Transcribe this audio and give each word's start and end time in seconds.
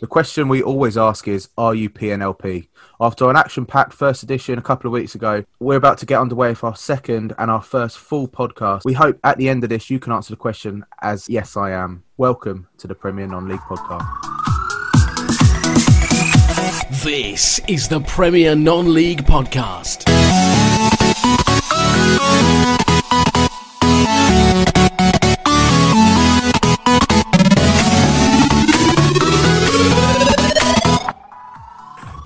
The 0.00 0.06
question 0.06 0.48
we 0.48 0.62
always 0.62 0.96
ask 0.96 1.26
is 1.26 1.48
Are 1.58 1.74
you 1.74 1.90
PNLP? 1.90 2.68
After 3.00 3.28
an 3.30 3.36
action 3.36 3.66
packed 3.66 3.92
first 3.92 4.22
edition 4.22 4.56
a 4.56 4.62
couple 4.62 4.86
of 4.86 4.92
weeks 4.92 5.16
ago, 5.16 5.44
we're 5.58 5.76
about 5.76 5.98
to 5.98 6.06
get 6.06 6.20
underway 6.20 6.54
for 6.54 6.66
our 6.68 6.76
second 6.76 7.34
and 7.36 7.50
our 7.50 7.60
first 7.60 7.98
full 7.98 8.28
podcast. 8.28 8.84
We 8.84 8.92
hope 8.92 9.18
at 9.24 9.38
the 9.38 9.48
end 9.48 9.64
of 9.64 9.70
this 9.70 9.90
you 9.90 9.98
can 9.98 10.12
answer 10.12 10.32
the 10.32 10.36
question 10.36 10.84
as 11.02 11.28
Yes, 11.28 11.56
I 11.56 11.72
am. 11.72 12.04
Welcome 12.16 12.68
to 12.78 12.86
the 12.86 12.94
Premier 12.94 13.26
Non 13.26 13.48
League 13.48 13.58
Podcast. 13.60 14.06
This 17.02 17.60
is 17.66 17.88
the 17.88 18.00
Premier 18.00 18.54
Non 18.54 18.94
League 18.94 19.24
Podcast. 19.24 20.04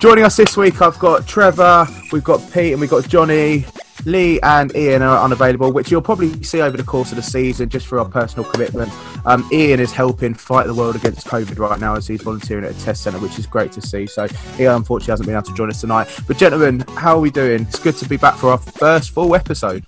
Joining 0.03 0.25
us 0.25 0.35
this 0.35 0.57
week, 0.57 0.81
I've 0.81 0.99
got 0.99 1.25
Trevor, 1.25 1.87
we've 2.11 2.25
got 2.25 2.41
Pete, 2.51 2.73
and 2.73 2.81
we've 2.81 2.89
got 2.89 3.07
Johnny. 3.07 3.65
Lee 4.03 4.37
and 4.41 4.75
Ian 4.75 5.01
are 5.01 5.23
unavailable, 5.23 5.71
which 5.71 5.89
you'll 5.89 6.01
probably 6.01 6.43
see 6.43 6.59
over 6.59 6.75
the 6.75 6.83
course 6.83 7.11
of 7.11 7.15
the 7.15 7.23
season 7.23 7.69
just 7.69 7.87
for 7.87 7.99
our 7.99 8.09
personal 8.09 8.43
commitments. 8.43 8.93
Um, 9.25 9.47
Ian 9.53 9.79
is 9.79 9.93
helping 9.93 10.33
fight 10.33 10.67
the 10.67 10.73
world 10.73 10.97
against 10.97 11.25
COVID 11.27 11.57
right 11.57 11.79
now 11.79 11.95
as 11.95 12.05
he's 12.05 12.21
volunteering 12.21 12.65
at 12.65 12.71
a 12.71 12.79
test 12.83 13.01
centre, 13.03 13.17
which 13.19 13.39
is 13.39 13.45
great 13.45 13.71
to 13.71 13.81
see. 13.81 14.05
So 14.05 14.27
he 14.57 14.65
unfortunately 14.65 15.13
hasn't 15.13 15.27
been 15.27 15.35
able 15.37 15.45
to 15.45 15.53
join 15.53 15.69
us 15.69 15.79
tonight. 15.79 16.13
But 16.27 16.35
gentlemen, 16.35 16.81
how 16.97 17.15
are 17.15 17.21
we 17.21 17.31
doing? 17.31 17.61
It's 17.61 17.79
good 17.79 17.95
to 17.95 18.09
be 18.09 18.17
back 18.17 18.35
for 18.35 18.49
our 18.49 18.57
first 18.57 19.11
full 19.11 19.33
episode. 19.37 19.85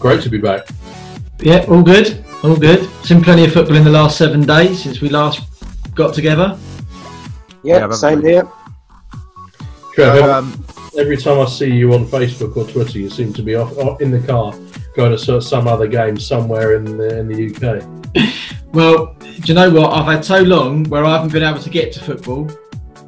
Great 0.00 0.22
to 0.24 0.28
be 0.28 0.36
back. 0.36 0.68
Yeah, 1.40 1.64
all 1.66 1.82
good, 1.82 2.22
all 2.44 2.56
good. 2.56 2.90
Seen 3.06 3.22
plenty 3.22 3.46
of 3.46 3.54
football 3.54 3.76
in 3.76 3.84
the 3.84 3.90
last 3.90 4.18
seven 4.18 4.42
days 4.42 4.82
since 4.82 5.00
we 5.00 5.08
last 5.08 5.48
got 5.94 6.12
together. 6.12 6.58
Yeah, 7.62 7.78
Yeah, 7.78 7.86
but- 7.86 7.96
same 7.96 8.20
here. 8.20 8.46
Trevor, 9.94 10.30
Um, 10.30 10.64
every 10.98 11.16
time 11.16 11.40
I 11.40 11.46
see 11.46 11.70
you 11.70 11.92
on 11.94 12.06
Facebook 12.06 12.56
or 12.56 12.66
Twitter, 12.66 12.98
you 12.98 13.10
seem 13.10 13.32
to 13.34 13.42
be 13.42 13.54
off, 13.54 13.76
off 13.78 14.00
in 14.00 14.10
the 14.10 14.20
car 14.20 14.54
going 14.94 15.16
to 15.16 15.40
some 15.40 15.66
other 15.66 15.86
game 15.86 16.18
somewhere 16.18 16.74
in 16.74 16.84
the, 16.84 17.18
in 17.18 17.28
the 17.28 17.54
UK. 17.54 17.84
Well, 18.72 19.14
do 19.20 19.42
you 19.44 19.52
know 19.52 19.70
what? 19.70 19.92
I've 19.92 20.06
had 20.06 20.24
so 20.24 20.40
long 20.40 20.84
where 20.84 21.04
I 21.04 21.12
haven't 21.12 21.30
been 21.30 21.42
able 21.42 21.60
to 21.60 21.68
get 21.68 21.92
to 21.92 22.00
football 22.00 22.50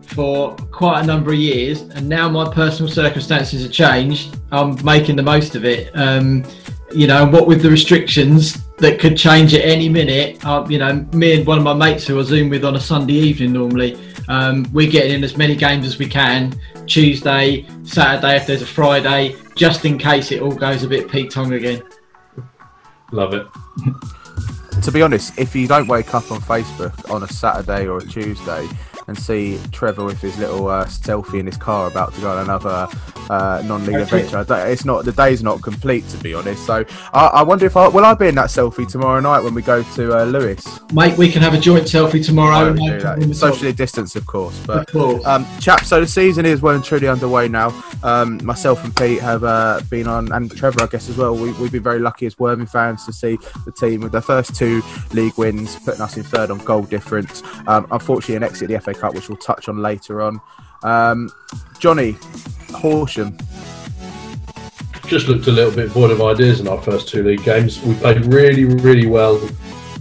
for 0.02 0.54
quite 0.70 1.00
a 1.00 1.06
number 1.06 1.32
of 1.32 1.38
years, 1.38 1.80
and 1.80 2.06
now 2.06 2.28
my 2.28 2.52
personal 2.52 2.92
circumstances 2.92 3.62
have 3.62 3.72
changed. 3.72 4.36
I'm 4.52 4.82
making 4.84 5.16
the 5.16 5.22
most 5.22 5.54
of 5.54 5.64
it. 5.64 5.90
Um, 5.94 6.44
you 6.94 7.06
know, 7.06 7.24
what 7.24 7.46
with 7.46 7.62
the 7.62 7.70
restrictions 7.70 8.62
that 8.76 9.00
could 9.00 9.16
change 9.16 9.54
at 9.54 9.62
any 9.64 9.88
minute. 9.88 10.44
Uh, 10.44 10.66
you 10.68 10.78
know, 10.78 10.96
me 11.12 11.36
and 11.36 11.46
one 11.46 11.56
of 11.56 11.64
my 11.64 11.72
mates 11.72 12.06
who 12.06 12.20
I 12.20 12.22
zoom 12.24 12.50
with 12.50 12.64
on 12.64 12.76
a 12.76 12.80
Sunday 12.80 13.14
evening 13.14 13.54
normally, 13.54 13.98
um, 14.28 14.66
we're 14.72 14.90
getting 14.90 15.12
in 15.12 15.24
as 15.24 15.36
many 15.36 15.56
games 15.56 15.86
as 15.86 15.98
we 15.98 16.08
can. 16.08 16.58
Tuesday, 16.86 17.66
Saturday, 17.84 18.36
if 18.36 18.46
there's 18.46 18.62
a 18.62 18.66
Friday, 18.66 19.36
just 19.54 19.84
in 19.84 19.98
case 19.98 20.32
it 20.32 20.42
all 20.42 20.54
goes 20.54 20.82
a 20.82 20.88
bit 20.88 21.10
Pete 21.10 21.30
Tong 21.30 21.52
again. 21.52 21.82
Love 23.12 23.34
it. 23.34 23.46
to 24.82 24.92
be 24.92 25.02
honest, 25.02 25.38
if 25.38 25.54
you 25.54 25.68
don't 25.68 25.88
wake 25.88 26.14
up 26.14 26.30
on 26.30 26.40
Facebook 26.40 27.10
on 27.10 27.22
a 27.22 27.28
Saturday 27.28 27.86
or 27.86 27.98
a 27.98 28.06
Tuesday 28.06 28.68
and 29.06 29.18
see 29.18 29.58
Trevor 29.72 30.04
with 30.04 30.20
his 30.20 30.38
little 30.38 30.68
uh, 30.68 30.84
selfie 30.86 31.38
in 31.40 31.46
his 31.46 31.56
car 31.56 31.88
about 31.88 32.14
to 32.14 32.20
go 32.20 32.30
on 32.30 32.38
another 32.44 32.88
uh, 33.30 33.62
non-league 33.64 33.94
Okay. 33.96 34.22
adventure, 34.26 34.44
it's 34.68 34.84
not 34.84 35.04
the 35.04 35.12
day's 35.12 35.42
not 35.42 35.62
complete 35.62 36.06
to 36.08 36.16
be 36.18 36.34
honest. 36.34 36.64
So 36.66 36.84
I, 37.12 37.26
I 37.26 37.42
wonder 37.42 37.66
if 37.66 37.76
I 37.76 37.88
will 37.88 38.04
I 38.04 38.14
be 38.14 38.26
in 38.28 38.34
that 38.36 38.48
selfie 38.50 38.88
tomorrow 38.90 39.20
night 39.20 39.40
when 39.40 39.54
we 39.54 39.62
go 39.62 39.82
to 39.82 40.18
uh, 40.20 40.24
Lewes. 40.24 40.80
Mate, 40.92 41.16
we 41.16 41.30
can 41.30 41.42
have 41.42 41.54
a 41.54 41.58
joint 41.58 41.84
selfie 41.84 42.24
tomorrow. 42.24 42.54
I 42.54 42.64
would 42.64 42.76
no 42.76 42.84
do 42.96 43.00
problem 43.00 43.20
that. 43.30 43.36
at 43.36 43.42
all. 43.42 43.52
Socially 43.52 43.72
distanced, 43.72 44.16
of 44.16 44.26
course, 44.26 44.58
but. 44.66 44.78
Of 44.78 44.86
course. 44.86 45.24
Um, 45.26 45.46
chap, 45.60 45.84
so 45.84 46.00
the 46.00 46.06
season 46.06 46.46
is 46.46 46.60
well 46.62 46.74
and 46.74 46.84
truly 46.84 47.08
underway 47.08 47.48
now. 47.48 47.72
Um, 48.02 48.44
myself 48.44 48.84
and 48.84 48.94
Pete 48.96 49.20
have 49.20 49.44
uh, 49.44 49.80
been 49.90 50.06
on, 50.06 50.30
and 50.32 50.54
Trevor, 50.56 50.82
I 50.82 50.86
guess, 50.86 51.08
as 51.08 51.16
well. 51.16 51.34
We, 51.34 51.52
we've 51.52 51.72
been 51.72 51.82
very 51.82 51.98
lucky 51.98 52.26
as 52.26 52.38
Worthing 52.38 52.66
fans 52.66 53.04
to 53.06 53.12
see 53.12 53.38
the 53.64 53.72
team 53.72 54.00
with 54.00 54.12
their 54.12 54.20
first 54.20 54.54
two 54.54 54.82
league 55.12 55.36
wins, 55.38 55.76
putting 55.76 56.00
us 56.00 56.16
in 56.16 56.22
third 56.22 56.50
on 56.50 56.58
goal 56.58 56.82
difference. 56.82 57.42
Um, 57.66 57.86
unfortunately, 57.90 58.36
an 58.36 58.42
exit 58.42 58.68
the 58.68 58.80
FA 58.80 58.93
Cup, 58.94 59.14
which 59.14 59.28
we'll 59.28 59.38
touch 59.38 59.68
on 59.68 59.78
later 59.78 60.22
on. 60.22 60.40
Um, 60.82 61.30
Johnny 61.78 62.16
Horsham, 62.70 63.36
Just 65.06 65.28
looked 65.28 65.46
a 65.46 65.52
little 65.52 65.74
bit 65.74 65.88
void 65.88 66.10
of 66.10 66.20
ideas 66.22 66.60
in 66.60 66.68
our 66.68 66.80
first 66.80 67.08
two 67.08 67.22
league 67.22 67.42
games. 67.44 67.80
We 67.82 67.94
played 67.94 68.24
really, 68.26 68.64
really 68.64 69.06
well, 69.06 69.40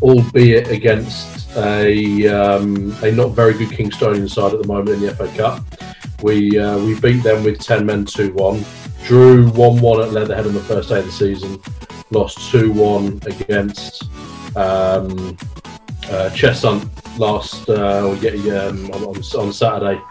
albeit 0.01 0.69
against 0.69 1.49
a 1.55 2.27
um, 2.27 2.95
a 3.03 3.11
not 3.11 3.29
very 3.29 3.53
good 3.53 3.69
Kingstonian 3.69 4.29
side 4.29 4.53
at 4.53 4.61
the 4.61 4.67
moment 4.67 4.89
in 4.89 5.01
the 5.01 5.15
FA 5.15 5.27
Cup. 5.37 5.63
We 6.21 6.57
uh, 6.57 6.77
we 6.79 6.99
beat 6.99 7.21
them 7.23 7.43
with 7.43 7.59
ten 7.59 7.85
men, 7.85 8.05
two 8.05 8.33
one. 8.33 8.65
Drew 9.05 9.49
one 9.49 9.79
one 9.81 10.01
at 10.01 10.11
Leatherhead 10.11 10.47
on 10.47 10.53
the 10.53 10.61
first 10.61 10.89
day 10.89 10.99
of 10.99 11.05
the 11.05 11.11
season. 11.11 11.61
Lost 12.09 12.51
two 12.51 12.71
one 12.71 13.19
against 13.25 14.03
um, 14.55 15.37
uh, 16.09 16.29
Cheshunt 16.33 16.89
last 17.17 17.69
uh, 17.69 18.09
um, 18.09 18.91
on, 18.91 19.17
on, 19.17 19.53
Saturday. 19.53 20.01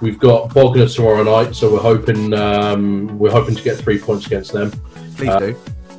We've 0.00 0.18
got 0.18 0.52
Bognor 0.54 0.88
tomorrow 0.88 1.22
night, 1.22 1.54
so 1.54 1.72
we're 1.72 1.80
hoping 1.80 2.32
um, 2.34 3.18
we're 3.18 3.30
hoping 3.30 3.54
to 3.54 3.62
get 3.62 3.76
three 3.76 3.98
points 3.98 4.26
against 4.26 4.52
them. 4.52 4.70
please 5.16 5.28
Uh, 5.28 5.38
do. 5.40 5.56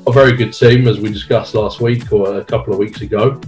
A 0.08 0.12
very 0.12 0.36
good 0.36 0.54
team, 0.54 0.88
as 0.88 1.00
we 1.00 1.12
discussed 1.12 1.54
last 1.54 1.80
week 1.80 2.12
or 2.12 2.40
a 2.40 2.44
couple 2.44 2.74
of 2.74 2.80
weeks 2.80 3.02
ago. 3.02 3.40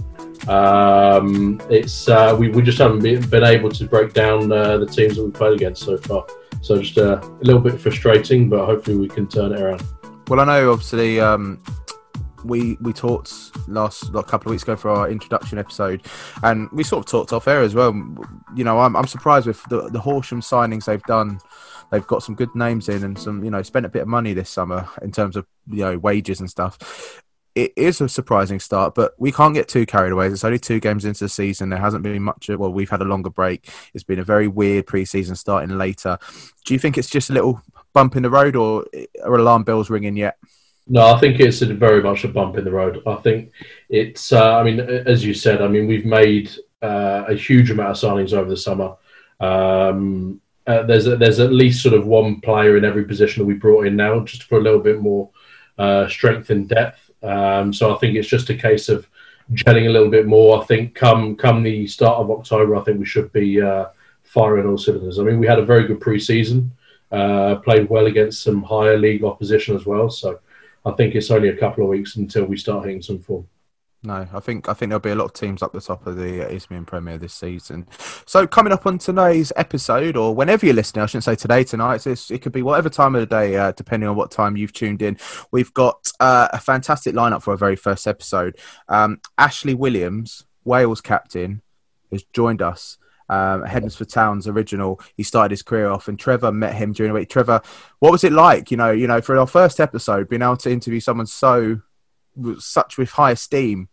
Um, 0.46 1.60
it's 1.70 2.08
uh, 2.08 2.36
we, 2.38 2.50
we 2.50 2.62
just 2.62 2.78
haven't 2.78 3.02
been, 3.02 3.26
been 3.28 3.44
able 3.44 3.70
to 3.70 3.84
break 3.86 4.12
down 4.12 4.52
uh, 4.52 4.78
the 4.78 4.86
teams 4.86 5.16
that 5.16 5.24
we've 5.24 5.34
played 5.34 5.54
against 5.54 5.82
so 5.82 5.96
far. 5.96 6.26
So 6.60 6.80
just 6.80 6.98
uh, 6.98 7.20
a 7.22 7.44
little 7.44 7.60
bit 7.60 7.80
frustrating, 7.80 8.48
but 8.48 8.64
hopefully 8.64 8.96
we 8.96 9.08
can 9.08 9.26
turn 9.26 9.52
it 9.52 9.60
around. 9.60 9.82
Well, 10.28 10.40
I 10.40 10.44
know 10.44 10.72
obviously 10.72 11.20
um, 11.20 11.60
we 12.44 12.76
we 12.80 12.92
talked 12.92 13.32
last 13.68 14.12
like, 14.12 14.26
couple 14.26 14.50
of 14.50 14.52
weeks 14.52 14.62
ago 14.62 14.76
for 14.76 14.90
our 14.90 15.08
introduction 15.10 15.58
episode, 15.58 16.02
and 16.42 16.70
we 16.72 16.84
sort 16.84 17.04
of 17.04 17.10
talked 17.10 17.32
off 17.32 17.48
air 17.48 17.62
as 17.62 17.74
well. 17.74 17.92
You 18.54 18.64
know, 18.64 18.78
I'm, 18.78 18.96
I'm 18.96 19.06
surprised 19.06 19.46
with 19.46 19.62
the 19.64 19.88
the 19.88 20.00
Horsham 20.00 20.40
signings 20.40 20.84
they've 20.84 21.02
done. 21.04 21.40
They've 21.90 22.06
got 22.06 22.22
some 22.22 22.34
good 22.34 22.54
names 22.54 22.88
in 22.88 23.04
and 23.04 23.18
some 23.18 23.44
you 23.44 23.50
know 23.50 23.62
spent 23.62 23.86
a 23.86 23.88
bit 23.88 24.02
of 24.02 24.08
money 24.08 24.34
this 24.34 24.50
summer 24.50 24.88
in 25.02 25.12
terms 25.12 25.36
of 25.36 25.46
you 25.68 25.84
know 25.84 25.98
wages 25.98 26.40
and 26.40 26.50
stuff. 26.50 27.22
It 27.54 27.72
is 27.76 28.00
a 28.00 28.08
surprising 28.08 28.58
start, 28.58 28.96
but 28.96 29.14
we 29.16 29.30
can't 29.30 29.54
get 29.54 29.68
too 29.68 29.86
carried 29.86 30.10
away. 30.10 30.26
It's 30.26 30.42
only 30.42 30.58
two 30.58 30.80
games 30.80 31.04
into 31.04 31.24
the 31.24 31.28
season. 31.28 31.68
There 31.68 31.78
hasn't 31.78 32.02
been 32.02 32.20
much. 32.20 32.48
Well, 32.48 32.72
we've 32.72 32.90
had 32.90 33.00
a 33.00 33.04
longer 33.04 33.30
break. 33.30 33.70
It's 33.94 34.02
been 34.02 34.18
a 34.18 34.24
very 34.24 34.48
weird 34.48 34.86
preseason 34.86 35.36
starting 35.36 35.78
later. 35.78 36.18
Do 36.64 36.74
you 36.74 36.80
think 36.80 36.98
it's 36.98 37.08
just 37.08 37.30
a 37.30 37.32
little 37.32 37.62
bump 37.92 38.16
in 38.16 38.24
the 38.24 38.30
road, 38.30 38.56
or 38.56 38.84
are 39.22 39.34
alarm 39.34 39.62
bells 39.62 39.88
ringing 39.88 40.16
yet? 40.16 40.36
No, 40.86 41.14
I 41.14 41.18
think 41.18 41.40
it's 41.40 41.62
a 41.62 41.66
very 41.72 42.02
much 42.02 42.24
a 42.24 42.28
bump 42.28 42.58
in 42.58 42.64
the 42.64 42.70
road. 42.70 43.02
I 43.06 43.14
think 43.16 43.52
it's, 43.88 44.32
uh, 44.32 44.56
I 44.56 44.62
mean, 44.62 44.80
as 44.80 45.24
you 45.24 45.32
said, 45.32 45.62
I 45.62 45.68
mean, 45.68 45.86
we've 45.86 46.04
made 46.04 46.50
uh, 46.82 47.24
a 47.26 47.34
huge 47.34 47.70
amount 47.70 47.90
of 47.90 47.96
signings 47.96 48.34
over 48.34 48.50
the 48.50 48.56
summer. 48.56 48.94
Um, 49.40 50.40
uh, 50.66 50.82
there's 50.82 51.04
there's 51.04 51.40
at 51.40 51.52
least 51.52 51.82
sort 51.82 51.94
of 51.94 52.06
one 52.06 52.40
player 52.40 52.76
in 52.76 52.84
every 52.84 53.04
position 53.04 53.40
that 53.40 53.46
we 53.46 53.54
brought 53.54 53.86
in 53.86 53.96
now, 53.96 54.20
just 54.20 54.44
for 54.44 54.58
a 54.58 54.62
little 54.62 54.80
bit 54.80 55.00
more 55.00 55.30
uh, 55.78 56.08
strength 56.08 56.50
and 56.50 56.68
depth. 56.68 57.10
Um, 57.22 57.72
so 57.72 57.94
I 57.94 57.98
think 57.98 58.16
it's 58.16 58.28
just 58.28 58.50
a 58.50 58.54
case 58.54 58.88
of 58.88 59.06
gelling 59.52 59.86
a 59.86 59.90
little 59.90 60.10
bit 60.10 60.26
more. 60.26 60.62
I 60.62 60.66
think 60.66 60.94
come 60.94 61.36
come 61.36 61.62
the 61.62 61.86
start 61.86 62.18
of 62.18 62.30
October, 62.30 62.76
I 62.76 62.82
think 62.82 62.98
we 62.98 63.06
should 63.06 63.32
be 63.32 63.60
uh, 63.60 63.86
firing 64.22 64.66
all 64.66 64.78
cylinders. 64.78 65.18
I 65.18 65.22
mean, 65.22 65.38
we 65.38 65.46
had 65.46 65.58
a 65.58 65.64
very 65.64 65.86
good 65.86 66.00
pre-season, 66.00 66.70
uh, 67.12 67.56
played 67.56 67.88
well 67.88 68.06
against 68.06 68.42
some 68.42 68.62
higher 68.62 68.98
league 68.98 69.24
opposition 69.24 69.76
as 69.76 69.84
well. 69.86 70.08
So 70.08 70.40
I 70.84 70.92
think 70.92 71.14
it's 71.14 71.30
only 71.30 71.48
a 71.48 71.56
couple 71.56 71.84
of 71.84 71.90
weeks 71.90 72.16
until 72.16 72.44
we 72.44 72.56
start 72.56 72.84
hitting 72.84 73.02
some 73.02 73.18
form. 73.18 73.46
No, 74.06 74.28
I 74.34 74.40
think 74.40 74.68
I 74.68 74.74
think 74.74 74.90
there'll 74.90 75.00
be 75.00 75.10
a 75.10 75.14
lot 75.14 75.24
of 75.24 75.32
teams 75.32 75.62
up 75.62 75.72
the 75.72 75.80
top 75.80 76.06
of 76.06 76.16
the 76.16 76.42
Isthmian 76.52 76.84
Premier 76.84 77.16
this 77.16 77.32
season. 77.32 77.86
So 78.26 78.46
coming 78.46 78.70
up 78.70 78.86
on 78.86 78.98
today's 78.98 79.50
episode, 79.56 80.14
or 80.14 80.34
whenever 80.34 80.66
you're 80.66 80.74
listening, 80.74 81.02
I 81.02 81.06
shouldn't 81.06 81.24
say 81.24 81.36
today, 81.36 81.64
tonight. 81.64 82.06
It's, 82.06 82.30
it 82.30 82.42
could 82.42 82.52
be 82.52 82.60
whatever 82.60 82.90
time 82.90 83.14
of 83.14 83.20
the 83.20 83.26
day, 83.26 83.56
uh, 83.56 83.72
depending 83.72 84.06
on 84.08 84.14
what 84.14 84.30
time 84.30 84.58
you've 84.58 84.74
tuned 84.74 85.00
in. 85.00 85.16
We've 85.52 85.72
got 85.72 86.12
uh, 86.20 86.48
a 86.52 86.60
fantastic 86.60 87.14
lineup 87.14 87.42
for 87.42 87.52
our 87.52 87.56
very 87.56 87.76
first 87.76 88.06
episode. 88.06 88.58
Um, 88.90 89.22
Ashley 89.38 89.72
Williams 89.72 90.44
Wales 90.64 91.00
captain, 91.00 91.62
has 92.10 92.24
joined 92.32 92.62
us. 92.62 92.98
Um, 93.28 93.64
Hednesford 93.64 94.12
Town's 94.12 94.46
original. 94.46 95.00
He 95.16 95.22
started 95.22 95.50
his 95.50 95.62
career 95.62 95.88
off, 95.88 96.08
and 96.08 96.18
Trevor 96.18 96.52
met 96.52 96.74
him 96.74 96.92
during 96.92 97.12
the 97.12 97.18
week. 97.18 97.30
Trevor, 97.30 97.62
what 97.98 98.12
was 98.12 98.24
it 98.24 98.32
like? 98.32 98.70
You 98.70 98.76
know, 98.76 98.90
you 98.90 99.06
know, 99.06 99.20
for 99.20 99.38
our 99.38 99.46
first 99.46 99.80
episode, 99.80 100.28
being 100.28 100.42
able 100.42 100.56
to 100.58 100.70
interview 100.70 101.00
someone 101.00 101.26
so 101.26 101.80
such 102.58 102.98
with 102.98 103.10
high 103.10 103.30
esteem 103.30 103.88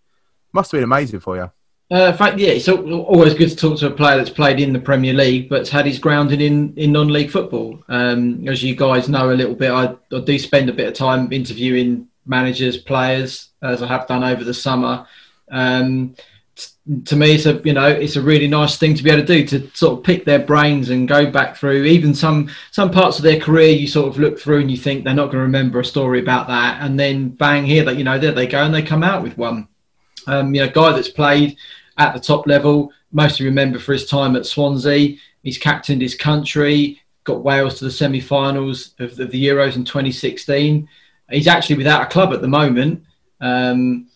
must 0.54 0.72
have 0.72 0.80
been 0.80 0.84
amazing 0.84 1.20
for 1.20 1.38
you. 1.38 1.52
Uh, 1.92 2.06
in 2.06 2.18
fact, 2.18 2.40
yeah, 2.40 2.52
it's 2.52 2.70
always 2.70 3.34
good 3.34 3.50
to 3.50 3.56
talk 3.56 3.78
to 3.78 3.88
a 3.88 3.92
player 3.92 4.16
that's 4.16 4.30
played 4.30 4.62
in 4.62 4.72
the 4.72 4.80
Premier 4.80 5.14
League 5.14 5.50
but's 5.50 5.70
had 5.70 5.86
his 5.86 6.00
grounding 6.00 6.40
in, 6.40 6.74
in 6.78 6.94
non-league 6.94 7.30
football. 7.30 7.84
Um, 7.90 8.48
as 8.48 8.64
you 8.64 8.76
guys 8.76 9.10
know 9.10 9.32
a 9.32 9.36
little 9.36 9.56
bit, 9.56 9.72
I, 9.72 9.96
I, 10.14 10.20
do 10.22 10.40
spend 10.40 10.70
a 10.70 10.74
bit 10.74 10.88
of 10.88 10.94
time 10.94 11.32
interviewing 11.34 12.08
managers, 12.26 12.78
players, 12.78 13.50
as 13.62 13.84
I 13.84 13.88
have 13.88 14.08
done 14.08 14.24
over 14.24 14.46
the 14.46 14.54
summer. 14.54 15.06
Um, 15.52 16.16
to 17.06 17.16
me, 17.16 17.36
it's 17.36 17.46
a 17.46 17.62
you 17.64 17.74
know 17.74 17.88
it's 17.88 18.16
a 18.16 18.22
really 18.22 18.48
nice 18.48 18.78
thing 18.78 18.96
to 18.96 19.04
be 19.04 19.10
able 19.10 19.26
to 19.26 19.28
do 19.28 19.46
to 19.48 19.70
sort 19.76 19.98
of 19.98 20.04
pick 20.04 20.26
their 20.26 20.40
brains 20.40 20.90
and 20.90 21.08
go 21.08 21.30
back 21.30 21.56
through 21.56 21.84
even 21.84 22.14
some 22.14 22.50
some 22.72 22.92
parts 22.92 23.18
of 23.18 23.24
their 23.24 23.40
career. 23.40 23.70
You 23.70 23.88
sort 23.88 24.08
of 24.08 24.20
look 24.20 24.40
through 24.40 24.62
and 24.62 24.72
you 24.72 24.78
think 24.78 25.04
they're 25.04 25.14
not 25.14 25.28
going 25.28 25.38
to 25.38 25.44
remember 25.44 25.80
a 25.80 25.86
story 25.86 26.20
about 26.20 26.48
that, 26.48 26.82
and 26.82 27.00
then 27.00 27.30
bang 27.30 27.66
here 27.66 27.84
that 27.86 27.98
you 27.98 28.04
know 28.04 28.18
there 28.18 28.32
they 28.32 28.48
go 28.48 28.64
and 28.64 28.74
they 28.74 28.82
come 28.82 29.04
out 29.04 29.24
with 29.24 29.38
one. 29.38 29.68
Um, 30.28 30.54
you 30.54 30.62
know, 30.62 30.70
guy 30.70 30.92
that's 30.92 31.10
played 31.10 31.58
at 31.98 32.14
the 32.14 32.20
top 32.20 32.48
level, 32.48 32.92
mostly 33.12 33.46
remember 33.46 33.80
for 33.80 33.94
his 33.94 34.08
time 34.08 34.36
at 34.36 34.46
Swansea. 34.46 35.18
He's 35.44 35.58
captained 35.58 36.02
his 36.02 36.16
country, 36.16 37.02
got 37.24 37.44
Wales 37.44 37.80
to 37.80 37.86
the 37.86 37.92
semi-finals 37.92 38.94
of, 39.00 39.20
of 39.20 39.32
the 39.32 39.46
Euros 39.46 39.76
in 39.76 39.84
2016. 39.84 40.88
He's 41.30 41.48
actually 41.48 41.78
without 41.78 42.04
a 42.04 42.08
club 42.08 42.34
at 42.34 42.42
the 42.42 42.48
moment. 42.48 43.04
Um, 43.40 44.08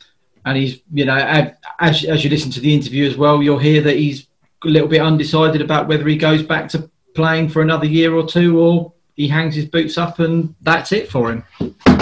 and 0.45 0.57
he's 0.57 0.81
you 0.93 1.05
know 1.05 1.51
as, 1.79 2.03
as 2.05 2.23
you 2.23 2.29
listen 2.29 2.51
to 2.51 2.59
the 2.59 2.73
interview 2.73 3.05
as 3.07 3.17
well 3.17 3.41
you'll 3.43 3.57
hear 3.57 3.81
that 3.81 3.97
he's 3.97 4.27
a 4.63 4.67
little 4.67 4.87
bit 4.87 5.01
undecided 5.01 5.61
about 5.61 5.87
whether 5.87 6.07
he 6.07 6.15
goes 6.15 6.41
back 6.41 6.69
to 6.69 6.89
playing 7.13 7.49
for 7.49 7.61
another 7.61 7.85
year 7.85 8.13
or 8.13 8.25
two 8.25 8.59
or 8.59 8.93
he 9.15 9.27
hangs 9.27 9.55
his 9.55 9.65
boots 9.65 9.97
up 9.97 10.19
and 10.19 10.55
that's 10.61 10.91
it 10.91 11.09
for 11.09 11.31
him 11.31 11.94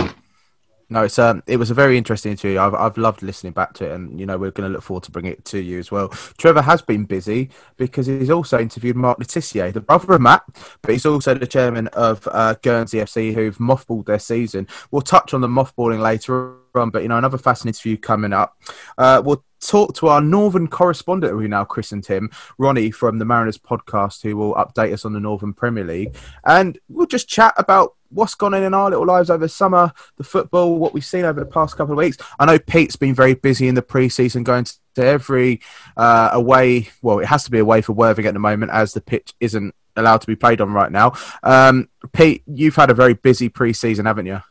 no, 0.94 1.06
it's 1.06 1.18
um, 1.18 1.42
it 1.48 1.57
was 1.57 1.72
a 1.72 1.74
very 1.74 1.98
interesting 1.98 2.34
interview. 2.34 2.60
I've 2.60 2.75
I've 2.75 3.00
loved 3.00 3.24
listening 3.24 3.54
back 3.54 3.74
to 3.75 3.86
it, 3.86 3.94
and 3.94 4.19
you 4.19 4.28
know 4.28 4.38
we're 4.38 4.51
going 4.51 4.69
to 4.69 4.74
look 4.74 4.84
forward 4.84 5.04
to 5.06 5.12
bringing 5.12 5.31
it 5.31 5.44
to 5.45 5.60
you 5.60 5.80
as 5.80 5.92
well. 5.92 6.10
Trevor 6.38 6.62
has 6.62 6.84
been 6.84 7.06
busy 7.06 7.50
because 7.78 8.06
he's 8.06 8.30
also 8.30 8.60
interviewed 8.60 8.95
Mark 8.95 9.18
Le 9.18 9.25
Tissier, 9.25 9.74
the 9.74 9.81
brother 9.81 10.13
of 10.13 10.22
Matt, 10.22 10.44
but 10.84 10.92
he's 10.92 11.07
also 11.07 11.34
the 11.34 11.48
chairman 11.48 11.88
of 11.88 12.28
uh, 12.31 12.54
Guernsey 12.62 13.00
FC, 13.00 13.34
who've 13.34 13.57
mothballed 13.57 14.06
their 14.06 14.19
season. 14.19 14.68
We'll 14.92 15.01
touch 15.01 15.34
on 15.34 15.42
the 15.42 15.48
mothballing 15.48 16.00
later 16.00 16.57
on, 16.75 16.92
but 16.92 17.01
you 17.01 17.07
know 17.07 17.18
another 17.18 17.40
fascinating 17.40 17.69
interview 17.80 17.98
coming 17.98 18.31
up. 18.31 18.56
Uh, 18.95 19.19
we'll 19.25 19.44
talk 19.68 19.95
to 19.95 20.07
our 20.07 20.21
northern 20.21 20.68
correspondent, 20.68 21.31
who 21.31 21.38
we 21.38 21.48
now 21.48 21.63
christened 21.63 22.06
him, 22.06 22.30
Ronnie 22.57 22.92
from 22.92 23.19
the 23.19 23.25
Mariners 23.25 23.57
podcast, 23.57 24.21
who 24.21 24.36
will 24.38 24.54
update 24.56 24.94
us 24.94 25.06
on 25.06 25.13
the 25.13 25.19
Northern 25.19 25.54
Premier 25.54 25.83
League, 25.83 26.15
and 26.45 26.77
we'll 26.89 27.07
just 27.07 27.27
chat 27.27 27.54
about 27.57 27.95
what's 28.10 28.36
gone 28.36 28.54
in 28.54 28.63
in 28.63 28.74
our 28.74 28.89
little 28.89 29.06
lives 29.06 29.30
over 29.30 29.48
summer, 29.48 29.92
the 30.18 30.24
football, 30.24 30.77
what 30.77 30.94
we've 30.94 31.06
seen 31.06 31.25
over 31.25 31.39
the 31.39 31.45
past 31.45 31.75
couple 31.75 31.94
of 31.94 31.98
weeks. 31.98 32.18
I 32.39 32.45
know 32.45 32.60
Pete's 32.60 32.95
been 32.95 33.15
very 33.15 33.33
busy 33.33 33.68
in 33.68 33.75
the 33.75 33.81
pre-season, 33.81 34.44
going 34.44 34.65
to 34.65 35.04
every 35.04 35.62
uh, 35.98 36.30
away. 36.31 36.89
Well, 37.01 37.19
it 37.19 37.25
has 37.25 37.44
to 37.45 37.51
be 37.51 37.59
away 37.59 37.81
for 37.81 37.94
Worthing 37.94 38.27
at 38.27 38.33
the 38.33 38.39
moment, 38.39 38.71
as 38.71 38.94
the 38.94 39.01
pitch 39.01 39.33
isn't 39.39 39.74
allowed 39.95 40.21
to 40.21 40.27
be 40.27 40.36
played 40.36 40.62
on 40.62 40.74
right 40.74 40.92
now. 40.92 41.13
Um, 41.42 41.89
Pete, 42.12 42.44
you've 42.45 42.75
had 42.75 42.92
a 42.92 42.94
very 42.94 43.16
busy 43.16 43.50
pre-season, 43.50 44.06
haven't 44.06 44.27
you? 44.27 44.42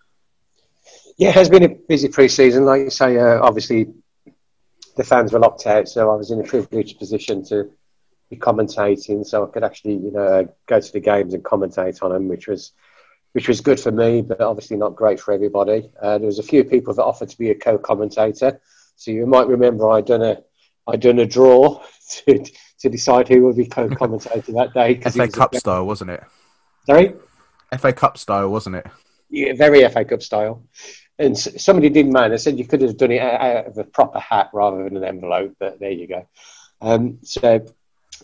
Yeah, 1.19 1.29
it 1.29 1.35
has 1.35 1.49
been 1.49 1.63
a 1.63 1.69
busy 1.69 2.09
pre-season. 2.09 2.65
Like 2.65 2.83
you 2.83 2.91
say, 2.91 3.19
uh, 3.19 3.41
obviously 3.41 3.93
the 4.97 5.05
fans 5.05 5.33
were 5.33 5.39
locked 5.39 5.67
out, 5.67 5.89
so 5.89 6.11
I 6.11 6.15
was 6.15 6.31
in 6.31 6.41
a 6.41 6.45
privileged 6.45 6.99
position 6.99 7.45
to 7.47 7.71
be 8.31 8.37
commentating, 8.37 9.25
so 9.25 9.47
I 9.47 9.51
could 9.51 9.65
actually, 9.65 9.95
you 9.95 10.11
know, 10.11 10.49
go 10.67 10.81
to 10.81 10.93
the 10.93 11.01
games 11.01 11.35
and 11.35 11.43
commentate 11.43 12.03
on 12.03 12.13
them, 12.13 12.29
which 12.29 12.49
was 12.49 12.73
which 13.33 13.49
was 13.49 13.63
good 13.63 13.81
for 13.81 13.91
me, 13.91 14.21
but 14.21 14.43
obviously 14.43 14.77
not 14.77 14.95
great 14.95 15.19
for 15.19 15.33
everybody. 15.33 15.91
Uh, 16.01 16.19
there 16.19 16.27
was 16.27 16.39
a 16.39 16.43
few 16.43 16.65
people 16.65 16.93
that 16.93 17.03
offered 17.03 17.31
to 17.31 17.39
be 17.39 17.51
a 17.51 17.55
co-commentator, 17.55 18.61
so 18.97 19.11
you 19.11 19.27
might 19.27 19.49
remember 19.49 19.89
I 19.89 20.03
done 20.03 20.23
a 20.23 20.43
I 20.87 20.97
done 20.97 21.19
a 21.19 21.27
draw 21.27 21.83
to 22.11 22.45
to 22.81 22.89
decide 22.89 23.29
who 23.29 23.45
would 23.45 23.57
be 23.57 23.67
co-commentator 23.67 24.53
that 24.53 24.75
day. 24.75 25.01
FA 25.01 25.29
Cup 25.29 25.55
style, 25.55 25.87
wasn't 25.87 26.11
it? 26.11 26.25
Sorry. 26.87 27.15
FA 27.79 27.93
Cup 27.93 28.19
style, 28.19 28.51
wasn't 28.51 28.77
it? 28.77 28.87
Very 29.33 29.89
FA 29.89 30.05
Cup 30.05 30.23
style. 30.23 30.65
And 31.19 31.39
somebody 31.39 31.89
didn't 31.89 32.13
mind. 32.13 32.33
I 32.33 32.37
said 32.37 32.59
you 32.59 32.67
could 32.67 32.83
have 32.83 32.97
done 32.97 33.13
it 33.13 33.21
out 33.21 33.67
of 33.67 33.79
a 33.79 33.85
proper 33.85 34.19
hat 34.19 34.51
rather 34.53 34.83
than 34.85 34.97
an 34.97 35.05
envelope, 35.05 35.55
but 35.59 35.79
there 35.79 35.91
you 35.91 36.09
go. 36.09 36.27
Um, 36.81 37.19
so 37.23 37.65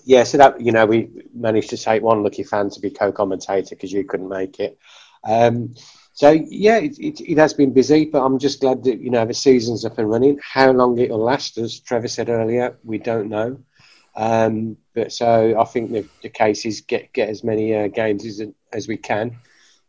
yeah, 0.04 0.24
so 0.24 0.38
that 0.38 0.60
you 0.60 0.72
know 0.72 0.86
we 0.86 1.10
managed 1.34 1.70
to 1.70 1.76
take 1.76 2.02
one 2.02 2.22
lucky 2.22 2.42
fan 2.42 2.70
to 2.70 2.80
be 2.80 2.90
co-commentator 2.90 3.74
because 3.74 3.92
you 3.92 4.04
couldn't 4.04 4.28
make 4.28 4.58
it. 4.58 4.78
Um, 5.24 5.74
so 6.12 6.30
yeah, 6.30 6.78
it, 6.78 6.98
it, 6.98 7.20
it, 7.20 7.38
has 7.38 7.54
been 7.54 7.72
busy, 7.72 8.06
but 8.06 8.24
I'm 8.24 8.38
just 8.38 8.60
glad 8.60 8.82
that 8.84 9.00
you 9.00 9.10
know 9.10 9.24
the 9.24 9.34
season's 9.34 9.84
up 9.84 9.98
and 9.98 10.10
running. 10.10 10.40
How 10.42 10.72
long 10.72 10.98
it'll 10.98 11.22
last, 11.22 11.58
as 11.58 11.78
Trevor 11.78 12.08
said 12.08 12.28
earlier, 12.28 12.76
we 12.82 12.98
don't 12.98 13.28
know. 13.28 13.60
Um, 14.16 14.76
but 14.94 15.12
so 15.12 15.60
I 15.60 15.64
think 15.64 15.92
the, 15.92 16.04
the 16.22 16.28
case 16.28 16.66
is 16.66 16.80
get 16.80 17.12
get 17.12 17.28
as 17.28 17.44
many 17.44 17.74
uh, 17.74 17.88
games 17.88 18.24
as, 18.26 18.42
as 18.72 18.88
we 18.88 18.96
can. 18.96 19.38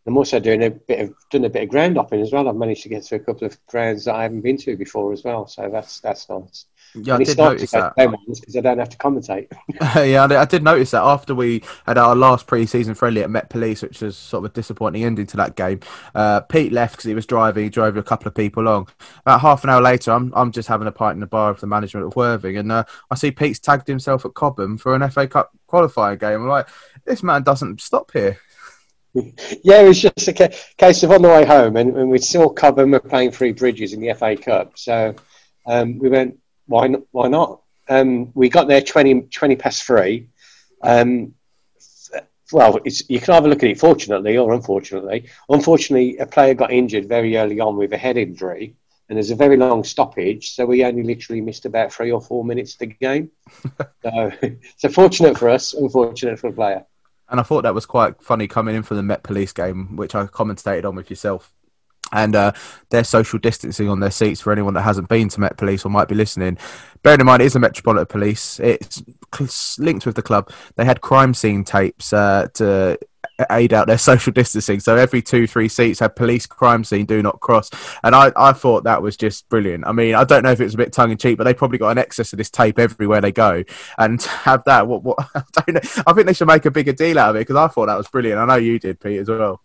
I'm 0.06 0.18
also 0.18 0.40
doing 0.40 0.64
a 0.64 0.70
bit 0.72 1.02
of 1.02 1.14
doing 1.30 1.46
a 1.46 1.50
bit 1.50 1.64
of 1.64 1.70
ground 1.70 1.98
hopping 1.98 2.22
as 2.22 2.32
well. 2.32 2.48
I've 2.48 2.56
managed 2.56 2.84
to 2.84 2.90
get 2.90 3.04
to 3.04 3.16
a 3.16 3.20
couple 3.20 3.46
of 3.46 3.66
grounds 3.68 4.06
that 4.06 4.16
I 4.16 4.24
haven't 4.24 4.42
been 4.42 4.58
to 4.58 4.76
before 4.76 5.14
as 5.14 5.24
well, 5.24 5.48
so 5.48 5.70
that's 5.70 6.00
that's 6.00 6.30
nice. 6.30 6.66
Yeah, 6.96 7.16
I 7.16 7.24
did 7.24 7.38
notice 7.38 7.72
that 7.72 7.94
because 7.96 8.56
I 8.56 8.62
don't 8.62 8.80
have 8.80 8.90
to 8.90 8.98
commentate. 8.98 9.52
yeah, 10.10 10.26
I 10.26 10.46
did 10.46 10.64
notice 10.64 10.92
that 10.92 11.04
after 11.04 11.36
we 11.36 11.62
had 11.86 12.00
our 12.00 12.16
last 12.16 12.48
pre-season 12.48 12.96
friendly 12.96 13.22
at 13.22 13.30
Met 13.30 13.50
Police, 13.50 13.84
which 13.84 14.02
was 14.02 14.18
sort 14.18 14.44
of 14.44 14.52
a 14.52 14.54
disappointing 14.54 15.04
ending 15.04 15.28
to 15.28 15.38
that 15.38 15.56
game. 15.56 15.82
Uh, 16.16 16.42
Pete 16.42 16.72
left 16.72 16.94
because 16.94 17.06
he 17.06 17.14
was 17.14 17.28
driving. 17.28 17.66
He 17.66 17.70
drove 17.70 17.96
a 17.96 18.02
couple 18.02 18.28
of 18.28 18.34
people 18.34 18.64
along. 18.64 18.88
About 19.22 19.42
half 19.42 19.64
an 19.64 19.70
hour 19.70 19.82
later, 19.82 20.12
I'm 20.12 20.34
I'm 20.36 20.52
just 20.52 20.68
having 20.68 20.88
a 20.88 20.92
pint 20.92 21.16
in 21.16 21.20
the 21.20 21.28
bar 21.28 21.52
with 21.52 21.62
the 21.62 21.68
management 21.68 22.08
of 22.08 22.16
Worthing, 22.16 22.58
and 22.58 22.72
uh, 22.72 22.86
I 23.12 23.16
see 23.16 23.32
Pete's 23.32 23.60
tagged 23.60 23.88
himself 23.88 24.26
at 24.26 24.34
Cobham 24.34 24.78
for 24.78 24.96
an 24.96 25.08
FA 25.12 25.28
Cup 25.28 25.52
qualifier 25.68 26.20
game. 26.20 26.42
I'm 26.42 26.48
like, 26.48 26.68
this 27.06 27.22
man 27.22 27.44
doesn't 27.44 27.82
stop 27.82 28.12
here. 28.12 28.40
yeah, 29.64 29.82
it 29.82 29.88
was 29.88 30.02
just 30.02 30.28
a 30.28 30.34
ca- 30.34 30.56
case 30.78 31.04
of 31.04 31.12
on 31.12 31.22
the 31.22 31.30
way 31.30 31.46
home, 31.46 31.78
and, 31.78 31.96
and 31.98 32.10
we 32.10 32.20
saw 32.20 32.50
Cobham 32.50 32.92
were 32.92 33.00
playing 33.00 33.32
Three 33.32 33.52
Bridges 33.52 33.94
in 33.94 34.02
the 34.02 34.14
FA 34.14 34.36
Cup, 34.36 34.78
so 34.78 35.16
um, 35.66 36.00
we 36.00 36.10
went 36.10 36.40
why 36.70 36.88
not? 36.88 37.02
Why 37.12 37.28
not? 37.28 37.62
Um, 37.90 38.32
we 38.36 38.48
got 38.48 38.68
there 38.68 38.82
20, 38.82 39.22
20 39.24 39.56
past 39.56 39.84
three. 39.84 40.30
Um, 40.84 41.34
well, 42.52 42.80
you 42.86 43.20
can 43.20 43.34
either 43.34 43.50
look 43.50 43.64
at 43.64 43.70
it 43.70 43.80
fortunately 43.80 44.38
or 44.38 44.54
unfortunately. 44.54 45.30
Unfortunately, 45.50 46.18
a 46.18 46.26
player 46.26 46.54
got 46.54 46.72
injured 46.72 47.10
very 47.10 47.38
early 47.38 47.60
on 47.60 47.76
with 47.76 47.94
a 47.94 47.98
head 47.98 48.18
injury, 48.18 48.76
and 49.08 49.18
there's 49.18 49.32
a 49.32 49.36
very 49.36 49.58
long 49.58 49.84
stoppage, 49.84 50.52
so 50.52 50.66
we 50.66 50.84
only 50.84 51.04
literally 51.04 51.42
missed 51.42 51.66
about 51.66 51.92
three 51.92 52.12
or 52.12 52.22
four 52.22 52.46
minutes 52.46 52.74
of 52.74 52.80
the 52.80 52.86
game. 52.88 53.32
so, 54.04 54.32
so 54.78 54.90
fortunate 54.90 55.38
for 55.38 55.50
us, 55.50 55.74
unfortunate 55.74 56.40
for 56.40 56.50
the 56.52 56.56
player. 56.56 56.86
And 57.30 57.40
I 57.40 57.44
thought 57.44 57.62
that 57.62 57.76
was 57.76 57.86
quite 57.86 58.22
funny 58.22 58.48
coming 58.48 58.76
in 58.76 58.84
for 58.84 58.96
the 58.96 59.04
Met 59.04 59.24
Police 59.24 59.54
game, 59.54 59.96
which 59.96 60.16
I 60.16 60.26
commentated 60.26 60.86
on 60.86 60.96
with 60.96 61.10
yourself 61.10 61.54
and 62.12 62.36
uh, 62.36 62.52
their 62.90 63.04
social 63.04 63.40
distancing 63.40 63.90
on 63.90 64.00
their 64.00 64.12
seats 64.12 64.42
for 64.42 64.52
anyone 64.52 64.74
that 64.74 64.82
hasn't 64.82 65.10
been 65.10 65.30
to 65.30 65.40
Met 65.40 65.58
Police 65.58 65.86
or 65.86 65.90
might 65.90 66.08
be 66.08 66.16
listening. 66.16 66.58
Bearing 67.04 67.20
in 67.20 67.26
mind, 67.26 67.42
it 67.42 67.46
is 67.46 67.56
a 67.56 67.60
Metropolitan 67.60 68.08
Police. 68.08 68.60
It's 68.60 69.04
linked 69.78 70.06
with 70.06 70.16
the 70.16 70.22
club. 70.22 70.52
They 70.76 70.86
had 70.86 71.02
crime 71.02 71.34
scene 71.34 71.64
tapes 71.64 72.12
uh, 72.12 72.48
to 72.56 72.98
aid 73.50 73.74
out 73.74 73.88
their 73.88 73.98
social 74.10 74.32
distancing. 74.34 74.80
So 74.80 74.96
every 74.96 75.22
two, 75.22 75.48
three 75.48 75.68
seats 75.68 76.00
had 76.00 76.16
police 76.16 76.46
crime 76.46 76.84
scene, 76.84 77.06
do 77.06 77.22
not 77.22 77.40
cross. 77.40 77.70
And 78.04 78.16
I, 78.16 78.32
I 78.36 78.54
thought 78.54 78.84
that 78.84 79.02
was 79.02 79.18
just 79.18 79.48
brilliant. 79.50 79.86
I 79.88 79.92
mean, 79.92 80.16
I 80.16 80.24
don't 80.24 80.44
know 80.44 80.52
if 80.52 80.60
it 80.60 80.66
was 80.66 80.74
a 80.74 80.78
bit 80.78 80.94
tongue 80.94 81.12
in 81.12 81.18
cheek, 81.18 81.38
but 81.38 81.44
they 81.44 81.54
probably 81.54 81.78
got 81.78 81.90
an 81.90 81.98
excess 81.98 82.34
of 82.34 82.38
this 82.38 82.50
tape 82.50 82.80
everywhere 82.80 83.22
they 83.22 83.32
go. 83.32 83.64
And 83.98 84.22
have 84.24 84.64
that, 84.66 84.88
what, 84.88 85.04
what, 85.04 85.18
I 85.36 85.44
don't 85.54 85.76
know. 85.76 86.04
I 86.06 86.14
think 86.14 86.28
they 86.28 86.34
should 86.34 86.48
make 86.48 86.66
a 86.66 86.72
bigger 86.72 86.94
deal 86.94 87.20
out 87.20 87.32
of 87.32 87.36
it 87.36 87.40
because 87.40 87.56
I 87.56 87.68
thought 87.68 87.88
that 87.88 87.98
was 87.98 88.08
brilliant. 88.08 88.40
I 88.40 88.46
know 88.46 88.56
you 88.56 88.80
did, 88.80 89.00
Pete, 89.00 89.20
as 89.20 89.30
well. 89.30 89.62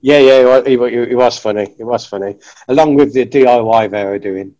Yeah, 0.00 0.18
yeah, 0.18 0.58
it, 0.58 0.68
it, 0.68 1.10
it 1.10 1.16
was 1.16 1.38
funny. 1.38 1.74
It 1.76 1.84
was 1.84 2.06
funny, 2.06 2.36
along 2.68 2.94
with 2.94 3.12
the 3.12 3.26
DIY 3.26 3.90
they 3.90 4.04
were 4.04 4.20
doing. 4.20 4.54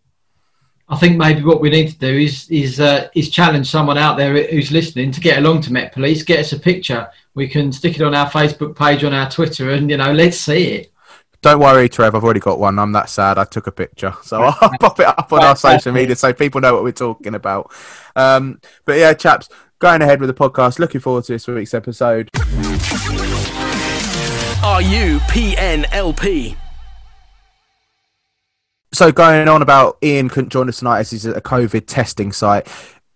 I 0.89 0.97
think 0.97 1.17
maybe 1.17 1.43
what 1.43 1.61
we 1.61 1.69
need 1.69 1.89
to 1.89 1.97
do 1.97 2.17
is 2.17 2.49
is 2.49 2.79
uh, 2.79 3.09
is 3.13 3.29
challenge 3.29 3.69
someone 3.69 3.97
out 3.97 4.17
there 4.17 4.47
who's 4.47 4.71
listening 4.71 5.11
to 5.11 5.21
get 5.21 5.37
along 5.37 5.61
to 5.61 5.73
Met 5.73 5.93
Police, 5.93 6.23
get 6.23 6.39
us 6.39 6.51
a 6.51 6.59
picture. 6.59 7.07
We 7.39 7.47
can 7.47 7.71
stick 7.71 7.95
it 7.95 8.01
on 8.01 8.13
our 8.13 8.29
Facebook 8.29 8.75
page, 8.75 9.05
on 9.05 9.13
our 9.13 9.31
Twitter, 9.31 9.71
and 9.71 9.89
you 9.89 9.95
know, 9.95 10.11
let's 10.11 10.35
see 10.35 10.71
it. 10.71 10.91
Don't 11.41 11.61
worry, 11.61 11.87
Trev. 11.87 12.13
I've 12.13 12.25
already 12.25 12.41
got 12.41 12.59
one. 12.59 12.77
I'm 12.77 12.91
that 12.91 13.07
sad. 13.07 13.37
I 13.37 13.45
took 13.45 13.65
a 13.65 13.71
picture, 13.71 14.13
so 14.23 14.41
I'll 14.43 14.77
pop 14.81 14.99
it 14.99 15.05
up 15.05 15.31
on 15.31 15.41
our 15.41 15.55
social 15.55 15.93
media 15.93 16.17
so 16.17 16.33
people 16.33 16.59
know 16.59 16.73
what 16.73 16.83
we're 16.83 16.91
talking 16.91 17.35
about. 17.35 17.71
Um, 18.17 18.59
but 18.83 18.97
yeah, 18.97 19.13
chaps, 19.13 19.47
going 19.79 20.01
ahead 20.01 20.19
with 20.19 20.27
the 20.27 20.33
podcast. 20.33 20.79
Looking 20.79 20.99
forward 20.99 21.23
to 21.23 21.31
this 21.31 21.47
week's 21.47 21.73
episode. 21.73 22.29
Are 24.61 24.81
you 24.81 25.19
PNLP? 25.29 26.57
So 28.91 29.13
going 29.13 29.47
on 29.47 29.61
about 29.61 29.97
Ian 30.03 30.27
couldn't 30.27 30.49
join 30.49 30.67
us 30.67 30.79
tonight 30.79 30.99
as 30.99 31.11
he's 31.11 31.25
at 31.25 31.37
a 31.37 31.41
COVID 31.41 31.85
testing 31.87 32.33
site. 32.33 32.67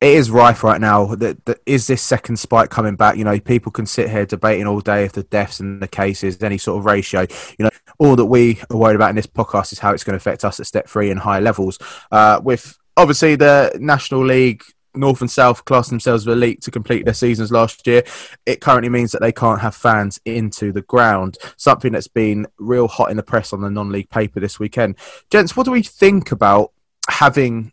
It 0.04 0.18
is 0.18 0.30
rife 0.30 0.66
right 0.66 0.82
now. 0.82 1.16
That, 1.16 1.62
is 1.66 1.88
this 1.88 2.02
second 2.02 2.36
spike 2.36 2.70
coming 2.70 2.98
back? 2.98 3.16
You 3.16 3.24
know, 3.24 3.40
people 3.40 3.72
can 3.72 3.86
sit 3.86 4.10
here 4.10 4.26
debating 4.26 4.68
all 4.68 4.82
day 4.82 5.06
if 5.06 5.14
the 5.14 5.24
deaths 5.24 5.62
and 5.62 5.82
the 5.82 5.88
cases, 5.88 6.44
any 6.44 6.58
sort 6.58 6.78
of 6.78 6.86
ratio. 6.86 7.22
You 7.58 7.66
know, 7.66 7.70
all 8.00 8.18
that 8.18 8.26
we 8.26 8.60
are 8.70 8.76
worried 8.76 8.98
about 8.98 9.12
in 9.12 9.16
this 9.16 9.28
podcast 9.28 9.72
is 9.72 9.80
how 9.80 9.94
it's 9.94 10.04
going 10.04 10.12
to 10.12 10.18
affect 10.18 10.44
us 10.44 10.60
at 10.60 10.68
step 10.68 10.90
three 10.90 11.10
and 11.10 11.22
higher 11.22 11.40
levels. 11.40 11.80
Uh, 12.12 12.42
with 12.44 12.78
obviously 12.98 13.38
the 13.38 13.78
National 13.80 14.26
League 14.26 14.64
North 14.94 15.22
and 15.22 15.32
South 15.32 15.64
class 15.64 15.88
themselves 15.88 16.28
elite 16.28 16.62
to 16.64 16.72
complete 16.72 17.06
their 17.06 17.14
seasons 17.14 17.50
last 17.50 17.88
year, 17.88 18.04
it 18.46 18.60
currently 18.60 18.90
means 18.90 19.14
that 19.14 19.22
they 19.22 19.32
can't 19.32 19.62
have 19.62 19.74
fans 19.74 20.20
into 20.26 20.74
the 20.74 20.82
ground. 20.82 21.38
Something 21.56 21.94
that's 21.94 22.10
been 22.10 22.46
real 22.58 22.90
hot 22.90 23.10
in 23.10 23.16
the 23.16 23.24
press 23.24 23.54
on 23.54 23.62
the 23.62 23.70
non-league 23.70 24.10
paper 24.10 24.42
this 24.42 24.60
weekend. 24.60 24.98
Gents, 25.32 25.56
what 25.56 25.64
do 25.64 25.72
we 25.72 25.82
think 25.82 26.34
about 26.34 26.74
having? 27.10 27.72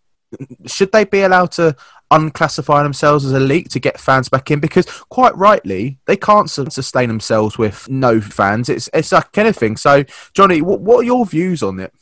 Should 0.67 0.93
they 0.93 1.05
be 1.05 1.23
allowed 1.23 1.53
to 1.53 1.77
unclassify 2.11 2.83
themselves 2.83 3.25
as 3.25 3.33
elite 3.33 3.71
to 3.71 3.81
get 3.81 4.01
fans 4.01 4.29
back 4.29 4.51
in? 4.51 4.61
Because 4.61 4.87
quite 5.09 5.37
rightly, 5.37 5.99
they 6.07 6.17
can't 6.17 6.51
sustain 6.51 7.09
themselves 7.09 7.59
with 7.59 7.89
no 7.89 8.21
fans. 8.21 8.69
It's 8.69 8.89
it's 8.93 9.13
like 9.13 9.37
anything. 9.39 9.77
So, 9.77 10.05
Johnny, 10.35 10.63
what, 10.63 10.81
what 10.81 11.01
are 11.01 11.05
your 11.05 11.27
views 11.27 11.63
on 11.63 11.81
it? 11.81 11.93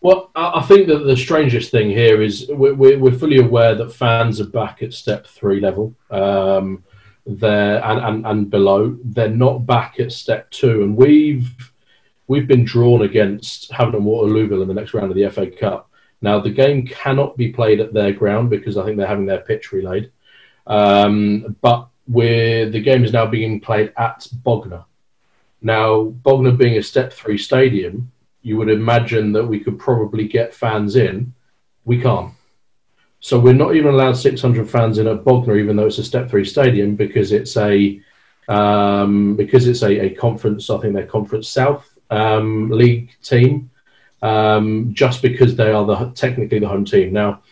Well, 0.00 0.30
I 0.36 0.62
think 0.62 0.86
that 0.88 0.98
the 0.98 1.16
strangest 1.16 1.72
thing 1.72 1.90
here 1.90 2.22
is 2.22 2.46
we're, 2.48 2.98
we're 2.98 3.18
fully 3.18 3.38
aware 3.38 3.74
that 3.74 3.92
fans 3.92 4.40
are 4.40 4.46
back 4.46 4.80
at 4.82 4.92
step 4.94 5.26
three 5.26 5.58
level 5.60 5.92
um, 6.10 6.84
there 7.26 7.84
and, 7.84 7.98
and, 7.98 8.26
and 8.26 8.50
below. 8.50 8.96
They're 9.02 9.28
not 9.28 9.66
back 9.66 9.98
at 9.98 10.12
step 10.12 10.50
two, 10.50 10.82
and 10.82 10.96
we've 10.96 11.50
we've 12.28 12.46
been 12.46 12.64
drawn 12.64 13.02
against 13.02 13.72
Havant 13.72 14.02
Waterlooville 14.02 14.62
in 14.62 14.68
the 14.68 14.74
next 14.74 14.94
round 14.94 15.10
of 15.10 15.16
the 15.16 15.28
FA 15.30 15.50
Cup. 15.50 15.90
Now 16.20 16.40
the 16.40 16.50
game 16.50 16.86
cannot 16.86 17.36
be 17.36 17.52
played 17.52 17.80
at 17.80 17.92
their 17.92 18.12
ground 18.12 18.50
because 18.50 18.76
I 18.76 18.84
think 18.84 18.96
they're 18.96 19.06
having 19.06 19.26
their 19.26 19.40
pitch 19.40 19.72
relayed, 19.72 20.10
um, 20.66 21.56
but 21.60 21.88
we're, 22.06 22.70
the 22.70 22.80
game 22.80 23.04
is 23.04 23.12
now 23.12 23.26
being 23.26 23.60
played 23.60 23.92
at 23.96 24.26
Bognor. 24.42 24.84
Now 25.60 26.04
Bognor 26.04 26.52
being 26.52 26.78
a 26.78 26.82
step 26.82 27.12
three 27.12 27.38
stadium 27.38 28.10
you 28.42 28.56
would 28.56 28.70
imagine 28.70 29.32
that 29.32 29.46
we 29.46 29.60
could 29.60 29.78
probably 29.78 30.26
get 30.26 30.54
fans 30.54 30.96
in. 30.96 31.34
We 31.84 32.00
can't. 32.00 32.32
So 33.20 33.38
we're 33.38 33.52
not 33.52 33.74
even 33.74 33.92
allowed 33.92 34.16
600 34.16 34.70
fans 34.70 34.98
in 34.98 35.06
at 35.08 35.24
Bognor, 35.24 35.56
even 35.56 35.76
though 35.76 35.86
it's 35.86 35.98
a 35.98 36.04
Step 36.04 36.30
Three 36.30 36.44
stadium, 36.44 36.94
because 36.94 37.32
it's 37.32 37.56
a 37.56 38.00
um, 38.48 39.36
because 39.36 39.66
it's 39.66 39.82
a, 39.82 40.06
a, 40.06 40.10
conference. 40.10 40.70
I 40.70 40.78
think 40.78 40.94
they're 40.94 41.06
Conference 41.06 41.48
South 41.48 41.98
um, 42.10 42.70
League 42.70 43.10
team, 43.22 43.70
um, 44.22 44.90
just 44.92 45.22
because 45.22 45.56
they 45.56 45.70
are 45.70 45.84
the 45.84 46.10
technically 46.14 46.58
the 46.58 46.68
home 46.68 46.84
team. 46.84 47.12
Now, 47.12 47.42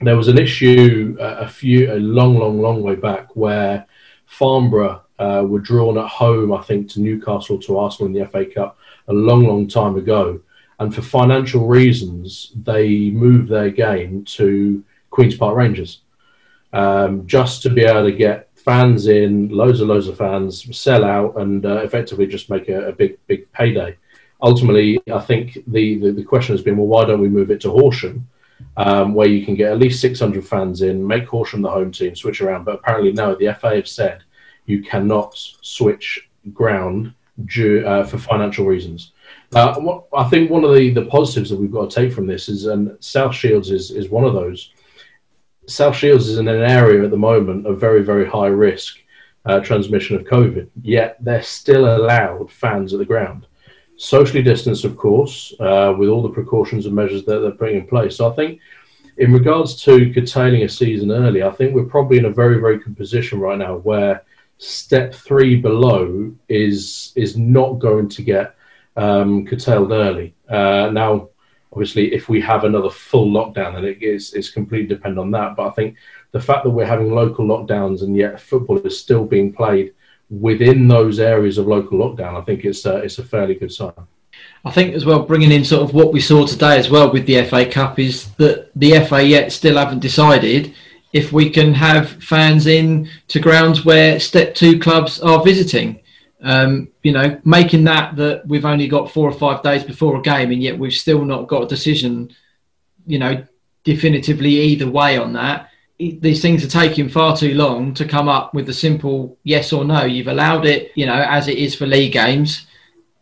there 0.00 0.16
was 0.16 0.28
an 0.28 0.38
issue 0.38 1.16
uh, 1.20 1.36
a 1.40 1.48
few 1.48 1.92
a 1.92 1.96
long, 1.96 2.38
long, 2.38 2.60
long 2.60 2.82
way 2.82 2.96
back 2.96 3.34
where 3.34 3.86
Farnborough 4.26 5.02
uh, 5.18 5.44
were 5.46 5.60
drawn 5.60 5.96
at 5.98 6.08
home, 6.08 6.52
I 6.52 6.62
think, 6.62 6.90
to 6.90 7.00
Newcastle 7.00 7.58
to 7.60 7.78
Arsenal 7.78 8.08
in 8.08 8.12
the 8.12 8.26
FA 8.28 8.44
Cup 8.44 8.78
a 9.08 9.12
long, 9.12 9.46
long 9.46 9.66
time 9.66 9.96
ago. 9.96 10.40
And 10.78 10.94
for 10.94 11.00
financial 11.00 11.66
reasons, 11.66 12.52
they 12.54 13.10
moved 13.10 13.48
their 13.48 13.70
game 13.70 14.24
to 14.24 14.84
Queen's 15.10 15.36
Park 15.36 15.56
Rangers 15.56 16.02
um, 16.72 17.26
just 17.26 17.62
to 17.62 17.70
be 17.70 17.84
able 17.84 18.04
to 18.04 18.12
get 18.12 18.50
fans 18.54 19.06
in, 19.06 19.48
loads 19.48 19.80
and 19.80 19.88
loads 19.88 20.08
of 20.08 20.18
fans, 20.18 20.76
sell 20.76 21.04
out, 21.04 21.40
and 21.40 21.64
uh, 21.64 21.76
effectively 21.78 22.26
just 22.26 22.50
make 22.50 22.68
a, 22.68 22.88
a, 22.88 22.92
big, 22.92 23.16
big 23.26 23.50
payday. 23.52 23.96
Ultimately, 24.42 25.00
I 25.12 25.20
think 25.20 25.58
the, 25.66 25.98
the, 25.98 26.12
the, 26.12 26.24
question 26.24 26.54
has 26.54 26.62
been 26.62 26.76
well, 26.76 26.86
why 26.86 27.04
don't 27.04 27.20
we 27.20 27.28
move 27.28 27.50
it 27.50 27.60
to 27.62 27.70
Horsham, 27.70 28.28
um, 28.76 29.14
where 29.14 29.28
you 29.28 29.44
can 29.44 29.54
get 29.54 29.72
at 29.72 29.78
least 29.78 30.00
600 30.00 30.46
fans 30.46 30.82
in, 30.82 31.06
make 31.06 31.26
Horsham 31.26 31.62
the 31.62 31.70
home 31.70 31.90
team, 31.90 32.14
switch 32.14 32.42
around? 32.42 32.64
But 32.64 32.76
apparently, 32.76 33.12
no, 33.12 33.34
the 33.34 33.54
FA 33.54 33.76
have 33.76 33.88
said 33.88 34.22
you 34.66 34.82
cannot 34.82 35.32
switch 35.36 36.28
ground 36.52 37.14
due, 37.46 37.86
uh, 37.86 38.04
for 38.04 38.18
financial 38.18 38.66
reasons. 38.66 39.12
Uh, 39.54 39.78
what, 39.80 40.04
I 40.14 40.28
think 40.28 40.50
one 40.50 40.64
of 40.64 40.74
the, 40.74 40.90
the 40.90 41.06
positives 41.06 41.50
that 41.50 41.58
we've 41.58 41.72
got 41.72 41.90
to 41.90 41.94
take 41.94 42.12
from 42.12 42.26
this 42.26 42.48
is, 42.48 42.66
and 42.66 42.96
South 43.00 43.34
Shields 43.34 43.70
is, 43.70 43.90
is 43.90 44.08
one 44.08 44.24
of 44.24 44.34
those. 44.34 44.70
South 45.66 45.96
Shields 45.96 46.28
is 46.28 46.38
in 46.38 46.48
an 46.48 46.62
area 46.62 47.04
at 47.04 47.10
the 47.10 47.16
moment 47.16 47.66
of 47.66 47.80
very, 47.80 48.02
very 48.02 48.26
high 48.26 48.46
risk 48.48 48.98
uh, 49.46 49.60
transmission 49.60 50.16
of 50.16 50.24
COVID, 50.24 50.68
yet 50.82 51.16
they're 51.20 51.42
still 51.42 51.96
allowed 51.96 52.50
fans 52.50 52.92
at 52.92 52.98
the 52.98 53.04
ground. 53.04 53.46
Socially 53.96 54.42
distanced, 54.42 54.84
of 54.84 54.96
course, 54.96 55.54
uh, 55.58 55.94
with 55.96 56.08
all 56.08 56.22
the 56.22 56.28
precautions 56.28 56.86
and 56.86 56.94
measures 56.94 57.24
that 57.24 57.38
they're 57.38 57.50
putting 57.50 57.76
in 57.76 57.86
place. 57.86 58.16
So 58.16 58.30
I 58.30 58.34
think, 58.34 58.60
in 59.16 59.32
regards 59.32 59.82
to 59.84 60.12
curtailing 60.12 60.62
a 60.64 60.68
season 60.68 61.10
early, 61.10 61.42
I 61.42 61.50
think 61.50 61.74
we're 61.74 61.84
probably 61.84 62.18
in 62.18 62.26
a 62.26 62.30
very, 62.30 62.60
very 62.60 62.78
good 62.78 62.96
position 62.96 63.40
right 63.40 63.58
now 63.58 63.76
where 63.78 64.22
step 64.58 65.14
three 65.14 65.56
below 65.56 66.32
is 66.48 67.12
is 67.16 67.36
not 67.36 67.78
going 67.78 68.08
to 68.08 68.22
get 68.22 68.54
um, 68.96 69.46
curtailed 69.46 69.92
early. 69.92 70.34
Uh, 70.48 70.90
now, 70.92 71.28
obviously, 71.72 72.14
if 72.14 72.28
we 72.28 72.40
have 72.40 72.64
another 72.64 72.90
full 72.90 73.30
lockdown, 73.30 73.74
then 73.74 73.84
it 73.84 74.02
is 74.02 74.34
it's 74.34 74.50
completely 74.50 74.88
dependent 74.88 75.20
on 75.20 75.30
that. 75.30 75.56
But 75.56 75.68
I 75.68 75.70
think 75.70 75.96
the 76.32 76.40
fact 76.40 76.64
that 76.64 76.70
we're 76.70 76.86
having 76.86 77.14
local 77.14 77.46
lockdowns 77.46 78.02
and 78.02 78.16
yet 78.16 78.40
football 78.40 78.78
is 78.78 78.98
still 78.98 79.24
being 79.24 79.52
played 79.52 79.94
within 80.30 80.88
those 80.88 81.20
areas 81.20 81.58
of 81.58 81.66
local 81.66 81.98
lockdown, 81.98 82.40
I 82.40 82.44
think 82.44 82.64
it's 82.64 82.84
a, 82.84 82.96
it's 82.96 83.18
a 83.18 83.24
fairly 83.24 83.54
good 83.54 83.72
sign. 83.72 83.92
I 84.64 84.70
think 84.70 84.94
as 84.94 85.04
well, 85.04 85.22
bringing 85.22 85.52
in 85.52 85.64
sort 85.64 85.82
of 85.82 85.94
what 85.94 86.12
we 86.12 86.20
saw 86.20 86.46
today 86.46 86.76
as 86.78 86.90
well 86.90 87.12
with 87.12 87.26
the 87.26 87.44
FA 87.44 87.66
Cup 87.66 87.98
is 87.98 88.30
that 88.34 88.70
the 88.74 89.00
FA 89.04 89.22
yet 89.22 89.52
still 89.52 89.76
haven't 89.76 90.00
decided 90.00 90.74
if 91.12 91.32
we 91.32 91.48
can 91.48 91.72
have 91.72 92.10
fans 92.22 92.66
in 92.66 93.08
to 93.28 93.40
grounds 93.40 93.84
where 93.84 94.18
step 94.18 94.54
two 94.54 94.78
clubs 94.78 95.20
are 95.20 95.42
visiting. 95.42 96.00
Um, 96.42 96.88
you 97.02 97.12
know, 97.12 97.40
making 97.44 97.84
that 97.84 98.16
that 98.16 98.46
we've 98.46 98.66
only 98.66 98.88
got 98.88 99.10
four 99.10 99.28
or 99.28 99.32
five 99.32 99.62
days 99.62 99.84
before 99.84 100.16
a 100.16 100.22
game, 100.22 100.50
and 100.50 100.62
yet 100.62 100.78
we've 100.78 100.92
still 100.92 101.24
not 101.24 101.48
got 101.48 101.62
a 101.62 101.68
decision, 101.68 102.34
you 103.06 103.18
know, 103.18 103.42
definitively 103.84 104.50
either 104.50 104.90
way 104.90 105.16
on 105.16 105.32
that. 105.32 105.70
These 105.98 106.42
things 106.42 106.64
are 106.64 106.68
taking 106.68 107.08
far 107.08 107.36
too 107.36 107.54
long 107.54 107.94
to 107.94 108.04
come 108.04 108.28
up 108.28 108.52
with 108.52 108.68
a 108.68 108.74
simple 108.74 109.38
yes 109.44 109.72
or 109.72 109.84
no. 109.84 110.04
You've 110.04 110.28
allowed 110.28 110.66
it, 110.66 110.92
you 110.94 111.06
know, 111.06 111.14
as 111.28 111.48
it 111.48 111.56
is 111.56 111.74
for 111.74 111.86
league 111.86 112.12
games. 112.12 112.66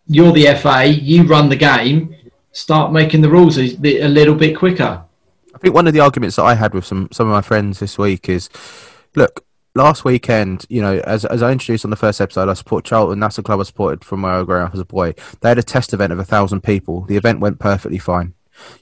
You're 0.06 0.32
the 0.32 0.54
FA, 0.56 0.86
you 0.86 1.22
run 1.22 1.48
the 1.48 1.56
game. 1.56 2.14
Start 2.52 2.92
making 2.92 3.20
the 3.20 3.30
rules 3.30 3.58
a, 3.58 3.76
a 4.02 4.08
little 4.08 4.34
bit 4.34 4.56
quicker 4.56 5.04
I 5.54 5.58
think 5.58 5.74
one 5.74 5.86
of 5.86 5.92
the 5.94 6.00
arguments 6.00 6.36
that 6.36 6.42
I 6.42 6.54
had 6.54 6.74
with 6.74 6.84
some 6.84 7.08
some 7.12 7.28
of 7.28 7.32
my 7.32 7.40
friends 7.40 7.78
this 7.78 7.96
week 7.96 8.28
is, 8.28 8.50
look, 9.14 9.44
last 9.74 10.04
weekend, 10.04 10.66
you 10.68 10.82
know, 10.82 10.98
as 11.06 11.24
as 11.24 11.42
I 11.42 11.52
introduced 11.52 11.84
on 11.84 11.90
the 11.90 11.96
first 11.96 12.20
episode, 12.20 12.48
I 12.48 12.54
support 12.54 12.84
Charlton. 12.84 13.20
That's 13.20 13.38
a 13.38 13.42
club 13.42 13.60
I 13.60 13.62
supported 13.62 14.04
from 14.04 14.22
where 14.22 14.32
I 14.32 14.42
grew 14.42 14.58
up 14.58 14.74
as 14.74 14.80
a 14.80 14.84
boy. 14.84 15.14
They 15.40 15.48
had 15.48 15.58
a 15.58 15.62
test 15.62 15.94
event 15.94 16.12
of 16.12 16.18
a 16.18 16.24
thousand 16.24 16.62
people. 16.62 17.02
The 17.02 17.16
event 17.16 17.40
went 17.40 17.60
perfectly 17.60 17.98
fine. 17.98 18.34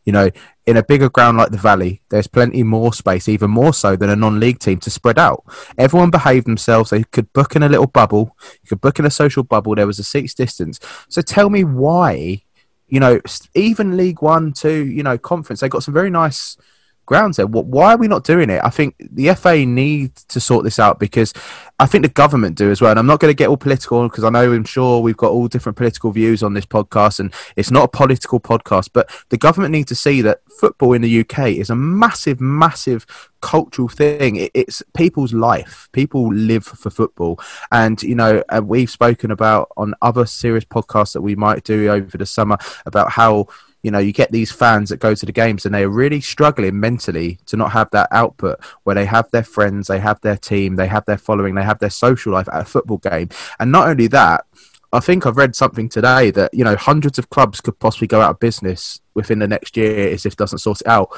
You 0.04 0.12
know, 0.12 0.30
in 0.66 0.76
a 0.76 0.82
bigger 0.82 1.08
ground 1.08 1.38
like 1.38 1.50
the 1.50 1.58
Valley, 1.58 2.02
there's 2.08 2.26
plenty 2.26 2.62
more 2.62 2.92
space, 2.92 3.28
even 3.28 3.50
more 3.50 3.72
so 3.72 3.96
than 3.96 4.10
a 4.10 4.16
non-league 4.16 4.58
team, 4.58 4.78
to 4.80 4.90
spread 4.90 5.18
out. 5.18 5.44
Everyone 5.76 6.10
behaved 6.10 6.46
themselves. 6.46 6.90
They 6.90 7.04
could 7.04 7.32
book 7.32 7.56
in 7.56 7.62
a 7.62 7.68
little 7.68 7.86
bubble. 7.86 8.36
You 8.62 8.68
could 8.68 8.80
book 8.80 8.98
in 8.98 9.04
a 9.04 9.10
social 9.10 9.42
bubble. 9.42 9.74
There 9.74 9.86
was 9.86 9.98
a 9.98 10.04
seats 10.04 10.34
distance. 10.34 10.78
So 11.08 11.22
tell 11.22 11.50
me 11.50 11.64
why, 11.64 12.42
you 12.88 13.00
know, 13.00 13.20
even 13.54 13.96
League 13.96 14.22
One, 14.22 14.52
Two, 14.52 14.86
you 14.86 15.02
know, 15.02 15.18
conference, 15.18 15.60
they 15.60 15.68
got 15.68 15.82
some 15.82 15.94
very 15.94 16.10
nice 16.10 16.56
grounds 17.06 17.36
there. 17.36 17.46
Why 17.46 17.94
are 17.94 17.96
we 17.96 18.08
not 18.08 18.24
doing 18.24 18.50
it? 18.50 18.60
I 18.62 18.70
think 18.70 18.94
the 18.98 19.34
FA 19.34 19.66
need 19.66 20.16
to 20.16 20.40
sort 20.40 20.64
this 20.64 20.78
out 20.78 20.98
because 20.98 21.32
I 21.78 21.86
think 21.86 22.02
the 22.02 22.10
government 22.10 22.56
do 22.56 22.70
as 22.70 22.80
well. 22.80 22.90
And 22.90 22.98
I'm 22.98 23.06
not 23.06 23.20
going 23.20 23.30
to 23.30 23.36
get 23.36 23.48
all 23.48 23.56
political 23.56 24.08
because 24.08 24.24
I 24.24 24.30
know 24.30 24.52
I'm 24.52 24.64
sure 24.64 25.00
we've 25.00 25.16
got 25.16 25.32
all 25.32 25.48
different 25.48 25.76
political 25.76 26.10
views 26.12 26.42
on 26.42 26.54
this 26.54 26.66
podcast, 26.66 27.20
and 27.20 27.32
it's 27.56 27.70
not 27.70 27.84
a 27.84 27.88
political 27.88 28.40
podcast. 28.40 28.90
But 28.92 29.10
the 29.30 29.36
government 29.36 29.72
need 29.72 29.88
to 29.88 29.94
see 29.94 30.22
that 30.22 30.40
football 30.58 30.92
in 30.92 31.02
the 31.02 31.20
UK 31.20 31.48
is 31.48 31.70
a 31.70 31.76
massive, 31.76 32.40
massive 32.40 33.06
cultural 33.40 33.88
thing. 33.88 34.48
It's 34.54 34.82
people's 34.94 35.32
life. 35.32 35.88
People 35.92 36.32
live 36.32 36.64
for 36.64 36.90
football, 36.90 37.40
and 37.70 38.02
you 38.02 38.14
know 38.14 38.42
uh, 38.48 38.62
we've 38.64 38.90
spoken 38.90 39.30
about 39.30 39.70
on 39.76 39.94
other 40.02 40.26
serious 40.26 40.64
podcasts 40.64 41.12
that 41.14 41.22
we 41.22 41.34
might 41.34 41.64
do 41.64 41.88
over 41.88 42.16
the 42.16 42.26
summer 42.26 42.58
about 42.86 43.10
how 43.10 43.48
you 43.82 43.90
know, 43.90 43.98
you 43.98 44.12
get 44.12 44.30
these 44.30 44.52
fans 44.52 44.90
that 44.90 45.00
go 45.00 45.14
to 45.14 45.26
the 45.26 45.32
games 45.32 45.66
and 45.66 45.74
they 45.74 45.82
are 45.82 45.88
really 45.88 46.20
struggling 46.20 46.78
mentally 46.78 47.38
to 47.46 47.56
not 47.56 47.72
have 47.72 47.90
that 47.90 48.08
output 48.12 48.62
where 48.84 48.94
they 48.94 49.04
have 49.04 49.30
their 49.32 49.42
friends, 49.42 49.88
they 49.88 49.98
have 49.98 50.20
their 50.20 50.36
team, 50.36 50.76
they 50.76 50.86
have 50.86 51.04
their 51.04 51.18
following, 51.18 51.54
they 51.54 51.64
have 51.64 51.80
their 51.80 51.90
social 51.90 52.32
life 52.32 52.48
at 52.52 52.62
a 52.62 52.64
football 52.64 52.98
game. 52.98 53.28
And 53.58 53.72
not 53.72 53.88
only 53.88 54.06
that, 54.08 54.44
I 54.92 55.00
think 55.00 55.26
I've 55.26 55.36
read 55.36 55.56
something 55.56 55.88
today 55.88 56.30
that, 56.32 56.52
you 56.54 56.64
know, 56.64 56.76
hundreds 56.76 57.18
of 57.18 57.30
clubs 57.30 57.60
could 57.60 57.78
possibly 57.78 58.06
go 58.06 58.20
out 58.20 58.30
of 58.30 58.40
business 58.40 59.00
within 59.14 59.38
the 59.38 59.48
next 59.48 59.76
year 59.76 60.08
if 60.08 60.26
it 60.26 60.36
doesn't 60.36 60.58
sort 60.58 60.82
it 60.82 60.86
out. 60.86 61.08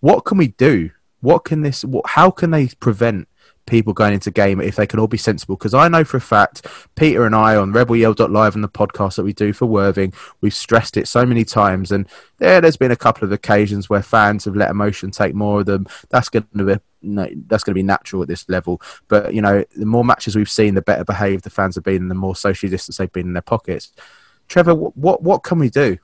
What 0.00 0.20
can 0.20 0.38
we 0.38 0.48
do? 0.48 0.90
What 1.20 1.44
can 1.44 1.62
this, 1.62 1.84
what, 1.84 2.06
how 2.06 2.30
can 2.30 2.50
they 2.50 2.68
prevent 2.80 3.26
people 3.66 3.92
going 3.92 4.14
into 4.14 4.30
game 4.30 4.60
if 4.60 4.76
they 4.76 4.86
can 4.86 4.98
all 4.98 5.06
be 5.06 5.16
sensible. 5.16 5.56
Because 5.56 5.74
I 5.74 5.88
know 5.88 6.04
for 6.04 6.16
a 6.16 6.20
fact, 6.20 6.66
Peter 6.94 7.24
and 7.24 7.34
I 7.34 7.56
on 7.56 7.72
Rebel 7.72 7.96
Yell 7.96 8.14
Live 8.18 8.54
and 8.54 8.64
the 8.64 8.68
podcast 8.68 9.16
that 9.16 9.24
we 9.24 9.32
do 9.32 9.52
for 9.52 9.66
Worthing, 9.66 10.12
we've 10.40 10.54
stressed 10.54 10.96
it 10.96 11.08
so 11.08 11.24
many 11.24 11.44
times. 11.44 11.92
And 11.92 12.08
yeah, 12.40 12.60
there's 12.60 12.76
been 12.76 12.90
a 12.90 12.96
couple 12.96 13.24
of 13.24 13.32
occasions 13.32 13.88
where 13.88 14.02
fans 14.02 14.44
have 14.44 14.56
let 14.56 14.70
emotion 14.70 15.10
take 15.10 15.34
more 15.34 15.60
of 15.60 15.66
them. 15.66 15.86
That's 16.10 16.28
going 16.28 16.46
to 16.56 16.80
no, 17.04 17.28
that's 17.46 17.62
going 17.62 17.72
to 17.72 17.78
be 17.78 17.82
natural 17.82 18.22
at 18.22 18.28
this 18.28 18.48
level. 18.48 18.80
But 19.08 19.34
you 19.34 19.42
know, 19.42 19.64
the 19.76 19.86
more 19.86 20.04
matches 20.04 20.36
we've 20.36 20.50
seen, 20.50 20.74
the 20.74 20.82
better 20.82 21.04
behaved 21.04 21.44
the 21.44 21.50
fans 21.50 21.74
have 21.74 21.84
been, 21.84 22.08
the 22.08 22.14
more 22.14 22.36
socially 22.36 22.70
distanced 22.70 22.98
they've 22.98 23.12
been 23.12 23.28
in 23.28 23.32
their 23.34 23.42
pockets. 23.42 23.92
Trevor, 24.48 24.74
what 24.74 25.22
what 25.22 25.42
can 25.42 25.58
we 25.58 25.70
do? 25.70 25.98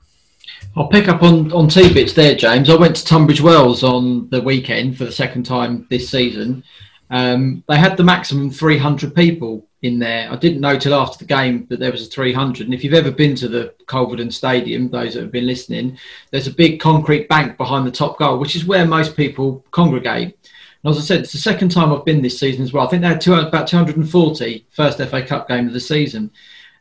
I'll 0.75 0.87
pick 0.87 1.07
up 1.07 1.23
on 1.23 1.51
on 1.51 1.67
two 1.67 1.93
bits 1.93 2.13
there, 2.13 2.35
James. 2.35 2.69
I 2.69 2.75
went 2.75 2.95
to 2.95 3.05
Tunbridge 3.05 3.41
Wells 3.41 3.83
on 3.83 4.29
the 4.29 4.41
weekend 4.41 4.97
for 4.97 5.05
the 5.05 5.11
second 5.11 5.45
time 5.45 5.87
this 5.89 6.09
season. 6.09 6.63
Um, 7.11 7.63
they 7.67 7.77
had 7.77 7.97
the 7.97 8.03
maximum 8.03 8.49
300 8.49 9.13
people 9.13 9.67
in 9.81 9.99
there. 9.99 10.31
I 10.31 10.37
didn't 10.37 10.61
know 10.61 10.79
till 10.79 10.93
after 10.93 11.17
the 11.19 11.25
game 11.25 11.67
that 11.69 11.79
there 11.79 11.91
was 11.91 12.07
a 12.07 12.09
300. 12.09 12.65
And 12.65 12.73
if 12.73 12.83
you've 12.83 12.93
ever 12.93 13.11
been 13.11 13.35
to 13.35 13.49
the 13.49 13.75
Culverden 13.85 14.31
Stadium, 14.31 14.89
those 14.89 15.13
that 15.13 15.23
have 15.23 15.31
been 15.31 15.45
listening, 15.45 15.97
there's 16.31 16.47
a 16.47 16.53
big 16.53 16.79
concrete 16.79 17.27
bank 17.27 17.57
behind 17.57 17.85
the 17.85 17.91
top 17.91 18.17
goal, 18.17 18.39
which 18.39 18.55
is 18.55 18.65
where 18.65 18.85
most 18.85 19.17
people 19.17 19.65
congregate. 19.71 20.37
And 20.83 20.91
as 20.91 20.97
I 20.97 21.01
said, 21.01 21.19
it's 21.19 21.33
the 21.33 21.37
second 21.37 21.69
time 21.69 21.91
I've 21.91 22.05
been 22.05 22.21
this 22.21 22.39
season 22.39 22.63
as 22.63 22.71
well. 22.71 22.87
I 22.87 22.89
think 22.89 23.01
they 23.01 23.09
had 23.09 23.27
about 23.27 23.67
240 23.67 24.65
first 24.69 24.97
FA 24.97 25.21
Cup 25.21 25.49
game 25.49 25.67
of 25.67 25.73
the 25.73 25.79
season. 25.79 26.31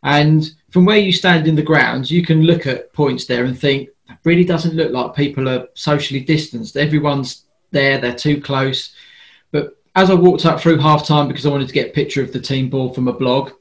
And 0.04 0.48
from 0.70 0.84
where 0.84 0.98
you 0.98 1.12
stand 1.12 1.48
in 1.48 1.56
the 1.56 1.62
grounds, 1.62 2.10
you 2.10 2.24
can 2.24 2.42
look 2.42 2.66
at 2.66 2.92
points 2.92 3.26
there 3.26 3.44
and 3.44 3.58
think, 3.58 3.88
it 4.08 4.16
really 4.24 4.44
doesn't 4.44 4.74
look 4.74 4.92
like 4.92 5.14
people 5.14 5.48
are 5.48 5.68
socially 5.74 6.20
distanced. 6.20 6.76
Everyone's 6.76 7.44
there, 7.70 7.98
they're 7.98 8.14
too 8.14 8.40
close. 8.40 8.94
As 9.96 10.10
I 10.10 10.14
walked 10.14 10.46
up 10.46 10.60
through 10.60 10.78
half 10.78 11.06
time 11.06 11.28
because 11.28 11.44
I 11.44 11.50
wanted 11.50 11.68
to 11.68 11.74
get 11.74 11.88
a 11.88 11.92
picture 11.92 12.22
of 12.22 12.32
the 12.32 12.40
team 12.40 12.70
ball 12.70 12.94
from 12.94 13.08
a 13.08 13.12
blog, 13.12 13.52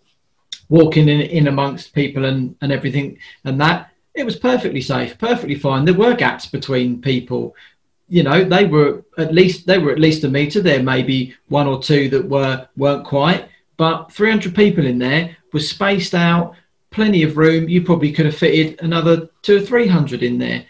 walking 0.70 1.10
in, 1.10 1.22
in 1.22 1.48
amongst 1.48 1.94
people 1.94 2.26
and, 2.26 2.56
and 2.62 2.72
everything 2.72 3.18
and 3.44 3.60
that, 3.60 3.92
it 4.14 4.26
was 4.26 4.36
perfectly 4.36 4.82
safe, 4.82 5.18
perfectly 5.18 5.56
fine. 5.56 5.86
There 5.86 5.94
were 5.94 6.14
gaps 6.14 6.46
between 6.46 7.02
people. 7.02 7.56
You 8.08 8.24
know, 8.24 8.44
they 8.44 8.66
were 8.66 9.04
at 9.18 9.34
least 9.34 9.66
they 9.66 9.78
were 9.78 9.92
at 9.92 10.00
least 10.00 10.24
a 10.24 10.30
meter. 10.30 10.62
There 10.62 10.84
may 10.84 11.04
be 11.04 11.36
one 11.48 11.68
or 11.68 11.82
two 11.82 12.10
that 12.10 12.28
were 12.28 12.68
weren't 12.76 13.06
quite, 13.06 13.48
but 13.78 14.12
300 14.12 14.56
people 14.56 14.86
in 14.86 15.00
there 15.00 15.36
was 15.54 15.70
spaced 15.70 16.16
out, 16.16 16.56
plenty 16.92 17.24
of 17.24 17.38
room. 17.38 17.70
You 17.70 17.84
probably 17.84 18.12
could 18.12 18.26
have 18.26 18.36
fitted 18.36 18.82
another 18.82 19.30
two 19.42 19.58
or 19.58 19.62
300 19.62 20.24
in 20.24 20.38
there. 20.38 20.66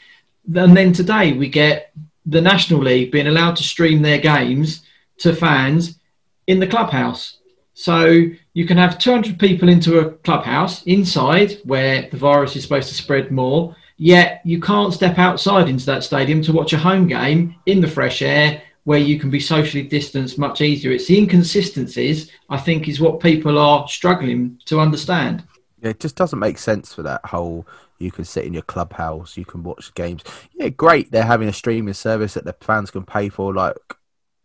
And 0.56 0.76
then 0.76 0.94
today 0.94 1.34
we 1.34 1.50
get 1.50 1.92
the 2.26 2.42
National 2.42 2.82
League 2.82 3.12
being 3.12 3.28
allowed 3.28 3.56
to 3.56 3.64
stream 3.64 4.02
their 4.02 4.20
games 4.20 4.84
to 5.20 5.36
fans 5.36 6.00
in 6.48 6.60
the 6.60 6.68
clubhouse. 6.68 7.38
So 7.74 8.26
you 8.54 8.66
can 8.66 8.78
have 8.78 9.00
200 9.00 9.40
people 9.40 9.70
into 9.70 10.00
a 10.00 10.12
clubhouse 10.12 10.84
inside 10.84 11.60
where 11.64 12.10
the 12.10 12.18
virus 12.18 12.56
is 12.56 12.64
supposed 12.64 12.90
to 12.90 12.96
spread 12.96 13.32
more, 13.32 13.76
yet 13.98 14.42
you 14.44 14.60
can't 14.60 14.94
step 14.94 15.18
outside 15.18 15.70
into 15.70 15.86
that 15.86 16.04
stadium 16.04 16.42
to 16.42 16.54
watch 16.54 16.74
a 16.74 16.78
home 16.78 17.08
game 17.08 17.56
in 17.68 17.80
the 17.80 17.88
fresh 17.88 18.22
air 18.22 18.62
where 18.84 19.00
you 19.00 19.20
can 19.20 19.30
be 19.30 19.40
socially 19.40 19.84
distanced 19.84 20.38
much 20.38 20.62
easier. 20.62 20.92
It's 20.92 21.08
the 21.08 21.18
inconsistencies, 21.18 22.32
I 22.50 22.58
think, 22.58 22.88
is 22.88 23.00
what 23.00 23.20
people 23.20 23.58
are 23.58 23.88
struggling 23.88 24.60
to 24.66 24.80
understand. 24.80 25.44
Yeah, 25.82 25.92
it 25.92 26.00
just 26.00 26.16
doesn't 26.16 26.40
make 26.40 26.58
sense 26.58 26.94
for 26.94 27.04
that 27.04 27.24
whole 27.26 27.66
you 28.00 28.12
can 28.12 28.26
sit 28.26 28.46
in 28.46 28.54
your 28.54 28.64
clubhouse, 28.64 29.38
you 29.38 29.46
can 29.46 29.62
watch 29.62 29.94
games. 29.94 30.24
Yeah, 30.54 30.70
great. 30.70 31.12
They're 31.12 31.24
having 31.24 31.50
a 31.50 31.54
streaming 31.54 31.94
service 31.94 32.34
that 32.34 32.46
the 32.46 32.54
fans 32.62 32.92
can 32.92 33.06
pay 33.06 33.30
for, 33.30 33.54
like 33.54 33.78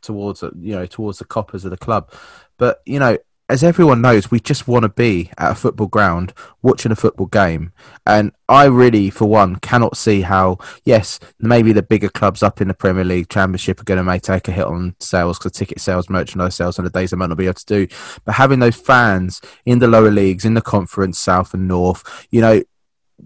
towards 0.05 0.43
uh, 0.43 0.51
you 0.59 0.75
know 0.75 0.87
towards 0.87 1.19
the 1.19 1.25
coppers 1.25 1.65
of 1.65 1.71
the 1.71 1.77
club. 1.77 2.13
But 2.59 2.81
you 2.87 2.99
know, 2.99 3.19
as 3.49 3.63
everyone 3.63 4.01
knows, 4.01 4.31
we 4.31 4.41
just 4.41 4.67
want 4.67 4.85
to 4.85 4.89
be 4.89 5.31
at 5.37 5.53
a 5.53 5.55
football 5.55 5.87
ground 5.87 6.33
watching 6.63 6.93
a 6.93 6.97
football 6.97 7.27
game. 7.27 7.73
And 8.07 8.33
I 8.49 8.65
really, 8.65 9.11
for 9.11 9.27
one, 9.27 9.57
cannot 9.57 9.99
see 9.99 10.23
how, 10.23 10.59
yes, 10.85 11.21
maybe 11.39 11.73
the 11.73 11.83
bigger 11.83 12.09
clubs 12.09 12.43
up 12.43 12.63
in 12.63 12.69
the 12.69 12.75
Premier 12.75 13.05
League 13.05 13.29
Championship 13.29 13.81
are 13.81 13.85
going 13.85 13.99
to 13.99 14.05
may 14.05 14.19
take 14.19 14.49
a 14.49 14.53
hit 14.53 14.65
on 14.65 14.97
sales 14.99 15.39
because 15.39 15.53
ticket 15.53 15.81
sales, 15.81 16.09
merchandise 16.09 16.55
sales 16.55 16.79
on 16.79 16.87
the 16.87 16.91
days 16.91 17.11
they 17.11 17.19
might 17.19 17.29
not 17.29 17.37
be 17.37 17.45
able 17.45 17.55
to 17.55 17.67
do. 17.67 17.87
But 18.25 18.37
having 18.37 18.61
those 18.61 18.77
fans 18.77 19.43
in 19.67 19.79
the 19.79 19.89
lower 19.89 20.11
leagues, 20.11 20.47
in 20.47 20.55
the 20.55 20.63
conference, 20.63 21.19
south 21.19 21.53
and 21.53 21.69
north, 21.69 22.27
you 22.31 22.41
know, 22.41 22.63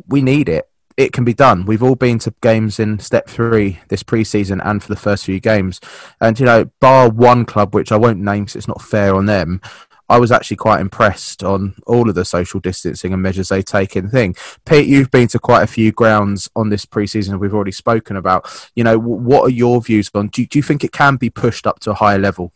we 0.09 0.21
need 0.21 0.49
it 0.49 0.68
it 0.99 1.13
can 1.13 1.25
be 1.25 1.33
done. 1.33 1.65
We've 1.65 1.83
all 1.83 1.95
been 1.95 2.19
to 2.19 2.35
games 2.43 2.81
in 2.81 2.99
step 2.99 3.29
three 3.29 3.79
this 3.87 4.03
preseason 4.03 4.61
and 4.65 4.83
for 4.83 4.89
the 4.89 5.01
first 5.01 5.25
few 5.25 5.39
games. 5.39 5.81
And, 6.21 6.39
you 6.39 6.45
know, 6.45 6.71
bar 6.81 7.09
one 7.09 7.45
club, 7.45 7.73
which 7.73 7.93
I 7.93 7.97
won't 7.97 8.19
name 8.19 8.45
because 8.45 8.57
it's 8.57 8.69
not 8.69 8.83
fair 8.83 9.15
on 9.15 9.27
them, 9.27 9.61
I 10.09 10.19
was 10.19 10.33
actually 10.33 10.57
quite 10.57 10.81
impressed 10.81 11.45
on 11.45 11.77
all 11.87 12.09
of 12.09 12.17
the 12.17 12.25
social 12.25 12.59
distancing 12.59 13.13
and 13.13 13.23
measures 13.23 13.49
they 13.49 13.63
take 13.63 13.95
in 13.95 14.11
thing. 14.11 14.35
Pete, 14.65 14.89
you've 14.89 15.13
been 15.13 15.29
to 15.29 15.39
quite 15.39 15.63
a 15.63 15.69
few 15.69 15.93
grounds 15.93 16.51
on 16.57 16.69
this 16.69 16.85
preseason 16.85 17.39
we've 17.39 17.55
already 17.55 17.73
spoken 17.73 18.17
about. 18.17 18.71
You 18.75 18.83
know, 18.83 18.99
what 18.99 19.45
are 19.45 19.51
your 19.51 19.81
views 19.81 20.11
on? 20.15 20.29
Do, 20.29 20.45
do 20.45 20.59
you 20.59 20.63
think 20.65 20.83
it 20.83 20.91
can 20.91 21.15
be 21.15 21.31
pushed 21.31 21.65
up 21.65 21.79
to 21.81 21.93
a 21.93 21.95
higher 21.95 22.19
level? 22.19 22.53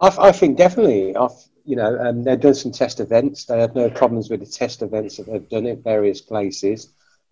I, 0.00 0.14
I 0.18 0.32
think 0.32 0.56
definitely. 0.56 1.14
I've, 1.14 1.32
you 1.64 1.76
know, 1.76 1.98
um, 1.98 2.22
they've 2.22 2.40
done 2.40 2.54
some 2.54 2.72
test 2.72 3.00
events. 3.00 3.44
They 3.44 3.60
have 3.60 3.74
no 3.74 3.90
problems 3.90 4.30
with 4.30 4.40
the 4.40 4.46
test 4.46 4.82
events 4.82 5.16
that 5.16 5.26
they've 5.26 5.48
done 5.48 5.66
at 5.66 5.84
various 5.84 6.20
places, 6.20 6.88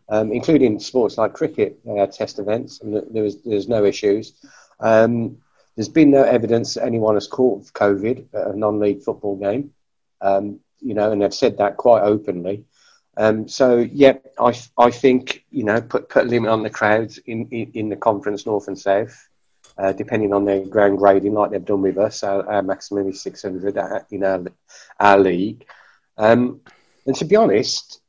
um, 0.09 0.33
including 0.33 0.79
sports 0.79 1.19
like 1.19 1.33
cricket. 1.33 1.79
They 1.85 1.97
had 1.97 2.13
test 2.13 2.39
events, 2.39 2.81
and 2.81 2.95
there 3.15 3.23
was 3.23 3.43
there's 3.43 3.69
no 3.69 3.85
issues. 3.85 4.35
Um, 4.81 5.39
there's 5.77 5.89
been 5.89 6.11
no 6.11 6.25
evidence 6.25 6.75
that 6.75 6.85
anyone 6.85 7.15
has 7.15 7.29
caught 7.29 7.73
COVID 7.73 8.35
at 8.35 8.49
a 8.49 8.59
non-league 8.59 9.03
football 9.03 9.37
game, 9.37 9.73
um, 10.21 10.59
you 10.81 10.95
know, 10.95 11.13
and 11.13 11.23
they've 11.23 11.33
said 11.33 11.59
that 11.59 11.77
quite 11.77 12.03
openly. 12.03 12.65
Um, 13.17 13.49
so 13.49 13.79
yeah, 13.79 14.15
I, 14.39 14.59
I 14.79 14.91
think 14.91 15.45
you 15.51 15.65
know 15.65 15.81
put 15.81 16.09
put 16.09 16.25
a 16.25 16.29
limit 16.29 16.51
on 16.51 16.63
the 16.63 16.71
crowds 16.71 17.19
in, 17.19 17.49
in, 17.51 17.71
in 17.75 17.89
the 17.89 17.97
conference 17.97 18.47
north 18.47 18.69
and 18.69 18.79
south, 18.79 19.28
uh, 19.79 19.93
depending 19.93 20.33
on 20.33 20.45
their 20.45 20.65
ground 20.65 20.99
grading, 20.99 21.35
like 21.35 21.51
they've 21.51 21.65
done 21.65 21.83
with 21.83 21.99
us. 21.99 22.23
Our, 22.23 22.47
our 22.51 22.63
maximum 22.63 23.09
is 23.09 23.23
600 23.23 23.77
in 24.11 24.25
our 24.25 24.45
our 25.01 25.19
league. 25.19 25.65
Um, 26.17 26.61
and 27.07 27.15
to 27.17 27.25
be 27.25 27.37
honest, 27.37 28.01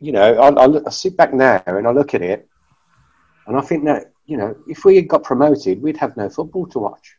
you 0.00 0.12
know, 0.12 0.34
I, 0.34 0.48
I, 0.48 0.86
I 0.86 0.90
sit 0.90 1.16
back 1.16 1.34
now 1.34 1.62
and 1.66 1.86
I 1.86 1.90
look 1.90 2.14
at 2.14 2.22
it, 2.22 2.48
and 3.46 3.56
I 3.56 3.60
think 3.60 3.84
that 3.84 4.12
you 4.26 4.36
know, 4.36 4.56
if 4.66 4.84
we 4.84 4.96
had 4.96 5.08
got 5.08 5.22
promoted, 5.22 5.80
we'd 5.82 5.96
have 5.96 6.16
no 6.16 6.28
football 6.28 6.66
to 6.66 6.78
watch 6.78 7.18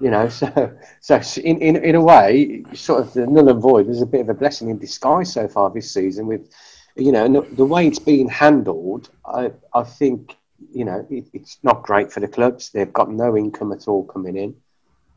you 0.00 0.10
know, 0.10 0.28
so 0.28 0.78
so 1.00 1.20
in, 1.42 1.58
in 1.60 1.76
in 1.76 1.94
a 1.94 2.00
way, 2.00 2.64
sort 2.74 3.00
of 3.00 3.12
the 3.12 3.26
null 3.26 3.48
and 3.48 3.62
void 3.62 3.86
was 3.86 4.02
a 4.02 4.06
bit 4.06 4.22
of 4.22 4.28
a 4.28 4.34
blessing 4.34 4.70
in 4.70 4.78
disguise 4.78 5.32
so 5.32 5.46
far 5.46 5.70
this 5.70 5.92
season. 5.92 6.26
With 6.26 6.50
you 6.96 7.12
know, 7.12 7.28
the, 7.28 7.54
the 7.54 7.64
way 7.64 7.86
it's 7.86 7.98
being 7.98 8.28
handled, 8.28 9.10
I 9.24 9.52
I 9.74 9.82
think 9.84 10.36
you 10.72 10.84
know 10.84 11.06
it, 11.10 11.28
it's 11.32 11.58
not 11.62 11.82
great 11.82 12.12
for 12.12 12.20
the 12.20 12.28
clubs. 12.28 12.70
They've 12.70 12.92
got 12.92 13.10
no 13.10 13.36
income 13.36 13.72
at 13.72 13.88
all 13.88 14.04
coming 14.04 14.36
in, 14.36 14.56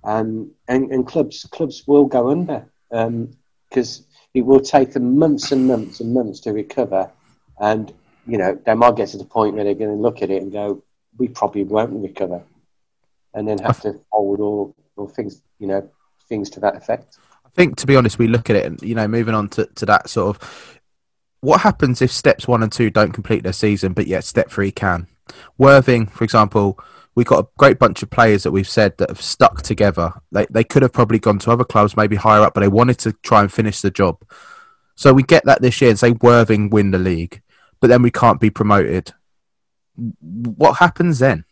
um, 0.03 0.51
and 0.67 0.91
and 0.91 1.07
clubs 1.07 1.45
clubs 1.51 1.83
will 1.87 2.05
go 2.05 2.29
under 2.29 2.65
because 2.89 3.99
um, 3.99 4.05
it 4.33 4.41
will 4.41 4.61
take 4.61 4.93
them 4.93 5.17
months 5.17 5.51
and 5.51 5.67
months 5.67 5.99
and 5.99 6.13
months 6.13 6.39
to 6.41 6.53
recover, 6.53 7.11
and 7.59 7.93
you 8.27 8.37
know 8.37 8.59
they 8.65 8.73
might 8.73 8.95
get 8.95 9.09
to 9.09 9.17
the 9.17 9.25
point 9.25 9.55
where 9.55 9.63
they're 9.63 9.73
going 9.73 9.95
to 9.95 10.01
look 10.01 10.21
at 10.21 10.29
it 10.29 10.41
and 10.41 10.51
go, 10.51 10.83
we 11.17 11.27
probably 11.27 11.63
won't 11.63 12.01
recover 12.01 12.43
and 13.33 13.47
then 13.47 13.57
have 13.59 13.81
to 13.81 13.99
hold 14.11 14.39
or 14.39 14.73
or 14.95 15.09
things 15.09 15.41
you 15.59 15.67
know 15.67 15.89
things 16.27 16.49
to 16.51 16.59
that 16.59 16.75
effect. 16.75 17.17
I 17.45 17.49
think 17.49 17.77
to 17.77 17.87
be 17.87 17.95
honest, 17.95 18.17
we 18.17 18.27
look 18.27 18.49
at 18.49 18.55
it 18.55 18.65
and 18.65 18.81
you 18.81 18.95
know 18.95 19.07
moving 19.07 19.35
on 19.35 19.49
to, 19.49 19.65
to 19.65 19.85
that 19.85 20.09
sort 20.09 20.35
of 20.35 20.79
what 21.41 21.61
happens 21.61 22.01
if 22.01 22.11
steps 22.11 22.47
one 22.47 22.63
and 22.63 22.71
two 22.71 22.89
don't 22.89 23.11
complete 23.11 23.43
their 23.43 23.53
season, 23.53 23.93
but 23.93 24.07
yet 24.07 24.23
step 24.23 24.49
three 24.49 24.71
can. 24.71 25.07
Worthing, 25.57 26.07
for 26.07 26.23
example, 26.23 26.79
we've 27.15 27.27
got 27.27 27.45
a 27.45 27.47
great 27.57 27.79
bunch 27.79 28.03
of 28.03 28.09
players 28.09 28.43
that 28.43 28.51
we've 28.51 28.67
said 28.67 28.97
that 28.97 29.09
have 29.09 29.21
stuck 29.21 29.61
together. 29.61 30.13
They 30.31 30.45
they 30.49 30.63
could 30.63 30.81
have 30.81 30.93
probably 30.93 31.19
gone 31.19 31.39
to 31.39 31.51
other 31.51 31.63
clubs, 31.63 31.97
maybe 31.97 32.15
higher 32.15 32.41
up, 32.41 32.53
but 32.53 32.61
they 32.61 32.67
wanted 32.67 32.99
to 32.99 33.13
try 33.23 33.41
and 33.41 33.51
finish 33.51 33.81
the 33.81 33.91
job. 33.91 34.23
So 34.95 35.13
we 35.13 35.23
get 35.23 35.45
that 35.45 35.61
this 35.61 35.81
year 35.81 35.89
and 35.89 35.99
say 35.99 36.11
Worthing 36.11 36.69
win 36.69 36.91
the 36.91 36.99
league, 36.99 37.41
but 37.79 37.87
then 37.87 38.01
we 38.01 38.11
can't 38.11 38.39
be 38.39 38.49
promoted. 38.49 39.13
What 39.95 40.77
happens 40.77 41.19
then? 41.19 41.45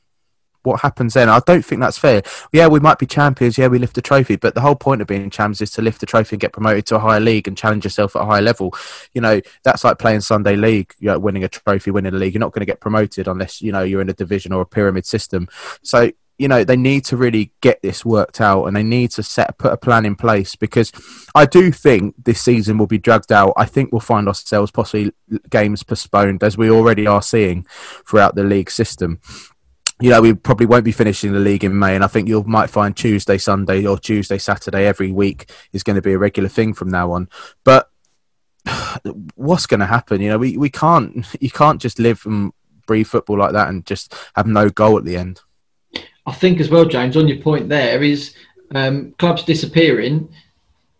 What 0.64 0.82
happens 0.82 1.14
then? 1.14 1.30
I 1.30 1.40
don't 1.46 1.66
think 1.66 1.82
that's 1.82 1.98
fair. 1.98 2.22
Yeah, 2.52 2.68
we 2.68 2.80
might 2.80 3.00
be 3.00 3.06
champions. 3.06 3.58
Yeah, 3.58 3.68
we 3.68 3.80
lift 3.80 3.96
the 3.96 4.02
trophy, 4.02 4.36
but 4.36 4.56
the 4.56 4.62
whole 4.62 4.76
point 4.76 5.02
of 5.02 5.08
being 5.08 5.30
champions 5.30 5.62
is 5.62 5.72
to 5.72 5.82
lift 5.82 6.00
the 6.00 6.06
trophy 6.06 6.36
and 6.36 6.42
get 6.42 6.54
promoted 6.54 6.86
to 6.88 6.96
a 6.96 7.00
higher 7.00 7.20
league 7.20 7.48
and 7.48 7.58
challenge 7.58 7.84
yourself 7.84 8.16
at 8.16 8.22
a 8.22 8.26
higher 8.26 8.42
level. 8.42 8.74
You 9.14 9.22
know, 9.22 9.42
that's 9.64 9.84
like 9.84 10.00
playing 10.00 10.22
Sunday 10.22 10.56
league, 10.56 10.94
you 11.00 11.08
know, 11.08 11.20
winning 11.20 11.44
a 11.44 11.50
trophy, 11.50 11.92
winning 11.92 12.14
a 12.14 12.18
league. 12.18 12.34
You're 12.34 12.40
not 12.40 12.52
going 12.52 12.62
to 12.62 12.66
get 12.66 12.80
promoted 12.80 13.28
unless 13.28 13.62
you 13.62 13.72
know 13.72 13.82
you're 13.82 14.02
in 14.02 14.10
a 14.10 14.14
division 14.14 14.54
or 14.54 14.62
a 14.62 14.66
pyramid 14.66 15.06
system. 15.06 15.48
So 15.82 16.12
you 16.42 16.48
know 16.48 16.64
they 16.64 16.76
need 16.76 17.06
to 17.06 17.16
really 17.16 17.52
get 17.62 17.80
this 17.84 18.04
worked 18.04 18.42
out 18.42 18.66
and 18.66 18.76
they 18.76 18.82
need 18.82 19.12
to 19.12 19.22
set 19.22 19.56
put 19.60 19.72
a 19.72 19.78
plan 19.78 20.06
in 20.06 20.16
place 20.16 20.56
because 20.56 20.92
I 21.36 21.46
do 21.46 21.72
think 21.72 22.16
this 22.18 22.42
season 22.42 22.80
will 22.80 22.88
be 22.88 22.98
dragged 22.98 23.32
out. 23.32 23.54
I 23.56 23.66
think 23.66 23.92
we'll 23.92 24.00
find 24.00 24.28
ourselves 24.28 24.72
possibly 24.72 25.14
games 25.52 25.84
postponed 25.84 26.44
as 26.44 26.58
we 26.58 26.72
already 26.72 27.06
are 27.06 27.22
seeing 27.22 27.68
throughout 28.08 28.34
the 28.34 28.44
league 28.44 28.72
system 28.72 29.20
you 30.02 30.10
know, 30.10 30.22
we 30.22 30.34
probably 30.34 30.66
won't 30.66 30.84
be 30.84 30.92
finishing 30.92 31.32
the 31.32 31.40
league 31.40 31.64
in 31.64 31.78
May, 31.78 31.96
and 31.96 32.04
I 32.04 32.08
think 32.08 32.28
you 32.28 32.44
might 32.44 32.70
find 32.70 32.96
Tuesday, 32.96 33.38
Sunday, 33.38 33.86
or 33.86 33.98
Tuesday, 33.98 34.38
Saturday 34.38 34.86
every 34.86 35.12
week 35.12 35.50
is 35.74 35.84
going 35.84 35.96
to 35.96 36.02
be 36.02 36.14
a 36.14 36.18
regular 36.18 36.50
thing 36.50 36.74
from 36.74 36.90
now 36.90 37.12
on. 37.12 37.30
But 37.64 37.90
what's 39.36 39.66
going 39.66 39.80
to 39.80 39.86
happen? 39.86 40.22
You 40.22 40.30
know, 40.30 40.38
we, 40.38 40.58
we 40.58 40.70
can't 40.70 41.26
you 41.40 41.50
can't 41.50 41.82
just 41.82 42.00
live 42.00 42.26
and 42.26 42.52
breathe 42.88 43.08
football 43.08 43.38
like 43.38 43.54
that 43.54 43.70
and 43.70 43.86
just 43.86 44.14
have 44.36 44.48
no 44.48 44.70
goal 44.70 44.98
at 44.98 45.06
the 45.06 45.18
end. 45.18 45.42
I 46.26 46.34
think 46.34 46.60
as 46.60 46.70
well, 46.70 46.86
James, 46.86 47.18
on 47.18 47.28
your 47.28 47.42
point 47.42 47.70
there 47.70 48.04
is 48.04 48.36
um, 48.74 49.14
clubs 49.18 49.44
disappearing 49.44 50.30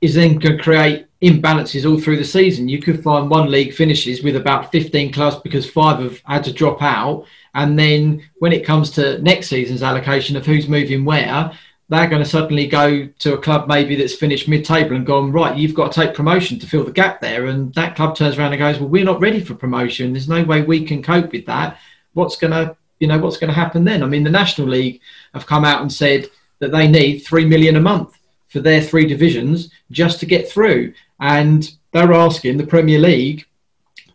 is 0.02 0.16
then 0.16 0.38
going 0.38 0.58
to 0.58 0.64
create 0.64 1.06
imbalances 1.22 1.90
all 1.90 2.00
through 2.00 2.18
the 2.18 2.24
season. 2.24 2.68
You 2.68 2.82
could 2.82 3.04
find 3.04 3.30
one 3.30 3.52
league 3.52 3.74
finishes 3.74 4.24
with 4.24 4.36
about 4.36 4.72
15 4.72 5.14
clubs 5.14 5.38
because 5.38 5.70
five 5.70 6.00
have 6.00 6.20
had 6.26 6.44
to 6.46 6.54
drop 6.54 6.82
out. 6.82 7.26
And 7.54 7.78
then 7.78 8.28
when 8.40 8.54
it 8.54 8.66
comes 8.66 8.90
to 8.92 9.22
next 9.22 9.48
season's 9.48 9.84
allocation 9.84 10.36
of 10.36 10.46
who's 10.46 10.68
moving 10.68 11.06
where, 11.06 11.52
they're 11.90 12.08
going 12.08 12.24
to 12.24 12.30
suddenly 12.30 12.68
go 12.68 13.06
to 13.20 13.34
a 13.34 13.38
club 13.38 13.68
maybe 13.68 13.98
that's 13.98 14.16
finished 14.16 14.48
mid-table 14.48 14.96
and 14.96 15.06
gone 15.06 15.30
right. 15.32 15.58
You've 15.58 15.76
got 15.76 15.92
to 15.92 16.02
take 16.02 16.16
promotion 16.16 16.58
to 16.60 16.66
fill 16.66 16.86
the 16.86 16.92
gap 16.92 17.20
there, 17.20 17.48
and 17.48 17.74
that 17.74 17.98
club 17.98 18.16
turns 18.16 18.38
around 18.38 18.54
and 18.54 18.60
goes, 18.60 18.80
"Well, 18.80 18.88
we're 18.88 19.04
not 19.04 19.20
ready 19.20 19.42
for 19.42 19.56
promotion. 19.56 20.14
There's 20.14 20.30
no 20.30 20.42
way 20.42 20.62
we 20.62 20.86
can 20.86 21.04
cope 21.04 21.34
with 21.34 21.46
that. 21.48 21.78
What's 22.14 22.38
going 22.38 22.52
to, 22.52 22.78
you 23.02 23.08
know, 23.10 23.18
what's 23.18 23.36
going 23.36 23.50
to 23.50 23.60
happen 23.60 23.84
then?" 23.84 24.04
I 24.04 24.06
mean, 24.06 24.24
the 24.24 24.30
National 24.30 24.70
League 24.70 25.02
have 25.34 25.46
come 25.46 25.66
out 25.66 25.82
and 25.82 25.92
said 25.92 26.30
that 26.60 26.72
they 26.72 26.88
need 26.88 27.20
three 27.20 27.44
million 27.44 27.76
a 27.76 27.82
month 27.82 28.18
for 28.48 28.62
their 28.62 28.82
three 28.82 29.06
divisions 29.06 29.70
just 29.92 30.22
to 30.22 30.26
get 30.26 30.50
through, 30.50 30.94
and 31.22 31.72
they're 31.94 32.14
asking 32.14 32.58
the 32.58 32.68
Premier 32.68 33.00
League 33.00 33.46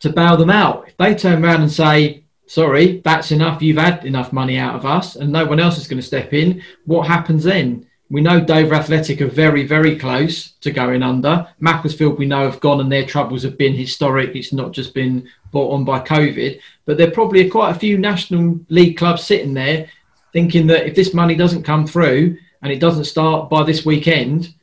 to 0.00 0.10
bail 0.10 0.36
them 0.36 0.50
out. 0.50 0.88
If 0.88 0.96
they 0.96 1.14
turn 1.14 1.42
around 1.42 1.62
and 1.62 1.72
say, 1.72 2.24
sorry, 2.46 3.00
that's 3.04 3.30
enough. 3.32 3.62
You've 3.62 3.78
had 3.78 4.04
enough 4.04 4.32
money 4.32 4.58
out 4.58 4.74
of 4.74 4.84
us, 4.84 5.16
and 5.16 5.32
no 5.32 5.46
one 5.46 5.60
else 5.60 5.78
is 5.78 5.88
going 5.88 6.00
to 6.00 6.06
step 6.06 6.32
in. 6.32 6.62
What 6.84 7.06
happens 7.06 7.44
then? 7.44 7.86
We 8.08 8.20
know 8.20 8.40
Dover 8.40 8.74
Athletic 8.74 9.20
are 9.20 9.26
very, 9.26 9.66
very 9.66 9.98
close 9.98 10.52
to 10.60 10.70
going 10.70 11.02
under. 11.02 11.48
Macclesfield, 11.58 12.18
we 12.18 12.26
know, 12.26 12.48
have 12.48 12.60
gone 12.60 12.80
and 12.80 12.90
their 12.90 13.04
troubles 13.04 13.42
have 13.42 13.58
been 13.58 13.74
historic. 13.74 14.36
It's 14.36 14.52
not 14.52 14.70
just 14.70 14.94
been 14.94 15.28
brought 15.50 15.72
on 15.72 15.84
by 15.84 16.00
COVID. 16.00 16.60
But 16.84 16.98
there 16.98 17.08
are 17.08 17.12
probably 17.12 17.50
quite 17.50 17.74
a 17.74 17.78
few 17.78 17.98
National 17.98 18.60
League 18.68 18.96
clubs 18.96 19.24
sitting 19.24 19.54
there 19.54 19.88
thinking 20.32 20.68
that 20.68 20.86
if 20.86 20.94
this 20.94 21.14
money 21.14 21.34
doesn't 21.34 21.64
come 21.64 21.84
through 21.84 22.36
and 22.62 22.72
it 22.72 22.78
doesn't 22.78 23.06
start 23.06 23.50
by 23.50 23.64
this 23.64 23.84
weekend, 23.84 24.54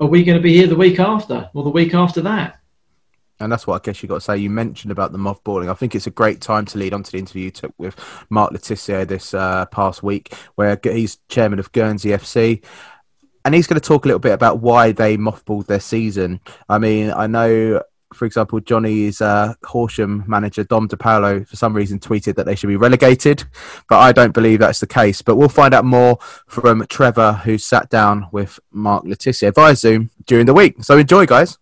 are 0.00 0.06
we 0.06 0.24
going 0.24 0.38
to 0.38 0.42
be 0.42 0.54
here 0.54 0.66
the 0.66 0.76
week 0.76 1.00
after 1.00 1.50
or 1.54 1.64
the 1.64 1.70
week 1.70 1.94
after 1.94 2.20
that? 2.22 2.60
And 3.38 3.52
that's 3.52 3.66
what 3.66 3.80
I 3.80 3.84
guess 3.84 4.02
you 4.02 4.08
got 4.08 4.16
to 4.16 4.20
say. 4.22 4.38
You 4.38 4.48
mentioned 4.48 4.92
about 4.92 5.12
the 5.12 5.18
mothballing. 5.18 5.70
I 5.70 5.74
think 5.74 5.94
it's 5.94 6.06
a 6.06 6.10
great 6.10 6.40
time 6.40 6.64
to 6.66 6.78
lead 6.78 6.94
on 6.94 7.02
to 7.02 7.12
the 7.12 7.18
interview 7.18 7.44
you 7.44 7.50
took 7.50 7.74
with 7.76 7.94
Mark 8.30 8.52
Le 8.52 8.58
Tissier 8.58 9.06
this 9.06 9.34
uh, 9.34 9.66
past 9.66 10.02
week, 10.02 10.34
where 10.54 10.78
he's 10.82 11.18
chairman 11.28 11.58
of 11.58 11.70
Guernsey 11.72 12.10
FC. 12.10 12.64
And 13.44 13.54
he's 13.54 13.66
going 13.66 13.80
to 13.80 13.86
talk 13.86 14.04
a 14.04 14.08
little 14.08 14.20
bit 14.20 14.32
about 14.32 14.60
why 14.60 14.92
they 14.92 15.16
mothballed 15.16 15.66
their 15.66 15.80
season. 15.80 16.40
I 16.68 16.78
mean, 16.78 17.10
I 17.10 17.26
know, 17.26 17.82
for 18.16 18.24
example, 18.24 18.58
Johnny's 18.60 19.20
uh, 19.20 19.54
Horsham 19.64 20.24
manager, 20.26 20.64
Dom 20.64 20.86
Di 20.86 20.96
Paola, 20.96 21.44
for 21.44 21.56
some 21.56 21.74
reason 21.74 21.98
tweeted 21.98 22.34
that 22.36 22.46
they 22.46 22.54
should 22.54 22.68
be 22.68 22.76
relegated, 22.76 23.44
but 23.88 23.98
I 23.98 24.12
don't 24.12 24.32
believe 24.32 24.58
that's 24.58 24.80
the 24.80 24.86
case. 24.86 25.22
But 25.22 25.36
we'll 25.36 25.48
find 25.48 25.74
out 25.74 25.84
more 25.84 26.18
from 26.46 26.84
Trevor, 26.88 27.34
who 27.44 27.58
sat 27.58 27.90
down 27.90 28.28
with 28.32 28.58
Mark 28.72 29.04
Le 29.04 29.16
Tissier 29.16 29.54
via 29.54 29.76
Zoom 29.76 30.10
during 30.26 30.46
the 30.46 30.54
week. 30.54 30.82
So 30.82 30.98
enjoy, 30.98 31.26
guys 31.26 31.58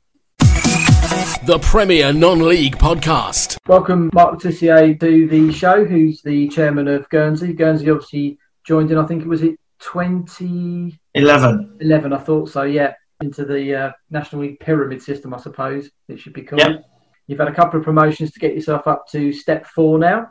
the 1.47 1.59
Premier 1.59 2.11
Non-League 2.11 2.79
Podcast. 2.79 3.59
Welcome, 3.69 4.09
Mark 4.15 4.33
Le 4.33 4.41
Tissier, 4.41 4.99
to 4.99 5.29
the 5.29 5.53
show. 5.53 5.85
Who's 5.85 6.23
the 6.23 6.49
chairman 6.49 6.89
of 6.89 7.07
Guernsey? 7.11 7.53
Guernsey 7.53 7.91
obviously 7.91 8.39
joined 8.65 8.91
in. 8.91 8.97
I 8.97 9.05
think 9.05 9.23
it 9.23 9.29
was 9.29 9.43
it 9.43 9.59
2011. 9.81 11.77
11, 11.81 12.13
I 12.15 12.19
thought 12.19 12.49
so. 12.49 12.63
Yeah, 12.63 12.95
into 13.21 13.45
the 13.45 13.75
uh, 13.75 13.93
National 14.11 14.43
League 14.43 14.61
pyramid 14.61 15.03
system, 15.03 15.35
I 15.35 15.39
suppose 15.39 15.91
it 16.09 16.19
should 16.19 16.33
be 16.33 16.43
called. 16.43 16.61
Yep. 16.61 16.85
You've 17.27 17.39
had 17.39 17.49
a 17.49 17.55
couple 17.55 17.79
of 17.79 17.85
promotions 17.85 18.33
to 18.33 18.41
get 18.41 18.55
yourself 18.55 18.87
up 18.87 19.09
to 19.09 19.33
step 19.33 19.67
four 19.67 19.99
now. 19.99 20.31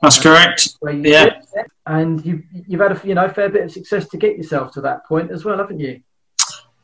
That's 0.00 0.18
uh, 0.18 0.22
correct. 0.22 0.76
yeah, 1.04 1.40
and 1.86 2.24
you've 2.24 2.42
you've 2.66 2.80
had 2.80 2.92
a 2.92 3.06
you 3.06 3.14
know 3.14 3.28
fair 3.28 3.50
bit 3.50 3.64
of 3.64 3.72
success 3.72 4.08
to 4.08 4.16
get 4.16 4.36
yourself 4.36 4.72
to 4.72 4.80
that 4.82 5.04
point 5.06 5.30
as 5.30 5.44
well, 5.44 5.58
haven't 5.58 5.78
you? 5.78 6.00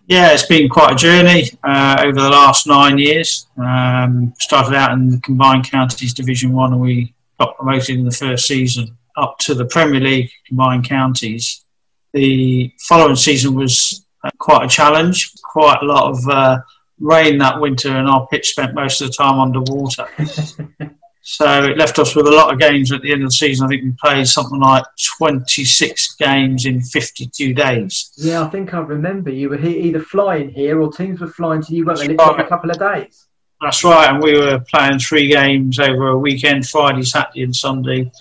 Yeah, 0.07 0.33
it's 0.33 0.47
been 0.47 0.69
quite 0.69 0.93
a 0.93 0.95
journey 0.95 1.51
uh, 1.65 1.97
over 2.01 2.21
the 2.21 2.29
last 2.29 2.67
nine 2.67 2.97
years. 2.99 3.49
Um, 3.57 4.35
started 4.39 4.75
out 4.77 4.93
in 4.93 5.11
the 5.11 5.21
Combined 5.21 5.69
Counties 5.69 6.15
Division 6.15 6.53
One, 6.53 6.73
and 6.73 6.81
we 6.81 7.15
got 7.41 7.57
promoted 7.57 7.97
in 7.97 8.05
the 8.05 8.13
first 8.13 8.47
season 8.47 8.97
up 9.17 9.39
to 9.39 9.55
the 9.55 9.65
Premier 9.65 10.01
League 10.01 10.31
Combined 10.47 10.85
Counties. 10.85 11.65
The 12.13 12.73
following 12.79 13.17
season 13.17 13.55
was 13.55 14.06
quite 14.39 14.65
a 14.65 14.69
challenge. 14.69 15.33
Quite 15.43 15.79
a 15.83 15.85
lot 15.85 16.11
of 16.11 16.29
uh, 16.29 16.59
rain 17.01 17.39
that 17.39 17.61
winter, 17.61 17.97
and 17.97 18.09
our 18.09 18.27
pitch 18.29 18.51
spent 18.51 18.75
most 18.75 19.01
of 19.01 19.09
the 19.09 19.15
time 19.15 19.39
underwater. 19.39 20.07
So 21.29 21.65
it 21.65 21.77
left 21.77 21.99
us 21.99 22.15
with 22.15 22.29
a 22.29 22.31
lot 22.31 22.53
of 22.53 22.61
games 22.61 22.93
at 22.93 23.03
the 23.03 23.11
end 23.11 23.25
of 23.25 23.31
the 23.31 23.33
season. 23.33 23.67
I 23.67 23.69
think 23.69 23.83
we 23.83 23.93
played 24.01 24.29
something 24.29 24.61
like 24.61 24.85
26 25.19 26.15
games 26.21 26.67
in 26.67 26.81
52 26.81 27.53
days. 27.53 28.13
Yeah, 28.17 28.45
I 28.45 28.49
think 28.49 28.73
I 28.73 28.79
remember 28.79 29.31
you 29.31 29.49
were 29.49 29.59
either 29.59 29.99
flying 29.99 30.51
here 30.51 30.81
or 30.81 30.93
teams 30.93 31.21
were 31.21 31.27
flying 31.27 31.65
to 31.65 31.75
you, 31.75 31.85
weren't 31.85 31.99
they? 31.99 32.15
Right. 32.15 32.39
a 32.39 32.47
couple 32.47 32.71
of 32.71 32.79
days. 32.79 33.27
That's 33.61 33.83
right, 33.83 34.09
and 34.09 34.23
we 34.23 34.39
were 34.39 34.61
playing 34.71 35.01
three 35.01 35.27
games 35.27 35.81
over 35.81 36.11
a 36.11 36.19
weekend, 36.19 36.69
Friday, 36.69 37.03
Saturday, 37.03 37.43
and 37.43 37.57
Sunday, 37.57 38.13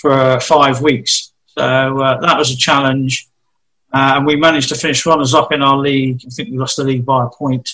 for 0.00 0.10
uh, 0.10 0.40
five 0.40 0.82
weeks. 0.82 1.32
So 1.46 1.62
uh, 1.62 2.20
that 2.22 2.36
was 2.36 2.50
a 2.50 2.56
challenge, 2.56 3.27
uh, 3.92 4.14
and 4.16 4.26
we 4.26 4.36
managed 4.36 4.68
to 4.68 4.74
finish 4.74 5.06
runners 5.06 5.34
up 5.34 5.52
in 5.52 5.62
our 5.62 5.78
league. 5.78 6.20
I 6.26 6.30
think 6.30 6.50
we 6.50 6.58
lost 6.58 6.76
the 6.76 6.84
league 6.84 7.06
by 7.06 7.24
a 7.24 7.28
point. 7.28 7.70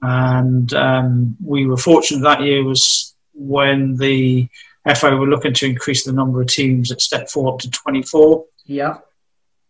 and 0.00 0.72
um, 0.74 1.36
we 1.44 1.66
were 1.66 1.76
fortunate 1.76 2.22
that 2.22 2.42
year 2.42 2.64
was 2.64 3.14
when 3.34 3.96
the 3.96 4.48
FA 4.96 5.16
were 5.16 5.26
looking 5.26 5.54
to 5.54 5.66
increase 5.66 6.04
the 6.04 6.12
number 6.12 6.40
of 6.40 6.48
teams 6.48 6.90
at 6.90 7.00
step 7.00 7.28
four 7.30 7.52
up 7.52 7.60
to 7.60 7.70
24. 7.70 8.44
Yeah. 8.66 8.98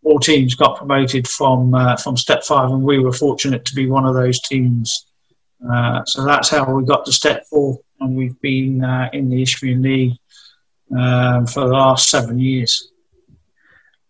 All 0.03 0.19
teams 0.19 0.55
got 0.55 0.77
promoted 0.77 1.27
from 1.27 1.73
uh, 1.73 1.95
from 1.95 2.17
step 2.17 2.43
five, 2.43 2.71
and 2.71 2.83
we 2.83 2.99
were 2.99 3.13
fortunate 3.13 3.63
to 3.65 3.75
be 3.75 3.87
one 3.89 4.05
of 4.05 4.15
those 4.15 4.41
teams. 4.41 5.05
Uh, 5.71 6.03
so 6.03 6.25
that's 6.25 6.49
how 6.49 6.69
we 6.73 6.83
got 6.83 7.05
to 7.05 7.13
step 7.13 7.45
four, 7.49 7.79
and 8.01 8.15
we've 8.15 8.39
been 8.41 8.83
uh, 8.83 9.09
in 9.13 9.29
the 9.29 9.41
Isthmian 9.41 9.81
League 9.81 10.17
um, 10.97 11.47
for 11.47 11.61
the 11.61 11.73
last 11.73 12.09
seven 12.09 12.37
years. 12.37 12.91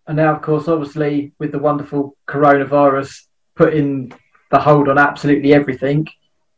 And 0.08 0.18
now, 0.18 0.36
of 0.36 0.42
course, 0.42 0.68
obviously, 0.68 1.32
with 1.40 1.52
the 1.52 1.60
wonderful 1.60 2.16
coronavirus 2.28 3.22
putting 3.56 4.12
the 4.52 4.60
hold 4.60 4.90
on 4.90 4.98
absolutely 4.98 5.54
everything, 5.54 6.08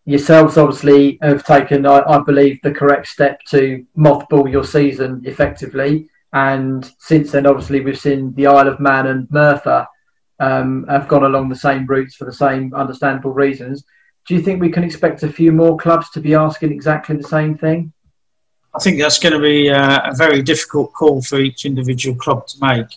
yourselves 0.05 0.57
obviously 0.57 1.17
have 1.21 1.45
taken, 1.45 1.85
I, 1.85 2.01
I, 2.01 2.19
believe, 2.19 2.59
the 2.61 2.71
correct 2.71 3.07
step 3.07 3.39
to 3.49 3.85
mothball 3.97 4.51
your 4.51 4.63
season 4.63 5.21
effectively. 5.25 6.09
And 6.33 6.89
since 6.99 7.31
then, 7.31 7.45
obviously, 7.45 7.81
we've 7.81 7.99
seen 7.99 8.33
the 8.33 8.47
Isle 8.47 8.67
of 8.67 8.79
Man 8.79 9.07
and 9.07 9.29
Merthyr 9.31 9.87
um, 10.39 10.85
have 10.89 11.07
gone 11.07 11.23
along 11.23 11.49
the 11.49 11.55
same 11.55 11.85
routes 11.85 12.15
for 12.15 12.25
the 12.25 12.33
same 12.33 12.73
understandable 12.73 13.31
reasons. 13.31 13.85
Do 14.27 14.35
you 14.35 14.41
think 14.41 14.59
we 14.59 14.71
can 14.71 14.83
expect 14.83 15.23
a 15.23 15.31
few 15.31 15.51
more 15.51 15.77
clubs 15.77 16.09
to 16.11 16.19
be 16.19 16.33
asking 16.33 16.71
exactly 16.71 17.15
the 17.15 17.27
same 17.27 17.57
thing? 17.57 17.93
I 18.73 18.79
think 18.79 18.99
that's 18.99 19.19
going 19.19 19.33
to 19.33 19.39
be 19.39 19.69
uh, 19.69 20.11
a 20.11 20.15
very 20.15 20.41
difficult 20.41 20.91
call 20.93 21.21
for 21.21 21.39
each 21.39 21.63
individual 21.63 22.17
club 22.17 22.47
to 22.47 22.57
make. 22.59 22.87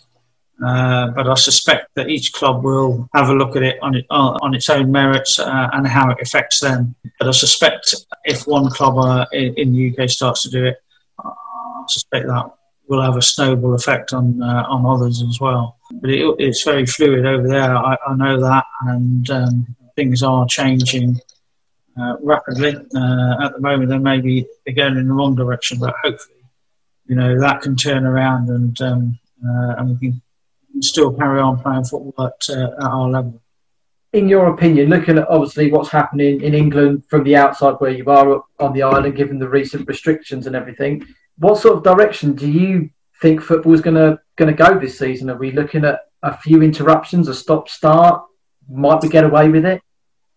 Uh, 0.65 1.07
but 1.11 1.29
I 1.29 1.35
suspect 1.35 1.87
that 1.95 2.09
each 2.09 2.33
club 2.33 2.63
will 2.63 3.07
have 3.13 3.29
a 3.29 3.33
look 3.33 3.55
at 3.55 3.63
it 3.63 3.77
on, 3.81 3.95
it, 3.95 4.05
uh, 4.09 4.37
on 4.41 4.53
its 4.53 4.69
own 4.69 4.91
merits 4.91 5.39
uh, 5.39 5.69
and 5.71 5.87
how 5.87 6.09
it 6.09 6.17
affects 6.21 6.59
them. 6.59 6.95
But 7.17 7.29
I 7.29 7.31
suspect 7.31 7.95
if 8.25 8.45
one 8.45 8.69
club 8.69 8.97
uh, 8.97 9.25
in, 9.31 9.53
in, 9.55 9.73
the 9.73 9.95
UK 10.03 10.09
starts 10.09 10.43
to 10.43 10.49
do 10.49 10.65
it, 10.65 10.77
I 11.23 11.83
suspect 11.87 12.27
that 12.27 12.51
will 12.87 13.01
have 13.01 13.15
a 13.15 13.21
snowball 13.21 13.73
effect 13.73 14.13
on 14.13 14.41
uh, 14.41 14.65
on 14.67 14.85
others 14.85 15.21
as 15.21 15.39
well. 15.39 15.77
But 15.91 16.09
it, 16.09 16.35
it's 16.39 16.63
very 16.63 16.85
fluid 16.85 17.25
over 17.25 17.47
there. 17.47 17.75
I, 17.77 17.95
I 18.07 18.15
know 18.15 18.41
that, 18.41 18.65
and 18.81 19.29
um, 19.29 19.75
things 19.95 20.23
are 20.23 20.45
changing 20.45 21.21
rapidly. 22.21 22.75
at 22.75 23.53
the 23.53 23.59
moment, 23.59 23.89
they 23.89 23.97
may 23.97 24.19
be 24.19 24.45
going 24.75 24.97
in 24.97 25.07
the 25.07 25.13
wrong 25.13 25.35
direction, 25.35 25.79
but 25.79 25.93
hopefully, 26.03 26.39
you 27.07 27.15
know, 27.15 27.39
that 27.39 27.61
can 27.61 27.75
turn 27.75 28.05
around 28.05 28.49
and 28.49 28.81
um, 28.81 29.19
and 29.41 29.89
we 29.89 30.09
can 30.09 30.21
still 30.81 31.13
carry 31.13 31.39
on 31.39 31.59
playing 31.59 31.83
football 31.83 32.25
at, 32.25 32.55
uh, 32.55 32.71
at 32.79 32.83
our 32.83 33.09
level. 33.09 33.41
In 34.13 34.27
your 34.27 34.53
opinion, 34.53 34.89
looking 34.89 35.19
at 35.19 35.29
obviously 35.29 35.71
what's 35.71 35.89
happening 35.89 36.41
in 36.41 36.55
England 36.55 37.05
from 37.07 37.23
the 37.23 37.35
outside 37.35 37.75
where 37.77 37.91
you 37.91 38.09
are 38.09 38.41
on 38.59 38.73
the 38.73 38.81
island, 38.81 39.15
given 39.15 39.37
the 39.37 39.47
recent 39.47 39.87
restrictions 39.87 40.47
and 40.47 40.55
everything, 40.55 41.05
what 41.37 41.59
sort 41.59 41.77
of 41.77 41.83
direction 41.83 42.33
do 42.33 42.49
you 42.49 42.89
think 43.21 43.41
football 43.41 43.73
is 43.73 43.81
going 43.81 43.95
to 43.95 44.19
going 44.35 44.53
to 44.55 44.63
go 44.63 44.79
this 44.79 44.97
season? 44.97 45.29
Are 45.29 45.37
we 45.37 45.51
looking 45.51 45.85
at 45.85 46.01
a 46.23 46.35
few 46.35 46.63
interruptions, 46.63 47.27
a 47.27 47.33
stop 47.33 47.69
start? 47.69 48.23
Might 48.67 49.01
we 49.03 49.09
get 49.09 49.25
away 49.25 49.49
with 49.49 49.65
it? 49.65 49.81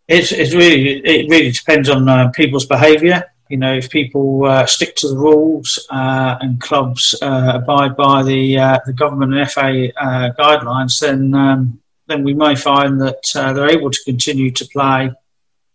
It's, 0.07 0.33
it's 0.33 0.55
really 0.55 0.99
it 0.99 1.31
really 1.31 1.51
depends 1.51 1.89
on 1.89 2.09
uh, 2.09 2.29
people's 2.31 2.67
behaviour. 2.67 3.25
You 3.53 3.59
know, 3.59 3.75
if 3.75 3.91
people 3.91 4.47
uh, 4.47 4.65
stick 4.65 4.97
to 4.97 5.09
the 5.09 5.15
rules 5.15 5.79
uh, 5.91 6.39
and 6.41 6.59
clubs 6.59 7.15
uh, 7.21 7.53
abide 7.57 7.95
by 7.99 8.23
the 8.23 8.57
uh, 8.57 8.79
the 8.87 8.95
government 8.95 9.35
and 9.35 9.51
FA 9.51 9.93
uh, 10.01 10.33
guidelines, 10.39 10.99
then 11.01 11.35
um, 11.35 11.79
then 12.07 12.25
we 12.25 12.33
may 12.33 12.57
find 12.57 12.99
that 13.03 13.23
uh, 13.37 13.53
they're 13.53 13.69
able 13.69 13.91
to 13.91 14.05
continue 14.07 14.51
to 14.53 14.65
play 14.69 15.13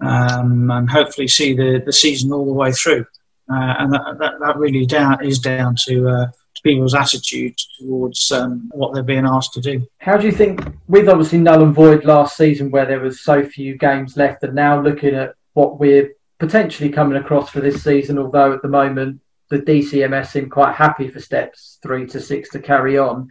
um, 0.01 0.71
and 0.71 0.89
hopefully 0.89 1.27
see 1.27 1.53
the, 1.53 1.83
the 1.85 1.93
season 1.93 2.33
all 2.33 2.47
the 2.47 2.51
way 2.51 2.71
through. 2.71 3.05
and 3.49 3.93
that, 3.93 4.17
that, 4.21 4.33
that, 4.41 4.57
really 4.57 4.87
down 4.87 5.23
is 5.23 5.37
down 5.37 5.75
to 5.85 6.31
people's 6.63 6.95
attitude 6.95 7.55
towards 7.79 8.31
um, 8.31 8.71
what 8.73 8.91
they're 8.95 9.03
being 9.03 9.27
asked 9.27 9.53
to 9.53 9.61
do. 9.61 9.85
How 9.99 10.17
do 10.17 10.25
you 10.25 10.31
think, 10.31 10.61
with 10.87 11.07
obviously 11.07 11.37
null 11.37 11.61
and 11.61 11.75
void 11.75 12.05
last 12.05 12.37
season, 12.37 12.71
where 12.71 12.87
there 12.87 13.01
was 13.01 13.21
so 13.21 13.45
few 13.45 13.77
games 13.77 14.17
left, 14.17 14.41
and 14.41 14.55
now 14.55 14.81
looking 14.81 15.13
at 15.13 15.35
what 15.53 15.79
we're 15.79 16.16
potentially 16.39 16.89
coming 16.89 17.17
across 17.17 17.49
for 17.49 17.61
this 17.61 17.83
season, 17.83 18.17
although 18.19 18.53
at 18.53 18.61
the 18.61 18.67
moment 18.67 19.21
the 19.49 19.59
DCMS 19.59 20.27
seem 20.27 20.49
quite 20.49 20.75
happy 20.75 21.07
for 21.07 21.19
steps 21.19 21.79
three 21.81 22.05
to 22.07 22.19
six 22.19 22.49
to 22.49 22.59
carry 22.59 22.97
on. 22.97 23.29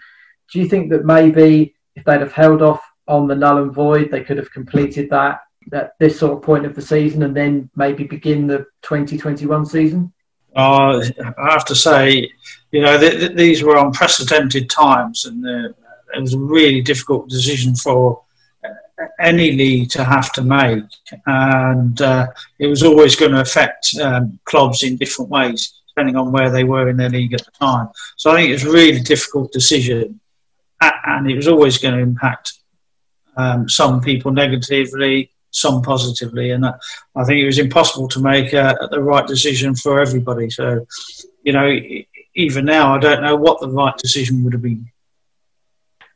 Do 0.52 0.60
you 0.60 0.68
think 0.68 0.90
that 0.90 1.04
maybe 1.04 1.74
if 1.94 2.04
they'd 2.04 2.20
have 2.20 2.32
held 2.32 2.62
off 2.62 2.82
on 3.06 3.28
the 3.28 3.34
null 3.34 3.58
and 3.58 3.72
void, 3.72 4.10
they 4.10 4.24
could 4.24 4.38
have 4.38 4.52
completed 4.52 5.10
that 5.10 5.40
at 5.72 5.92
this 5.98 6.18
sort 6.18 6.32
of 6.32 6.42
point 6.42 6.64
of 6.64 6.74
the 6.74 6.82
season 6.82 7.22
and 7.22 7.36
then 7.36 7.68
maybe 7.76 8.04
begin 8.04 8.46
the 8.46 8.66
2021 8.82 9.66
season? 9.66 10.12
Uh, 10.54 11.02
I 11.38 11.52
have 11.52 11.66
to 11.66 11.74
say, 11.74 12.30
you 12.70 12.80
know, 12.80 12.98
th- 12.98 13.18
th- 13.18 13.36
these 13.36 13.62
were 13.62 13.76
unprecedented 13.76 14.70
times, 14.70 15.26
and 15.26 15.44
uh, 15.44 15.68
it 16.14 16.20
was 16.20 16.32
a 16.32 16.38
really 16.38 16.80
difficult 16.80 17.28
decision 17.28 17.74
for 17.74 18.22
any 19.18 19.52
league 19.52 19.90
to 19.90 20.04
have 20.04 20.32
to 20.34 20.42
make, 20.42 20.84
and 21.26 22.00
uh, 22.00 22.26
it 22.58 22.66
was 22.66 22.82
always 22.82 23.16
going 23.16 23.32
to 23.32 23.40
affect 23.40 23.88
um, 24.02 24.38
clubs 24.44 24.82
in 24.82 24.96
different 24.96 25.30
ways 25.30 25.82
depending 25.88 26.16
on 26.16 26.30
where 26.30 26.50
they 26.50 26.62
were 26.62 26.90
in 26.90 26.96
their 26.98 27.08
league 27.08 27.32
at 27.32 27.42
the 27.42 27.50
time. 27.52 27.88
So 28.16 28.30
I 28.30 28.36
think 28.36 28.50
it 28.50 28.52
was 28.52 28.64
a 28.64 28.70
really 28.70 29.00
difficult 29.00 29.50
decision, 29.50 30.20
and 30.80 31.30
it 31.30 31.36
was 31.36 31.48
always 31.48 31.78
going 31.78 31.94
to 31.94 32.00
impact 32.00 32.52
um, 33.36 33.66
some 33.66 34.02
people 34.02 34.30
negatively, 34.30 35.30
some 35.50 35.80
positively, 35.80 36.50
and 36.50 36.66
I 36.66 37.24
think 37.24 37.40
it 37.40 37.46
was 37.46 37.58
impossible 37.58 38.08
to 38.08 38.20
make 38.20 38.52
uh, 38.52 38.74
the 38.90 39.02
right 39.02 39.26
decision 39.26 39.74
for 39.74 40.00
everybody. 40.00 40.50
So, 40.50 40.86
you 41.42 41.52
know, 41.54 41.78
even 42.34 42.66
now, 42.66 42.94
I 42.94 42.98
don't 42.98 43.22
know 43.22 43.36
what 43.36 43.60
the 43.60 43.70
right 43.70 43.96
decision 43.96 44.44
would 44.44 44.52
have 44.52 44.62
been. 44.62 44.90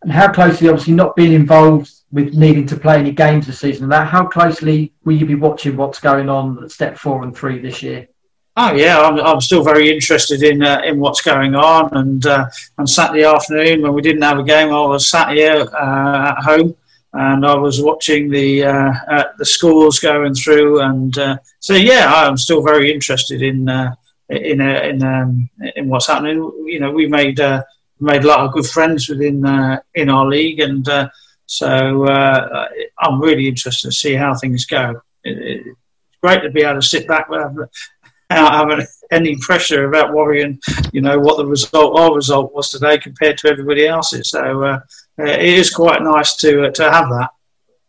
And 0.02 0.12
how 0.12 0.30
closely, 0.32 0.68
obviously, 0.68 0.94
not 0.94 1.16
being 1.16 1.32
involved 1.32 1.90
with 2.12 2.34
needing 2.34 2.66
to 2.66 2.76
play 2.76 2.98
any 2.98 3.12
games 3.12 3.46
this 3.46 3.60
season, 3.60 3.88
that 3.88 4.08
how 4.08 4.26
closely 4.26 4.92
will 5.04 5.16
you 5.16 5.26
be 5.26 5.36
watching 5.36 5.76
what's 5.76 6.00
going 6.00 6.28
on 6.28 6.62
at 6.62 6.70
step 6.70 6.98
four 6.98 7.22
and 7.22 7.36
three 7.36 7.60
this 7.60 7.82
year? 7.82 8.08
Oh 8.56 8.74
yeah, 8.74 9.00
I'm, 9.00 9.18
I'm 9.20 9.40
still 9.40 9.62
very 9.62 9.90
interested 9.90 10.42
in 10.42 10.62
uh, 10.62 10.82
in 10.84 10.98
what's 10.98 11.22
going 11.22 11.54
on. 11.54 11.96
And 11.96 12.26
uh, 12.26 12.46
on 12.78 12.86
Saturday 12.86 13.24
afternoon, 13.24 13.82
when 13.82 13.94
we 13.94 14.02
didn't 14.02 14.22
have 14.22 14.38
a 14.38 14.44
game, 14.44 14.68
I 14.68 14.86
was 14.86 15.08
sat 15.08 15.30
here 15.30 15.66
uh, 15.72 16.34
at 16.36 16.42
home 16.42 16.76
and 17.12 17.46
I 17.46 17.54
was 17.54 17.80
watching 17.80 18.28
the 18.28 18.64
uh, 18.64 18.92
uh, 19.10 19.24
the 19.38 19.44
schools 19.44 19.98
going 20.00 20.34
through. 20.34 20.80
And 20.80 21.16
uh, 21.16 21.38
so 21.60 21.74
yeah, 21.74 22.12
I'm 22.12 22.36
still 22.36 22.62
very 22.62 22.92
interested 22.92 23.40
in 23.40 23.68
in 24.28 24.60
in 24.60 25.02
um, 25.04 25.48
in 25.76 25.88
what's 25.88 26.08
happening. 26.08 26.38
You 26.66 26.80
know, 26.80 26.90
we 26.90 27.06
made 27.06 27.38
made 28.00 28.24
a 28.24 28.28
lot 28.28 28.40
of 28.40 28.52
good 28.52 28.66
friends 28.66 29.08
within 29.08 29.46
in 29.94 30.10
our 30.10 30.26
league, 30.26 30.58
and 30.58 30.88
so 31.50 32.06
I'm 32.06 33.20
really 33.20 33.48
interested 33.48 33.88
to 33.88 33.92
see 33.92 34.14
how 34.14 34.36
things 34.36 34.66
go. 34.66 35.02
It, 35.24 35.66
it's 35.66 35.78
great 36.22 36.42
to 36.42 36.50
be 36.50 36.62
able 36.62 36.80
to 36.80 36.86
sit 36.86 37.08
back 37.08 37.28
without 37.28 37.68
having 38.30 38.86
any 39.10 39.36
pressure 39.38 39.88
about 39.88 40.14
worrying, 40.14 40.60
you 40.92 41.00
know, 41.00 41.18
what 41.18 41.38
the 41.38 41.46
result, 41.46 41.98
our 41.98 42.14
result 42.14 42.54
was 42.54 42.70
today 42.70 42.98
compared 42.98 43.36
to 43.38 43.48
everybody 43.48 43.84
else's. 43.84 44.30
So 44.30 44.62
uh, 44.62 44.78
it 45.18 45.42
is 45.42 45.74
quite 45.74 46.02
nice 46.02 46.36
to 46.36 46.66
uh, 46.66 46.70
to 46.70 46.84
have 46.88 47.08
that. 47.08 47.30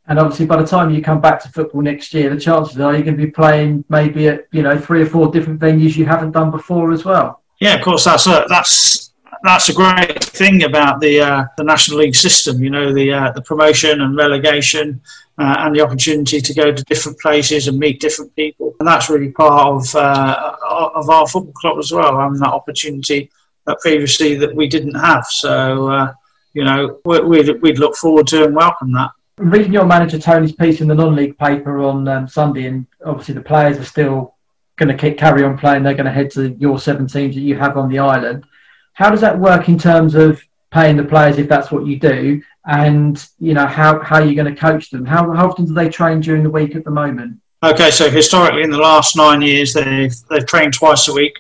And 0.08 0.18
obviously, 0.18 0.48
by 0.48 0.60
the 0.60 0.68
time 0.68 0.90
you 0.90 1.04
come 1.04 1.22
back 1.22 1.40
to 1.44 1.50
football 1.50 1.82
next 1.82 2.16
year, 2.16 2.34
the 2.34 2.42
chances 2.42 2.80
are 2.80 2.94
you're 2.94 3.04
going 3.04 3.16
to 3.16 3.26
be 3.26 3.32
playing 3.32 3.86
maybe 3.90 4.28
at 4.28 4.48
you 4.52 4.64
know 4.64 4.76
three 4.76 5.04
or 5.04 5.06
four 5.06 5.32
different 5.32 5.60
venues 5.60 5.96
you 5.96 6.06
haven't 6.06 6.32
done 6.32 6.50
before 6.50 6.92
as 6.92 7.06
well. 7.06 7.44
Yeah, 7.60 7.76
of 7.76 7.84
course. 7.84 8.06
That's 8.06 8.26
a, 8.26 8.46
that's 8.50 9.11
that's 9.44 9.70
a 9.70 9.74
great 9.74 10.24
thing 10.24 10.64
about 10.64 11.00
the 11.00 11.20
uh, 11.20 11.46
the 11.58 11.64
National 11.64 12.00
League 12.00 12.16
system. 12.16 12.64
You 12.64 12.70
know, 12.70 12.94
the 12.94 13.12
uh, 13.12 13.32
the 13.32 13.42
promotion 13.42 14.02
and 14.02 14.16
relegation 14.16 15.02
uh, 15.38 15.56
and 15.60 15.76
the 15.76 15.82
opportunity 15.82 16.42
to 16.42 16.54
go 16.54 16.72
to 16.72 16.84
different 16.84 17.20
places 17.20 17.68
and 17.68 17.80
meet 17.80 18.00
different 18.00 18.36
people. 18.36 18.76
And 18.80 18.88
that's 18.88 19.10
really 19.10 19.32
part 19.32 19.68
of 19.68 19.96
uh, 19.96 20.56
of 20.96 21.10
our 21.10 21.28
football 21.28 21.54
club 21.54 21.78
as 21.80 21.92
well, 21.92 22.20
and 22.22 22.40
that 22.40 22.50
opportunity 22.50 23.30
that 23.66 23.80
previously 23.80 24.36
that 24.36 24.56
we 24.56 24.68
didn't 24.68 24.96
have. 24.96 25.26
So, 25.26 25.90
uh, 25.90 26.14
you 26.54 26.64
know, 26.64 27.00
we'd, 27.06 27.62
we'd 27.62 27.80
look 27.80 27.96
forward 27.96 28.28
to 28.28 28.46
and 28.46 28.56
welcome 28.56 28.92
that. 28.94 29.12
Reading 29.38 29.74
your 29.74 29.86
manager 29.86 30.20
Tony's 30.20 30.52
piece 30.52 30.82
in 30.82 30.88
the 30.88 30.96
non-league 30.96 31.38
paper 31.38 31.82
on 31.82 32.08
um, 32.08 32.28
Sunday, 32.28 32.66
and 32.66 32.86
obviously 33.06 33.36
the 33.36 33.42
players 33.42 33.78
are 33.78 33.86
still 33.86 34.36
going 34.78 34.96
to 34.96 35.14
carry 35.14 35.44
on 35.44 35.58
playing. 35.58 35.84
They're 35.84 35.94
going 35.94 36.06
to 36.06 36.12
head 36.12 36.32
to 36.32 36.50
your 36.60 36.80
seven 36.80 37.08
teams 37.08 37.36
that 37.36 37.42
you 37.42 37.56
have 37.56 37.78
on 37.78 37.90
the 37.90 38.00
island. 38.00 38.46
How 38.94 39.10
does 39.10 39.22
that 39.22 39.38
work 39.38 39.70
in 39.70 39.78
terms 39.78 40.16
of 40.16 40.42
paying 40.72 40.96
the 40.96 41.04
players 41.04 41.38
if 41.38 41.48
that's 41.48 41.72
what 41.72 41.86
you 41.86 42.00
do, 42.00 42.42
and 42.66 43.28
you 43.40 43.54
know 43.54 43.68
how 43.68 44.00
how 44.00 44.20
you're 44.20 44.42
going 44.42 44.54
to 44.54 44.60
coach 44.60 44.90
them. 44.90 45.06
How, 45.06 45.32
how 45.34 45.50
often 45.50 45.66
do 45.66 45.74
they 45.74 45.90
train 45.90 46.22
during 46.22 46.44
the 46.44 46.50
week 46.50 46.76
at 46.76 46.84
the 46.84 46.92
moment? 46.92 47.40
Okay, 47.64 47.92
so 47.92 48.10
historically 48.10 48.64
in 48.64 48.72
the 48.72 48.78
last 48.78 49.16
nine 49.16 49.42
years 49.42 49.74
they've 49.74 50.14
they've 50.30 50.46
trained 50.46 50.74
twice 50.74 51.08
a 51.08 51.14
week. 51.14 51.38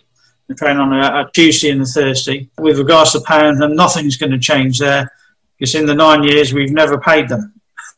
They 0.47 0.55
train 0.55 0.77
on 0.77 0.93
a, 0.93 1.21
a 1.21 1.31
Tuesday 1.33 1.71
and 1.71 1.81
a 1.81 1.85
Thursday. 1.85 2.49
With 2.59 2.77
regards 2.77 3.13
to 3.13 3.21
paying 3.21 3.57
them, 3.57 3.75
nothing's 3.75 4.17
going 4.17 4.31
to 4.31 4.39
change 4.39 4.77
there 4.79 5.09
because 5.57 5.75
in 5.75 5.85
the 5.85 5.95
nine 5.95 6.23
years 6.23 6.53
we've 6.53 6.71
never 6.71 6.99
paid 6.99 7.29
them. 7.29 7.53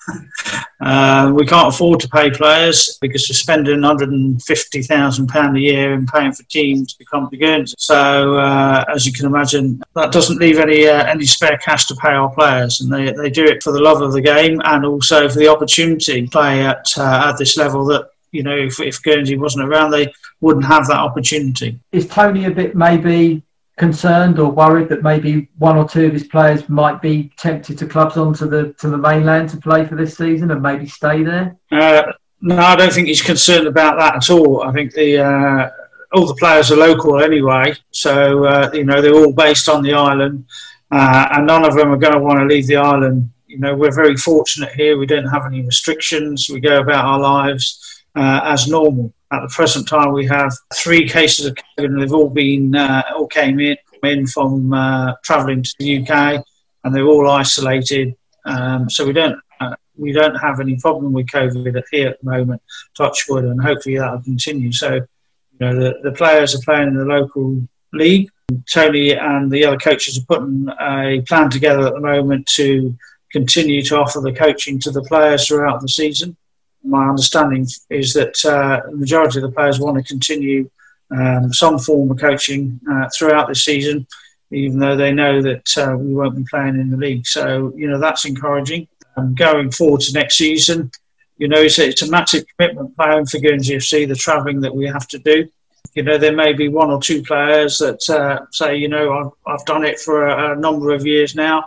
uh, 0.84 1.32
we 1.34 1.46
can't 1.46 1.74
afford 1.74 2.00
to 2.02 2.10
pay 2.10 2.30
players 2.30 2.98
because 3.00 3.26
we're 3.30 3.36
spending 3.36 3.80
£150,000 3.80 5.58
a 5.58 5.60
year 5.60 5.94
in 5.94 6.06
paying 6.06 6.34
for 6.34 6.44
teams 6.44 6.94
to 6.96 7.06
come 7.06 7.30
to 7.30 7.38
Guernsey. 7.38 7.76
So, 7.78 8.36
uh, 8.36 8.84
as 8.94 9.06
you 9.06 9.14
can 9.14 9.26
imagine, 9.26 9.82
that 9.96 10.12
doesn't 10.12 10.40
leave 10.40 10.60
any 10.60 10.86
uh, 10.88 11.06
any 11.06 11.26
spare 11.26 11.58
cash 11.58 11.86
to 11.86 11.96
pay 11.96 12.10
our 12.10 12.34
players, 12.34 12.82
and 12.82 12.92
they, 12.92 13.14
they 13.14 13.30
do 13.30 13.46
it 13.46 13.64
for 13.64 13.72
the 13.72 13.80
love 13.80 14.02
of 14.02 14.12
the 14.12 14.22
game 14.22 14.62
and 14.66 14.86
also 14.86 15.30
for 15.30 15.40
the 15.40 15.48
opportunity 15.48 16.26
to 16.26 16.30
play 16.30 16.66
at 16.66 16.86
uh, 16.98 17.30
at 17.30 17.38
this 17.38 17.56
level 17.56 17.86
that 17.86 18.10
you 18.32 18.44
know 18.44 18.56
if, 18.56 18.80
if 18.82 19.02
Guernsey 19.04 19.38
wasn't 19.38 19.68
around, 19.68 19.92
they 19.92 20.12
wouldn't 20.42 20.66
have 20.66 20.88
that 20.88 21.00
opportunity. 21.00 21.80
Is 21.94 22.08
Tony 22.08 22.46
a 22.46 22.52
bit 22.52 22.76
maybe 22.76 23.42
concerned 23.78 24.38
or 24.40 24.52
worried 24.52 24.90
that 24.90 25.02
maybe 25.02 25.50
one 25.58 25.78
or 25.78 25.88
two 25.88 26.06
of 26.06 26.14
his 26.14 26.26
players 26.26 26.70
might 26.70 27.02
be 27.02 27.32
tempted 27.38 27.78
to 27.78 27.88
clubs 27.88 28.18
onto 28.18 28.48
the 28.48 28.74
to 28.74 28.90
the 28.90 28.98
mainland 28.98 29.50
to 29.50 29.58
play 29.58 29.86
for 29.86 29.96
this 29.96 30.18
season 30.18 30.52
and 30.52 30.62
maybe 30.62 30.86
stay 30.86 31.24
there? 31.24 31.56
Uh, 31.72 32.04
no, 32.42 32.58
I 32.58 32.76
don't 32.76 32.94
think 32.94 33.08
he's 33.08 33.22
concerned 33.22 33.68
about 33.68 33.98
that 34.00 34.16
at 34.18 34.30
all. 34.30 34.64
I 34.64 34.72
think 34.72 34.94
the 34.94 35.20
uh, 35.20 35.70
all 36.14 36.28
the 36.28 36.36
players 36.36 36.72
are 36.72 36.78
local 36.78 37.22
anyway, 37.22 37.74
so 37.92 38.46
uh, 38.46 38.70
you 38.74 38.84
know 38.84 39.02
they're 39.02 39.16
all 39.16 39.34
based 39.34 39.70
on 39.70 39.82
the 39.82 39.94
island, 39.94 40.46
uh, 40.92 41.30
and 41.32 41.48
none 41.48 41.66
of 41.66 41.74
them 41.76 41.92
are 41.92 41.98
going 41.98 42.14
to 42.14 42.20
want 42.20 42.40
to 42.40 42.46
leave 42.46 42.68
the 42.68 42.76
island. 42.76 43.30
You 43.48 43.60
know, 43.60 43.76
we're 43.76 43.94
very 43.94 44.18
fortunate 44.18 44.74
here. 44.74 44.98
We 44.98 45.06
don't 45.06 45.28
have 45.28 45.46
any 45.46 45.62
restrictions. 45.62 46.50
We 46.52 46.60
go 46.60 46.82
about 46.82 47.06
our 47.06 47.20
lives 47.20 48.04
uh, 48.16 48.42
as 48.44 48.68
normal. 48.68 49.14
At 49.34 49.42
the 49.42 49.48
present 49.52 49.88
time, 49.88 50.14
we 50.14 50.28
have 50.28 50.54
three 50.76 51.10
cases 51.10 51.48
of 51.48 51.56
COVID, 51.56 51.86
and 51.86 52.00
they've 52.00 52.14
all 52.14 52.30
been 52.30 52.76
uh, 52.76 53.02
all 53.16 53.26
came 53.26 53.60
in 53.60 53.76
in 54.04 54.28
from 54.28 54.72
uh, 54.72 55.14
travelling 55.24 55.64
to 55.64 55.74
the 55.80 56.02
UK, 56.02 56.46
and 56.84 56.94
they're 56.94 57.08
all 57.08 57.28
isolated. 57.28 58.16
Um, 58.46 58.92
so 58.92 59.08
we 59.08 59.14
don't 59.14 59.40
uh, 59.60 59.76
we 59.98 60.12
don't 60.12 60.36
have 60.36 60.60
any 60.60 60.76
problem 60.76 61.14
with 61.14 61.26
COVID 61.28 61.82
here 61.90 62.10
at 62.10 62.22
the 62.22 62.30
moment. 62.30 62.62
Touch 62.96 63.26
wood, 63.28 63.46
and 63.46 63.60
hopefully 63.60 63.98
that 63.98 64.12
will 64.12 64.22
continue. 64.22 64.72
So 64.72 64.94
you 64.94 65.60
know 65.60 65.80
the, 65.80 66.00
the 66.04 66.12
players 66.12 66.54
are 66.54 66.62
playing 66.64 66.90
in 66.90 66.98
the 66.98 67.06
local 67.06 67.68
league. 67.92 68.30
Tony 68.72 69.16
and 69.16 69.52
the 69.52 69.66
other 69.66 69.78
coaches 69.78 70.20
are 70.20 70.26
putting 70.28 70.68
a 70.80 71.24
plan 71.28 71.50
together 71.50 71.88
at 71.88 71.94
the 71.94 72.00
moment 72.00 72.46
to 72.56 72.96
continue 73.32 73.82
to 73.82 73.98
offer 73.98 74.22
the 74.22 74.32
coaching 74.32 74.80
to 74.82 74.92
the 74.92 75.02
players 75.02 75.48
throughout 75.48 75.82
the 75.82 75.90
season 75.90 76.38
my 76.84 77.10
understanding 77.10 77.66
is 77.90 78.14
that 78.14 78.46
uh, 78.46 78.82
the 78.90 78.98
majority 78.98 79.40
of 79.40 79.44
the 79.44 79.52
players 79.52 79.80
want 79.80 79.98
to 79.98 80.04
continue 80.04 80.70
um, 81.12 81.54
some 81.54 81.80
form 81.80 82.12
of 82.12 82.20
coaching 82.20 82.80
uh, 82.92 83.10
throughout 83.16 83.48
the 83.48 83.56
season, 83.56 84.06
even 84.52 84.80
though 84.80 84.96
they 84.96 85.12
know 85.12 85.42
that 85.42 85.78
uh, 85.78 85.96
we 85.98 86.14
won't 86.14 86.36
be 86.36 86.46
playing 86.50 86.80
in 86.80 86.90
the 86.90 86.98
league. 86.98 87.26
So, 87.26 87.74
you 87.76 87.88
know, 87.88 88.00
that's 88.00 88.26
encouraging. 88.26 88.88
Um, 89.16 89.36
going 89.36 89.72
forward 89.72 90.02
to 90.02 90.14
next 90.14 90.38
season, 90.38 90.92
you 91.38 91.48
know, 91.48 91.62
it's 91.62 91.80
a, 91.80 91.88
it's 91.88 92.02
a 92.02 92.10
massive 92.10 92.46
commitment 92.58 92.96
playing 92.96 93.28
for 93.28 93.40
Guernsey 93.40 93.76
FC, 93.76 94.08
the 94.08 94.16
travelling 94.16 94.62
that 94.62 94.76
we 94.76 94.88
have 94.88 95.08
to 95.10 95.20
do. 95.20 95.48
You 95.94 96.04
know, 96.04 96.18
there 96.18 96.36
may 96.36 96.54
be 96.54 96.70
one 96.70 96.90
or 96.90 97.00
two 97.00 97.22
players 97.22 97.78
that 97.78 98.10
uh, 98.10 98.46
say, 98.52 98.78
you 98.78 98.88
know, 98.88 99.14
I've, 99.14 99.54
I've 99.54 99.66
done 99.66 99.86
it 99.86 100.00
for 100.00 100.28
a, 100.28 100.54
a 100.54 100.60
number 100.60 100.92
of 100.92 101.06
years 101.06 101.36
now, 101.36 101.66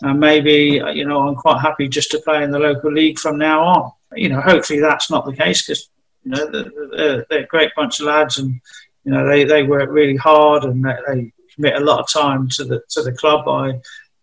and 0.00 0.18
maybe, 0.18 0.80
you 0.92 1.04
know, 1.04 1.28
I'm 1.28 1.36
quite 1.36 1.60
happy 1.60 1.86
just 1.88 2.10
to 2.12 2.18
play 2.20 2.42
in 2.42 2.50
the 2.50 2.58
local 2.58 2.92
league 2.92 3.18
from 3.18 3.38
now 3.38 3.62
on 3.62 3.92
you 4.14 4.28
know, 4.28 4.40
hopefully 4.40 4.80
that's 4.80 5.10
not 5.10 5.26
the 5.26 5.36
case 5.36 5.66
because 5.66 5.88
you 6.24 6.32
know 6.32 6.50
they're, 6.50 7.24
they're, 7.28 7.40
a 7.40 7.46
great 7.46 7.70
bunch 7.76 8.00
of 8.00 8.06
lads, 8.06 8.38
and 8.38 8.60
you 9.04 9.12
know 9.12 9.26
they, 9.26 9.44
they 9.44 9.62
work 9.62 9.90
really 9.90 10.16
hard 10.16 10.64
and 10.64 10.84
they, 10.84 10.96
they 11.06 11.32
commit 11.54 11.76
a 11.76 11.84
lot 11.84 12.00
of 12.00 12.10
time 12.10 12.48
to 12.50 12.64
the 12.64 12.82
to 12.90 13.02
the 13.02 13.12
club 13.12 13.44
by 13.44 13.80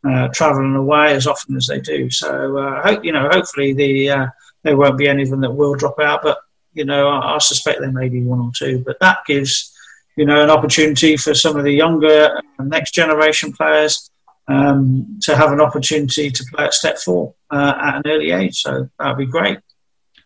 uh, 0.09 0.27
travelling 0.29 0.75
away 0.75 1.13
as 1.13 1.27
often 1.27 1.55
as 1.55 1.67
they 1.67 1.79
do. 1.79 2.09
So 2.09 2.57
uh, 2.57 2.81
hope 2.83 3.03
you 3.03 3.11
know, 3.11 3.29
hopefully 3.31 3.73
the 3.73 4.09
uh, 4.09 4.27
there 4.63 4.77
won't 4.77 4.97
be 4.97 5.07
any 5.07 5.23
of 5.23 5.29
them 5.29 5.41
that 5.41 5.51
will 5.51 5.75
drop 5.75 5.99
out, 5.99 6.21
but 6.23 6.39
you 6.73 6.85
know 6.85 7.07
I, 7.07 7.35
I, 7.35 7.37
suspect 7.37 7.79
there 7.79 7.91
may 7.91 8.09
be 8.09 8.23
one 8.23 8.39
or 8.39 8.51
two. 8.55 8.83
But 8.85 8.99
that 8.99 9.19
gives 9.25 9.75
you 10.15 10.25
know, 10.25 10.43
an 10.43 10.49
opportunity 10.49 11.17
for 11.17 11.33
some 11.33 11.57
of 11.57 11.63
the 11.63 11.71
younger 11.71 12.41
next 12.59 12.93
generation 12.93 13.51
players 13.51 14.09
um, 14.47 15.19
to 15.21 15.35
have 15.35 15.51
an 15.51 15.59
opportunity 15.59 16.29
to 16.29 16.45
play 16.53 16.65
at 16.65 16.73
step 16.73 16.97
four 16.97 17.33
uh, 17.51 17.73
at 17.81 17.95
an 17.97 18.03
early 18.05 18.31
age. 18.31 18.61
So 18.61 18.89
that'd 18.97 19.17
be 19.17 19.25
great. 19.25 19.59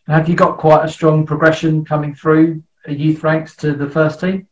Have 0.09 0.27
you 0.27 0.35
got 0.35 0.57
quite 0.57 0.83
a 0.83 0.89
strong 0.89 1.23
progression 1.23 1.85
coming 1.85 2.15
through 2.15 2.63
youth 2.87 3.23
ranks 3.23 3.55
to 3.57 3.73
the 3.73 3.87
first 3.87 4.19
team? 4.19 4.47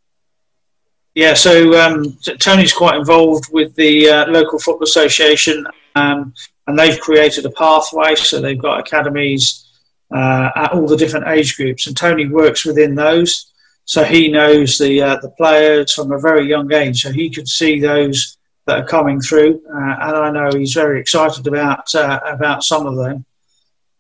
Yeah, 1.16 1.34
so 1.34 1.74
um, 1.82 2.16
Tony's 2.38 2.74
quite 2.74 2.96
involved 2.96 3.46
with 3.52 3.74
the 3.74 4.08
uh, 4.08 4.28
local 4.28 4.60
football 4.60 4.84
association, 4.84 5.66
um, 5.96 6.32
and 6.68 6.78
they've 6.78 7.00
created 7.00 7.44
a 7.48 7.50
pathway. 7.50 8.14
So 8.14 8.40
they've 8.40 8.62
got 8.62 8.82
academies 8.82 9.68
uh, 10.14 10.52
at 10.56 10.74
all 10.74 10.86
the 10.86 10.96
different 10.96 11.28
age 11.28 11.58
groups, 11.58 11.88
and 11.88 11.98
Tony 11.98 12.28
works 12.28 12.64
within 12.64 12.94
those. 12.94 13.52
So 13.86 14.04
he 14.04 14.30
knows 14.30 14.78
the 14.78 15.02
uh, 15.02 15.18
the 15.22 15.32
players 15.32 15.92
from 15.92 16.12
a 16.12 16.20
very 16.20 16.48
young 16.48 16.72
age, 16.72 17.02
so 17.02 17.12
he 17.12 17.32
could 17.32 17.48
see 17.48 17.80
those 17.80 18.38
that 18.68 18.80
are 18.80 18.88
coming 18.88 19.20
through, 19.20 19.60
uh, 19.74 19.96
and 20.02 20.18
I 20.18 20.30
know 20.30 20.50
he's 20.56 20.74
very 20.74 21.00
excited 21.00 21.48
about 21.48 21.96
uh, 21.96 22.20
about 22.26 22.64
some 22.64 22.86
of 22.86 22.96
them. 22.96 23.26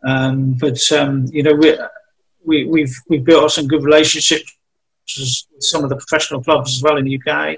Um, 0.04 0.54
but 0.54 0.80
um, 0.92 1.26
you 1.32 1.44
know, 1.44 1.54
we, 1.54 1.78
we, 2.46 2.66
we've 2.66 2.96
we've 3.10 3.24
built 3.24 3.46
up 3.46 3.52
some 3.52 3.68
good 3.68 3.84
relationships 3.84 4.56
with 5.18 5.64
some 5.64 5.84
of 5.84 5.90
the 5.90 5.96
professional 5.96 6.44
clubs 6.44 6.76
as 6.76 6.84
well 6.84 6.98
in 6.98 7.06
the 7.06 7.20
UK. 7.20 7.58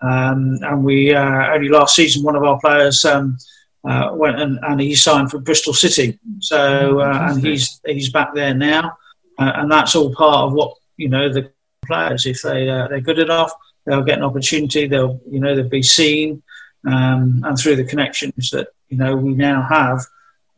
Um, 0.00 0.58
and 0.62 0.84
we 0.84 1.14
uh, 1.14 1.52
only 1.54 1.68
last 1.68 1.94
season 1.94 2.24
one 2.24 2.36
of 2.36 2.42
our 2.42 2.58
players 2.60 3.04
um, 3.04 3.38
uh, 3.84 4.10
went 4.12 4.40
and, 4.40 4.58
and, 4.62 4.80
he 4.80 4.94
signed 4.96 5.30
for 5.30 5.38
Bristol 5.38 5.74
City. 5.74 6.18
So 6.40 7.00
uh, 7.00 7.28
and 7.30 7.44
he's 7.44 7.80
he's 7.86 8.10
back 8.10 8.34
there 8.34 8.54
now, 8.54 8.96
uh, 9.38 9.52
and 9.56 9.70
that's 9.70 9.94
all 9.94 10.12
part 10.14 10.48
of 10.48 10.52
what 10.54 10.76
you 10.96 11.08
know 11.08 11.32
the 11.32 11.52
players 11.86 12.26
if 12.26 12.42
they 12.42 12.68
uh, 12.68 12.88
they're 12.88 13.00
good 13.00 13.18
enough 13.18 13.52
they'll 13.84 14.02
get 14.02 14.18
an 14.18 14.24
opportunity 14.24 14.86
they'll 14.86 15.20
you 15.28 15.40
know 15.40 15.54
they'll 15.54 15.68
be 15.68 15.82
seen 15.82 16.42
um, 16.86 17.42
and 17.44 17.58
through 17.58 17.76
the 17.76 17.84
connections 17.84 18.50
that 18.50 18.68
you 18.88 18.96
know 18.96 19.16
we 19.16 19.34
now 19.34 19.62
have 19.62 20.00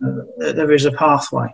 uh, 0.04 0.52
there 0.52 0.72
is 0.72 0.84
a 0.84 0.92
pathway. 0.92 1.48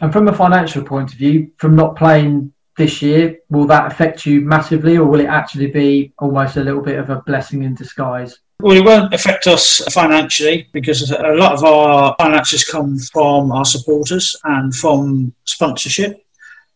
And 0.00 0.12
from 0.12 0.28
a 0.28 0.32
financial 0.32 0.82
point 0.82 1.12
of 1.12 1.18
view, 1.18 1.52
from 1.58 1.76
not 1.76 1.96
playing 1.96 2.52
this 2.76 3.00
year, 3.00 3.38
will 3.50 3.66
that 3.66 3.90
affect 3.90 4.26
you 4.26 4.40
massively, 4.40 4.96
or 4.96 5.04
will 5.04 5.20
it 5.20 5.26
actually 5.26 5.68
be 5.68 6.12
almost 6.18 6.56
a 6.56 6.64
little 6.64 6.82
bit 6.82 6.98
of 6.98 7.10
a 7.10 7.22
blessing 7.22 7.62
in 7.62 7.74
disguise? 7.74 8.38
Well, 8.60 8.76
it 8.76 8.84
won't 8.84 9.12
affect 9.12 9.46
us 9.46 9.78
financially 9.92 10.68
because 10.72 11.10
a 11.10 11.34
lot 11.34 11.52
of 11.52 11.64
our 11.64 12.14
finances 12.18 12.64
come 12.64 12.98
from 12.98 13.52
our 13.52 13.64
supporters 13.64 14.36
and 14.44 14.74
from 14.74 15.34
sponsorship. 15.44 16.24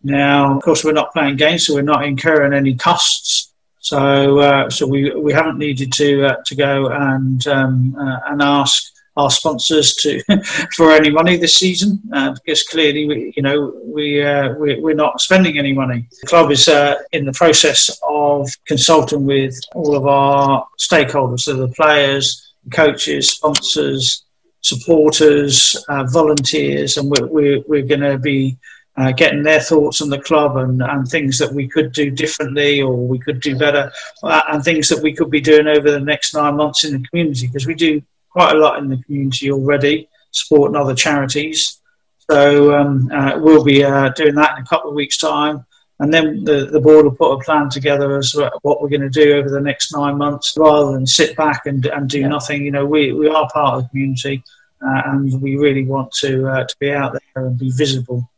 Now, 0.02 0.56
of 0.56 0.62
course, 0.62 0.84
we're 0.84 0.92
not 0.92 1.12
playing 1.12 1.36
games, 1.36 1.66
so 1.66 1.74
we're 1.74 1.82
not 1.82 2.04
incurring 2.04 2.52
any 2.52 2.76
costs. 2.76 3.52
So, 3.80 4.38
uh, 4.38 4.70
so 4.70 4.86
we 4.86 5.10
we 5.14 5.32
haven't 5.32 5.58
needed 5.58 5.92
to 5.94 6.26
uh, 6.26 6.36
to 6.46 6.54
go 6.54 6.88
and 6.88 7.46
um, 7.46 7.96
uh, 7.98 8.18
and 8.26 8.42
ask 8.42 8.92
our 9.18 9.30
sponsors 9.30 9.94
to 9.96 10.22
for 10.76 10.92
any 10.92 11.10
money 11.10 11.36
this 11.36 11.56
season 11.56 12.00
uh, 12.12 12.32
because 12.32 12.62
clearly 12.62 13.06
we, 13.06 13.32
you 13.36 13.42
know 13.42 13.74
we, 13.84 14.22
uh, 14.22 14.54
we 14.54 14.80
we're 14.80 14.94
not 14.94 15.20
spending 15.20 15.58
any 15.58 15.72
money. 15.72 16.06
The 16.22 16.26
club 16.28 16.50
is 16.50 16.68
uh, 16.68 16.94
in 17.12 17.26
the 17.26 17.32
process 17.32 17.98
of 18.08 18.48
consulting 18.66 19.26
with 19.26 19.58
all 19.74 19.96
of 19.96 20.06
our 20.06 20.66
stakeholders, 20.78 21.40
so 21.40 21.54
the 21.54 21.68
players, 21.68 22.54
coaches, 22.72 23.32
sponsors, 23.32 24.24
supporters, 24.60 25.76
uh, 25.88 26.04
volunteers, 26.04 26.96
and 26.96 27.10
we're 27.10 27.26
we're, 27.26 27.60
we're 27.66 27.86
going 27.86 28.08
to 28.12 28.18
be. 28.18 28.56
Uh, 29.00 29.12
getting 29.12 29.44
their 29.44 29.60
thoughts 29.60 30.00
on 30.00 30.08
the 30.08 30.18
club 30.18 30.56
and, 30.56 30.82
and 30.82 31.06
things 31.06 31.38
that 31.38 31.52
we 31.52 31.68
could 31.68 31.92
do 31.92 32.10
differently 32.10 32.82
or 32.82 32.96
we 32.96 33.16
could 33.16 33.38
do 33.38 33.56
better, 33.56 33.92
uh, 34.24 34.42
and 34.48 34.64
things 34.64 34.88
that 34.88 35.00
we 35.00 35.14
could 35.14 35.30
be 35.30 35.40
doing 35.40 35.68
over 35.68 35.88
the 35.88 36.00
next 36.00 36.34
nine 36.34 36.56
months 36.56 36.82
in 36.82 36.94
the 36.94 37.08
community 37.08 37.46
because 37.46 37.64
we 37.64 37.76
do 37.76 38.02
quite 38.30 38.54
a 38.54 38.58
lot 38.58 38.78
in 38.78 38.88
the 38.88 39.02
community 39.04 39.50
already, 39.50 40.08
supporting 40.30 40.76
other 40.76 40.94
charities. 40.94 41.80
So 42.30 42.74
um, 42.74 43.10
uh, 43.12 43.38
we'll 43.38 43.64
be 43.64 43.82
uh, 43.82 44.10
doing 44.10 44.34
that 44.34 44.58
in 44.58 44.64
a 44.64 44.66
couple 44.66 44.90
of 44.90 44.96
weeks' 44.96 45.16
time. 45.18 45.64
And 46.00 46.14
then 46.14 46.44
the, 46.44 46.66
the 46.66 46.80
board 46.80 47.04
will 47.04 47.16
put 47.16 47.32
a 47.32 47.44
plan 47.44 47.68
together 47.68 48.18
as 48.18 48.32
to 48.32 48.52
what 48.62 48.80
we're 48.80 48.88
going 48.88 49.00
to 49.00 49.08
do 49.08 49.32
over 49.32 49.50
the 49.50 49.60
next 49.60 49.92
nine 49.92 50.16
months 50.16 50.54
rather 50.56 50.92
than 50.92 51.06
sit 51.06 51.36
back 51.36 51.66
and, 51.66 51.84
and 51.86 52.08
do 52.08 52.28
nothing. 52.28 52.64
You 52.64 52.70
know, 52.70 52.86
we, 52.86 53.12
we 53.12 53.28
are 53.28 53.48
part 53.52 53.74
of 53.74 53.82
the 53.82 53.88
community 53.88 54.44
uh, 54.80 55.02
and 55.06 55.42
we 55.42 55.56
really 55.56 55.84
want 55.84 56.12
to, 56.20 56.46
uh, 56.46 56.64
to 56.64 56.76
be 56.78 56.92
out 56.92 57.14
there 57.34 57.46
and 57.46 57.58
be 57.58 57.72
visible. 57.72 58.30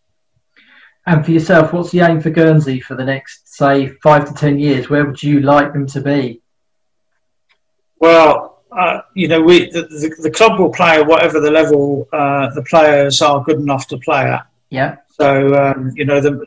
And 1.07 1.25
for 1.25 1.33
yourself, 1.33 1.73
what's 1.73 1.91
the 1.91 2.01
aim 2.01 2.21
for 2.21 2.31
Guernsey 2.31 2.81
for 2.81 2.95
the 2.95 3.05
next, 3.05 3.55
say, 3.55 3.89
five 4.03 4.27
to 4.29 4.35
ten 4.35 4.59
years? 4.59 4.89
Where 4.89 5.05
would 5.05 5.23
you 5.23 5.41
like 5.41 5.73
them 5.73 5.87
to 5.89 6.01
be? 6.01 6.41
Well, 7.99 8.50
uh, 8.73 9.03
you 9.15 9.29
know, 9.29 9.41
we 9.41 9.71
the, 9.71 9.83
the, 9.83 10.15
the, 10.23 10.31
club 10.31 10.59
will 10.59 10.73
play 10.73 11.03
whatever 11.03 11.41
the 11.41 11.51
level 11.51 12.09
uh, 12.13 12.51
the 12.55 12.63
players 12.63 13.21
are 13.21 13.43
good 13.43 13.59
enough 13.59 13.89
to 13.89 13.99
play 13.99 14.23
at. 14.23 14.47
Yeah. 14.71 14.97
So 15.09 15.55
um, 15.55 15.93
you 15.97 16.05
know 16.05 16.21
the, 16.21 16.47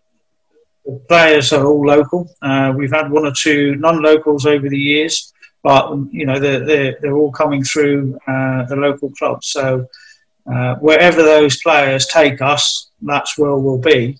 the, 0.85 0.99
players 1.07 1.51
are 1.51 1.65
all 1.65 1.85
local. 1.85 2.29
Uh, 2.41 2.73
we've 2.75 2.91
had 2.91 3.11
one 3.11 3.25
or 3.25 3.33
two 3.33 3.75
non-locals 3.75 4.45
over 4.45 4.69
the 4.69 4.77
years, 4.77 5.33
but 5.63 5.97
you 6.11 6.25
know 6.25 6.39
they're 6.39 6.65
they're, 6.65 6.97
they're 7.01 7.15
all 7.15 7.31
coming 7.31 7.63
through 7.63 8.17
uh, 8.27 8.63
the 8.65 8.75
local 8.77 9.11
clubs. 9.11 9.47
So 9.47 9.85
uh, 10.51 10.75
wherever 10.75 11.23
those 11.23 11.61
players 11.61 12.07
take 12.07 12.41
us, 12.41 12.89
that's 13.01 13.37
where 13.37 13.55
we'll 13.55 13.79
be. 13.79 14.17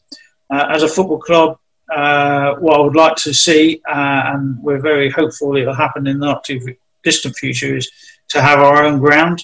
as 0.52 0.84
a 0.84 0.89
football 0.89 1.20
club, 1.20 1.58
what 1.88 2.80
I 2.80 2.80
would 2.80 2.96
like 2.96 3.16
to 3.18 3.34
see, 3.34 3.82
and 3.86 4.62
we're 4.62 4.82
very 4.82 5.10
hopeful 5.10 5.56
it 5.56 5.66
will 5.66 5.74
happen 5.74 6.06
in 6.06 6.20
the 6.20 6.26
not 6.26 6.44
too 6.44 6.60
distant 7.04 7.36
future 7.36 7.76
is 7.76 7.89
to 8.30 8.42
have 8.42 8.60
our 8.60 8.84
own 8.84 9.00
ground 9.00 9.44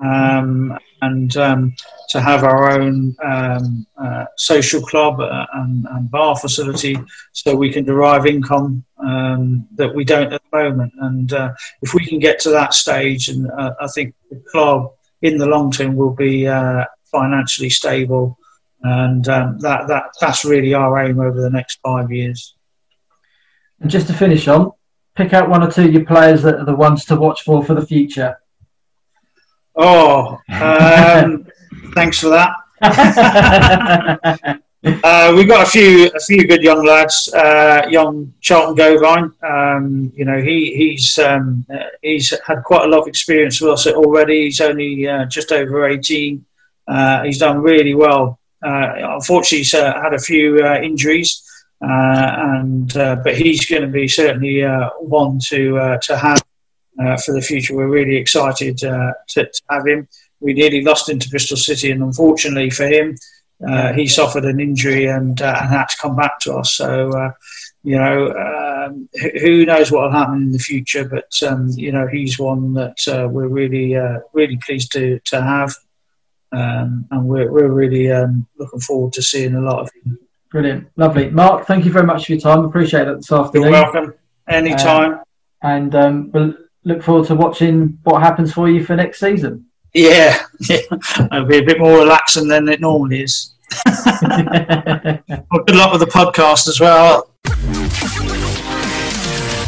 um, 0.00 0.78
and 1.02 1.36
um, 1.36 1.74
to 2.10 2.20
have 2.20 2.44
our 2.44 2.70
own 2.70 3.14
um, 3.24 3.86
uh, 3.96 4.24
social 4.36 4.80
club 4.80 5.20
uh, 5.20 5.46
and, 5.54 5.86
and, 5.90 6.10
bar 6.10 6.36
facility 6.36 6.96
so 7.32 7.54
we 7.54 7.70
can 7.70 7.84
derive 7.84 8.26
income 8.26 8.84
um, 8.98 9.66
that 9.74 9.94
we 9.94 10.04
don't 10.04 10.32
at 10.32 10.42
the 10.50 10.56
moment. 10.56 10.92
And 11.00 11.32
uh, 11.32 11.52
if 11.82 11.94
we 11.94 12.06
can 12.06 12.18
get 12.18 12.38
to 12.40 12.50
that 12.50 12.74
stage, 12.74 13.28
and 13.28 13.50
uh, 13.50 13.74
I 13.80 13.88
think 13.88 14.14
the 14.30 14.42
club 14.50 14.92
in 15.22 15.38
the 15.38 15.46
long 15.46 15.70
term 15.70 15.96
will 15.96 16.14
be 16.14 16.46
uh, 16.46 16.84
financially 17.10 17.70
stable. 17.70 18.38
And 18.82 19.28
um, 19.28 19.58
that, 19.58 19.88
that, 19.88 20.04
that's 20.20 20.44
really 20.44 20.74
our 20.74 21.04
aim 21.04 21.20
over 21.20 21.40
the 21.40 21.50
next 21.50 21.80
five 21.82 22.12
years. 22.12 22.54
And 23.80 23.90
just 23.90 24.06
to 24.08 24.14
finish 24.14 24.48
on, 24.48 24.72
pick 25.18 25.32
out 25.34 25.50
one 25.50 25.64
or 25.64 25.70
two 25.70 25.84
of 25.84 25.92
your 25.92 26.04
players 26.04 26.42
that 26.42 26.54
are 26.54 26.64
the 26.64 26.74
ones 26.74 27.04
to 27.04 27.16
watch 27.16 27.42
for 27.42 27.62
for 27.64 27.74
the 27.74 27.84
future? 27.84 28.38
Oh, 29.74 30.38
um, 30.48 31.46
thanks 31.94 32.20
for 32.20 32.28
that. 32.28 32.52
uh, 35.02 35.34
we've 35.36 35.48
got 35.48 35.66
a 35.66 35.70
few 35.70 36.06
a 36.14 36.20
few 36.20 36.46
good 36.46 36.62
young 36.62 36.86
lads. 36.86 37.34
Uh, 37.34 37.82
young 37.90 38.32
Charlton 38.40 38.76
Govine, 38.76 39.32
um, 39.42 40.12
you 40.14 40.24
know, 40.24 40.40
he 40.40 40.72
he's 40.76 41.18
um, 41.18 41.66
uh, 41.72 41.90
he's 42.00 42.32
had 42.46 42.62
quite 42.62 42.86
a 42.86 42.88
lot 42.88 43.00
of 43.00 43.08
experience 43.08 43.60
with 43.60 43.72
us 43.72 43.88
already. 43.88 44.44
He's 44.44 44.60
only 44.60 45.08
uh, 45.08 45.24
just 45.26 45.50
over 45.50 45.88
eighteen. 45.88 46.44
Uh, 46.86 47.24
he's 47.24 47.38
done 47.38 47.58
really 47.58 47.94
well. 47.94 48.38
Uh, 48.64 48.92
unfortunately, 49.16 49.58
he's 49.58 49.72
had 49.72 50.14
a 50.14 50.18
few 50.18 50.64
injuries. 50.64 51.42
Uh, 51.80 52.34
and 52.38 52.96
uh, 52.96 53.16
but 53.22 53.36
he's 53.36 53.66
going 53.66 53.82
to 53.82 53.88
be 53.88 54.08
certainly 54.08 54.64
uh, 54.64 54.90
one 54.98 55.38
to 55.38 55.98
to 56.02 56.16
have 56.16 56.42
for 57.24 57.32
the 57.32 57.40
future. 57.40 57.76
We're 57.76 57.88
really 57.88 58.16
excited 58.16 58.78
to, 58.78 59.14
to, 59.28 59.50
have 59.70 59.86
him. 59.86 60.08
We 60.40 60.54
nearly 60.54 60.82
lost 60.82 61.08
him 61.08 61.20
to 61.20 61.28
Bristol 61.28 61.56
City, 61.56 61.92
and 61.92 62.02
unfortunately 62.02 62.70
for 62.70 62.86
him, 62.86 63.16
he 63.94 64.08
suffered 64.08 64.44
an 64.44 64.58
injury 64.58 65.06
and 65.06 65.40
and 65.40 65.68
had 65.68 65.88
to 65.90 65.96
come 65.98 66.16
back 66.16 66.40
to 66.40 66.54
us. 66.54 66.74
So 66.74 67.32
you 67.88 67.96
know, 67.96 68.32
um, 68.34 69.08
who 69.40 69.64
knows 69.64 69.90
what 69.90 70.02
will 70.02 70.10
happen 70.10 70.42
in 70.42 70.52
the 70.52 70.58
future? 70.58 71.08
But 71.08 71.32
um, 71.46 71.70
you 71.70 71.92
know, 71.92 72.06
he's 72.06 72.38
one 72.38 72.74
that 72.74 72.98
uh, 73.08 73.28
we're 73.28 73.48
really, 73.48 73.96
uh, 73.96 74.18
really 74.32 74.58
pleased 74.58 74.92
to 74.92 75.20
to 75.26 75.40
have, 75.40 75.74
um, 76.52 77.06
and 77.10 77.24
we're 77.26 77.50
we're 77.50 77.68
really 77.72 78.10
um, 78.10 78.46
looking 78.58 78.80
forward 78.80 79.12
to 79.14 79.22
seeing 79.22 79.54
a 79.54 79.60
lot 79.60 79.80
of 79.80 79.90
him. 79.94 80.18
Brilliant. 80.50 80.88
Lovely. 80.96 81.30
Mark, 81.30 81.66
thank 81.66 81.84
you 81.84 81.92
very 81.92 82.06
much 82.06 82.26
for 82.26 82.32
your 82.32 82.40
time. 82.40 82.64
Appreciate 82.64 83.06
it 83.06 83.16
this 83.16 83.30
afternoon. 83.30 83.72
You're 83.72 83.82
welcome. 83.82 84.14
Anytime. 84.48 85.14
Uh, 85.14 85.22
and 85.62 85.94
um, 85.94 86.30
we'll 86.32 86.54
look 86.84 87.02
forward 87.02 87.26
to 87.26 87.34
watching 87.34 87.98
what 88.04 88.22
happens 88.22 88.52
for 88.52 88.68
you 88.68 88.84
for 88.84 88.96
next 88.96 89.20
season. 89.20 89.66
Yeah. 89.92 90.38
It'll 90.70 91.44
be 91.44 91.58
a 91.58 91.62
bit 91.62 91.78
more 91.78 91.98
relaxing 91.98 92.48
than 92.48 92.68
it 92.68 92.80
normally 92.80 93.22
is. 93.22 93.54
well, 93.86 95.64
good 95.66 95.76
luck 95.76 95.92
with 95.92 96.00
the 96.00 96.10
podcast 96.10 96.68
as 96.68 96.80
well. 96.80 97.30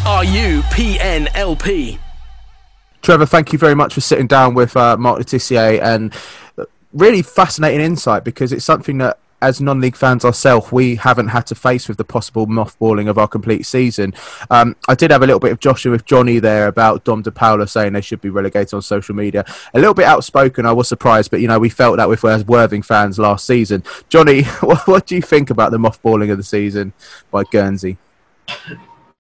Are 0.07 0.25
you 0.25 0.63
PNLP? 0.63 1.99
Trevor, 3.03 3.27
thank 3.27 3.53
you 3.53 3.59
very 3.59 3.75
much 3.75 3.95
for 3.95 4.01
sitting 4.01 4.27
down 4.27 4.55
with 4.55 4.77
uh, 4.77 4.97
Mark 4.97 5.19
Le 5.19 5.25
Tissier 5.25 5.81
and 5.83 6.15
really 6.93 7.23
fascinating 7.23 7.81
insight 7.81 8.25
because 8.25 8.53
it's 8.53 8.65
something 8.65 8.99
that 8.99 9.19
as 9.43 9.61
non-league 9.61 9.97
fans 9.97 10.25
ourselves, 10.25 10.71
we 10.71 10.97
haven't 10.97 11.29
had 11.29 11.47
to 11.47 11.55
face 11.55 11.89
with 11.89 11.97
the 11.97 12.05
possible 12.05 12.47
mothballing 12.47 13.09
of 13.09 13.19
our 13.19 13.29
complete 13.29 13.65
season. 13.65 14.15
Um, 14.51 14.77
I 14.89 14.95
did 14.95 15.11
have 15.11 15.23
a 15.23 15.27
little 15.27 15.41
bit 15.41 15.53
of 15.53 15.61
Joshua 15.61 15.93
with 15.93 16.05
Johnny 16.05 16.39
there 16.39 16.69
about 16.69 17.05
Dom 17.05 17.23
Di 17.23 17.31
Paola 17.31 17.67
saying 17.67 17.93
they 17.93 18.01
should 18.01 18.21
be 18.21 18.31
relegated 18.31 18.75
on 18.75 18.83
social 18.83 19.15
media. 19.15 19.45
A 19.75 19.79
little 19.79 19.95
bit 19.95 20.05
outspoken. 20.05 20.67
I 20.67 20.73
was 20.73 20.89
surprised, 20.89 21.31
but 21.31 21.41
you 21.41 21.49
know 21.49 21.59
we 21.59 21.69
felt 21.69 21.97
that 21.97 22.09
with 22.09 22.25
as 22.25 22.45
Worthing 22.45 22.83
fans 22.83 23.19
last 23.19 23.47
season. 23.47 23.83
Johnny, 24.09 24.43
what, 24.61 24.87
what 24.87 25.07
do 25.07 25.17
you 25.17 25.23
think 25.23 25.51
about 25.51 25.71
the 25.71 25.79
mothballing 25.79 26.31
of 26.31 26.37
the 26.37 26.45
season 26.45 26.93
by 27.31 27.45
Guernsey? 27.45 27.97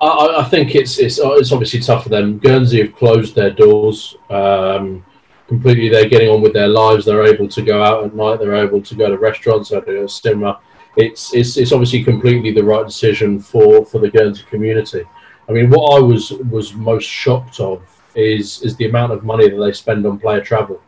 I, 0.00 0.36
I 0.38 0.44
think 0.44 0.74
it's, 0.74 0.98
it's 0.98 1.18
it's 1.20 1.52
obviously 1.52 1.80
tough 1.80 2.04
for 2.04 2.08
them. 2.08 2.38
Guernsey 2.38 2.82
have 2.82 2.94
closed 2.94 3.34
their 3.34 3.50
doors. 3.50 4.16
Um, 4.28 5.04
completely 5.50 5.88
they're 5.88 6.08
getting 6.08 6.30
on 6.30 6.40
with 6.40 6.52
their 6.52 6.68
lives. 6.68 7.04
They're 7.04 7.26
able 7.34 7.48
to 7.48 7.62
go 7.62 7.82
out 7.82 8.04
at 8.04 8.14
night. 8.14 8.38
They're 8.38 8.64
able 8.66 8.80
to 8.80 8.94
go 8.94 9.08
to 9.10 9.18
restaurants, 9.18 9.70
go 9.70 9.80
to 9.80 10.04
a 10.04 10.08
cinema. 10.08 10.60
It's, 10.96 11.34
it's, 11.34 11.56
it's 11.56 11.72
obviously 11.72 12.04
completely 12.04 12.52
the 12.52 12.62
right 12.72 12.86
decision 12.86 13.40
for, 13.40 13.84
for 13.84 13.98
the 13.98 14.10
Guernsey 14.10 14.44
community. 14.48 15.02
I 15.48 15.52
mean, 15.52 15.68
what 15.68 15.96
I 15.96 16.00
was 16.00 16.30
was 16.56 16.74
most 16.74 17.08
shocked 17.22 17.58
of 17.58 17.82
is 18.14 18.62
is 18.62 18.76
the 18.76 18.88
amount 18.88 19.12
of 19.12 19.24
money 19.24 19.48
that 19.48 19.56
they 19.56 19.72
spend 19.72 20.06
on 20.06 20.20
player 20.20 20.40
travel 20.40 20.80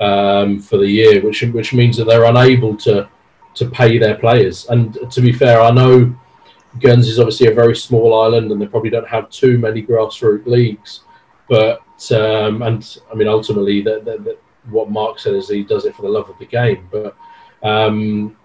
um, 0.00 0.58
for 0.58 0.78
the 0.78 0.88
year, 0.88 1.20
which 1.22 1.42
which 1.58 1.74
means 1.74 1.98
that 1.98 2.06
they're 2.06 2.30
unable 2.34 2.74
to 2.86 3.06
to 3.58 3.64
pay 3.80 3.98
their 3.98 4.16
players. 4.16 4.66
And 4.72 4.98
to 5.10 5.20
be 5.20 5.32
fair, 5.32 5.60
I 5.60 5.70
know 5.70 6.14
Guernsey 6.80 7.10
is 7.10 7.20
obviously 7.20 7.48
a 7.48 7.60
very 7.62 7.76
small 7.76 8.18
island, 8.24 8.50
and 8.50 8.58
they 8.60 8.66
probably 8.66 8.90
don't 8.90 9.14
have 9.16 9.28
too 9.28 9.58
many 9.58 9.82
grassroots 9.82 10.46
leagues. 10.46 11.00
But 11.50 11.82
um, 12.12 12.62
and 12.62 12.98
I 13.10 13.14
mean, 13.14 13.28
ultimately, 13.28 13.82
that, 13.82 14.38
what 14.70 14.90
Mark 14.90 15.18
said 15.18 15.34
is 15.34 15.48
he 15.48 15.62
does 15.62 15.84
it 15.84 15.94
for 15.94 16.02
the 16.02 16.08
love 16.08 16.28
of 16.28 16.38
the 16.38 16.46
game. 16.46 16.88
But 16.90 17.16
um, 17.62 18.36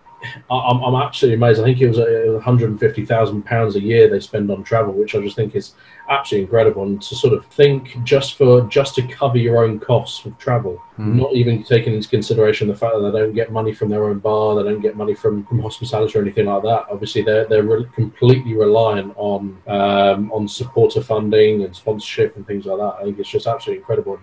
I'm, 0.49 0.83
I'm 0.83 0.95
absolutely 0.95 1.35
amazed. 1.35 1.59
I 1.59 1.63
think 1.63 1.81
it 1.81 1.87
was, 1.87 1.97
it 1.97 2.27
was 2.27 2.35
150,000 2.35 3.43
pounds 3.43 3.75
a 3.75 3.81
year 3.81 4.09
they 4.09 4.19
spend 4.19 4.51
on 4.51 4.63
travel, 4.63 4.93
which 4.93 5.15
I 5.15 5.21
just 5.21 5.35
think 5.35 5.55
is 5.55 5.73
absolutely 6.11 6.43
incredible. 6.43 6.83
And 6.83 7.01
to 7.01 7.15
sort 7.15 7.33
of 7.33 7.45
think 7.45 8.03
just 8.03 8.35
for 8.35 8.61
just 8.67 8.95
to 8.95 9.07
cover 9.07 9.37
your 9.37 9.63
own 9.63 9.79
costs 9.79 10.25
of 10.25 10.37
travel, 10.37 10.81
mm. 10.99 11.15
not 11.15 11.33
even 11.33 11.63
taking 11.63 11.93
into 11.93 12.09
consideration 12.09 12.67
the 12.67 12.75
fact 12.75 12.95
that 12.95 13.11
they 13.11 13.19
don't 13.19 13.33
get 13.33 13.51
money 13.51 13.73
from 13.73 13.89
their 13.89 14.03
own 14.03 14.19
bar, 14.19 14.55
they 14.55 14.69
don't 14.69 14.81
get 14.81 14.97
money 14.97 15.15
from, 15.15 15.45
from 15.45 15.61
hospitality 15.61 16.17
or 16.17 16.21
anything 16.21 16.45
like 16.45 16.63
that. 16.63 16.85
Obviously, 16.91 17.21
they're 17.21 17.45
they're 17.45 17.63
re- 17.63 17.87
completely 17.95 18.53
reliant 18.53 19.13
on 19.15 19.57
um, 19.67 20.31
on 20.31 20.47
supporter 20.47 21.01
funding 21.01 21.63
and 21.63 21.75
sponsorship 21.75 22.35
and 22.35 22.45
things 22.45 22.65
like 22.65 22.77
that. 22.77 22.95
I 22.99 23.03
think 23.03 23.17
it's 23.17 23.29
just 23.29 23.47
absolutely 23.47 23.79
incredible. 23.79 24.19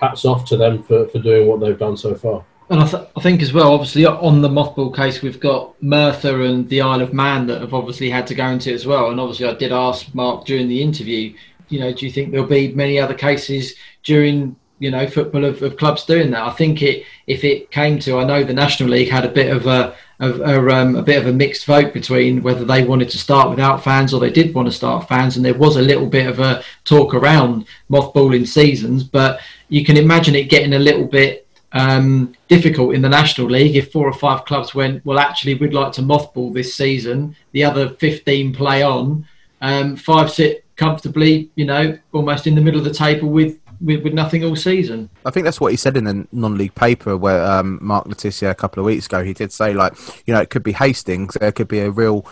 Hats 0.00 0.24
off 0.24 0.44
to 0.46 0.56
them 0.56 0.82
for, 0.82 1.06
for 1.08 1.18
doing 1.18 1.46
what 1.46 1.60
they've 1.60 1.78
done 1.78 1.96
so 1.96 2.14
far. 2.14 2.44
And 2.70 2.80
I, 2.80 2.86
th- 2.86 3.08
I, 3.16 3.20
think 3.20 3.42
as 3.42 3.52
well, 3.52 3.72
obviously 3.72 4.06
on 4.06 4.40
the 4.40 4.48
mothball 4.48 4.94
case, 4.94 5.20
we've 5.20 5.40
got 5.40 5.80
Merthyr 5.82 6.42
and 6.42 6.68
the 6.68 6.80
Isle 6.80 7.02
of 7.02 7.12
Man 7.12 7.46
that 7.48 7.60
have 7.60 7.74
obviously 7.74 8.08
had 8.08 8.26
to 8.28 8.34
go 8.34 8.46
into 8.46 8.72
as 8.72 8.86
well. 8.86 9.10
And 9.10 9.20
obviously, 9.20 9.46
I 9.46 9.54
did 9.54 9.72
ask 9.72 10.14
Mark 10.14 10.46
during 10.46 10.68
the 10.68 10.80
interview, 10.80 11.34
you 11.68 11.80
know, 11.80 11.92
do 11.92 12.06
you 12.06 12.12
think 12.12 12.30
there'll 12.30 12.46
be 12.46 12.72
many 12.72 12.98
other 12.98 13.14
cases 13.14 13.74
during 14.04 14.56
you 14.78 14.90
know 14.90 15.06
football 15.06 15.44
of, 15.44 15.62
of 15.62 15.76
clubs 15.76 16.04
doing 16.04 16.30
that? 16.30 16.42
I 16.42 16.50
think 16.50 16.82
it 16.82 17.04
if 17.26 17.44
it 17.44 17.70
came 17.70 17.98
to, 18.00 18.18
I 18.18 18.24
know 18.24 18.44
the 18.44 18.54
National 18.54 18.90
League 18.90 19.10
had 19.10 19.24
a 19.24 19.30
bit 19.30 19.54
of 19.54 19.66
a 19.66 19.94
of 20.20 20.40
a, 20.40 20.74
um, 20.74 20.94
a 20.96 21.02
bit 21.02 21.20
of 21.20 21.26
a 21.26 21.32
mixed 21.32 21.66
vote 21.66 21.92
between 21.92 22.42
whether 22.42 22.64
they 22.64 22.84
wanted 22.84 23.10
to 23.10 23.18
start 23.18 23.50
without 23.50 23.82
fans 23.82 24.14
or 24.14 24.20
they 24.20 24.30
did 24.30 24.54
want 24.54 24.68
to 24.68 24.72
start 24.72 25.08
fans, 25.08 25.36
and 25.36 25.44
there 25.44 25.54
was 25.54 25.76
a 25.76 25.82
little 25.82 26.06
bit 26.06 26.28
of 26.28 26.38
a 26.38 26.62
talk 26.84 27.12
around 27.12 27.66
mothballing 27.90 28.46
seasons. 28.46 29.02
But 29.02 29.40
you 29.68 29.84
can 29.84 29.96
imagine 29.96 30.34
it 30.34 30.48
getting 30.48 30.74
a 30.74 30.78
little 30.78 31.06
bit 31.06 31.41
um, 31.72 32.34
difficult 32.48 32.94
in 32.94 33.02
the 33.02 33.08
National 33.08 33.48
League 33.48 33.76
if 33.76 33.92
four 33.92 34.06
or 34.06 34.12
five 34.12 34.44
clubs 34.44 34.74
went, 34.74 35.04
well, 35.04 35.18
actually, 35.18 35.54
we'd 35.54 35.74
like 35.74 35.92
to 35.92 36.02
mothball 36.02 36.52
this 36.52 36.74
season. 36.74 37.34
The 37.52 37.64
other 37.64 37.90
15 37.90 38.54
play 38.54 38.82
on. 38.82 39.26
Um, 39.60 39.96
five 39.96 40.30
sit 40.30 40.64
comfortably, 40.76 41.50
you 41.54 41.64
know, 41.64 41.96
almost 42.12 42.46
in 42.46 42.54
the 42.54 42.60
middle 42.60 42.80
of 42.80 42.84
the 42.84 42.92
table 42.92 43.28
with, 43.28 43.58
with, 43.80 44.02
with 44.02 44.12
nothing 44.12 44.44
all 44.44 44.56
season. 44.56 45.08
I 45.24 45.30
think 45.30 45.44
that's 45.44 45.60
what 45.60 45.70
he 45.70 45.76
said 45.76 45.96
in 45.96 46.04
the 46.04 46.26
non-league 46.32 46.74
paper 46.74 47.16
where 47.16 47.44
um, 47.44 47.78
Mark 47.80 48.06
Le 48.06 48.14
Tissier 48.14 48.50
a 48.50 48.54
couple 48.54 48.80
of 48.80 48.86
weeks 48.86 49.06
ago. 49.06 49.22
He 49.22 49.32
did 49.32 49.52
say, 49.52 49.72
like, 49.72 49.94
you 50.26 50.34
know, 50.34 50.40
it 50.40 50.50
could 50.50 50.64
be 50.64 50.72
Hastings. 50.72 51.34
There 51.34 51.52
could 51.52 51.68
be 51.68 51.78
a 51.78 51.90
real 51.90 52.26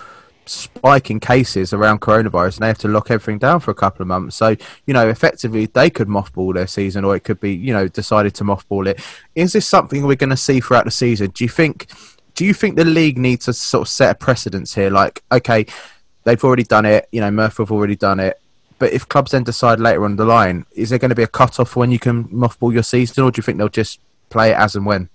spike 0.51 1.11
in 1.11 1.20
cases 1.20 1.72
around 1.72 2.01
coronavirus 2.01 2.57
and 2.57 2.62
they 2.62 2.66
have 2.66 2.78
to 2.78 2.88
lock 2.88 3.11
everything 3.11 3.38
down 3.38 3.61
for 3.61 3.70
a 3.70 3.74
couple 3.74 4.03
of 4.03 4.09
months. 4.09 4.36
So, 4.36 4.57
you 4.86 4.94
know, 4.94 5.09
effectively 5.09 5.66
they 5.66 5.90
could 5.90 6.09
mothball 6.09 6.55
their 6.55 6.66
season 6.66 7.05
or 7.05 7.14
it 7.14 7.20
could 7.20 7.40
be, 7.40 7.55
you 7.55 7.72
know, 7.72 7.88
decided 7.88 8.34
to 8.36 8.44
mothball 8.44 8.86
it. 8.86 9.01
Is 9.34 9.53
this 9.53 9.66
something 9.66 10.07
we're 10.07 10.16
going 10.16 10.30
to 10.30 10.36
see 10.36 10.61
throughout 10.61 10.84
the 10.84 10.90
season? 10.90 11.30
Do 11.30 11.44
you 11.44 11.48
think 11.48 11.86
do 12.34 12.44
you 12.44 12.55
think 12.55 12.76
the 12.76 12.84
league 12.84 13.18
needs 13.18 13.44
to 13.46 13.53
sort 13.53 13.82
of 13.82 13.88
set 13.88 14.11
a 14.11 14.14
precedence 14.14 14.74
here 14.74 14.90
like 14.90 15.22
okay, 15.30 15.66
they've 16.24 16.42
already 16.42 16.64
done 16.64 16.86
it, 16.86 17.09
you 17.12 17.20
know, 17.20 17.30
Merthyr 17.30 17.62
have 17.62 17.72
already 17.72 17.96
done 17.96 18.20
it. 18.20 18.40
But 18.78 18.92
if 18.92 19.09
clubs 19.09 19.32
then 19.32 19.44
decide 19.44 19.78
later 19.78 20.05
on 20.05 20.16
the 20.16 20.24
line, 20.24 20.64
is 20.72 20.90
there 20.90 20.98
going 20.98 21.11
to 21.11 21.14
be 21.14 21.22
a 21.22 21.28
cut 21.28 21.61
off 21.61 21.76
when 21.76 21.90
you 21.90 21.98
can 21.98 22.24
mothball 22.28 22.72
your 22.72 22.82
season 22.82 23.24
or 23.24 23.30
do 23.30 23.38
you 23.38 23.42
think 23.42 23.59
they'll 23.59 23.68
just 23.68 24.01
play 24.30 24.51
it 24.51 24.57
as 24.57 24.74
and 24.74 24.86
when? 24.86 25.11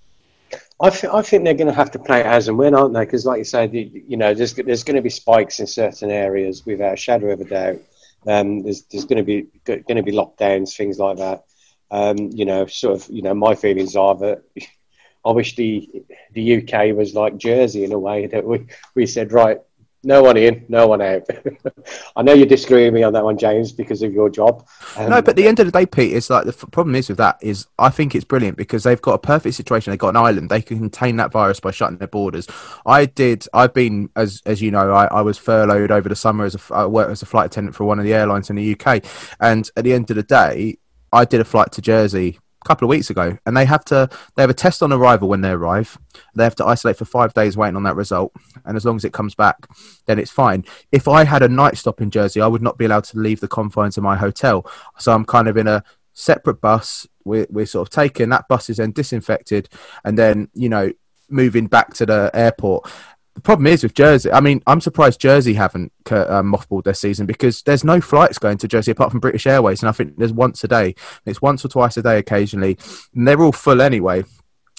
I, 0.82 0.90
th- 0.90 1.14
I 1.14 1.22
think 1.22 1.44
they're 1.44 1.54
going 1.54 1.68
to 1.68 1.74
have 1.74 1.92
to 1.92 2.00
play 2.00 2.20
it 2.20 2.26
as 2.26 2.48
and 2.48 2.58
when, 2.58 2.76
aren't 2.76 2.94
they? 2.94 3.06
Because, 3.06 3.26
like 3.26 3.38
you 3.38 3.46
said, 3.46 3.74
you, 3.74 4.04
you, 4.08 4.18
know, 4.18 4.34
there's 4.34 4.54
there's 4.54 4.84
going 4.84 4.98
to 4.98 5.02
be 5.02 5.10
spikes 5.10 5.60
in 5.60 5.68
certain 5.68 6.12
areas 6.12 6.66
without 6.66 6.94
a 6.94 6.98
shadow 6.98 7.32
of 7.32 7.40
a 7.42 7.46
doubt. 7.46 7.80
Um, 8.28 8.64
there's 8.64 8.82
there's 8.84 9.06
going 9.06 9.18
to 9.18 9.24
be 9.24 9.48
going 9.64 9.96
to 9.96 10.04
be 10.04 10.12
lockdowns, 10.12 10.76
things 10.76 11.00
like 11.00 11.18
that. 11.18 11.46
Um, 11.92 12.18
you 12.34 12.46
know, 12.46 12.66
sort 12.66 12.96
of, 12.96 13.10
you 13.10 13.22
know, 13.22 13.34
my 13.34 13.56
feelings 13.56 13.96
are 13.96 14.16
that 14.16 14.44
I 15.26 15.32
wish 15.32 15.56
the 15.56 15.90
the 16.34 16.58
UK 16.58 16.96
was 16.96 17.16
like 17.16 17.38
Jersey 17.38 17.84
in 17.84 17.94
a 17.94 18.00
way 18.00 18.28
that 18.28 18.46
we 18.46 18.68
we 18.96 19.06
said 19.06 19.32
right, 19.32 19.60
no 20.06 20.22
one 20.22 20.38
in, 20.38 20.64
no 20.70 20.88
one 20.88 21.02
out. 21.02 21.24
I 22.16 22.22
know 22.22 22.34
you 22.34 22.46
disagree 22.46 22.86
with 22.86 22.94
me 22.94 23.04
on 23.04 23.12
that 23.14 23.24
one, 23.24 23.38
James, 23.38 23.72
because 23.72 24.04
of 24.04 24.14
your 24.14 24.30
job. 24.30 24.68
Um, 24.96 25.10
no, 25.10 25.22
but 25.22 25.30
at 25.30 25.36
the 25.36 25.48
end 25.48 25.60
of 25.60 25.66
the 25.66 25.72
day, 25.72 25.86
Pete, 25.86 26.14
it's 26.14 26.30
like 26.30 26.46
the 26.46 26.54
f- 26.54 26.72
problem 26.72 26.96
is 26.96 27.10
with 27.10 27.18
that 27.18 27.38
is 27.42 27.66
I 27.80 27.90
think 27.90 28.14
it's 28.14 28.24
brilliant 28.24 28.56
because 28.56 28.84
they've 28.84 29.02
got 29.02 29.14
a 29.14 29.18
perfect 29.20 29.56
situation. 29.56 29.92
They've 29.92 30.00
got 30.00 30.10
an 30.10 30.18
island. 30.18 30.50
They 30.50 30.62
can 30.62 30.78
contain 30.78 31.18
that 31.18 31.32
virus 31.32 31.60
by 31.60 31.72
shutting 31.72 31.98
their 31.98 32.08
borders. 32.08 32.48
I 32.86 33.06
did. 33.08 33.48
I've 33.54 33.74
been, 33.74 34.10
as 34.16 34.42
as 34.46 34.62
you 34.62 34.72
know, 34.72 34.92
I, 34.94 35.06
I 35.06 35.22
was 35.22 35.38
furloughed 35.38 35.92
over 35.92 36.08
the 36.08 36.16
summer 36.16 36.46
as 36.46 36.56
a 36.56 36.74
I 36.74 36.86
worked 36.86 37.12
as 37.12 37.24
a 37.24 37.26
flight 37.26 37.48
attendant 37.48 37.76
for 37.76 37.86
one 37.86 37.98
of 37.98 38.06
the 38.06 38.14
airlines 38.14 38.50
in 38.50 38.56
the 38.56 38.80
UK, 38.80 39.04
and 39.40 39.70
at 39.76 39.84
the 39.84 39.94
end 39.94 40.12
of 40.12 40.16
the 40.16 40.24
day, 40.24 40.78
I 41.12 41.26
did 41.26 41.42
a 41.42 41.46
flight 41.46 41.72
to 41.74 41.82
Jersey 41.82 42.40
couple 42.66 42.86
of 42.86 42.90
weeks 42.90 43.10
ago, 43.10 43.38
and 43.46 43.56
they 43.56 43.66
have 43.66 43.86
to 43.86 44.10
they 44.36 44.44
have 44.44 44.50
a 44.50 44.54
test 44.54 44.84
on 44.84 44.92
arrival 44.92 45.30
when 45.30 45.42
they 45.42 45.52
arrive. 45.52 45.98
They 46.36 46.44
have 46.44 46.56
to 46.56 46.66
isolate 46.66 46.98
for 46.98 47.06
five 47.06 47.34
days 47.34 47.56
waiting 47.56 47.76
on 47.76 47.84
that 47.84 47.96
result, 47.96 48.34
and 48.66 48.76
as 48.76 48.86
long 48.86 48.96
as 48.96 49.06
it 49.06 49.14
comes 49.14 49.36
back, 49.36 49.68
then 50.06 50.20
it's 50.20 50.32
fine. 50.32 50.66
If 50.92 51.08
I 51.08 51.24
had 51.24 51.44
a 51.44 51.50
night 51.50 51.78
stop 51.78 52.02
in 52.02 52.12
Jersey, 52.12 52.42
I 52.42 52.48
would 52.48 52.62
not 52.62 52.78
be 52.78 52.86
allowed 52.86 53.06
to 53.06 53.20
leave 53.20 53.40
the 53.40 53.48
confines 53.48 53.98
of 53.98 54.04
my 54.04 54.18
hotel. 54.18 54.70
So 54.98 55.14
I'm 55.14 55.26
kind 55.26 55.48
of 55.48 55.58
in 55.58 55.68
a 55.68 55.84
separate 56.14 56.62
bus. 56.62 57.08
We're, 57.24 57.48
we're 57.50 57.66
sort 57.66 57.88
of 57.88 57.92
taken. 57.92 58.30
That 58.30 58.48
bus 58.48 58.70
is 58.70 58.78
then 58.78 58.92
disinfected, 58.92 59.70
and 60.04 60.18
then 60.18 60.50
you 60.54 60.70
know 60.70 60.92
moving 61.30 61.68
back 61.68 61.94
to 61.96 62.06
the 62.06 62.32
airport. 62.34 62.90
The 63.36 63.42
problem 63.42 63.68
is 63.68 63.84
with 63.84 63.94
Jersey. 63.94 64.32
I 64.32 64.40
mean, 64.40 64.64
I'm 64.66 64.80
surprised 64.80 65.20
Jersey 65.20 65.54
haven't 65.54 65.92
um, 66.10 66.54
mothballed 66.54 66.86
their 66.86 66.94
season 66.94 67.26
because 67.26 67.62
there's 67.64 67.84
no 67.84 68.00
flights 68.00 68.40
going 68.40 68.58
to 68.60 68.68
Jersey 68.68 68.92
apart 68.92 69.12
from 69.12 69.20
British 69.20 69.46
Airways, 69.46 69.82
and 69.82 69.90
I 69.90 69.92
think 69.92 70.18
there's 70.18 70.32
once 70.32 70.64
a 70.64 70.70
day. 70.70 70.96
It's 71.26 71.42
once 71.42 71.64
or 71.64 71.68
twice 71.68 71.98
a 71.98 72.02
day 72.02 72.18
occasionally, 72.18 72.78
and 73.14 73.28
they're 73.28 73.42
all 73.42 73.52
full 73.52 73.82
anyway. 73.82 74.24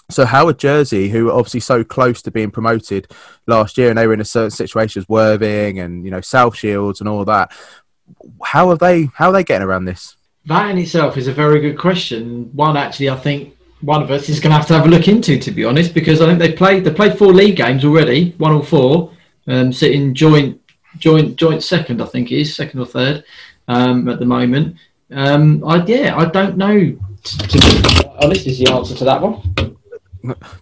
So 0.09 0.25
Howard 0.25 0.59
Jersey, 0.59 1.11
who 1.11 1.27
were 1.27 1.33
obviously 1.33 1.61
so 1.61 1.85
close 1.85 2.23
to 2.23 2.31
being 2.31 2.51
promoted 2.51 3.11
last 3.47 3.77
year, 3.77 3.91
and 3.91 3.99
they 3.99 4.07
were 4.07 4.15
in 4.15 4.21
a 4.21 4.25
certain 4.25 4.51
situation 4.51 5.01
as 5.01 5.09
Worthing 5.09 5.79
and 5.79 6.05
you 6.05 6.11
know 6.11 6.23
South 6.23 6.57
Shields 6.57 7.01
and 7.01 7.09
all 7.09 7.25
that. 7.27 7.53
How 8.43 8.71
are 8.71 8.77
they? 8.77 9.11
How 9.15 9.29
are 9.29 9.33
they 9.33 9.45
getting 9.45 9.67
around 9.67 9.85
this? 9.85 10.17
That 10.47 10.71
in 10.71 10.79
itself 10.79 11.17
is 11.17 11.29
a 11.29 11.33
very 11.33 11.61
good 11.61 11.77
question. 11.77 12.51
One, 12.55 12.77
actually, 12.77 13.11
I 13.11 13.17
think 13.17 13.56
one 13.81 14.03
of 14.03 14.11
us 14.11 14.29
is 14.29 14.41
going 14.41 14.51
to 14.51 14.57
have 14.57 14.67
to 14.69 14.75
have 14.75 14.87
a 14.87 14.89
look 14.89 15.09
into, 15.09 15.39
to 15.39 15.51
be 15.51 15.65
honest, 15.65 15.95
because 15.95 16.21
I 16.21 16.27
think 16.27 16.39
they 16.39 16.53
played 16.53 16.85
they 16.85 16.93
played 16.93 17.19
four 17.19 17.33
league 17.33 17.57
games 17.57 17.85
already, 17.85 18.33
one 18.39 18.53
or 18.53 18.65
four, 18.65 19.13
um, 19.47 19.73
sitting 19.73 20.15
joint 20.15 20.61
joint 20.99 21.37
joint 21.37 21.63
second, 21.63 22.03
I 22.03 22.07
think 22.07 22.33
it 22.33 22.41
is 22.41 22.57
second 22.57 22.81
or 22.81 22.87
third 22.87 23.25
um, 23.69 24.09
at 24.09 24.19
the 24.19 24.27
moment. 24.27 24.77
Um, 25.11 25.63
I 25.65 25.85
yeah, 25.85 26.17
I 26.17 26.25
don't 26.27 26.57
know. 26.57 26.97
To 27.23 27.59
be 27.59 28.09
honest, 28.21 28.47
is 28.47 28.59
the 28.59 28.71
answer 28.71 28.95
to 28.95 29.05
that 29.05 29.21
one 29.21 29.76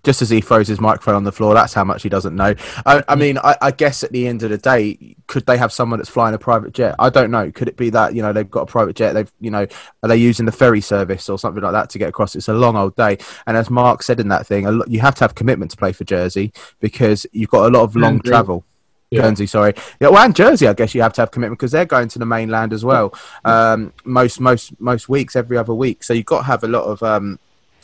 just 0.02 0.22
as 0.22 0.30
he 0.30 0.40
throws 0.40 0.68
his 0.68 0.80
microphone 0.80 1.14
on 1.14 1.24
the 1.24 1.32
floor, 1.32 1.55
that's 1.55 1.74
how 1.74 1.84
much 1.84 2.02
he 2.02 2.09
doesn't 2.09 2.34
know. 2.34 2.55
I, 2.86 3.02
I 3.09 3.14
mean, 3.14 3.38
I, 3.38 3.57
I, 3.61 3.70
guess 3.70 4.05
at 4.05 4.12
the 4.12 4.26
end 4.26 4.42
of 4.42 4.50
the 4.50 4.59
day, 4.59 5.16
could 5.26 5.46
they 5.46 5.57
have 5.57 5.72
someone 5.72 5.98
that's 5.98 6.09
flying 6.09 6.34
a 6.34 6.38
private 6.38 6.72
jet? 6.72 6.94
I 6.98 7.11
don't 7.11 7.30
know. 7.30 7.50
Could 7.50 7.68
it 7.68 7.76
be 7.76 7.90
that 7.90 8.14
you 8.14 8.22
know 8.22 8.32
they've 8.32 8.50
got 8.50 8.62
a 8.62 8.66
private 8.66 8.96
jet? 8.96 9.12
They've 9.12 9.32
you 9.40 9.50
know 9.50 9.66
are 10.02 10.09
they 10.09 10.16
using 10.16 10.46
the 10.46 10.52
ferry 10.52 10.80
service 10.80 11.28
or 11.28 11.38
something 11.38 11.62
like 11.62 11.72
that 11.72 11.90
to 11.90 11.98
get 11.98 12.09
across? 12.09 12.36
It's 12.36 12.48
a 12.48 12.55
long 12.55 12.76
old 12.76 12.96
day, 12.96 13.18
and 13.46 13.57
as 13.57 13.70
Mark 13.70 14.02
said 14.02 14.20
in 14.20 14.28
that 14.28 14.46
thing, 14.46 14.64
you 14.86 15.00
have 15.00 15.14
to 15.16 15.24
have 15.24 15.34
commitment 15.34 15.70
to 15.72 15.76
play 15.76 15.92
for 15.92 16.05
Jersey 16.05 16.52
because 16.80 17.26
you've 17.32 17.50
got 17.50 17.66
a 17.66 17.70
lot 17.70 17.82
of 17.82 17.96
long 17.96 18.20
travel. 18.20 18.64
Yeah. 19.11 19.22
Guernsey, 19.22 19.46
sorry. 19.46 19.74
Yeah, 20.00 20.09
well, 20.09 20.24
and 20.24 20.34
Jersey, 20.34 20.66
I 20.66 20.72
guess 20.72 20.94
you 20.94 21.02
have 21.02 21.12
to 21.14 21.22
have 21.22 21.30
commitment 21.30 21.61
because 21.61 21.70
they're 21.70 21.84
going 21.84 22.09
to 22.09 22.18
the 22.18 22.26
mainland 22.26 22.72
as 22.72 22.84
well. 22.84 23.14
Um, 23.44 23.92
most 24.05 24.40
most 24.40 24.78
most 24.80 25.09
weeks, 25.09 25.36
every 25.36 25.57
other 25.57 25.74
week. 25.74 26.02
So 26.02 26.12
you've 26.12 26.26
got 26.26 26.38
to 26.38 26.44
have 26.44 26.64
a 26.64 26.68
lot 26.68 26.84
of 26.84 27.02
um, 27.02 27.38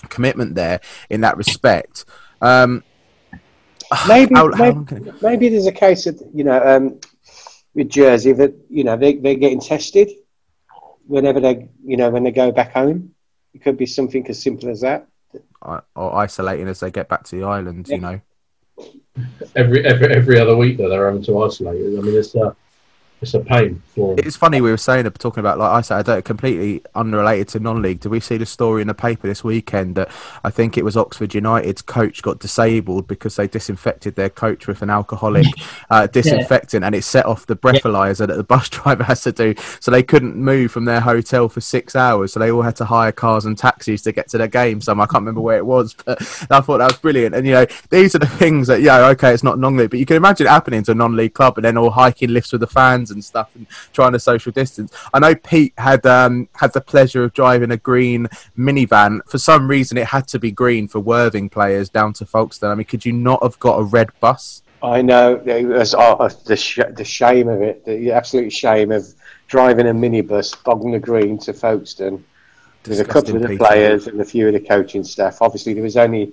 commitment 0.09 0.55
there 0.55 0.80
in 1.11 1.20
that 1.22 1.36
respect. 1.36 2.05
Um, 2.40 2.82
maybe 4.09 4.34
How- 4.34 4.51
how 4.53 4.57
maybe, 4.64 4.74
long 4.76 4.86
can 4.86 5.09
it- 5.09 5.22
maybe 5.22 5.48
there's 5.48 5.66
a 5.66 5.72
case 5.72 6.07
of 6.07 6.20
you 6.32 6.44
know 6.44 6.61
um, 6.64 6.98
with 7.74 7.88
Jersey 7.88 8.32
that 8.32 8.55
you 8.68 8.84
know 8.84 8.96
they 8.96 9.14
they're 9.14 9.34
getting 9.34 9.61
tested 9.61 10.11
whenever 11.07 11.40
they 11.40 11.68
you 11.84 11.96
know 11.96 12.11
when 12.11 12.22
they 12.24 12.30
go 12.30 12.51
back 12.53 12.72
home. 12.72 13.14
It 13.53 13.62
could 13.62 13.76
be 13.76 13.86
something 13.86 14.26
as 14.28 14.40
simple 14.40 14.68
as 14.68 14.80
that. 14.82 15.09
Or 15.62 15.82
isolating 16.16 16.68
as 16.68 16.78
they 16.80 16.90
get 16.92 17.09
back 17.09 17.24
to 17.24 17.36
the 17.36 17.44
island, 17.44 17.88
you 17.88 17.98
know. 17.98 18.20
Every 19.57 19.84
every 19.84 20.14
every 20.14 20.38
other 20.38 20.57
week 20.57 20.76
that 20.78 20.88
they're 20.88 21.07
having 21.07 21.24
to 21.24 21.42
isolate. 21.42 21.80
I 21.98 22.01
mean, 22.01 22.16
it's 22.16 22.34
a 22.36 22.55
it's 23.20 23.34
a 23.34 23.40
pain 23.40 23.82
for. 23.94 24.14
It's 24.18 24.36
funny 24.36 24.60
we 24.60 24.70
were 24.70 24.78
saying 24.78 25.04
talking 25.12 25.40
about 25.40 25.58
like 25.58 25.70
I 25.70 25.80
said, 25.82 25.98
I 25.98 26.02
don't 26.02 26.24
completely 26.24 26.82
unrelated 26.94 27.48
to 27.48 27.60
non-league. 27.60 28.00
Did 28.00 28.08
we 28.08 28.20
see 28.20 28.38
the 28.38 28.46
story 28.46 28.80
in 28.80 28.88
the 28.88 28.94
paper 28.94 29.26
this 29.26 29.44
weekend 29.44 29.96
that 29.96 30.10
I 30.42 30.50
think 30.50 30.78
it 30.78 30.84
was 30.84 30.96
Oxford 30.96 31.34
United's 31.34 31.82
coach 31.82 32.22
got 32.22 32.38
disabled 32.38 33.06
because 33.06 33.36
they 33.36 33.46
disinfected 33.46 34.16
their 34.16 34.30
coach 34.30 34.66
with 34.66 34.80
an 34.80 34.88
alcoholic 34.88 35.46
uh, 35.90 36.06
disinfectant 36.06 36.84
and 36.84 36.94
it 36.94 37.04
set 37.04 37.26
off 37.26 37.46
the 37.46 37.56
breathalyzer 37.56 38.26
that 38.26 38.36
the 38.36 38.44
bus 38.44 38.68
driver 38.70 39.04
has 39.04 39.22
to 39.22 39.32
do. 39.32 39.54
So 39.80 39.90
they 39.90 40.02
couldn't 40.02 40.36
move 40.36 40.72
from 40.72 40.86
their 40.86 41.00
hotel 41.00 41.48
for 41.50 41.60
six 41.60 41.94
hours. 41.94 42.32
So 42.32 42.40
they 42.40 42.50
all 42.50 42.62
had 42.62 42.76
to 42.76 42.86
hire 42.86 43.12
cars 43.12 43.44
and 43.44 43.56
taxis 43.58 44.00
to 44.02 44.12
get 44.12 44.28
to 44.28 44.38
their 44.38 44.48
game. 44.48 44.80
Some 44.80 44.98
I 44.98 45.04
can't 45.04 45.22
remember 45.22 45.42
where 45.42 45.58
it 45.58 45.66
was, 45.66 45.94
but 45.94 46.22
I 46.50 46.60
thought 46.60 46.78
that 46.78 46.90
was 46.90 46.98
brilliant. 46.98 47.34
And 47.34 47.46
you 47.46 47.52
know, 47.52 47.66
these 47.90 48.14
are 48.14 48.18
the 48.18 48.26
things 48.26 48.66
that 48.68 48.80
yeah, 48.80 49.08
okay, 49.08 49.34
it's 49.34 49.42
not 49.42 49.58
non-league, 49.58 49.90
but 49.90 49.98
you 49.98 50.06
can 50.06 50.16
imagine 50.16 50.46
it 50.46 50.50
happening 50.50 50.82
to 50.84 50.92
a 50.92 50.94
non-league 50.94 51.34
club 51.34 51.58
and 51.58 51.66
then 51.66 51.76
all 51.76 51.90
hiking 51.90 52.30
lifts 52.30 52.52
with 52.52 52.62
the 52.62 52.66
fans 52.66 53.09
and 53.11 53.24
stuff 53.24 53.50
and 53.54 53.66
trying 53.92 54.12
to 54.12 54.18
social 54.18 54.52
distance. 54.52 54.92
I 55.12 55.18
know 55.18 55.34
Pete 55.34 55.74
had 55.78 56.04
um, 56.06 56.48
had 56.54 56.72
the 56.72 56.80
pleasure 56.80 57.24
of 57.24 57.32
driving 57.32 57.70
a 57.70 57.76
green 57.76 58.28
minivan. 58.56 59.20
For 59.28 59.38
some 59.38 59.68
reason, 59.68 59.98
it 59.98 60.06
had 60.06 60.26
to 60.28 60.38
be 60.38 60.50
green 60.50 60.88
for 60.88 61.00
Worthing 61.00 61.48
players 61.48 61.88
down 61.88 62.12
to 62.14 62.26
Folkestone. 62.26 62.70
I 62.70 62.74
mean, 62.74 62.86
could 62.86 63.04
you 63.04 63.12
not 63.12 63.42
have 63.42 63.58
got 63.58 63.78
a 63.78 63.82
red 63.82 64.11
bus? 64.20 64.62
I 64.82 65.02
know 65.02 65.42
it 65.44 65.66
was 65.66 65.94
oh, 65.96 66.28
the 66.46 66.56
sh- 66.56 66.80
the 66.92 67.04
shame 67.04 67.48
of 67.48 67.61
it, 67.61 67.84
the 67.84 68.12
absolute 68.12 68.50
shame 68.50 68.90
of 68.92 69.06
driving 69.46 69.88
a 69.88 69.92
minibus 69.92 70.62
Bognor 70.64 71.00
Green 71.00 71.38
to 71.38 71.52
Folkestone 71.52 72.24
with 72.88 73.00
a 73.00 73.04
couple 73.04 73.36
of 73.36 73.42
the 73.42 73.48
Peter. 73.48 73.64
players 73.64 74.06
and 74.06 74.20
a 74.20 74.24
few 74.24 74.46
of 74.46 74.54
the 74.54 74.61
coaching 74.61 75.04
staff. 75.04 75.42
Obviously, 75.42 75.74
there 75.74 75.82
was 75.82 75.96
only 75.96 76.32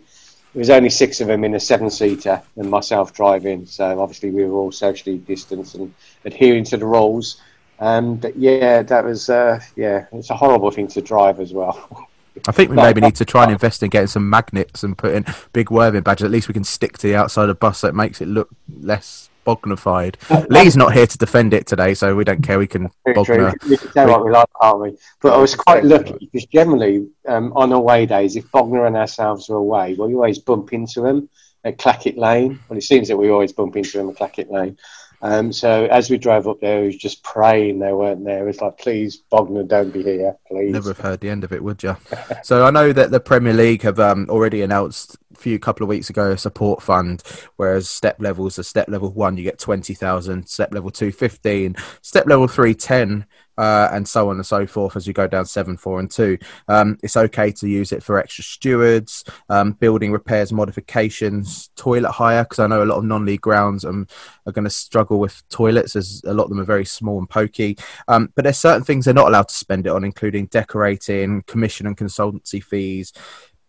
there 0.54 0.60
was 0.60 0.70
only 0.70 0.90
six 0.90 1.22
of 1.22 1.28
them 1.28 1.44
in 1.44 1.56
a 1.56 1.60
seven 1.60 1.90
seater 1.90 2.42
and 2.56 2.70
myself 2.70 3.14
driving. 3.14 3.66
So 3.66 4.00
obviously, 4.00 4.32
we 4.32 4.46
were 4.46 4.58
all 4.58 4.72
socially 4.72 5.18
distanced 5.20 5.76
and 5.76 5.94
adhering 6.26 6.64
to 6.66 6.78
the 6.78 6.86
rules. 6.86 7.42
Um, 7.80 8.16
but 8.16 8.36
yeah, 8.36 8.82
that 8.82 9.04
was 9.04 9.30
uh, 9.30 9.60
yeah, 9.76 10.08
it's 10.12 10.30
a 10.30 10.36
horrible 10.36 10.72
thing 10.72 10.88
to 10.90 11.02
drive 11.02 11.40
as 11.40 11.54
well. 11.54 12.08
I 12.48 12.52
think 12.52 12.70
we 12.72 12.76
maybe 12.78 13.02
need 13.02 13.16
to 13.16 13.26
try 13.26 13.44
and 13.44 13.52
invest 13.52 13.84
in 13.84 13.90
getting 13.90 14.08
some 14.08 14.30
magnets 14.30 14.84
and 14.84 14.98
put 14.98 15.14
in 15.14 15.26
big 15.54 15.70
Worthing 15.70 16.02
badges. 16.02 16.26
At 16.26 16.32
least 16.32 16.48
we 16.48 16.54
can 16.54 16.64
stick 16.64 16.98
to 17.00 17.08
the 17.08 17.16
outside 17.16 17.44
of 17.44 17.50
the 17.50 17.56
bus 17.56 17.80
so 17.80 17.88
it 17.88 17.96
makes 17.96 18.22
it 18.22 18.28
look 18.28 18.50
less 18.82 19.27
Bognorified. 19.48 20.18
Lee's 20.50 20.76
not 20.76 20.94
here 20.94 21.08
to 21.08 21.18
defend 21.18 21.54
it 21.54 21.66
today, 21.68 21.94
so 21.94 22.14
we 22.14 22.26
don't 22.26 22.44
care. 22.44 22.60
We 22.60 22.68
can. 22.68 22.90
Bognor. 23.06 23.54
We 23.70 23.78
can 23.78 23.92
say 23.94 24.06
what 24.06 24.26
we 24.26 24.30
like, 24.30 24.50
can't 24.62 24.82
we? 24.82 24.98
But 25.22 25.36
I 25.36 25.38
was 25.38 25.56
quite 25.56 25.86
lucky 25.86 26.30
because 26.30 26.46
generally 26.48 27.08
um, 27.30 27.54
on 27.56 27.72
away 27.72 28.06
days, 28.06 28.36
if 28.36 28.52
Bognor 28.52 28.86
and 28.86 28.98
ourselves 28.98 29.50
are 29.50 29.56
away, 29.56 29.94
we 29.94 30.14
always 30.14 30.38
bump 30.38 30.74
into 30.74 31.00
them 31.00 31.30
at 31.64 31.78
Clackett 31.78 32.18
Lane. 32.18 32.60
Well, 32.68 32.78
it 32.78 32.82
seems 32.82 33.08
that 33.08 33.16
we 33.16 33.30
always 33.30 33.54
bump 33.54 33.78
into 33.78 33.98
them 33.98 34.10
at 34.10 34.18
Clackett 34.18 34.52
Lane. 34.52 34.78
Um, 35.22 35.52
so 35.52 35.86
as 35.86 36.10
we 36.10 36.18
drove 36.18 36.48
up 36.48 36.60
there, 36.60 36.82
we 36.82 36.88
was 36.88 36.98
just 36.98 37.24
praying 37.24 37.80
they 37.80 37.92
weren't 37.92 38.24
there. 38.24 38.44
It 38.44 38.48
was 38.48 38.62
like, 38.62 38.78
please, 38.78 39.18
Bognor, 39.18 39.64
don't 39.64 39.92
be 39.92 40.04
here, 40.04 40.38
please. 40.48 40.72
Never 40.72 40.90
have 40.90 41.00
heard 41.00 41.20
the 41.22 41.30
end 41.30 41.44
of 41.44 41.52
it, 41.52 41.64
would 41.64 41.82
you? 41.82 41.98
so 42.44 42.66
I 42.66 42.72
know 42.72 42.94
that 42.94 43.10
the 43.10 43.20
Premier 43.20 43.54
League 43.54 43.82
have 43.82 44.00
um, 44.00 44.28
already 44.30 44.62
announced 44.62 45.18
a 45.34 45.38
few 45.38 45.58
couple 45.58 45.84
of 45.84 45.90
weeks 45.90 46.10
ago 46.10 46.32
a 46.32 46.38
support 46.38 46.84
fund, 46.84 47.24
whereas 47.56 47.90
step 47.90 48.18
levels 48.20 48.60
are 48.60 48.64
step 48.64 48.90
level 48.90 49.12
one, 49.12 49.38
you 49.38 49.44
get 49.44 49.58
20,000, 49.58 50.48
step 50.48 50.74
level 50.74 50.92
two, 50.92 51.12
15, 51.12 51.76
step 52.02 52.28
level 52.28 52.48
three, 52.48 52.76
10, 52.76 53.26
uh, 53.58 53.90
and 53.92 54.08
so 54.08 54.30
on 54.30 54.38
and 54.38 54.46
so 54.46 54.68
forth 54.68 54.96
as 54.96 55.08
you 55.08 55.14
go 55.14 55.28
down 55.28 55.46
seven, 55.46 55.78
four, 55.78 56.00
and 56.00 56.10
two. 56.10 56.38
Um, 56.68 56.98
it's 57.04 57.18
okay 57.18 57.52
to 57.52 57.68
use 57.68 57.92
it 57.92 58.04
for 58.04 58.20
extra 58.20 58.44
stewards, 58.44 59.24
um, 59.50 59.74
building 59.74 60.12
repairs, 60.12 60.54
modifications, 60.54 61.70
toilet 61.76 62.12
hire, 62.12 62.44
because 62.44 62.60
I 62.60 62.68
know 62.68 62.84
a 62.84 62.86
lot 62.86 62.98
of 62.98 63.06
non 63.06 63.26
league 63.26 63.42
grounds 63.42 63.86
um, 63.86 64.08
are 64.46 64.52
going 64.52 64.66
to 64.66 64.70
struggle 64.70 65.20
with 65.20 65.48
toilets 65.50 65.96
as 65.96 66.22
a 66.26 66.34
lot 66.34 66.46
of 66.46 66.50
them 66.50 66.60
are 66.60 66.66
very 66.66 66.86
small 66.86 67.20
and 67.20 67.30
pokey. 67.30 67.78
Um, 68.08 68.32
but 68.36 68.44
there's 68.44 68.58
certain 68.58 68.84
things 68.84 69.06
they're 69.06 69.14
not 69.14 69.28
allowed 69.28 69.50
to 69.50 69.56
spend 69.56 69.88
it 69.88 69.92
on, 69.92 70.04
including 70.04 70.48
decorating, 70.48 71.44
commission 71.44 71.88
and 71.88 71.98
consultancy 71.98 72.64
fees, 72.64 73.14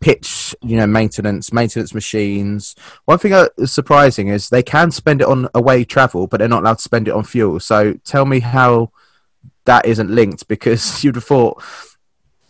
pitch, 0.01 0.55
you 0.63 0.77
know, 0.77 0.87
maintenance, 0.87 1.53
maintenance 1.53 1.95
machines. 1.95 2.75
One 3.05 3.19
thing 3.19 3.33
that 3.33 3.53
is 3.59 3.73
surprising 3.73 4.29
is 4.29 4.49
they 4.49 4.63
can 4.63 4.91
spend 4.91 5.21
it 5.21 5.27
on 5.29 5.49
away 5.55 5.85
travel, 5.85 6.27
but 6.27 6.39
they're 6.39 6.49
not 6.49 6.63
allowed 6.63 6.79
to 6.79 6.83
spend 6.83 7.09
it 7.09 7.15
on 7.15 7.25
fuel. 7.25 7.61
So 7.61 7.95
tell 8.05 8.25
me 8.25 8.41
how 8.41 8.93
that 9.69 9.87
isn't 9.87 10.11
linked 10.11 10.49
because 10.49 11.05
you'd 11.05 11.15
have 11.15 11.25
thought 11.25 11.63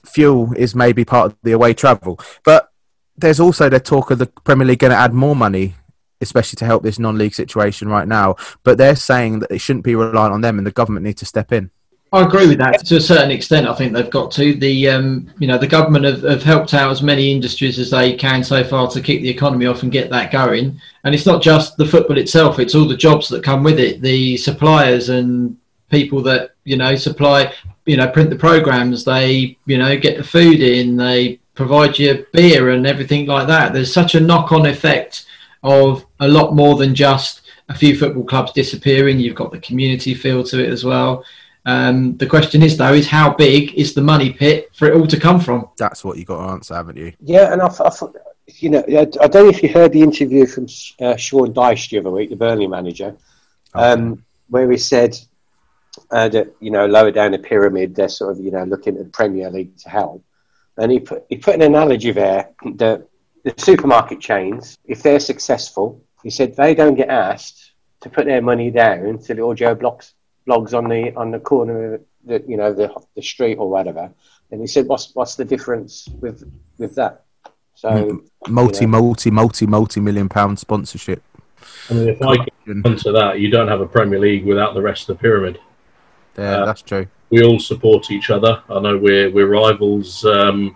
fuel 0.05 0.53
is 0.57 0.75
maybe 0.75 1.05
part 1.05 1.27
of 1.27 1.39
the 1.43 1.53
away 1.53 1.75
travel. 1.75 2.19
But 2.45 2.71
there's 3.17 3.41
also 3.41 3.69
the 3.69 3.81
talk 3.81 4.11
of 4.11 4.19
the 4.19 4.27
Premier 4.27 4.67
League 4.67 4.79
going 4.79 4.93
to 4.93 4.97
add 4.97 5.13
more 5.13 5.37
money, 5.37 5.75
especially 6.21 6.57
to 6.57 6.65
help 6.65 6.83
this 6.83 6.99
non-league 6.99 7.35
situation 7.35 7.89
right 7.89 8.09
now. 8.09 8.37
But 8.63 8.79
they're 8.79 8.97
saying 8.97 9.41
that 9.41 9.51
it 9.51 9.59
shouldn't 9.59 9.85
be 9.85 9.95
reliant 9.95 10.33
on 10.33 10.41
them, 10.41 10.59
and 10.59 10.67
the 10.67 10.73
government 10.73 11.05
need 11.05 11.19
to 11.19 11.27
step 11.27 11.53
in. 11.53 11.71
I 12.11 12.23
agree 12.23 12.47
with 12.47 12.57
that 12.59 12.87
to 12.87 12.97
a 12.97 13.01
certain 13.01 13.31
extent. 13.31 13.67
I 13.67 13.75
think 13.75 13.93
they've 13.93 14.09
got 14.09 14.31
to. 14.33 14.55
The 14.55 14.89
um, 14.89 15.31
you 15.39 15.47
know 15.47 15.59
the 15.59 15.67
government 15.67 16.07
have, 16.07 16.23
have 16.23 16.43
helped 16.43 16.73
out 16.73 16.91
as 16.91 17.03
many 17.03 17.31
industries 17.31 17.79
as 17.79 17.91
they 17.91 18.15
can 18.15 18.43
so 18.43 18.65
far 18.65 18.89
to 18.89 19.03
keep 19.03 19.21
the 19.21 19.29
economy 19.29 19.67
off 19.67 19.83
and 19.83 19.93
get 19.93 20.09
that 20.09 20.33
going. 20.33 20.81
And 21.05 21.15
it's 21.15 21.27
not 21.27 21.43
just 21.43 21.77
the 21.77 21.85
football 21.85 22.17
itself; 22.17 22.59
it's 22.59 22.75
all 22.75 22.89
the 22.89 22.97
jobs 22.97 23.29
that 23.29 23.45
come 23.45 23.63
with 23.63 23.79
it, 23.79 24.01
the 24.01 24.39
suppliers 24.39 25.11
and 25.11 25.59
people 25.91 26.23
that 26.23 26.51
you 26.65 26.77
know 26.77 26.95
supply, 26.97 27.53
you 27.87 27.97
know, 27.97 28.09
print 28.09 28.31
the 28.31 28.37
programs. 28.37 29.05
They 29.05 29.57
you 29.67 29.79
know 29.79 29.97
get 29.99 30.17
the 30.17 30.25
food 30.25 30.61
in. 30.61 30.97
They 30.97 31.41
provide 31.55 31.99
you 31.99 32.27
beer 32.33 32.71
and 32.71 32.87
everything 32.87 33.27
like 33.27 33.49
that. 33.49 33.73
There's 33.73 33.93
such 33.93 34.15
a 34.15 34.21
knock-on 34.21 34.67
effect 34.67 35.27
of 35.65 36.07
a 36.21 36.29
lot 36.29 36.55
more 36.55 36.77
than 36.77 36.95
just 36.95 37.43
a 37.69 37.75
few 37.75 37.99
football 37.99 38.25
clubs 38.25 38.53
disappearing. 38.53 39.19
You've 39.19 39.35
got 39.35 39.51
the 39.51 39.59
community 39.59 40.15
feel 40.15 40.45
to 40.45 40.65
it 40.65 40.71
as 40.71 40.85
well. 40.85 41.25
Um, 41.67 42.17
the 42.17 42.27
question 42.27 42.63
is, 42.63 42.77
though, 42.77 42.95
is 42.95 43.09
how 43.09 43.35
big 43.35 43.75
is 43.75 43.93
the 43.93 44.01
money 44.01 44.33
pit 44.33 44.71
for 44.73 44.89
it 44.89 44.95
all 44.97 45.07
to 45.07 45.21
come 45.21 45.41
from? 45.41 45.69
That's 45.77 46.05
what 46.05 46.17
you 46.17 46.25
got 46.25 46.47
to 46.47 46.53
answer, 46.53 46.75
haven't 46.75 46.97
you? 46.97 47.13
Yeah, 47.21 47.53
and 47.53 47.61
I, 47.61 47.67
I 47.67 47.91
thought, 47.91 48.17
you 48.47 48.71
know, 48.71 48.85
I, 48.89 49.01
I 49.01 49.27
don't 49.29 49.45
know 49.45 49.49
if 49.49 49.63
you 49.63 49.69
heard 49.69 49.93
the 49.93 50.01
interview 50.01 50.47
from 50.47 50.67
uh, 51.01 51.17
Sean 51.17 51.53
Dyche 51.53 51.91
the 51.91 51.99
other 51.99 52.11
week, 52.11 52.31
the 52.31 52.37
Burnley 52.37 52.69
manager, 52.69 53.15
um, 53.75 54.25
where 54.49 54.71
he 54.71 54.79
said 54.79 55.19
uh, 56.11 56.29
that 56.29 56.55
you 56.61 56.71
know 56.71 56.87
lower 56.87 57.11
down 57.11 57.33
the 57.33 57.39
pyramid 57.39 57.95
they're 57.95 58.09
sort 58.09 58.33
of 58.33 58.45
you 58.45 58.51
know 58.51 58.65
looking 58.65 58.97
at 58.97 59.05
the 59.05 59.11
Premier 59.11 59.51
League 59.51 59.77
to 59.79 59.89
help, 59.89 60.25
and 60.77 60.93
he 60.93 61.01
put 61.01 61.25
he 61.29 61.37
put 61.37 61.55
an 61.55 61.63
analogy 61.63 62.13
there 62.13 62.51
that 62.77 63.09
the 63.45 63.55
supermarket 63.57 64.21
chains, 64.21 64.79
if 64.85 65.03
they're 65.03 65.21
successful, 65.21 66.03
he 66.23 66.31
said 66.31 66.57
they 66.57 66.75
don't 66.75 66.95
get 66.95 67.09
asked 67.09 67.73
to 68.01 68.11
put 68.11 68.27
their 68.27 68.43
money 68.43 68.71
down 68.71 69.07
until 69.07 69.37
little 69.37 69.55
Joe 69.55 69.75
blocks 69.75 70.15
blogs 70.47 70.77
on 70.77 70.89
the 70.89 71.15
on 71.15 71.31
the 71.31 71.41
corner 71.41 71.95
of 71.95 72.01
the 72.25 72.45
you 72.47 72.57
know 72.57 72.73
the 72.73 72.93
the 73.15 73.23
street 73.23 73.57
or 73.57 73.71
whatever. 73.71 74.11
And 74.51 74.61
he 74.61 74.67
said, 74.67 74.87
"What's 74.87 75.15
what's 75.15 75.37
the 75.37 75.45
difference 75.45 76.09
with 76.21 76.51
with 76.79 76.95
that?" 76.95 77.25
So 77.75 78.23
Multi, 78.49 78.85
you 78.85 78.91
know, 78.91 78.99
multi, 78.99 79.31
multi, 79.31 79.67
multi 79.67 80.01
million 80.01 80.29
pound 80.29 80.59
sponsorship. 80.59 81.23
I 81.91 81.95
mean, 81.95 82.09
if 82.09 82.23
I 82.23 82.37
can 82.65 82.83
answer 82.85 83.13
that, 83.13 83.39
you 83.39 83.51
don't 83.51 83.69
have 83.69 83.81
a 83.81 83.87
Premier 83.87 84.19
League 84.19 84.45
without 84.45 84.75
the 84.75 84.83
rest 84.83 85.09
of 85.09 85.17
the 85.17 85.21
pyramid. 85.21 85.61
Yeah, 86.39 86.59
Uh, 86.59 86.67
that's 86.67 86.83
true. 86.83 87.07
We 87.31 87.43
all 87.43 87.59
support 87.59 88.11
each 88.11 88.31
other. 88.31 88.63
I 88.71 88.81
know 88.81 88.97
we're 88.97 89.31
we're 89.31 89.49
rivals 89.49 90.25
um, 90.25 90.75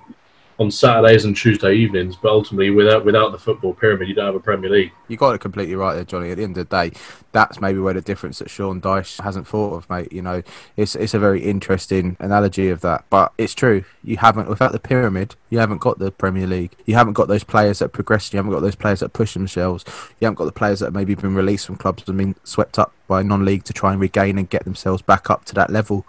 on 0.63 0.71
Saturdays 0.71 1.25
and 1.25 1.37
Tuesday 1.37 1.75
evenings, 1.75 2.17
but 2.17 2.31
ultimately, 2.31 2.71
without 2.71 3.05
without 3.05 3.33
the 3.33 3.39
football 3.39 3.75
pyramid, 3.75 4.09
you 4.09 4.15
don't 4.15 4.27
have 4.27 4.35
a 4.35 4.41
Premier 4.41 4.71
League. 4.71 4.93
You 5.09 5.17
got 5.17 5.35
it 5.35 5.41
completely 5.41 5.75
right 5.75 5.95
there, 5.95 6.05
Johnny. 6.05 6.31
At 6.31 6.39
the 6.39 6.45
end 6.45 6.57
of 6.57 6.69
the 6.69 6.77
day, 6.77 6.97
that's 7.33 7.61
maybe 7.61 7.81
where 7.81 7.95
the 7.95 8.01
difference 8.01 8.39
that 8.39 8.49
Sean 8.49 8.81
Dyche 8.81 9.21
hasn't 9.21 9.47
thought 9.47 9.75
of, 9.75 9.91
mate. 9.91 10.13
You 10.13 10.23
know, 10.23 10.43
it's 10.77 10.95
it's 10.95 11.15
a 11.15 11.19
very 11.19 11.43
interesting 11.43 12.17
analogy 12.21 12.69
of 12.71 12.81
that, 12.83 13.05
but 13.11 13.33
it's 13.37 13.55
true. 13.55 13.85
You 14.05 14.17
haven't 14.19 14.49
without 14.49 14.73
the 14.73 14.81
pyramid, 14.81 15.35
you 15.51 15.59
haven't 15.59 15.79
got 15.79 15.99
the 15.99 16.11
Premier 16.11 16.47
League. 16.47 16.75
You 16.87 16.95
haven't 16.95 17.15
got 17.15 17.29
those 17.29 17.45
players 17.45 17.81
that 17.81 17.91
progress. 17.91 18.33
You 18.33 18.39
haven't 18.39 18.53
got 18.53 18.61
those 18.61 18.77
players 18.77 19.01
that 19.01 19.13
push 19.13 19.35
themselves. 19.35 19.85
You 20.21 20.27
haven't 20.27 20.37
got 20.37 20.47
the 20.47 20.53
players 20.53 20.79
that 20.79 20.87
have 20.87 20.95
maybe 20.95 21.15
been 21.15 21.35
released 21.35 21.67
from 21.67 21.77
clubs 21.77 22.05
and 22.09 22.17
been 22.17 22.37
swept 22.45 22.79
up 22.79 22.93
by 23.09 23.23
non-league 23.23 23.65
to 23.65 23.73
try 23.73 23.93
and 23.93 24.01
regain 24.01 24.39
and 24.39 24.49
get 24.49 24.65
themselves 24.65 25.03
back 25.03 25.29
up 25.29 25.45
to 25.47 25.55
that 25.55 25.71
level. 25.71 26.07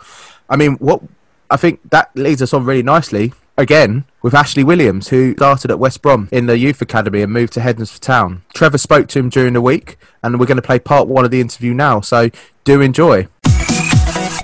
I 0.49 0.55
mean, 0.55 0.75
what 0.75 1.01
I 1.49 1.57
think 1.57 1.81
that 1.89 2.09
leads 2.15 2.41
us 2.41 2.53
on 2.53 2.65
really 2.65 2.83
nicely 2.83 3.33
again 3.57 4.05
with 4.21 4.33
Ashley 4.33 4.63
Williams, 4.63 5.09
who 5.09 5.33
started 5.33 5.71
at 5.71 5.79
West 5.79 6.01
Brom 6.01 6.29
in 6.31 6.45
the 6.45 6.57
youth 6.57 6.81
academy 6.81 7.21
and 7.21 7.31
moved 7.31 7.53
to 7.53 7.59
Hednesford 7.59 7.99
Town. 7.99 8.43
Trevor 8.53 8.77
spoke 8.77 9.07
to 9.09 9.19
him 9.19 9.29
during 9.29 9.53
the 9.53 9.61
week, 9.61 9.97
and 10.21 10.39
we're 10.39 10.45
going 10.45 10.57
to 10.57 10.61
play 10.61 10.79
part 10.79 11.07
one 11.07 11.25
of 11.25 11.31
the 11.31 11.41
interview 11.41 11.73
now. 11.73 12.01
So 12.01 12.29
do 12.63 12.81
enjoy. 12.81 13.27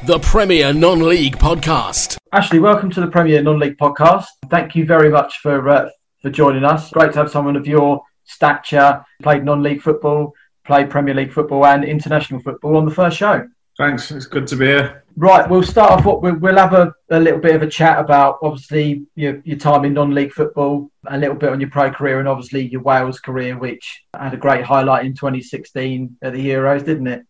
The 0.06 0.20
Premier 0.22 0.74
Non 0.74 1.00
League 1.00 1.38
Podcast. 1.38 2.18
Ashley, 2.32 2.60
welcome 2.60 2.90
to 2.92 3.02
the 3.02 3.08
Premier 3.08 3.42
Non-League 3.42 3.78
podcast. 3.78 4.26
Thank 4.50 4.76
you 4.76 4.86
very 4.86 5.10
much 5.10 5.40
for 5.40 5.68
uh, 5.68 5.90
for 6.22 6.30
joining 6.30 6.64
us. 6.64 6.92
Great 6.92 7.14
to 7.14 7.20
have 7.20 7.32
someone 7.32 7.56
of 7.56 7.66
your 7.66 8.04
stature, 8.24 9.04
played 9.24 9.44
non-league 9.44 9.82
football, 9.82 10.34
played 10.66 10.90
Premier 10.90 11.16
League 11.16 11.34
football 11.34 11.66
and 11.66 11.84
international 11.84 12.40
football 12.40 12.78
on 12.78 12.86
the 12.86 12.94
first 12.94 13.18
show. 13.18 13.48
Thanks. 13.80 14.12
It's 14.12 14.26
good 14.26 14.46
to 14.48 14.58
be 14.58 14.66
here. 14.66 15.06
Right, 15.16 15.50
we'll 15.50 15.64
start 15.64 15.92
off. 15.92 16.06
What 16.06 16.22
we'll, 16.22 16.58
have 16.58 16.74
a, 16.74 16.94
a 17.12 17.20
little 17.20 17.40
bit 17.40 17.56
of 17.56 17.62
a 17.62 17.70
chat 17.70 17.98
about 17.98 18.40
obviously 18.44 19.06
your, 19.16 19.42
your 19.46 19.58
time 19.58 19.86
in 19.86 19.94
non-league 19.94 20.34
football, 20.34 20.92
a 21.08 21.18
little 21.18 21.38
bit 21.38 21.48
on 21.48 21.62
your 21.62 21.70
pro 21.70 21.90
career, 21.90 22.20
and 22.20 22.28
obviously 22.28 22.68
your 22.68 22.82
Wales 22.82 23.22
career, 23.22 23.58
which 23.58 24.04
had 24.14 24.34
a 24.34 24.38
great 24.38 24.66
highlight 24.66 25.06
in 25.06 25.14
2016 25.14 26.18
at 26.22 26.34
the 26.34 26.50
Euros, 26.50 26.84
didn't 26.84 27.08
it? 27.08 27.26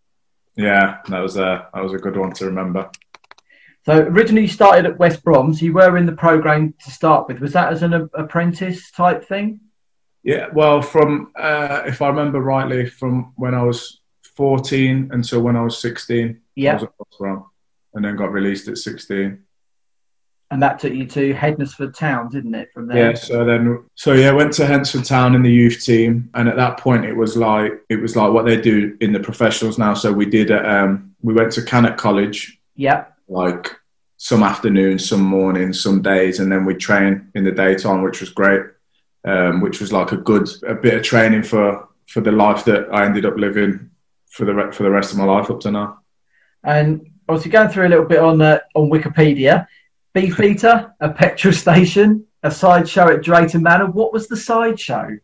Yeah, 0.56 0.98
that 1.10 1.20
was 1.20 1.38
a 1.38 1.70
that 1.72 1.84
was 1.84 1.94
a 1.94 2.00
good 2.00 2.18
one 2.18 2.34
to 2.34 2.48
remember. 2.48 2.90
So 3.86 4.00
originally 4.00 4.42
you 4.42 4.48
started 4.48 4.88
at 4.88 4.98
West 4.98 5.24
Brom, 5.24 5.54
so 5.54 5.66
you 5.66 5.74
were 5.74 5.98
in 5.98 6.08
the 6.08 6.14
program 6.14 6.74
to 6.84 6.90
start 6.90 7.28
with. 7.28 7.42
Was 7.42 7.54
that 7.54 7.72
as 7.72 7.84
an 7.84 8.10
apprentice 8.16 8.90
type 8.90 9.24
thing? 9.24 9.60
Yeah, 10.24 10.48
well, 10.52 10.82
from 10.82 11.32
uh, 11.36 11.84
if 11.86 12.02
I 12.02 12.08
remember 12.08 12.42
rightly, 12.42 12.88
from 12.88 13.34
when 13.36 13.54
I 13.54 13.62
was 13.62 13.99
14 14.44 15.10
until 15.12 15.42
when 15.42 15.58
I 15.58 15.62
was 15.62 15.78
16, 15.80 16.40
Yeah. 16.56 16.72
I 16.72 16.74
was 16.76 16.84
at 16.84 16.90
West 16.98 17.20
Brom, 17.20 17.44
and 17.94 18.06
then 18.06 18.16
got 18.16 18.32
released 18.32 18.70
at 18.70 18.78
16. 18.78 19.38
And 20.50 20.64
that 20.64 20.80
took 20.80 20.94
you 20.94 21.06
to 21.08 21.34
Hednesford 21.34 21.94
Town, 21.94 22.30
didn't 22.30 22.56
it? 22.56 22.70
From 22.74 22.88
there. 22.88 23.10
Yeah, 23.12 23.16
so 23.16 23.44
then, 23.44 23.84
so 23.96 24.14
yeah, 24.14 24.32
went 24.32 24.54
to 24.54 24.62
Hednesford 24.64 25.06
Town 25.06 25.36
in 25.36 25.44
the 25.44 25.52
youth 25.52 25.84
team, 25.84 26.30
and 26.36 26.48
at 26.48 26.56
that 26.56 26.78
point, 26.78 27.04
it 27.04 27.14
was 27.14 27.36
like 27.36 27.74
it 27.90 27.98
was 27.98 28.16
like 28.16 28.32
what 28.32 28.46
they 28.46 28.60
do 28.60 28.96
in 29.02 29.12
the 29.12 29.20
professionals 29.20 29.78
now. 29.78 29.94
So 29.94 30.14
we 30.14 30.26
did, 30.26 30.52
um, 30.52 31.14
we 31.22 31.34
went 31.34 31.52
to 31.54 31.62
Cannock 31.62 31.98
College, 31.98 32.62
Yeah. 32.78 33.06
like 33.28 33.76
some 34.16 34.42
afternoons, 34.42 35.08
some 35.10 35.22
mornings, 35.22 35.84
some 35.84 36.02
days, 36.02 36.40
and 36.40 36.50
then 36.50 36.64
we 36.64 36.76
train 36.76 37.28
in 37.36 37.44
the 37.44 37.52
daytime, 37.52 38.04
which 38.04 38.22
was 38.22 38.30
great. 38.30 38.62
Um, 39.26 39.60
which 39.60 39.82
was 39.82 39.92
like 39.92 40.14
a 40.14 40.18
good 40.18 40.48
a 40.66 40.74
bit 40.74 40.94
of 40.94 41.04
training 41.04 41.44
for 41.44 41.90
for 42.08 42.22
the 42.22 42.32
life 42.32 42.64
that 42.64 42.88
I 42.92 43.06
ended 43.06 43.26
up 43.26 43.36
living 43.38 43.89
for 44.30 44.46
the 44.46 44.54
re- 44.54 44.72
for 44.72 44.84
the 44.84 44.90
rest 44.90 45.12
of 45.12 45.18
my 45.18 45.26
life 45.26 45.50
up 45.50 45.60
to 45.62 45.72
now. 45.72 46.00
And 46.64 47.12
obviously 47.28 47.52
going 47.52 47.70
through 47.70 47.88
a 47.88 47.90
little 47.90 48.06
bit 48.06 48.20
on 48.20 48.42
uh, 48.42 48.60
on 48.76 48.90
Wikipedia, 48.90 49.68
Beefeater, 50.14 50.94
a 51.00 51.10
petrol 51.10 51.54
station, 51.54 52.26
a 52.44 52.52
sideshow 52.52 53.10
at 53.10 53.22
Drayton 53.24 53.64
Manor. 53.64 53.88
What 53.88 54.14
was 54.14 54.28
the 54.28 54.38
sideshow? 54.38 55.18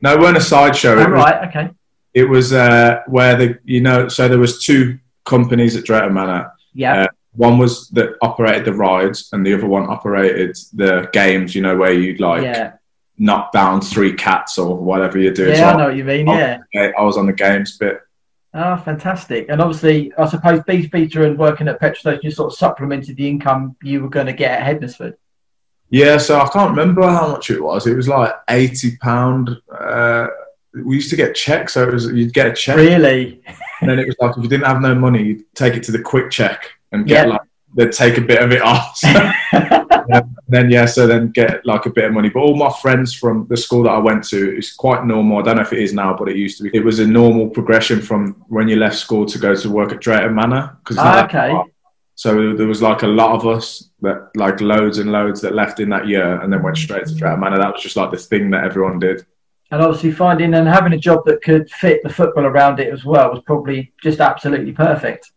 No, 0.00 0.14
it 0.14 0.20
weren't 0.20 0.36
a 0.36 0.40
sideshow. 0.40 0.94
Oh, 0.96 1.08
right, 1.08 1.48
okay. 1.48 1.70
it 2.12 2.24
was 2.24 2.52
uh, 2.52 3.00
where 3.06 3.36
the 3.36 3.58
you 3.64 3.80
know 3.80 4.08
so 4.08 4.28
there 4.28 4.38
was 4.38 4.62
two 4.64 4.98
companies 5.24 5.76
at 5.76 5.84
Drayton 5.84 6.12
Manor. 6.12 6.52
Yeah, 6.74 7.02
Uh, 7.02 7.06
one 7.36 7.58
was 7.58 7.88
that 7.90 8.16
operated 8.20 8.64
the 8.64 8.74
rides, 8.74 9.30
and 9.32 9.44
the 9.46 9.54
other 9.54 9.66
one 9.66 9.88
operated 9.88 10.56
the 10.72 11.08
games. 11.12 11.54
You 11.54 11.62
know 11.62 11.76
where 11.76 11.92
you'd 11.92 12.20
like 12.20 12.42
yeah, 12.42 12.72
knock 13.16 13.52
down 13.52 13.80
three 13.80 14.12
cats 14.12 14.58
or 14.58 14.76
whatever 14.76 15.18
you 15.18 15.32
do. 15.32 15.48
yeah. 15.48 15.56
So 15.56 15.64
I 15.64 15.76
know 15.76 15.86
what 15.86 15.96
you 15.96 16.04
mean. 16.04 16.26
Yeah. 16.26 16.58
I, 16.74 16.92
I 16.98 17.02
was 17.02 17.16
on 17.16 17.26
the 17.26 17.32
games 17.32 17.78
bit. 17.78 18.00
Oh, 18.56 18.76
fantastic! 18.76 19.46
And 19.48 19.60
obviously, 19.60 20.12
I 20.16 20.26
suppose 20.28 20.62
Beefeater 20.64 21.24
and 21.24 21.36
working 21.36 21.66
at 21.66 21.80
petrol 21.80 21.98
station, 22.00 22.20
you 22.22 22.30
sort 22.30 22.52
of 22.52 22.58
supplemented 22.58 23.16
the 23.16 23.28
income 23.28 23.74
you 23.82 24.00
were 24.00 24.08
going 24.08 24.26
to 24.26 24.32
get 24.32 24.60
at 24.60 24.80
Hednesford. 24.80 25.14
Yeah, 25.90 26.18
so 26.18 26.40
I 26.40 26.48
can't 26.48 26.70
remember 26.70 27.02
how 27.02 27.28
much 27.32 27.50
it 27.50 27.60
was. 27.62 27.86
It 27.88 27.94
was 27.96 28.06
like 28.08 28.32
eighty 28.48 28.96
pound. 28.98 29.50
Uh, 29.76 30.28
we 30.84 30.96
used 30.96 31.10
to 31.10 31.16
get 31.16 31.34
checks, 31.34 31.74
so 31.74 31.86
it 31.88 31.92
was 31.92 32.06
you'd 32.06 32.32
get 32.32 32.46
a 32.46 32.52
check, 32.52 32.76
Really? 32.76 33.42
and 33.80 33.90
then 33.90 33.98
it 33.98 34.06
was 34.06 34.16
like 34.20 34.36
if 34.36 34.42
you 34.42 34.48
didn't 34.48 34.66
have 34.66 34.80
no 34.80 34.94
money, 34.94 35.22
you'd 35.22 35.54
take 35.54 35.74
it 35.74 35.82
to 35.84 35.92
the 35.92 36.00
quick 36.02 36.30
check 36.30 36.70
and 36.92 37.06
get 37.06 37.26
Yeah. 37.26 37.32
like 37.34 37.40
they'd 37.76 37.92
take 37.92 38.18
a 38.18 38.20
bit 38.20 38.40
of 38.40 38.52
it 38.52 38.62
off. 38.62 39.00
Yeah, 40.08 40.22
then 40.48 40.70
yeah, 40.70 40.86
so 40.86 41.06
then 41.06 41.30
get 41.30 41.64
like 41.64 41.86
a 41.86 41.90
bit 41.90 42.04
of 42.04 42.12
money. 42.12 42.28
But 42.28 42.40
all 42.40 42.56
my 42.56 42.72
friends 42.82 43.14
from 43.14 43.46
the 43.48 43.56
school 43.56 43.82
that 43.84 43.90
I 43.90 43.98
went 43.98 44.24
to, 44.28 44.56
it's 44.56 44.72
quite 44.74 45.04
normal. 45.06 45.38
I 45.38 45.42
don't 45.42 45.56
know 45.56 45.62
if 45.62 45.72
it 45.72 45.78
is 45.80 45.92
now, 45.92 46.14
but 46.16 46.28
it 46.28 46.36
used 46.36 46.58
to 46.58 46.64
be. 46.64 46.70
It 46.76 46.84
was 46.84 46.98
a 46.98 47.06
normal 47.06 47.48
progression 47.48 48.00
from 48.00 48.44
when 48.48 48.68
you 48.68 48.76
left 48.76 48.96
school 48.96 49.24
to 49.26 49.38
go 49.38 49.54
to 49.54 49.70
work 49.70 49.92
at 49.92 50.00
Drayton 50.00 50.34
Manor 50.34 50.76
because 50.82 50.96
Ah, 50.98 51.24
okay. 51.24 51.54
So 52.16 52.54
there 52.54 52.66
was 52.68 52.80
like 52.80 53.02
a 53.02 53.08
lot 53.08 53.34
of 53.34 53.46
us 53.46 53.90
that 54.02 54.30
like 54.36 54.60
loads 54.60 54.98
and 54.98 55.10
loads 55.10 55.40
that 55.40 55.54
left 55.54 55.80
in 55.80 55.88
that 55.88 56.06
year 56.06 56.40
and 56.40 56.52
then 56.52 56.62
went 56.62 56.76
straight 56.76 57.06
to 57.06 57.14
Drayton 57.14 57.40
Manor. 57.40 57.58
That 57.58 57.72
was 57.72 57.82
just 57.82 57.96
like 57.96 58.10
the 58.12 58.16
thing 58.16 58.50
that 58.50 58.62
everyone 58.64 58.98
did. 59.00 59.26
and 59.72 59.82
obviously, 59.82 60.12
finding 60.12 60.54
and 60.54 60.68
having 60.68 60.92
a 60.92 60.98
job 60.98 61.24
that 61.26 61.42
could 61.42 61.68
fit 61.70 62.02
the 62.04 62.08
football 62.08 62.46
around 62.46 62.78
it 62.78 62.92
as 62.92 63.04
well 63.04 63.30
was 63.32 63.42
probably 63.44 63.92
just 64.02 64.20
absolutely 64.20 64.70
perfect. 64.72 65.32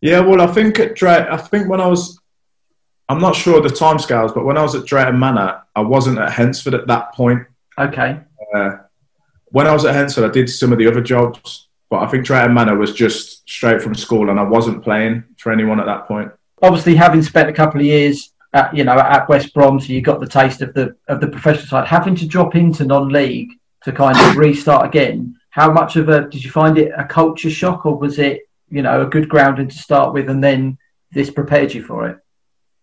Yeah, 0.00 0.18
well, 0.18 0.40
I 0.40 0.48
think 0.48 0.80
at 0.80 0.96
Dray, 0.96 1.24
I 1.30 1.36
think 1.36 1.68
when 1.68 1.80
I 1.80 1.86
was, 1.86 2.18
I'm 3.12 3.20
not 3.20 3.36
sure 3.36 3.60
the 3.60 3.68
timescales, 3.68 4.34
but 4.34 4.46
when 4.46 4.56
I 4.56 4.62
was 4.62 4.74
at 4.74 4.86
Drayton 4.86 5.18
Manor, 5.18 5.60
I 5.76 5.82
wasn't 5.82 6.18
at 6.18 6.30
Hednesford 6.30 6.72
at 6.72 6.86
that 6.86 7.12
point. 7.12 7.42
Okay. 7.78 8.18
Uh, 8.54 8.76
when 9.50 9.66
I 9.66 9.72
was 9.74 9.84
at 9.84 9.94
Hednesford, 9.94 10.26
I 10.26 10.32
did 10.32 10.48
some 10.48 10.72
of 10.72 10.78
the 10.78 10.86
other 10.86 11.02
jobs, 11.02 11.68
but 11.90 11.98
I 11.98 12.06
think 12.06 12.24
Drayton 12.24 12.54
Manor 12.54 12.78
was 12.78 12.94
just 12.94 13.46
straight 13.46 13.82
from 13.82 13.94
school, 13.94 14.30
and 14.30 14.40
I 14.40 14.44
wasn't 14.44 14.82
playing 14.82 15.24
for 15.36 15.52
anyone 15.52 15.78
at 15.78 15.84
that 15.84 16.08
point. 16.08 16.32
obviously 16.62 16.94
having 16.94 17.22
spent 17.22 17.50
a 17.50 17.52
couple 17.52 17.80
of 17.80 17.84
years 17.84 18.32
at, 18.54 18.74
you 18.74 18.82
know 18.82 18.98
at 18.98 19.28
West 19.28 19.52
Brom, 19.52 19.78
so 19.78 19.92
you 19.92 20.00
got 20.00 20.18
the 20.18 20.26
taste 20.26 20.62
of 20.62 20.72
the 20.72 20.96
of 21.08 21.20
the 21.20 21.28
professional 21.28 21.66
side. 21.66 21.86
Having 21.86 22.14
to 22.16 22.26
drop 22.26 22.54
into 22.54 22.86
non-league 22.86 23.50
to 23.84 23.92
kind 23.92 24.18
of 24.18 24.38
restart 24.38 24.86
again. 24.86 25.36
How 25.50 25.70
much 25.70 25.96
of 25.96 26.08
a 26.08 26.30
did 26.30 26.42
you 26.42 26.50
find 26.50 26.78
it 26.78 26.92
a 26.96 27.04
culture 27.04 27.50
shock, 27.50 27.84
or 27.84 27.98
was 27.98 28.18
it 28.18 28.48
you 28.70 28.80
know 28.80 29.02
a 29.02 29.06
good 29.06 29.28
grounding 29.28 29.68
to 29.68 29.76
start 29.76 30.14
with, 30.14 30.30
and 30.30 30.42
then 30.42 30.78
this 31.10 31.28
prepared 31.28 31.74
you 31.74 31.82
for 31.82 32.08
it? 32.08 32.16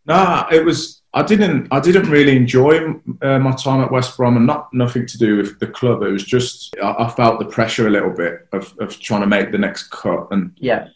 Nah, 0.09 0.47
it 0.51 0.65
was. 0.65 1.03
I 1.13 1.21
didn't. 1.23 1.67
I 1.71 1.79
didn't 1.79 2.09
really 2.09 2.35
enjoy 2.35 2.79
uh, 3.21 3.39
my 3.39 3.51
time 3.51 3.81
at 3.81 3.91
West 3.91 4.17
Brom, 4.17 4.37
and 4.37 4.47
not 4.47 4.73
nothing 4.73 5.05
to 5.05 5.17
do 5.19 5.37
with 5.37 5.59
the 5.59 5.67
club. 5.67 6.01
It 6.01 6.11
was 6.11 6.25
just 6.25 6.75
I, 6.83 6.95
I 7.05 7.09
felt 7.09 7.39
the 7.39 7.45
pressure 7.45 7.87
a 7.87 7.91
little 7.91 8.11
bit 8.11 8.47
of, 8.51 8.75
of 8.79 8.99
trying 8.99 9.21
to 9.21 9.27
make 9.27 9.51
the 9.51 9.57
next 9.59 9.89
cut 9.91 10.27
and, 10.31 10.51
Yeah, 10.57 10.87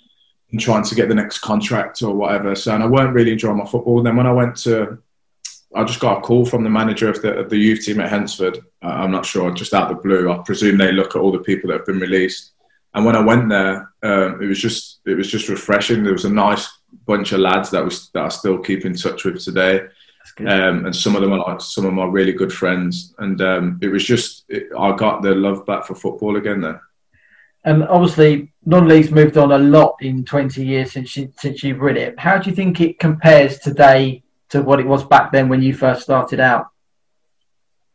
and 0.51 0.59
trying 0.59 0.83
to 0.83 0.95
get 0.95 1.09
the 1.09 1.15
next 1.15 1.39
contract 1.39 2.01
or 2.01 2.15
whatever. 2.15 2.55
So, 2.55 2.73
and 2.73 2.83
I 2.83 2.87
weren't 2.87 3.13
really 3.13 3.31
enjoying 3.31 3.57
my 3.57 3.65
football. 3.65 4.01
Then 4.01 4.15
when 4.15 4.27
I 4.27 4.33
went 4.33 4.55
to, 4.63 4.97
I 5.75 5.83
just 5.83 5.99
got 5.99 6.17
a 6.17 6.21
call 6.21 6.45
from 6.45 6.63
the 6.63 6.69
manager 6.71 7.07
of 7.07 7.21
the 7.21 7.37
of 7.37 7.51
the 7.51 7.57
youth 7.57 7.85
team 7.85 7.99
at 7.99 8.11
Hednesford. 8.11 8.57
Uh, 8.81 8.87
I'm 8.87 9.11
not 9.11 9.27
sure, 9.27 9.51
just 9.51 9.75
out 9.75 9.91
of 9.91 9.97
the 9.97 10.03
blue. 10.03 10.31
I 10.31 10.39
presume 10.39 10.77
they 10.79 10.91
look 10.91 11.15
at 11.15 11.21
all 11.21 11.31
the 11.31 11.37
people 11.39 11.69
that 11.69 11.77
have 11.77 11.85
been 11.85 11.99
released. 11.99 12.53
And 12.95 13.05
when 13.05 13.15
I 13.15 13.21
went 13.21 13.49
there, 13.49 13.91
um, 14.01 14.41
it 14.41 14.47
was 14.47 14.59
just 14.59 15.01
it 15.05 15.15
was 15.15 15.29
just 15.29 15.49
refreshing. 15.49 16.03
There 16.03 16.13
was 16.13 16.25
a 16.25 16.33
nice 16.33 16.67
bunch 17.05 17.31
of 17.31 17.39
lads 17.39 17.69
that 17.71 17.83
was 17.83 18.09
that 18.09 18.23
I 18.23 18.29
still 18.29 18.59
keep 18.59 18.85
in 18.85 18.95
touch 18.95 19.25
with 19.25 19.43
today, 19.43 19.81
um, 20.39 20.85
and 20.85 20.95
some 20.95 21.15
of 21.15 21.21
them 21.21 21.33
are 21.33 21.39
like 21.39 21.61
some 21.61 21.85
of 21.85 21.93
my 21.93 22.05
really 22.05 22.33
good 22.33 22.53
friends. 22.53 23.13
And 23.19 23.41
um, 23.41 23.79
it 23.81 23.87
was 23.89 24.03
just 24.03 24.45
it, 24.49 24.69
I 24.77 24.95
got 24.95 25.21
the 25.21 25.35
love 25.35 25.65
back 25.65 25.85
for 25.85 25.95
football 25.95 26.37
again 26.37 26.61
there. 26.61 26.81
And 27.65 27.83
obviously, 27.85 28.51
non-league's 28.65 29.11
moved 29.11 29.37
on 29.37 29.53
a 29.53 29.57
lot 29.57 29.95
in 30.01 30.25
20 30.25 30.65
years 30.65 30.91
since 30.91 31.15
you, 31.15 31.31
since 31.37 31.63
you've 31.63 31.79
read 31.79 31.95
it. 31.95 32.19
How 32.19 32.37
do 32.37 32.49
you 32.49 32.55
think 32.55 32.81
it 32.81 32.99
compares 32.99 33.59
today 33.59 34.21
to 34.49 34.61
what 34.61 34.81
it 34.81 34.85
was 34.85 35.05
back 35.05 35.31
then 35.31 35.47
when 35.47 35.61
you 35.61 35.73
first 35.73 36.03
started 36.03 36.41
out? 36.41 36.67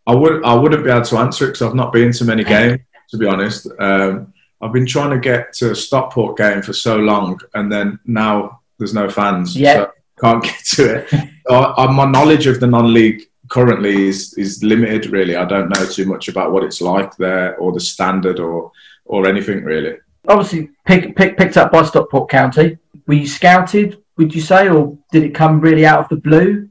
I 0.07 0.15
would 0.15 0.43
I 0.43 0.55
wouldn't 0.55 0.85
be 0.85 0.91
able 0.91 1.05
to 1.05 1.19
answer 1.19 1.45
it 1.45 1.49
because 1.49 1.63
I've 1.63 1.75
not 1.75 1.93
been 1.93 2.13
to 2.13 2.25
many 2.25 2.45
games 2.57 2.81
to 3.11 3.17
be 3.17 3.27
honest. 3.27 3.67
Um, 3.79 4.33
I've 4.61 4.73
been 4.73 4.87
trying 4.87 5.11
to 5.11 5.19
get 5.19 5.53
to 5.55 5.75
Stockport 5.75 6.37
game 6.37 6.63
for 6.63 6.73
so 6.73 6.97
long, 6.97 7.39
and 7.55 7.71
then 7.71 7.99
now 8.05 8.58
there's 8.79 8.95
no 8.95 9.09
fans, 9.09 9.57
Yeah. 9.57 9.75
so 9.75 9.91
can't 10.21 10.43
get 10.49 10.65
to 10.77 10.95
it. 10.97 11.15
uh, 11.51 11.75
uh, 11.77 11.93
my 11.93 12.05
knowledge 12.07 12.47
of 12.47 12.61
the 12.61 12.67
non-league 12.67 13.23
currently 13.51 14.09
is 14.09 14.35
is 14.35 14.63
limited. 14.63 15.07
Really, 15.07 15.37
I 15.37 15.45
don't 15.45 15.69
know 15.69 15.85
too 15.87 16.07
much 16.07 16.29
about 16.29 16.53
what 16.53 16.65
it's 16.65 16.81
like 16.81 17.17
there, 17.17 17.57
or 17.57 17.73
the 17.73 17.81
standard, 17.81 18.39
or 18.41 18.71
or 19.05 19.27
anything 19.27 19.65
really. 19.65 19.97
obviously 20.29 20.69
pick, 20.87 21.17
pick, 21.17 21.37
picked 21.39 21.57
up 21.57 21.73
by 21.73 21.83
Stockport 21.83 22.29
County. 22.29 22.77
Were 23.07 23.15
you 23.15 23.27
scouted, 23.27 24.03
would 24.19 24.35
you 24.35 24.43
say, 24.43 24.69
or 24.69 24.99
did 25.13 25.23
it 25.25 25.35
come 25.35 25.61
really 25.61 25.87
out 25.87 26.01
of 26.01 26.09
the 26.11 26.17
blue? 26.17 26.69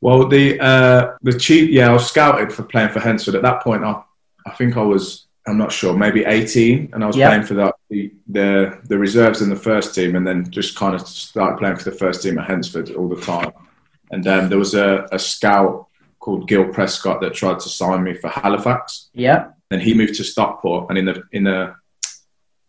Well, 0.00 0.28
the 0.28 0.60
uh, 0.60 1.16
the 1.22 1.32
chief, 1.36 1.70
yeah, 1.70 1.88
I 1.90 1.92
was 1.92 2.06
scouted 2.06 2.52
for 2.52 2.62
playing 2.62 2.90
for 2.90 3.00
Hednesford. 3.00 3.34
At 3.34 3.42
that 3.42 3.62
point, 3.64 3.82
I, 3.84 4.00
I 4.46 4.50
think 4.52 4.76
I 4.76 4.82
was, 4.82 5.26
I'm 5.48 5.56
not 5.58 5.72
sure, 5.72 5.96
maybe 5.96 6.24
18, 6.24 6.90
and 6.92 7.02
I 7.02 7.06
was 7.06 7.16
Yeah. 7.16 7.28
playing 7.28 7.44
for 7.44 7.54
the, 7.54 7.72
the 8.28 8.78
the 8.84 8.98
reserves 8.98 9.40
in 9.40 9.48
the 9.48 9.56
first 9.56 9.94
team, 9.94 10.14
and 10.16 10.26
then 10.26 10.50
just 10.50 10.76
kind 10.76 10.94
of 10.94 11.00
started 11.06 11.58
playing 11.58 11.76
for 11.76 11.84
the 11.90 11.96
first 11.96 12.22
team 12.22 12.38
at 12.38 12.46
Hednesford 12.48 12.94
all 12.96 13.08
the 13.08 13.20
time. 13.20 13.52
And 14.10 14.22
then 14.22 14.48
there 14.48 14.58
was 14.58 14.74
a, 14.74 15.06
a 15.12 15.18
scout 15.18 15.86
called 16.18 16.48
Gil 16.48 16.66
Prescott 16.66 17.20
that 17.20 17.34
tried 17.34 17.60
to 17.60 17.68
sign 17.68 18.02
me 18.02 18.14
for 18.14 18.28
Halifax. 18.28 19.08
Yeah, 19.14 19.48
Then 19.70 19.80
he 19.80 19.94
moved 19.94 20.14
to 20.16 20.24
Stockport, 20.24 20.90
and 20.90 20.98
in 20.98 21.06
the 21.06 21.22
in 21.32 21.44
the 21.44 21.74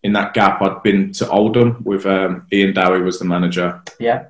in 0.03 0.13
that 0.13 0.33
gap, 0.33 0.61
I'd 0.61 0.81
been 0.81 1.11
to 1.13 1.29
Oldham 1.29 1.81
with 1.83 2.05
um, 2.05 2.47
Ian 2.53 2.73
Dowie 2.73 3.01
was 3.01 3.19
the 3.19 3.25
manager, 3.25 3.81
yeah, 3.99 4.27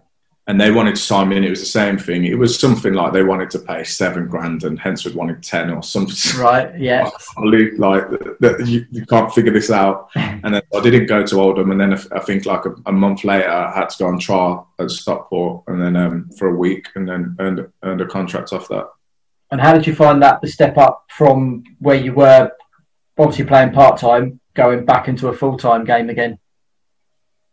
and 0.49 0.59
they 0.59 0.71
wanted 0.71 0.95
to 0.95 1.01
sign 1.01 1.29
me, 1.29 1.35
and 1.35 1.45
it 1.45 1.51
was 1.51 1.59
the 1.59 1.67
same 1.67 1.95
thing. 1.95 2.25
It 2.25 2.33
was 2.33 2.59
something 2.59 2.93
like 2.93 3.13
they 3.13 3.21
wanted 3.21 3.51
to 3.51 3.59
pay 3.59 3.83
seven 3.83 4.27
grand, 4.27 4.63
and 4.63 4.79
Hednesford 4.79 5.13
wanted 5.13 5.43
ten 5.43 5.69
or 5.69 5.83
something. 5.83 6.41
right, 6.41 6.75
yeah, 6.75 7.03
like 7.37 8.09
that, 8.39 8.63
you, 8.65 8.83
you 8.89 9.05
can't 9.05 9.31
figure 9.31 9.53
this 9.53 9.69
out. 9.69 10.09
And 10.41 10.55
then 10.55 10.61
I 10.73 10.79
didn't 10.79 11.07
go 11.07 11.25
to 11.25 11.41
Oldham, 11.41 11.69
and 11.71 11.79
then 11.79 11.93
I 12.13 12.19
think 12.19 12.45
like 12.45 12.65
a, 12.65 12.73
a 12.85 12.91
month 12.93 13.25
later, 13.25 13.49
I 13.49 13.77
had 13.77 13.89
to 13.89 13.97
go 13.99 14.07
on 14.07 14.17
trial 14.19 14.69
at 14.79 14.89
Stockport, 14.89 15.65
and 15.67 15.81
then 15.81 15.95
um, 15.95 16.29
for 16.37 16.47
a 16.47 16.55
week, 16.55 16.87
and 16.95 17.07
then 17.07 17.35
earned 17.39 17.67
earned 17.83 18.01
a 18.01 18.07
contract 18.07 18.51
off 18.51 18.69
that. 18.69 18.87
And 19.51 19.61
how 19.61 19.73
did 19.73 19.85
you 19.85 19.93
find 19.93 20.23
that 20.23 20.41
the 20.41 20.47
step 20.47 20.77
up 20.77 21.05
from 21.09 21.63
where 21.79 21.97
you 21.97 22.13
were 22.13 22.51
obviously 23.17 23.45
playing 23.45 23.73
part 23.73 23.99
time, 23.99 24.39
going 24.55 24.85
back 24.85 25.09
into 25.09 25.27
a 25.27 25.33
full 25.33 25.57
time 25.57 25.83
game 25.83 26.09
again? 26.09 26.39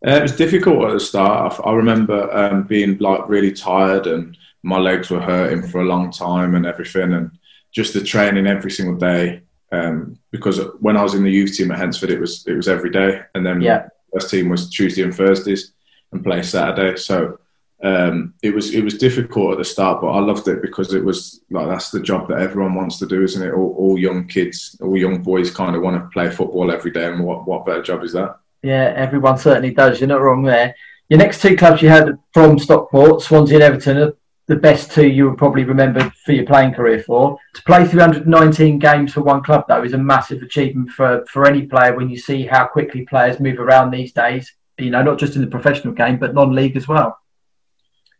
Uh, 0.05 0.11
it 0.11 0.21
was 0.21 0.35
difficult 0.35 0.85
at 0.85 0.93
the 0.93 0.99
start. 0.99 1.59
I, 1.59 1.69
I 1.69 1.73
remember 1.73 2.31
um, 2.35 2.63
being 2.63 2.97
like 2.99 3.27
really 3.27 3.51
tired 3.51 4.05
and 4.07 4.37
my 4.63 4.77
legs 4.77 5.09
were 5.09 5.21
hurting 5.21 5.67
for 5.67 5.81
a 5.81 5.85
long 5.85 6.11
time 6.11 6.55
and 6.55 6.65
everything, 6.65 7.13
and 7.13 7.31
just 7.71 7.93
the 7.93 8.01
training 8.03 8.47
every 8.47 8.71
single 8.71 8.95
day. 8.97 9.41
Um, 9.71 10.17
because 10.31 10.59
when 10.79 10.97
I 10.97 11.03
was 11.03 11.13
in 11.13 11.23
the 11.23 11.31
youth 11.31 11.55
team 11.55 11.71
at 11.71 11.79
Hednesford, 11.79 12.09
it 12.09 12.19
was 12.19 12.45
it 12.47 12.53
was 12.55 12.67
every 12.67 12.89
day, 12.89 13.21
and 13.33 13.45
then 13.45 13.61
Yeah. 13.61 13.87
the 14.13 14.19
first 14.19 14.29
team 14.29 14.49
was 14.49 14.69
Tuesday 14.69 15.03
and 15.03 15.15
Thursdays, 15.15 15.73
and 16.11 16.23
play 16.23 16.41
Saturday. 16.43 16.97
So 16.97 17.39
um, 17.83 18.33
it 18.41 18.53
was 18.53 18.73
it 18.73 18.83
was 18.83 18.97
difficult 18.97 19.53
at 19.53 19.57
the 19.57 19.65
start, 19.65 20.01
but 20.01 20.09
I 20.09 20.19
loved 20.19 20.47
it 20.47 20.61
because 20.61 20.93
it 20.93 21.03
was 21.03 21.41
like 21.49 21.67
that's 21.67 21.91
the 21.91 22.01
job 22.01 22.27
that 22.27 22.41
everyone 22.41 22.75
wants 22.75 22.97
to 22.99 23.05
do, 23.05 23.23
isn't 23.23 23.47
it? 23.47 23.53
All, 23.53 23.73
all 23.77 23.97
young 23.97 24.27
kids, 24.27 24.77
all 24.81 24.97
young 24.97 25.21
boys, 25.23 25.51
kind 25.51 25.75
of 25.75 25.81
want 25.81 26.01
to 26.01 26.09
play 26.09 26.29
football 26.29 26.71
every 26.71 26.91
day, 26.91 27.05
and 27.05 27.23
what 27.23 27.47
what 27.47 27.65
better 27.65 27.81
job 27.83 28.03
is 28.03 28.13
that? 28.13 28.37
Yeah, 28.63 28.93
everyone 28.95 29.37
certainly 29.37 29.71
does. 29.73 29.99
You're 29.99 30.09
not 30.09 30.21
wrong 30.21 30.43
there. 30.43 30.75
Your 31.09 31.19
next 31.19 31.41
two 31.41 31.55
clubs 31.55 31.81
you 31.81 31.89
had 31.89 32.17
from 32.33 32.59
Stockport, 32.59 33.21
Swansea 33.21 33.55
and 33.55 33.63
Everton, 33.63 33.97
are 33.97 34.13
the 34.47 34.55
best 34.55 34.91
two 34.91 35.07
you 35.07 35.25
will 35.25 35.35
probably 35.35 35.63
remember 35.63 36.11
for 36.25 36.31
your 36.31 36.45
playing 36.45 36.73
career 36.73 36.99
for. 36.99 37.37
To 37.53 37.63
play 37.63 37.85
319 37.85 38.79
games 38.79 39.13
for 39.13 39.21
one 39.21 39.43
club, 39.43 39.65
though, 39.67 39.83
is 39.83 39.93
a 39.93 39.97
massive 39.97 40.41
achievement 40.41 40.89
for, 40.89 41.25
for 41.31 41.45
any 41.45 41.63
player 41.63 41.95
when 41.95 42.09
you 42.09 42.17
see 42.17 42.45
how 42.45 42.65
quickly 42.65 43.05
players 43.05 43.39
move 43.39 43.59
around 43.59 43.91
these 43.91 44.11
days, 44.11 44.53
you 44.77 44.89
know, 44.89 45.03
not 45.03 45.19
just 45.19 45.35
in 45.35 45.41
the 45.41 45.47
professional 45.47 45.93
game, 45.93 46.17
but 46.17 46.33
non 46.33 46.53
league 46.53 46.77
as 46.77 46.87
well. 46.87 47.19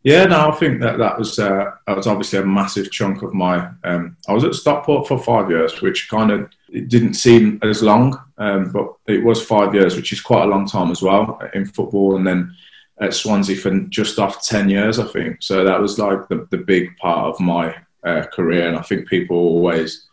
Yeah, 0.03 0.25
no, 0.25 0.49
I 0.49 0.55
think 0.55 0.79
that 0.81 0.97
that 0.99 1.17
was 1.17 1.37
uh, 1.39 1.71
that 1.85 1.97
was 1.97 2.07
obviously 2.07 2.39
a 2.39 2.45
massive 2.45 2.91
chunk 2.91 3.23
of 3.23 3.33
my. 3.33 3.69
Um, 3.83 4.15
I 4.27 4.33
was 4.33 4.43
at 4.43 4.53
Stockport 4.53 5.07
for 5.07 5.17
five 5.17 5.49
years, 5.49 5.81
which 5.81 6.07
kind 6.09 6.31
of 6.31 6.49
it 6.69 6.89
didn't 6.89 7.13
seem 7.13 7.59
as 7.63 7.81
long, 7.81 8.19
um, 8.37 8.71
but 8.71 8.93
it 9.07 9.23
was 9.23 9.43
five 9.43 9.73
years, 9.73 9.95
which 9.95 10.11
is 10.11 10.21
quite 10.21 10.43
a 10.43 10.47
long 10.47 10.67
time 10.67 10.91
as 10.91 11.01
well 11.01 11.39
in 11.53 11.65
football. 11.65 12.15
And 12.15 12.27
then 12.27 12.55
at 12.99 13.13
Swansea 13.13 13.55
for 13.55 13.71
just 13.89 14.19
off 14.19 14.45
ten 14.45 14.69
years, 14.69 14.99
I 14.99 15.05
think. 15.05 15.41
So 15.41 15.63
that 15.63 15.79
was 15.79 15.99
like 15.99 16.27
the, 16.27 16.47
the 16.51 16.57
big 16.57 16.95
part 16.97 17.27
of 17.27 17.39
my 17.39 17.75
uh, 18.03 18.25
career, 18.33 18.67
and 18.67 18.77
I 18.77 18.81
think 18.81 19.07
people 19.07 19.37
always 19.37 20.07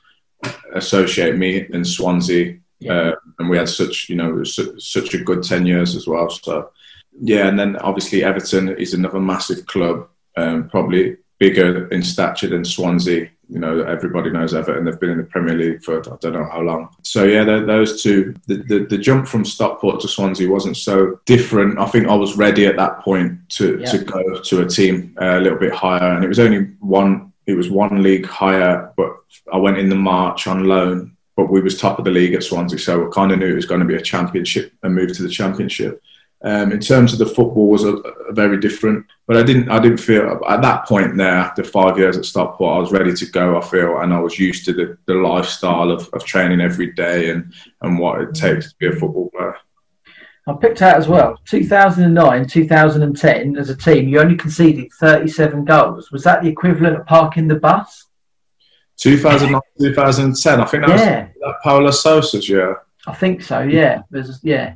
associate 0.75 1.37
me 1.37 1.67
in 1.73 1.85
Swansea, 1.85 2.59
uh, 2.89 3.13
and 3.39 3.49
we 3.49 3.57
had 3.57 3.69
such 3.69 4.09
you 4.09 4.17
know 4.17 4.45
su- 4.45 4.79
such 4.79 5.15
a 5.15 5.23
good 5.23 5.43
ten 5.43 5.67
years 5.67 5.97
as 5.97 6.07
well. 6.07 6.29
So 6.31 6.71
yeah, 7.21 7.47
and 7.49 7.59
then 7.59 7.77
obviously 7.77 8.25
Everton 8.25 8.69
is 8.77 8.95
another 8.95 9.21
massive 9.21 9.67
club, 9.67 10.09
um, 10.37 10.69
probably 10.69 11.17
bigger 11.39 11.89
in 11.89 12.03
stature 12.03 12.49
than 12.49 12.65
Swansea. 12.65 13.31
You 13.49 13.59
know, 13.59 13.83
everybody 13.83 14.31
knows 14.31 14.55
Everton. 14.55 14.85
They've 14.85 14.99
been 14.99 15.11
in 15.11 15.19
the 15.19 15.25
Premier 15.25 15.55
League 15.55 15.83
for 15.85 15.99
I 16.01 16.17
don't 16.21 16.33
know 16.33 16.49
how 16.51 16.61
long. 16.63 16.89
So 17.03 17.25
yeah, 17.25 17.45
tho- 17.45 17.67
those 17.67 18.03
two. 18.03 18.35
The, 18.47 18.57
the 18.57 18.79
the 18.89 18.99
jump 18.99 19.27
from 19.29 19.45
Stockport 19.45 20.01
to 20.01 20.09
Swansea 20.09 20.49
wasn't 20.49 20.77
so 20.77 21.21
different. 21.27 21.79
I 21.79 21.87
think 21.87 22.07
I 22.09 22.15
was 22.15 22.37
ready 22.37 22.67
at 22.67 22.77
that 22.77 23.01
point 23.01 23.33
to 23.51 23.79
Yeah. 23.81 23.91
to 23.91 23.99
go 23.99 24.41
to 24.41 24.63
a 24.63 24.67
team 24.69 25.15
uh, 25.21 25.39
a 25.39 25.41
little 25.41 25.59
bit 25.59 25.73
higher, 25.73 26.15
and 26.15 26.25
it 26.25 26.29
was 26.29 26.39
only 26.39 26.65
one. 26.81 27.33
It 27.47 27.55
was 27.55 27.69
one 27.71 28.03
league 28.03 28.25
higher, 28.27 28.91
but 28.97 29.11
I 29.53 29.59
went 29.59 29.77
in 29.79 29.91
the 29.91 29.97
March 29.97 30.47
on 30.47 30.65
loan. 30.65 31.11
But 31.37 31.51
we 31.51 31.61
was 31.61 31.79
top 31.81 31.99
of 31.99 32.05
the 32.05 32.13
league 32.13 32.33
at 32.35 32.45
Swansea, 32.45 32.79
so 32.79 33.05
we 33.05 33.11
kind 33.13 33.33
of 33.33 33.39
knew 33.41 33.51
it 33.51 33.57
was 33.57 33.67
going 33.67 33.81
to 33.81 33.87
be 33.87 33.97
a 33.97 34.01
championship, 34.01 34.73
a 34.85 34.89
move 34.89 35.13
to 35.15 35.23
the 35.25 35.29
championship. 35.29 36.01
Um, 36.45 36.73
in 36.73 36.81
terms 36.81 37.15
of 37.15 37.19
the 37.19 37.25
football 37.25 37.69
was 37.71 37.85
a, 37.85 37.97
a 37.97 38.33
very 38.35 38.61
different, 38.61 39.07
but 39.27 39.39
I 39.39 39.43
didn't 39.43 39.71
I 39.71 39.79
didn't 39.79 39.97
feel 39.97 40.43
at 40.47 40.61
that 40.61 40.85
point 40.87 41.17
there 41.17 41.35
after 41.35 41.65
five 41.65 41.97
years 41.97 42.19
at 42.19 42.27
Stockport 42.27 42.77
I 42.77 42.81
was 42.81 42.93
ready 42.93 43.15
to 43.15 43.27
go. 43.27 43.57
I 43.57 43.63
feel 43.63 44.01
and 44.01 44.13
I 44.13 44.21
was 44.21 44.39
used 44.39 44.67
to 44.67 44.75
the, 44.75 44.99
the 45.07 45.15
lifestyle 45.15 45.91
of, 45.91 46.07
of 46.13 46.23
training 46.27 46.61
every 46.61 46.93
day 46.93 47.31
and, 47.31 47.55
and 47.81 47.99
what 47.99 48.21
it 48.21 48.35
takes 48.35 48.69
to 48.69 48.77
be 48.79 48.89
a 48.89 48.93
football 48.93 49.31
player. 49.31 49.57
I 50.47 50.53
picked 50.53 50.83
out 50.83 50.99
as 50.99 51.09
well 51.09 51.39
2009, 51.47 52.47
2010 52.47 53.57
as 53.57 53.71
a 53.71 53.77
team, 53.77 54.07
you 54.07 54.21
only 54.21 54.37
conceded 54.37 54.93
37 55.01 55.65
goals. 55.65 56.13
Was 56.13 56.25
that 56.25 56.43
the 56.43 56.49
equivalent 56.51 56.99
of 56.99 57.07
parking 57.07 57.49
the 57.49 57.55
bus? 57.55 58.05
2009, 58.99 59.61
2010, 59.81 60.61
I 60.61 60.65
think 60.67 60.87
that 60.87 60.99
Yeah. 60.99 61.23
was 61.23 61.29
that 61.41 61.55
Paulo 61.63 61.91
Sousa's 61.91 62.49
year. 62.51 62.83
I 63.07 63.15
think 63.15 63.41
so, 63.43 63.61
yeah. 63.61 64.03
There's, 64.11 64.41
yeah. 64.43 64.75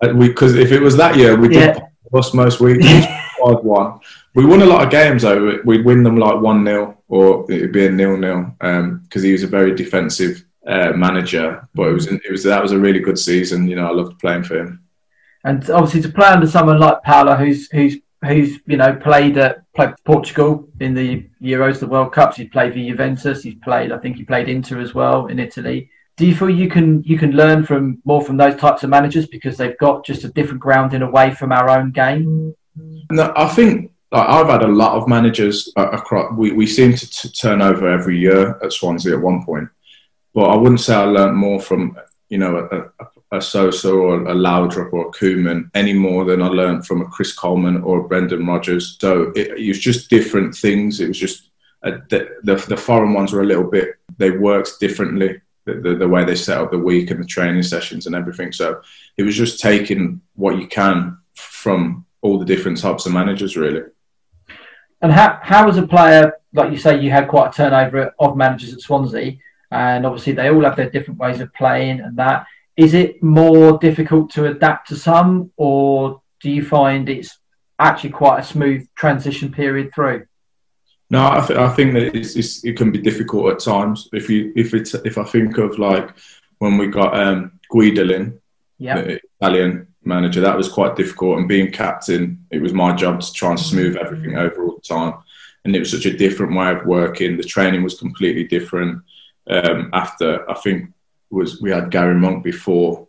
Because 0.00 0.54
if 0.56 0.72
it 0.72 0.80
was 0.80 0.96
that 0.96 1.16
year, 1.16 1.36
we 1.36 1.54
Yeah. 1.54 1.72
did 1.74 1.82
us 2.14 2.34
most 2.34 2.60
weeks. 2.60 2.86
Five 2.86 3.62
one. 3.62 4.00
We 4.34 4.44
won 4.44 4.62
a 4.62 4.66
lot 4.66 4.84
of 4.84 4.90
games 4.90 5.22
though. 5.22 5.58
We'd 5.64 5.84
win 5.84 6.02
them 6.02 6.16
like 6.16 6.40
one 6.40 6.64
0 6.64 6.96
or 7.08 7.46
it'd 7.50 7.72
be 7.72 7.86
a 7.86 7.90
nil 7.90 8.16
nil 8.16 8.54
because 8.58 9.22
he 9.22 9.32
was 9.32 9.42
a 9.42 9.46
very 9.48 9.74
defensive 9.74 10.44
uh, 10.66 10.92
manager. 10.92 11.66
But 11.74 11.88
it 11.88 11.92
was 11.92 12.06
it 12.06 12.30
was 12.30 12.44
that 12.44 12.62
was 12.62 12.72
a 12.72 12.78
really 12.78 13.00
good 13.00 13.18
season. 13.18 13.68
You 13.68 13.76
know, 13.76 13.86
I 13.86 13.92
loved 13.92 14.18
playing 14.18 14.44
for 14.44 14.58
him. 14.58 14.80
And 15.44 15.68
obviously, 15.70 16.02
to 16.02 16.08
play 16.10 16.28
under 16.28 16.46
someone 16.46 16.78
like 16.78 17.02
Paulo, 17.02 17.34
who's 17.34 17.70
who's 17.70 17.96
who's 18.24 18.58
you 18.66 18.76
know 18.76 18.94
played 18.94 19.38
at 19.38 19.62
played 19.74 19.94
Portugal 20.04 20.68
in 20.80 20.94
the 20.94 21.26
Euros, 21.42 21.80
the 21.80 21.86
World 21.86 22.12
Cups. 22.12 22.36
He's 22.36 22.50
played 22.50 22.72
for 22.72 22.78
Juventus. 22.78 23.42
He's 23.42 23.54
played, 23.56 23.92
I 23.92 23.98
think, 23.98 24.16
he 24.16 24.24
played 24.24 24.48
Inter 24.48 24.80
as 24.80 24.94
well 24.94 25.26
in 25.26 25.38
Italy. 25.38 25.88
Do 26.20 26.26
you 26.26 26.36
feel 26.36 26.50
you 26.50 26.68
can 26.68 27.02
you 27.02 27.16
can 27.16 27.30
learn 27.30 27.64
from 27.64 28.02
more 28.04 28.20
from 28.22 28.36
those 28.36 28.54
types 28.56 28.82
of 28.82 28.90
managers 28.90 29.26
because 29.26 29.56
they've 29.56 29.78
got 29.78 30.04
just 30.04 30.22
a 30.22 30.28
different 30.28 30.60
grounding 30.60 31.00
away 31.00 31.34
from 31.34 31.50
our 31.50 31.70
own 31.70 31.92
game? 31.92 32.54
No, 33.10 33.32
I 33.34 33.48
think 33.48 33.90
like, 34.12 34.28
I've 34.28 34.48
had 34.48 34.62
a 34.62 34.68
lot 34.68 34.98
of 34.98 35.08
managers 35.08 35.72
uh, 35.78 35.88
across. 35.88 36.36
We, 36.36 36.52
we 36.52 36.66
seem 36.66 36.94
to 36.94 37.10
t- 37.10 37.30
turn 37.30 37.62
over 37.62 37.88
every 37.88 38.18
year 38.18 38.58
at 38.62 38.70
Swansea 38.70 39.16
at 39.16 39.22
one 39.22 39.46
point, 39.46 39.70
but 40.34 40.42
I 40.42 40.56
wouldn't 40.56 40.82
say 40.82 40.94
I 40.94 41.04
learned 41.04 41.38
more 41.38 41.58
from 41.58 41.98
you 42.28 42.36
know 42.36 42.68
a, 42.70 43.02
a, 43.02 43.38
a 43.38 43.40
Sousa 43.40 43.90
or 43.90 44.16
a 44.16 44.34
Laudrup 44.34 44.92
or 44.92 45.08
a 45.08 45.12
Koeman 45.12 45.70
any 45.72 45.94
more 45.94 46.26
than 46.26 46.42
I 46.42 46.48
learned 46.48 46.86
from 46.86 47.00
a 47.00 47.06
Chris 47.06 47.32
Coleman 47.32 47.80
or 47.80 48.00
a 48.00 48.06
Brendan 48.06 48.46
Rodgers. 48.46 48.98
So 49.00 49.32
it, 49.34 49.58
it 49.58 49.68
was 49.68 49.80
just 49.80 50.10
different 50.10 50.54
things. 50.54 51.00
It 51.00 51.08
was 51.08 51.18
just 51.18 51.48
uh, 51.82 51.92
the, 52.10 52.28
the 52.42 52.56
the 52.56 52.76
foreign 52.76 53.14
ones 53.14 53.32
were 53.32 53.40
a 53.40 53.46
little 53.46 53.70
bit. 53.70 53.94
They 54.18 54.32
worked 54.32 54.80
differently. 54.80 55.40
The, 55.66 55.74
the, 55.74 55.94
the 55.94 56.08
way 56.08 56.24
they 56.24 56.34
set 56.34 56.56
up 56.56 56.70
the 56.70 56.78
week 56.78 57.10
and 57.10 57.22
the 57.22 57.26
training 57.26 57.62
sessions 57.62 58.06
and 58.06 58.16
everything. 58.16 58.50
So 58.50 58.80
it 59.18 59.24
was 59.24 59.36
just 59.36 59.60
taking 59.60 60.22
what 60.34 60.56
you 60.56 60.66
can 60.66 61.18
from 61.34 62.06
all 62.22 62.38
the 62.38 62.46
different 62.46 62.78
types 62.78 63.04
of 63.04 63.12
managers, 63.12 63.58
really. 63.58 63.82
And 65.02 65.12
how 65.12 65.38
how 65.42 65.68
as 65.68 65.76
a 65.76 65.86
player, 65.86 66.32
like 66.54 66.70
you 66.70 66.78
say, 66.78 67.00
you 67.00 67.10
had 67.10 67.28
quite 67.28 67.50
a 67.50 67.52
turnover 67.52 68.14
of 68.18 68.36
managers 68.36 68.72
at 68.72 68.80
Swansea, 68.80 69.36
and 69.70 70.06
obviously 70.06 70.32
they 70.32 70.50
all 70.50 70.64
have 70.64 70.76
their 70.76 70.90
different 70.90 71.20
ways 71.20 71.40
of 71.40 71.52
playing 71.52 72.00
and 72.00 72.16
that. 72.16 72.46
Is 72.76 72.94
it 72.94 73.22
more 73.22 73.78
difficult 73.78 74.30
to 74.30 74.46
adapt 74.46 74.88
to 74.88 74.96
some, 74.96 75.52
or 75.56 76.22
do 76.40 76.50
you 76.50 76.64
find 76.64 77.08
it's 77.08 77.38
actually 77.78 78.10
quite 78.10 78.40
a 78.40 78.44
smooth 78.44 78.88
transition 78.94 79.52
period 79.52 79.92
through? 79.94 80.26
No, 81.10 81.26
I, 81.28 81.44
th- 81.44 81.58
I 81.58 81.68
think 81.74 81.94
that 81.94 82.14
it's, 82.14 82.36
it's, 82.36 82.64
it 82.64 82.76
can 82.76 82.92
be 82.92 82.98
difficult 82.98 83.52
at 83.52 83.58
times. 83.58 84.08
If 84.12 84.30
you 84.30 84.52
if 84.54 84.74
it's 84.74 84.94
if 84.94 85.18
I 85.18 85.24
think 85.24 85.58
of 85.58 85.78
like 85.78 86.10
when 86.58 86.78
we 86.78 86.86
got 86.86 87.18
um, 87.18 87.58
Guidolin, 87.72 88.38
Yeah. 88.78 89.00
the 89.02 89.20
Italian 89.40 89.88
manager, 90.04 90.40
that 90.42 90.56
was 90.56 90.68
quite 90.68 90.94
difficult. 90.96 91.38
And 91.38 91.48
being 91.48 91.72
captain, 91.72 92.44
it 92.50 92.60
was 92.62 92.72
my 92.72 92.94
job 92.94 93.20
to 93.20 93.32
try 93.32 93.50
and 93.50 93.60
smooth 93.60 93.96
everything 93.96 94.36
over 94.36 94.62
all 94.64 94.76
the 94.76 94.82
time. 94.94 95.14
And 95.64 95.74
it 95.74 95.80
was 95.80 95.90
such 95.90 96.06
a 96.06 96.16
different 96.16 96.54
way 96.56 96.70
of 96.70 96.86
working. 96.86 97.36
The 97.36 97.42
training 97.42 97.82
was 97.82 97.98
completely 97.98 98.44
different. 98.44 99.02
Um, 99.48 99.90
after 99.92 100.48
I 100.50 100.54
think 100.54 100.90
was 101.30 101.60
we 101.60 101.70
had 101.70 101.90
Gary 101.90 102.14
Monk 102.14 102.44
before 102.44 103.08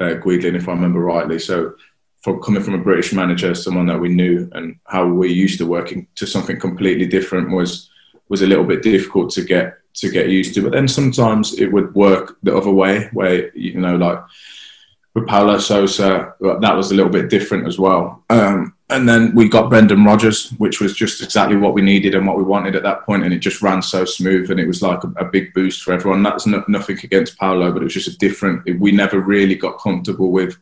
uh, 0.00 0.14
Guidolin, 0.22 0.56
if 0.56 0.68
I 0.68 0.72
remember 0.72 1.00
rightly. 1.00 1.38
So 1.38 1.74
from 2.22 2.40
coming 2.40 2.62
from 2.62 2.74
a 2.74 2.78
British 2.78 3.12
manager, 3.12 3.54
someone 3.54 3.86
that 3.86 4.00
we 4.00 4.08
knew 4.08 4.48
and 4.52 4.78
how 4.86 5.06
we 5.06 5.32
used 5.32 5.58
to 5.58 5.66
working 5.66 6.06
to 6.14 6.26
something 6.26 6.58
completely 6.58 7.06
different 7.06 7.50
was 7.50 7.90
was 8.28 8.42
a 8.42 8.46
little 8.46 8.64
bit 8.64 8.82
difficult 8.82 9.30
to 9.30 9.42
get 9.42 9.78
to 9.94 10.08
get 10.08 10.30
used 10.30 10.54
to. 10.54 10.62
But 10.62 10.72
then 10.72 10.88
sometimes 10.88 11.58
it 11.58 11.66
would 11.66 11.94
work 11.94 12.38
the 12.42 12.56
other 12.56 12.70
way, 12.70 13.08
where 13.12 13.54
you 13.56 13.78
know, 13.78 13.96
like 13.96 14.20
with 15.14 15.26
Paulo 15.26 15.58
Sousa, 15.58 16.34
that 16.40 16.76
was 16.76 16.90
a 16.90 16.94
little 16.94 17.12
bit 17.12 17.28
different 17.28 17.66
as 17.66 17.78
well. 17.78 18.24
Um, 18.30 18.74
and 18.88 19.08
then 19.08 19.34
we 19.34 19.48
got 19.48 19.68
Brendan 19.68 20.04
Rodgers, 20.04 20.50
which 20.52 20.80
was 20.80 20.94
just 20.94 21.22
exactly 21.22 21.56
what 21.56 21.74
we 21.74 21.82
needed 21.82 22.14
and 22.14 22.26
what 22.26 22.36
we 22.36 22.42
wanted 22.42 22.76
at 22.76 22.82
that 22.84 23.04
point, 23.04 23.24
and 23.24 23.34
it 23.34 23.40
just 23.40 23.62
ran 23.62 23.82
so 23.82 24.04
smooth, 24.04 24.50
and 24.50 24.60
it 24.60 24.66
was 24.66 24.80
like 24.80 25.02
a, 25.02 25.08
a 25.18 25.24
big 25.24 25.52
boost 25.54 25.82
for 25.82 25.92
everyone. 25.92 26.22
That's 26.22 26.46
no, 26.46 26.62
nothing 26.68 26.98
against 27.02 27.36
Paulo, 27.36 27.72
but 27.72 27.82
it 27.82 27.84
was 27.84 27.94
just 27.94 28.14
a 28.14 28.18
different. 28.18 28.78
We 28.78 28.92
never 28.92 29.20
really 29.20 29.56
got 29.56 29.80
comfortable 29.80 30.30
with 30.30 30.56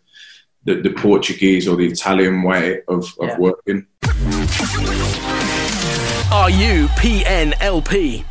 the, 0.64 0.80
the 0.82 0.90
Portuguese 0.90 1.66
or 1.68 1.76
the 1.76 1.86
Italian 1.86 2.42
way 2.42 2.82
of, 2.88 3.04
of 3.20 3.28
Yeah. 3.28 3.38
working. 3.38 3.86
Are 6.32 6.50
you 6.50 6.86
PNLP? 6.96 8.24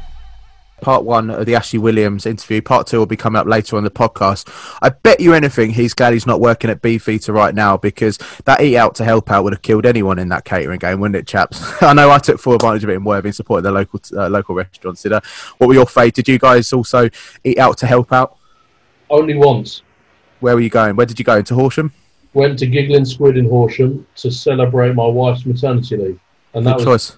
part 0.82 1.04
one 1.04 1.30
of 1.30 1.46
the 1.46 1.56
Ashley 1.56 1.78
Williams 1.78 2.26
interview. 2.26 2.62
Part 2.62 2.88
two 2.88 3.00
will 3.00 3.06
be 3.06 3.18
coming 3.18 3.38
up 3.38 3.46
later 3.46 3.76
on 3.76 3.84
the 3.84 3.92
podcast. 3.92 4.48
I 4.82 4.88
bet 4.88 5.20
you 5.20 5.34
anything 5.34 5.72
he's 5.72 5.94
glad 5.94 6.14
he's 6.14 6.26
not 6.26 6.40
working 6.40 6.70
at 6.70 6.82
Beefeater 6.82 7.34
right 7.34 7.54
now 7.54 7.76
because 7.76 8.18
that 8.46 8.62
eat 8.62 8.78
out 8.78 8.96
to 8.96 9.04
help 9.04 9.30
out 9.30 9.44
would 9.44 9.52
have 9.52 9.62
killed 9.62 9.86
anyone 9.86 10.18
in 10.20 10.30
that 10.30 10.46
catering 10.46 10.80
game, 10.80 11.02
wouldn't 11.02 11.18
it, 11.18 11.28
chaps? 11.28 11.62
I 11.84 11.92
know 11.94 12.10
I 12.10 12.18
took 12.18 12.40
full 12.40 12.56
advantage 12.56 12.86
of 12.86 12.90
it 12.92 12.94
in 12.94 13.04
Worthing, 13.04 13.34
supported 13.34 13.64
the 13.64 13.74
local 13.74 14.00
uh, 14.14 14.30
local 14.30 14.56
restaurants. 14.56 15.02
Did 15.04 15.12
I? 15.12 15.22
What 15.58 15.68
were 15.68 15.74
your 15.74 15.86
fate? 15.86 16.14
Did 16.14 16.30
you 16.30 16.40
guys 16.40 16.72
also 16.72 17.10
eat 17.44 17.58
out 17.60 17.78
to 17.80 17.86
help 17.86 18.14
out? 18.14 18.38
Only 19.10 19.36
once. 19.36 19.82
Where 20.40 20.56
were 20.56 20.62
you 20.62 20.70
going? 20.70 20.96
Where 20.96 21.06
did 21.06 21.20
you 21.20 21.26
go? 21.26 21.42
To 21.42 21.56
Horsham? 21.56 21.92
Went 22.34 22.60
to 22.60 22.68
Giggling 22.68 23.06
Squid 23.06 23.38
in 23.38 23.50
Horsham 23.50 24.06
to 24.18 24.32
celebrate 24.32 24.94
my 24.94 25.06
wife's 25.08 25.46
maternity 25.46 25.98
leave, 25.98 26.20
and 26.54 26.66
that 26.66 26.78
Good 26.78 26.88
was. 26.88 27.08
choice. 27.10 27.18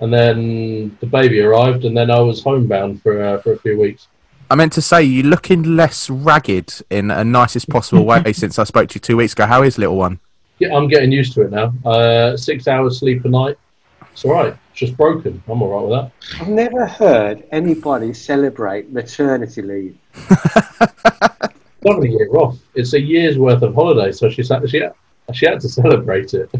And 0.00 0.12
then 0.12 0.96
the 1.00 1.06
baby 1.06 1.40
arrived, 1.40 1.84
and 1.84 1.96
then 1.96 2.10
I 2.10 2.20
was 2.20 2.42
homebound 2.42 3.02
for 3.02 3.22
uh, 3.22 3.38
for 3.42 3.52
a 3.52 3.58
few 3.58 3.78
weeks. 3.78 4.08
I 4.48 4.54
meant 4.54 4.72
to 4.74 4.82
say 4.82 5.02
you're 5.02 5.24
looking 5.26 5.76
less 5.76 6.08
ragged 6.08 6.72
in 6.88 7.10
a 7.10 7.24
nicest 7.24 7.68
possible 7.68 8.04
way 8.04 8.32
since 8.32 8.58
I 8.58 8.64
spoke 8.64 8.90
to 8.90 8.96
you 8.96 9.00
two 9.00 9.16
weeks 9.16 9.32
ago. 9.32 9.46
How 9.46 9.62
is 9.62 9.76
little 9.76 9.96
one? 9.96 10.20
Yeah, 10.58 10.74
I'm 10.74 10.88
getting 10.88 11.10
used 11.10 11.34
to 11.34 11.42
it 11.42 11.50
now. 11.50 11.72
Uh, 11.84 12.36
six 12.36 12.68
hours 12.68 13.00
sleep 13.00 13.24
a 13.24 13.28
night. 13.28 13.58
It's 14.12 14.24
all 14.24 14.32
right. 14.32 14.56
It's 14.70 14.80
just 14.80 14.96
broken. 14.96 15.42
I'm 15.48 15.60
all 15.60 15.68
right 15.68 15.82
with 15.82 16.12
that. 16.30 16.40
I've 16.40 16.48
never 16.48 16.86
heard 16.86 17.44
anybody 17.50 18.14
celebrate 18.14 18.90
maternity 18.90 19.62
leave. 19.62 19.98
Not 21.86 22.02
a 22.02 22.08
year 22.08 22.28
off. 22.34 22.58
It's 22.74 22.94
a 22.94 23.00
year's 23.00 23.38
worth 23.38 23.62
of 23.62 23.74
holiday, 23.74 24.10
so 24.10 24.28
she 24.28 24.42
sat, 24.42 24.68
she 24.68 24.78
had, 24.78 24.92
she 25.32 25.46
had 25.46 25.60
to 25.60 25.68
celebrate 25.80 26.34
it. 26.34 26.50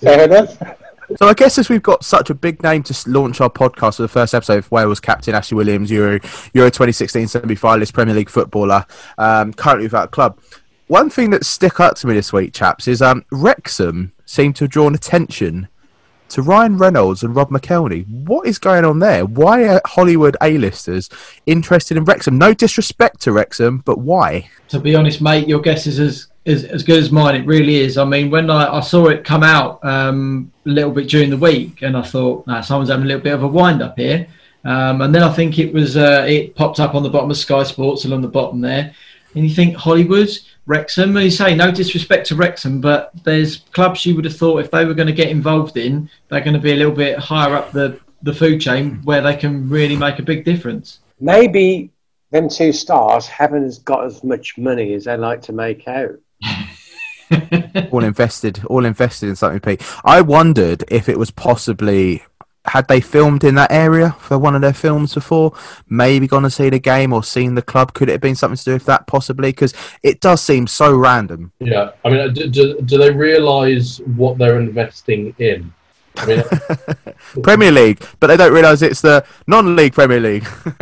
Fair 0.00 0.24
enough. 0.24 0.56
So 1.16 1.28
I 1.28 1.34
guess 1.34 1.58
as 1.58 1.68
we've 1.68 1.82
got 1.82 2.02
such 2.02 2.30
a 2.30 2.34
big 2.34 2.62
name 2.62 2.82
to 2.84 3.10
launch 3.10 3.42
our 3.42 3.50
podcast 3.50 3.96
for 3.96 4.02
the 4.02 4.08
first 4.08 4.34
episode 4.34 4.58
of 4.58 4.72
Wales 4.72 4.98
captain 4.98 5.34
Ashley 5.34 5.56
Williams, 5.56 5.90
Euro 5.90 6.18
Euro 6.54 6.70
2016 6.70 7.28
semi-finalist 7.28 7.92
Premier 7.92 8.14
League 8.14 8.30
footballer, 8.30 8.86
um, 9.18 9.52
currently 9.52 9.84
without 9.84 10.04
a 10.04 10.08
club. 10.08 10.40
One 10.86 11.10
thing 11.10 11.30
that 11.30 11.44
stuck 11.44 11.80
out 11.80 11.96
to 11.96 12.06
me 12.06 12.14
this 12.14 12.32
week, 12.32 12.54
chaps, 12.54 12.88
is 12.88 13.02
um, 13.02 13.24
Wrexham 13.30 14.12
seem 14.24 14.54
to 14.54 14.64
have 14.64 14.70
drawn 14.70 14.94
attention 14.94 15.68
to 16.32 16.42
Ryan 16.42 16.78
Reynolds 16.78 17.22
and 17.22 17.34
Rob 17.36 17.50
McElhenney. 17.50 18.08
What 18.08 18.46
is 18.46 18.58
going 18.58 18.84
on 18.84 18.98
there? 18.98 19.24
Why 19.24 19.64
are 19.64 19.80
Hollywood 19.84 20.36
A-listers 20.40 21.08
interested 21.46 21.96
in 21.96 22.04
Wrexham? 22.04 22.38
No 22.38 22.54
disrespect 22.54 23.20
to 23.22 23.32
Wrexham, 23.32 23.78
but 23.78 23.98
why? 23.98 24.50
To 24.68 24.80
be 24.80 24.94
honest, 24.94 25.20
mate, 25.20 25.48
your 25.48 25.60
guess 25.60 25.86
is 25.86 25.98
as 25.98 26.28
as, 26.44 26.64
as 26.64 26.82
good 26.82 26.98
as 26.98 27.12
mine. 27.12 27.36
It 27.36 27.46
really 27.46 27.76
is. 27.76 27.96
I 27.96 28.04
mean, 28.04 28.30
when 28.30 28.50
I, 28.50 28.78
I 28.78 28.80
saw 28.80 29.06
it 29.06 29.24
come 29.24 29.44
out 29.44 29.84
um, 29.84 30.50
a 30.66 30.70
little 30.70 30.90
bit 30.90 31.08
during 31.08 31.30
the 31.30 31.36
week, 31.36 31.82
and 31.82 31.96
I 31.96 32.02
thought, 32.02 32.46
nah, 32.46 32.60
someone's 32.60 32.90
having 32.90 33.04
a 33.04 33.08
little 33.08 33.22
bit 33.22 33.34
of 33.34 33.44
a 33.44 33.48
wind 33.48 33.82
up 33.82 33.96
here. 33.96 34.26
Um, 34.64 35.02
and 35.02 35.14
then 35.14 35.22
I 35.22 35.32
think 35.32 35.58
it 35.58 35.72
was 35.72 35.96
uh, 35.96 36.24
it 36.28 36.54
popped 36.54 36.80
up 36.80 36.94
on 36.94 37.02
the 37.02 37.10
bottom 37.10 37.30
of 37.30 37.36
Sky 37.36 37.62
Sports 37.62 38.04
along 38.04 38.22
the 38.22 38.28
bottom 38.28 38.60
there, 38.60 38.94
and 39.34 39.48
you 39.48 39.54
think 39.54 39.76
Hollywood, 39.76 40.30
Wrexham, 40.66 41.16
and 41.16 41.24
you 41.24 41.30
say 41.30 41.54
no 41.54 41.70
disrespect 41.72 42.26
to 42.28 42.36
Wrexham, 42.36 42.80
but 42.80 43.10
there's 43.24 43.58
clubs 43.72 44.06
you 44.06 44.14
would 44.14 44.24
have 44.24 44.36
thought 44.36 44.58
if 44.58 44.70
they 44.70 44.84
were 44.84 44.94
going 44.94 45.08
to 45.08 45.12
get 45.12 45.28
involved 45.28 45.76
in, 45.76 46.08
they're 46.28 46.40
going 46.40 46.54
to 46.54 46.60
be 46.60 46.72
a 46.72 46.76
little 46.76 46.94
bit 46.94 47.18
higher 47.18 47.54
up 47.56 47.72
the 47.72 48.00
the 48.22 48.32
food 48.32 48.60
chain 48.60 49.00
where 49.02 49.20
they 49.20 49.34
can 49.34 49.68
really 49.68 49.96
make 49.96 50.18
a 50.20 50.22
big 50.22 50.44
difference. 50.44 51.00
Maybe 51.20 51.90
them 52.30 52.48
two 52.48 52.72
stars 52.72 53.26
haven't 53.26 53.84
got 53.84 54.04
as 54.04 54.22
much 54.24 54.56
money 54.56 54.94
as 54.94 55.04
they 55.04 55.16
like 55.16 55.42
to 55.42 55.52
make 55.52 55.86
out. 55.88 56.18
all 57.90 58.04
invested, 58.04 58.64
all 58.66 58.84
invested 58.84 59.28
in 59.28 59.36
something. 59.36 59.60
Pete, 59.60 59.82
I 60.04 60.20
wondered 60.20 60.84
if 60.88 61.08
it 61.08 61.18
was 61.18 61.30
possibly 61.30 62.22
had 62.66 62.86
they 62.88 63.00
filmed 63.00 63.44
in 63.44 63.54
that 63.56 63.72
area 63.72 64.12
for 64.20 64.38
one 64.38 64.54
of 64.54 64.60
their 64.60 64.72
films 64.72 65.14
before, 65.14 65.52
maybe 65.88 66.26
gone 66.26 66.42
to 66.42 66.50
see 66.50 66.70
the 66.70 66.78
game 66.78 67.12
or 67.12 67.24
seen 67.24 67.54
the 67.54 67.62
club. 67.62 67.92
Could 67.92 68.08
it 68.08 68.12
have 68.12 68.20
been 68.20 68.36
something 68.36 68.56
to 68.56 68.64
do 68.64 68.72
with 68.74 68.86
that 68.86 69.06
possibly? 69.06 69.50
Because 69.50 69.74
it 70.02 70.20
does 70.20 70.40
seem 70.40 70.66
so 70.66 70.94
random. 70.94 71.52
Yeah, 71.58 71.90
I 72.04 72.10
mean, 72.10 72.32
do, 72.32 72.48
do, 72.48 72.80
do 72.80 72.98
they 72.98 73.10
realise 73.10 73.98
what 74.00 74.38
they're 74.38 74.60
investing 74.60 75.34
in? 75.38 75.72
I 76.16 76.26
mean, 76.26 76.42
Premier 77.42 77.72
League, 77.72 78.04
but 78.20 78.28
they 78.28 78.36
don't 78.36 78.52
realise 78.52 78.82
it's 78.82 79.00
the 79.00 79.24
non-league 79.46 79.94
Premier 79.94 80.20
League. 80.20 80.46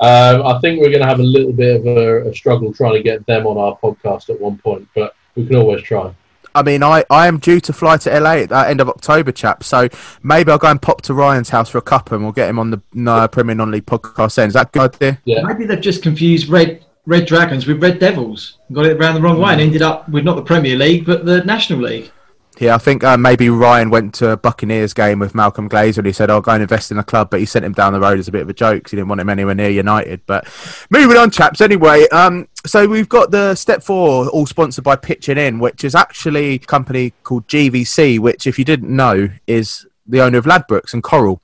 um, 0.00 0.46
I 0.46 0.58
think 0.60 0.80
we're 0.80 0.90
going 0.90 1.02
to 1.02 1.06
have 1.06 1.20
a 1.20 1.24
little 1.24 1.52
bit 1.52 1.80
of 1.80 1.86
a, 1.86 2.28
a 2.28 2.34
struggle 2.34 2.72
trying 2.72 2.94
to 2.94 3.02
get 3.02 3.24
them 3.26 3.46
on 3.46 3.58
our 3.58 3.78
podcast 3.78 4.30
at 4.30 4.40
one 4.40 4.58
point, 4.58 4.88
but 4.94 5.14
we 5.36 5.46
can 5.46 5.56
always 5.56 5.82
try. 5.82 6.12
I 6.54 6.62
mean, 6.62 6.82
I, 6.82 7.04
I 7.10 7.26
am 7.26 7.38
due 7.38 7.60
to 7.60 7.72
fly 7.72 7.96
to 7.98 8.20
LA 8.20 8.36
at 8.38 8.48
the 8.48 8.68
end 8.68 8.80
of 8.80 8.88
October, 8.88 9.32
chap. 9.32 9.62
So 9.64 9.88
maybe 10.22 10.50
I'll 10.50 10.58
go 10.58 10.70
and 10.70 10.80
pop 10.80 11.02
to 11.02 11.14
Ryan's 11.14 11.50
house 11.50 11.70
for 11.70 11.78
a 11.78 11.82
cup 11.82 12.12
and 12.12 12.22
we'll 12.22 12.32
get 12.32 12.48
him 12.48 12.58
on 12.58 12.70
the 12.70 13.10
uh, 13.10 13.28
Premier 13.28 13.54
Non-League 13.54 13.86
podcast 13.86 14.34
then. 14.36 14.48
Is 14.48 14.54
that 14.54 14.68
a 14.68 14.70
good 14.70 14.94
idea? 14.94 15.18
Yeah. 15.24 15.42
Maybe 15.42 15.66
they've 15.66 15.80
just 15.80 16.02
confused 16.02 16.48
Red 16.48 16.84
Red 17.06 17.24
Dragons 17.26 17.66
with 17.66 17.82
Red 17.82 17.98
Devils, 17.98 18.58
got 18.70 18.84
it 18.84 18.98
around 18.98 19.14
the 19.14 19.22
wrong 19.22 19.40
way, 19.40 19.52
and 19.52 19.62
ended 19.62 19.80
up 19.80 20.06
with 20.10 20.24
not 20.24 20.36
the 20.36 20.42
Premier 20.42 20.76
League 20.76 21.06
but 21.06 21.24
the 21.24 21.42
National 21.44 21.80
League. 21.80 22.10
Yeah, 22.60 22.74
I 22.74 22.78
think 22.78 23.04
uh, 23.04 23.16
maybe 23.16 23.50
Ryan 23.50 23.88
went 23.88 24.14
to 24.14 24.30
a 24.30 24.36
Buccaneers 24.36 24.92
game 24.92 25.20
with 25.20 25.32
Malcolm 25.32 25.68
Glazer 25.68 25.98
and 25.98 26.06
he 26.08 26.12
said, 26.12 26.28
I'll 26.28 26.40
go 26.40 26.50
and 26.50 26.62
invest 26.62 26.90
in 26.90 26.96
the 26.96 27.04
club, 27.04 27.30
but 27.30 27.38
he 27.38 27.46
sent 27.46 27.64
him 27.64 27.72
down 27.72 27.92
the 27.92 28.00
road 28.00 28.18
as 28.18 28.26
a 28.26 28.32
bit 28.32 28.42
of 28.42 28.48
a 28.48 28.52
joke 28.52 28.78
because 28.78 28.90
he 28.90 28.96
didn't 28.96 29.08
want 29.08 29.20
him 29.20 29.28
anywhere 29.28 29.54
near 29.54 29.70
United. 29.70 30.22
But 30.26 30.48
moving 30.90 31.16
on, 31.16 31.30
chaps, 31.30 31.60
anyway, 31.60 32.08
um, 32.08 32.48
so 32.66 32.88
we've 32.88 33.08
got 33.08 33.30
the 33.30 33.54
Step 33.54 33.80
4 33.84 34.28
all 34.30 34.46
sponsored 34.46 34.82
by 34.82 34.96
Pitching 34.96 35.38
In, 35.38 35.60
which 35.60 35.84
is 35.84 35.94
actually 35.94 36.54
a 36.54 36.58
company 36.58 37.12
called 37.22 37.46
GVC, 37.46 38.18
which, 38.18 38.44
if 38.44 38.58
you 38.58 38.64
didn't 38.64 38.94
know, 38.94 39.28
is 39.46 39.86
the 40.04 40.20
owner 40.20 40.38
of 40.38 40.44
Ladbrokes 40.44 40.92
and 40.92 41.02
Coral. 41.02 41.40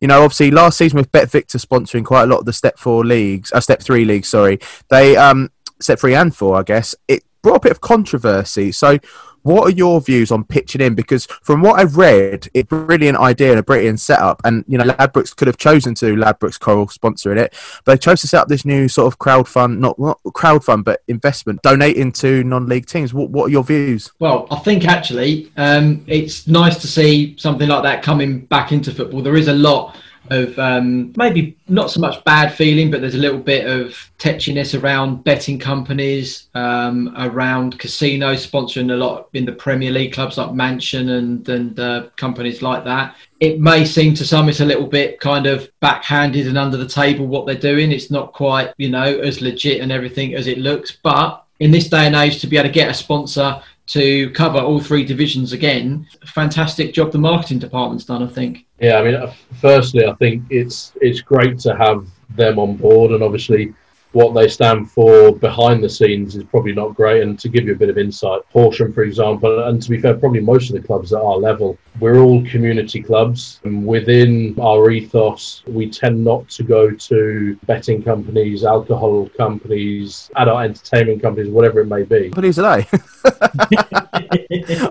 You 0.00 0.08
know, 0.08 0.22
obviously, 0.22 0.50
last 0.50 0.78
season 0.78 0.96
with 0.96 1.12
Bet 1.12 1.30
Victor 1.30 1.58
sponsoring 1.58 2.04
quite 2.04 2.22
a 2.22 2.26
lot 2.26 2.38
of 2.38 2.46
the 2.46 2.54
Step 2.54 2.78
4 2.78 3.04
leagues, 3.04 3.52
uh, 3.52 3.60
Step 3.60 3.82
3 3.82 4.06
leagues, 4.06 4.28
sorry, 4.28 4.58
they, 4.88 5.16
um, 5.16 5.50
Step 5.80 5.98
3 5.98 6.14
and 6.14 6.34
4, 6.34 6.56
I 6.56 6.62
guess, 6.62 6.94
it 7.08 7.24
brought 7.42 7.56
a 7.56 7.60
bit 7.60 7.72
of 7.72 7.82
controversy. 7.82 8.72
So, 8.72 8.98
what 9.46 9.68
are 9.68 9.70
your 9.70 10.00
views 10.00 10.32
on 10.32 10.44
pitching 10.44 10.80
in? 10.80 10.94
Because 10.96 11.26
from 11.42 11.62
what 11.62 11.78
I've 11.78 11.96
read, 11.96 12.48
it's 12.52 12.72
a 12.72 12.76
brilliant 12.76 13.16
idea 13.18 13.50
and 13.50 13.60
a 13.60 13.62
brilliant 13.62 14.00
setup. 14.00 14.40
And, 14.44 14.64
you 14.66 14.76
know, 14.76 14.84
Ladbrokes 14.84 15.36
could 15.36 15.46
have 15.46 15.56
chosen 15.56 15.94
to, 15.96 16.16
Ladbrokes 16.16 16.58
Coral 16.58 16.88
sponsoring 16.88 17.38
it, 17.38 17.54
but 17.84 17.92
they 17.92 17.98
chose 17.98 18.20
to 18.22 18.26
set 18.28 18.42
up 18.42 18.48
this 18.48 18.64
new 18.64 18.88
sort 18.88 19.06
of 19.06 19.20
crowd 19.20 19.46
fund, 19.46 19.80
not, 19.80 19.98
not 20.00 20.20
crowd 20.34 20.64
fund, 20.64 20.84
but 20.84 21.02
investment, 21.06 21.62
donating 21.62 22.10
to 22.12 22.42
non 22.42 22.66
league 22.66 22.86
teams. 22.86 23.14
What, 23.14 23.30
what 23.30 23.44
are 23.44 23.50
your 23.50 23.62
views? 23.62 24.12
Well, 24.18 24.48
I 24.50 24.56
think 24.56 24.84
actually 24.84 25.52
um, 25.56 26.04
it's 26.08 26.48
nice 26.48 26.78
to 26.78 26.88
see 26.88 27.36
something 27.38 27.68
like 27.68 27.84
that 27.84 28.02
coming 28.02 28.40
back 28.46 28.72
into 28.72 28.92
football. 28.92 29.22
There 29.22 29.36
is 29.36 29.46
a 29.46 29.54
lot 29.54 29.96
of 30.30 30.58
um, 30.58 31.12
maybe 31.16 31.56
not 31.68 31.90
so 31.90 32.00
much 32.00 32.22
bad 32.24 32.52
feeling, 32.52 32.90
but 32.90 33.00
there's 33.00 33.14
a 33.14 33.18
little 33.18 33.40
bit 33.40 33.66
of 33.66 34.10
tetchiness 34.18 34.80
around 34.80 35.24
betting 35.24 35.58
companies, 35.58 36.48
um, 36.54 37.14
around 37.18 37.78
casinos 37.78 38.46
sponsoring 38.46 38.92
a 38.92 38.96
lot 38.96 39.28
in 39.34 39.44
the 39.44 39.52
Premier 39.52 39.90
League 39.90 40.12
clubs 40.12 40.38
like 40.38 40.52
Mansion 40.52 41.10
and 41.10 41.48
and 41.48 41.78
uh, 41.78 42.08
companies 42.16 42.62
like 42.62 42.84
that. 42.84 43.16
It 43.40 43.60
may 43.60 43.84
seem 43.84 44.14
to 44.14 44.26
some 44.26 44.48
it's 44.48 44.60
a 44.60 44.64
little 44.64 44.86
bit 44.86 45.20
kind 45.20 45.46
of 45.46 45.70
backhanded 45.80 46.46
and 46.46 46.58
under 46.58 46.76
the 46.76 46.88
table 46.88 47.26
what 47.26 47.46
they're 47.46 47.54
doing. 47.54 47.92
It's 47.92 48.10
not 48.10 48.32
quite 48.32 48.72
you 48.78 48.90
know 48.90 49.02
as 49.02 49.40
legit 49.40 49.80
and 49.80 49.92
everything 49.92 50.34
as 50.34 50.46
it 50.46 50.58
looks, 50.58 50.96
but 51.02 51.44
in 51.60 51.70
this 51.70 51.88
day 51.88 52.06
and 52.06 52.14
age 52.14 52.40
to 52.40 52.46
be 52.46 52.56
able 52.56 52.68
to 52.68 52.72
get 52.72 52.90
a 52.90 52.94
sponsor 52.94 53.62
to 53.86 54.30
cover 54.30 54.58
all 54.58 54.80
three 54.80 55.04
divisions 55.04 55.52
again, 55.52 56.06
fantastic 56.26 56.92
job 56.92 57.12
the 57.12 57.18
marketing 57.18 57.58
department's 57.58 58.04
done, 58.04 58.22
I 58.22 58.26
think. 58.26 58.66
Yeah, 58.80 58.98
I 58.98 59.04
mean, 59.04 59.14
uh, 59.14 59.32
firstly, 59.60 60.06
I 60.06 60.14
think 60.14 60.44
it's 60.50 60.92
it's 61.00 61.20
great 61.20 61.58
to 61.60 61.76
have 61.76 62.06
them 62.36 62.58
on 62.58 62.76
board, 62.76 63.12
and 63.12 63.22
obviously, 63.22 63.74
what 64.16 64.34
they 64.34 64.48
stand 64.48 64.90
for 64.90 65.36
behind 65.36 65.84
the 65.84 65.88
scenes 65.90 66.36
is 66.36 66.44
probably 66.44 66.72
not 66.72 66.94
great. 66.94 67.22
And 67.22 67.38
to 67.38 67.50
give 67.50 67.66
you 67.66 67.74
a 67.74 67.76
bit 67.76 67.90
of 67.90 67.98
insight, 67.98 68.40
Horsham, 68.50 68.90
for 68.90 69.02
example, 69.02 69.64
and 69.64 69.82
to 69.82 69.90
be 69.90 70.00
fair, 70.00 70.14
probably 70.14 70.40
most 70.40 70.70
of 70.70 70.80
the 70.80 70.86
clubs 70.86 71.12
at 71.12 71.20
our 71.20 71.36
level, 71.36 71.76
we're 72.00 72.18
all 72.20 72.42
community 72.46 73.02
clubs. 73.02 73.60
And 73.64 73.86
within 73.86 74.58
our 74.58 74.90
ethos, 74.90 75.62
we 75.66 75.90
tend 75.90 76.24
not 76.24 76.48
to 76.48 76.62
go 76.62 76.90
to 76.90 77.58
betting 77.66 78.02
companies, 78.02 78.64
alcohol 78.64 79.28
companies, 79.36 80.30
adult 80.36 80.62
entertainment 80.62 81.20
companies, 81.20 81.50
whatever 81.50 81.80
it 81.80 81.86
may 81.86 82.02
be. 82.02 82.30
Companies 82.30 82.58
are 82.58 82.80
they? 82.80 82.88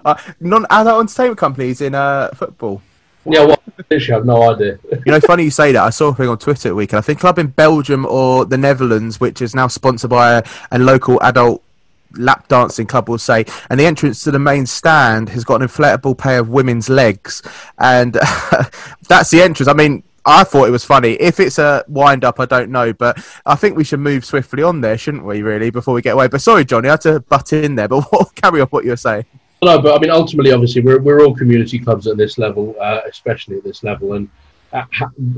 uh, 0.06 0.16
non 0.40 0.68
adult 0.70 1.00
entertainment 1.00 1.40
companies 1.40 1.82
in 1.82 1.96
uh, 1.96 2.30
football. 2.36 2.80
Yeah, 3.26 3.46
well, 3.46 3.55
literally 3.90 4.14
have 4.14 4.26
no 4.26 4.52
idea. 4.52 4.80
You 5.06 5.12
know, 5.12 5.20
funny 5.20 5.44
you 5.44 5.52
say 5.52 5.72
that. 5.72 5.84
I 5.84 5.90
saw 5.90 6.10
a 6.10 6.16
thing 6.16 6.30
on 6.30 6.38
Twitter 6.38 6.72
a 6.72 6.76
week, 6.76 6.94
and 6.94 6.98
I 6.98 7.02
think 7.02 7.20
club 7.20 7.40
in 7.40 7.48
Belgium 7.48 8.06
or 8.06 8.46
the 8.46 8.58
Netherlands, 8.58 9.20
which 9.20 9.42
is 9.42 9.56
now 9.56 9.68
sponsored 9.68 10.10
by 10.10 10.38
a, 10.38 10.44
a 10.72 10.80
local 10.80 11.22
adult 11.22 11.64
lap 12.14 12.48
dancing 12.48 12.88
club, 12.88 13.10
will 13.10 13.18
say, 13.18 13.46
and 13.70 13.80
the 13.80 13.86
entrance 13.86 14.24
to 14.24 14.32
the 14.32 14.40
main 14.40 14.66
stand 14.66 15.30
has 15.30 15.44
got 15.44 15.62
an 15.62 15.68
inflatable 15.68 16.18
pair 16.18 16.40
of 16.40 16.50
women's 16.50 16.90
legs, 16.90 17.42
and 17.78 18.14
that's 19.08 19.32
the 19.32 19.42
entrance. 19.42 19.68
I 19.68 19.74
mean. 19.74 20.04
I 20.28 20.44
thought 20.44 20.68
it 20.68 20.72
was 20.72 20.84
funny. 20.84 21.12
If 21.12 21.40
it's 21.40 21.60
a 21.60 21.86
wind 21.88 22.26
up, 22.26 22.40
I 22.40 22.46
don't 22.46 22.72
know, 22.72 22.94
but 22.94 23.24
I 23.46 23.54
think 23.54 23.78
we 23.78 23.84
should 23.84 24.00
move 24.00 24.26
swiftly 24.26 24.64
on 24.64 24.82
there, 24.82 24.98
shouldn't 24.98 25.24
we? 25.24 25.44
Really, 25.44 25.70
before 25.70 25.94
we 25.94 26.02
get 26.02 26.14
away. 26.16 26.28
But 26.28 26.42
sorry, 26.42 26.66
Johnny, 26.66 26.88
I 26.88 26.94
had 26.94 27.02
to 27.02 27.20
butt 27.20 27.54
in 27.54 27.76
there. 27.76 27.88
But 27.88 28.02
what, 28.12 28.34
carry 28.34 28.60
on 28.60 28.68
what 28.70 28.86
you 28.86 28.90
were 28.90 28.98
saying. 28.98 29.26
No, 29.66 29.82
but 29.82 29.96
I 29.96 30.00
mean, 30.00 30.12
ultimately, 30.12 30.52
obviously, 30.52 30.84
we're, 30.84 31.00
we're 31.00 31.26
all 31.26 31.36
community 31.36 31.80
clubs 31.80 32.06
at 32.06 32.18
this 32.18 32.38
level, 32.38 32.76
uh, 32.80 33.02
especially 33.10 33.58
at 33.58 33.64
this 33.64 33.84
level. 33.84 34.14
And 34.14 34.30
uh, 34.72 34.84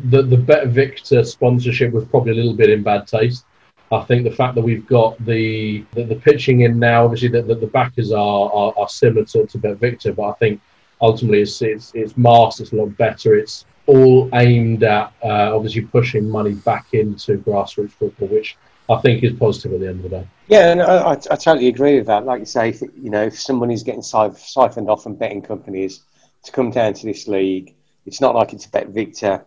the 0.09 0.21
the 0.21 0.35
Bet 0.35 0.67
Victor 0.67 1.23
sponsorship 1.23 1.93
was 1.93 2.03
probably 2.03 2.33
a 2.33 2.35
little 2.35 2.53
bit 2.53 2.69
in 2.69 2.83
bad 2.83 3.07
taste. 3.07 3.45
I 3.89 4.03
think 4.03 4.25
the 4.25 4.35
fact 4.35 4.55
that 4.55 4.61
we've 4.61 4.85
got 4.85 5.17
the 5.25 5.85
the, 5.93 6.03
the 6.03 6.15
pitching 6.15 6.61
in 6.61 6.77
now, 6.77 7.05
obviously, 7.05 7.29
that 7.29 7.47
the, 7.47 7.55
the 7.55 7.67
backers 7.67 8.11
are, 8.11 8.51
are, 8.51 8.73
are 8.77 8.89
similar 8.89 9.23
to, 9.27 9.45
to 9.45 9.57
Bet 9.57 9.77
Victor, 9.77 10.11
but 10.11 10.23
I 10.23 10.33
think 10.33 10.59
ultimately 10.99 11.39
it's 11.39 11.61
it's, 11.61 11.93
it's 11.95 12.17
masked, 12.17 12.59
it's 12.59 12.73
a 12.73 12.75
lot 12.75 12.97
better. 12.97 13.35
It's 13.35 13.63
all 13.85 14.29
aimed 14.33 14.83
at 14.83 15.13
uh, 15.23 15.55
obviously 15.55 15.83
pushing 15.83 16.29
money 16.29 16.53
back 16.53 16.87
into 16.91 17.37
grassroots 17.37 17.91
football, 17.91 18.27
which 18.27 18.57
I 18.89 18.97
think 18.97 19.23
is 19.23 19.33
positive 19.33 19.73
at 19.73 19.79
the 19.81 19.87
end 19.87 19.97
of 19.97 20.03
the 20.03 20.17
day. 20.17 20.27
Yeah, 20.47 20.71
and 20.71 20.81
I, 20.81 20.97
I, 20.97 21.11
I 21.11 21.35
totally 21.35 21.67
agree 21.67 21.97
with 21.97 22.07
that. 22.07 22.25
Like 22.25 22.39
you 22.39 22.45
say, 22.45 22.69
if, 22.69 22.81
you 22.81 23.09
know, 23.09 23.23
if 23.23 23.39
someone 23.39 23.69
is 23.69 23.83
getting 23.83 24.01
siphoned 24.01 24.89
off 24.89 25.03
from 25.03 25.15
betting 25.15 25.41
companies 25.41 26.01
to 26.43 26.51
come 26.51 26.71
down 26.71 26.93
to 26.93 27.05
this 27.05 27.27
league, 27.27 27.75
it's 28.05 28.21
not 28.21 28.33
like 28.33 28.53
it's 28.53 28.65
Bet 28.65 28.87
Victor. 28.87 29.45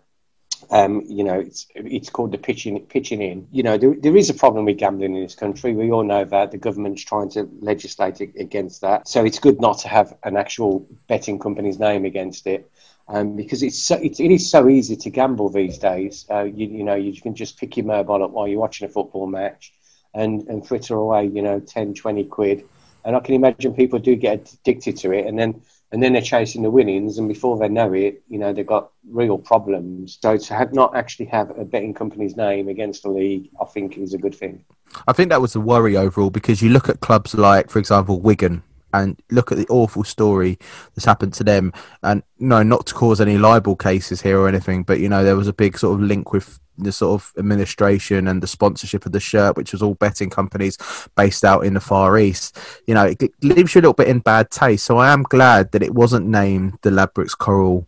Um, 0.71 1.03
you 1.09 1.25
know, 1.25 1.41
it's 1.41 1.67
it's 1.75 2.11
called 2.11 2.33
the 2.33 2.39
pitching 2.39 2.79
pitching 2.87 3.23
in. 3.23 3.49
You 3.51 3.63
know, 3.63 3.79
there, 3.79 3.95
there 3.99 4.15
is 4.15 4.29
a 4.29 4.35
problem 4.35 4.67
with 4.67 4.77
gambling 4.77 5.17
in 5.17 5.23
this 5.23 5.35
country. 5.35 5.73
We 5.73 5.91
all 5.91 6.05
know 6.05 6.27
that 6.27 6.51
the 6.51 6.59
government's 6.59 7.03
trying 7.03 7.31
to 7.31 7.49
legislate 7.61 8.21
against 8.21 8.83
that. 8.83 9.09
So 9.09 9.25
it's 9.25 9.39
good 9.39 9.59
not 9.59 9.79
to 9.79 9.89
have 9.89 10.15
an 10.23 10.37
actual 10.37 10.87
betting 11.09 11.39
company's 11.39 11.79
name 11.79 12.05
against 12.05 12.47
it. 12.47 12.71
Um, 13.13 13.35
because 13.35 13.65
it's, 13.65 13.83
so, 13.83 13.97
it's 13.97 14.21
it 14.21 14.31
is 14.31 14.49
so 14.49 14.69
easy 14.69 14.95
to 14.97 15.11
gamble 15.11 15.49
these 15.49 15.79
days. 15.79 16.27
Uh, 16.31 16.45
you, 16.45 16.69
you 16.69 16.85
know, 16.85 16.95
you 16.95 17.21
can 17.21 17.35
just 17.35 17.59
pick 17.59 17.77
your 17.77 17.87
mobile 17.87 18.23
up 18.23 18.31
while 18.31 18.47
you're 18.47 18.61
watching 18.61 18.89
a 18.89 18.91
football 18.91 19.27
match 19.27 19.73
and, 20.15 20.47
and 20.47 20.67
fritter 20.67 20.95
away, 20.95 21.27
you 21.27 21.43
know, 21.43 21.59
10, 21.59 21.95
20 21.95 22.25
quid. 22.25 22.65
And 23.05 23.17
I 23.17 23.21
can 23.21 23.35
imagine 23.35 23.75
people 23.75 23.99
do 23.99 24.15
get 24.15 24.53
addicted 24.53 24.97
to 24.99 25.13
it. 25.13 25.27
And 25.27 25.37
then 25.37 25.61
and 25.93 26.03
then 26.03 26.13
they're 26.13 26.23
chasing 26.23 26.63
the 26.63 26.71
winnings, 26.71 27.19
and 27.19 27.27
before 27.27 27.59
they 27.59 27.69
know 27.69 27.93
it, 27.93 28.23
you 28.29 28.39
know 28.39 28.53
they've 28.53 28.67
got 28.67 28.91
real 29.09 29.39
problems. 29.39 30.19
So 30.23 30.37
to 30.37 30.55
have 30.55 30.73
not 30.73 30.95
actually 30.95 31.27
have 31.27 31.51
a 31.59 31.65
betting 31.65 31.95
company's 31.95 32.37
name 32.37 32.69
against 32.69 33.03
the 33.03 33.11
league, 33.11 33.51
I 33.61 33.65
think 33.65 33.99
is 33.99 34.15
a 34.15 34.19
good 34.19 34.35
thing. 34.35 34.65
I 35.09 35.13
think 35.13 35.31
that 35.31 35.41
was 35.41 35.53
the 35.53 35.61
worry 35.61 35.97
overall 35.97 36.31
because 36.31 36.63
you 36.63 36.71
look 36.71 36.89
at 36.89 37.01
clubs 37.01 37.35
like, 37.35 37.71
for 37.71 37.79
example, 37.79 38.21
Wigan, 38.21 38.63
and 38.93 39.21
look 39.31 39.53
at 39.53 39.59
the 39.59 39.67
awful 39.69 40.05
story 40.05 40.59
that's 40.95 41.05
happened 41.05 41.35
to 41.35 41.45
them. 41.45 41.73
And 42.03 42.23
no, 42.39 42.63
not 42.63 42.87
to 42.87 42.95
cause 42.95 43.21
any 43.21 43.39
libel 43.39 43.77
cases 43.77 44.23
here 44.23 44.39
or 44.39 44.49
anything, 44.49 44.83
but 44.83 45.01
you 45.01 45.09
know 45.09 45.25
there 45.25 45.37
was 45.37 45.49
a 45.49 45.53
big 45.53 45.79
sort 45.79 46.01
of 46.01 46.07
link 46.07 46.33
with 46.33 46.59
the 46.79 46.93
sort 46.93 47.21
of 47.21 47.33
administration 47.39 48.27
and 48.27 48.43
the 48.43 48.47
sponsorship 48.47 49.05
of 49.07 49.13
the 49.13 49.21
shirt, 49.21 49.57
which 49.57 49.73
was 49.73 49.83
all 49.83 49.95
betting 49.95 50.31
companies 50.31 50.79
based 51.17 51.45
out 51.45 51.65
in 51.65 51.75
the 51.75 51.81
Far 51.81 52.19
East. 52.19 52.59
You 52.87 52.95
know, 52.95 53.05
it 53.05 53.23
leaves 53.43 53.75
you 53.75 53.81
a 53.81 53.83
little 53.83 53.93
bit 53.93 54.09
in 54.09 54.21
bad 54.21 54.51
taste. 54.51 54.87
So 54.87 54.99
I 54.99 55.13
am 55.13 55.23
glad 55.25 55.73
that 55.73 55.83
it 55.83 55.95
wasn't 55.95 56.27
named 56.27 56.79
the 56.83 56.91
Ladbrokes 56.91 57.37
Coral 57.37 57.87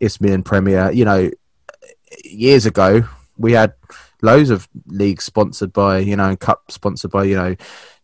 Isthmian 0.00 0.42
Premier. 0.42 0.90
You 0.92 1.04
know, 1.04 1.30
years 2.24 2.66
ago 2.66 3.04
we 3.36 3.52
had 3.52 3.74
loads 4.22 4.50
of 4.50 4.68
leagues 4.86 5.24
sponsored 5.24 5.72
by 5.72 5.98
you 5.98 6.16
know 6.16 6.36
cup 6.36 6.70
sponsored 6.70 7.10
by 7.10 7.24
you 7.24 7.36
know 7.36 7.56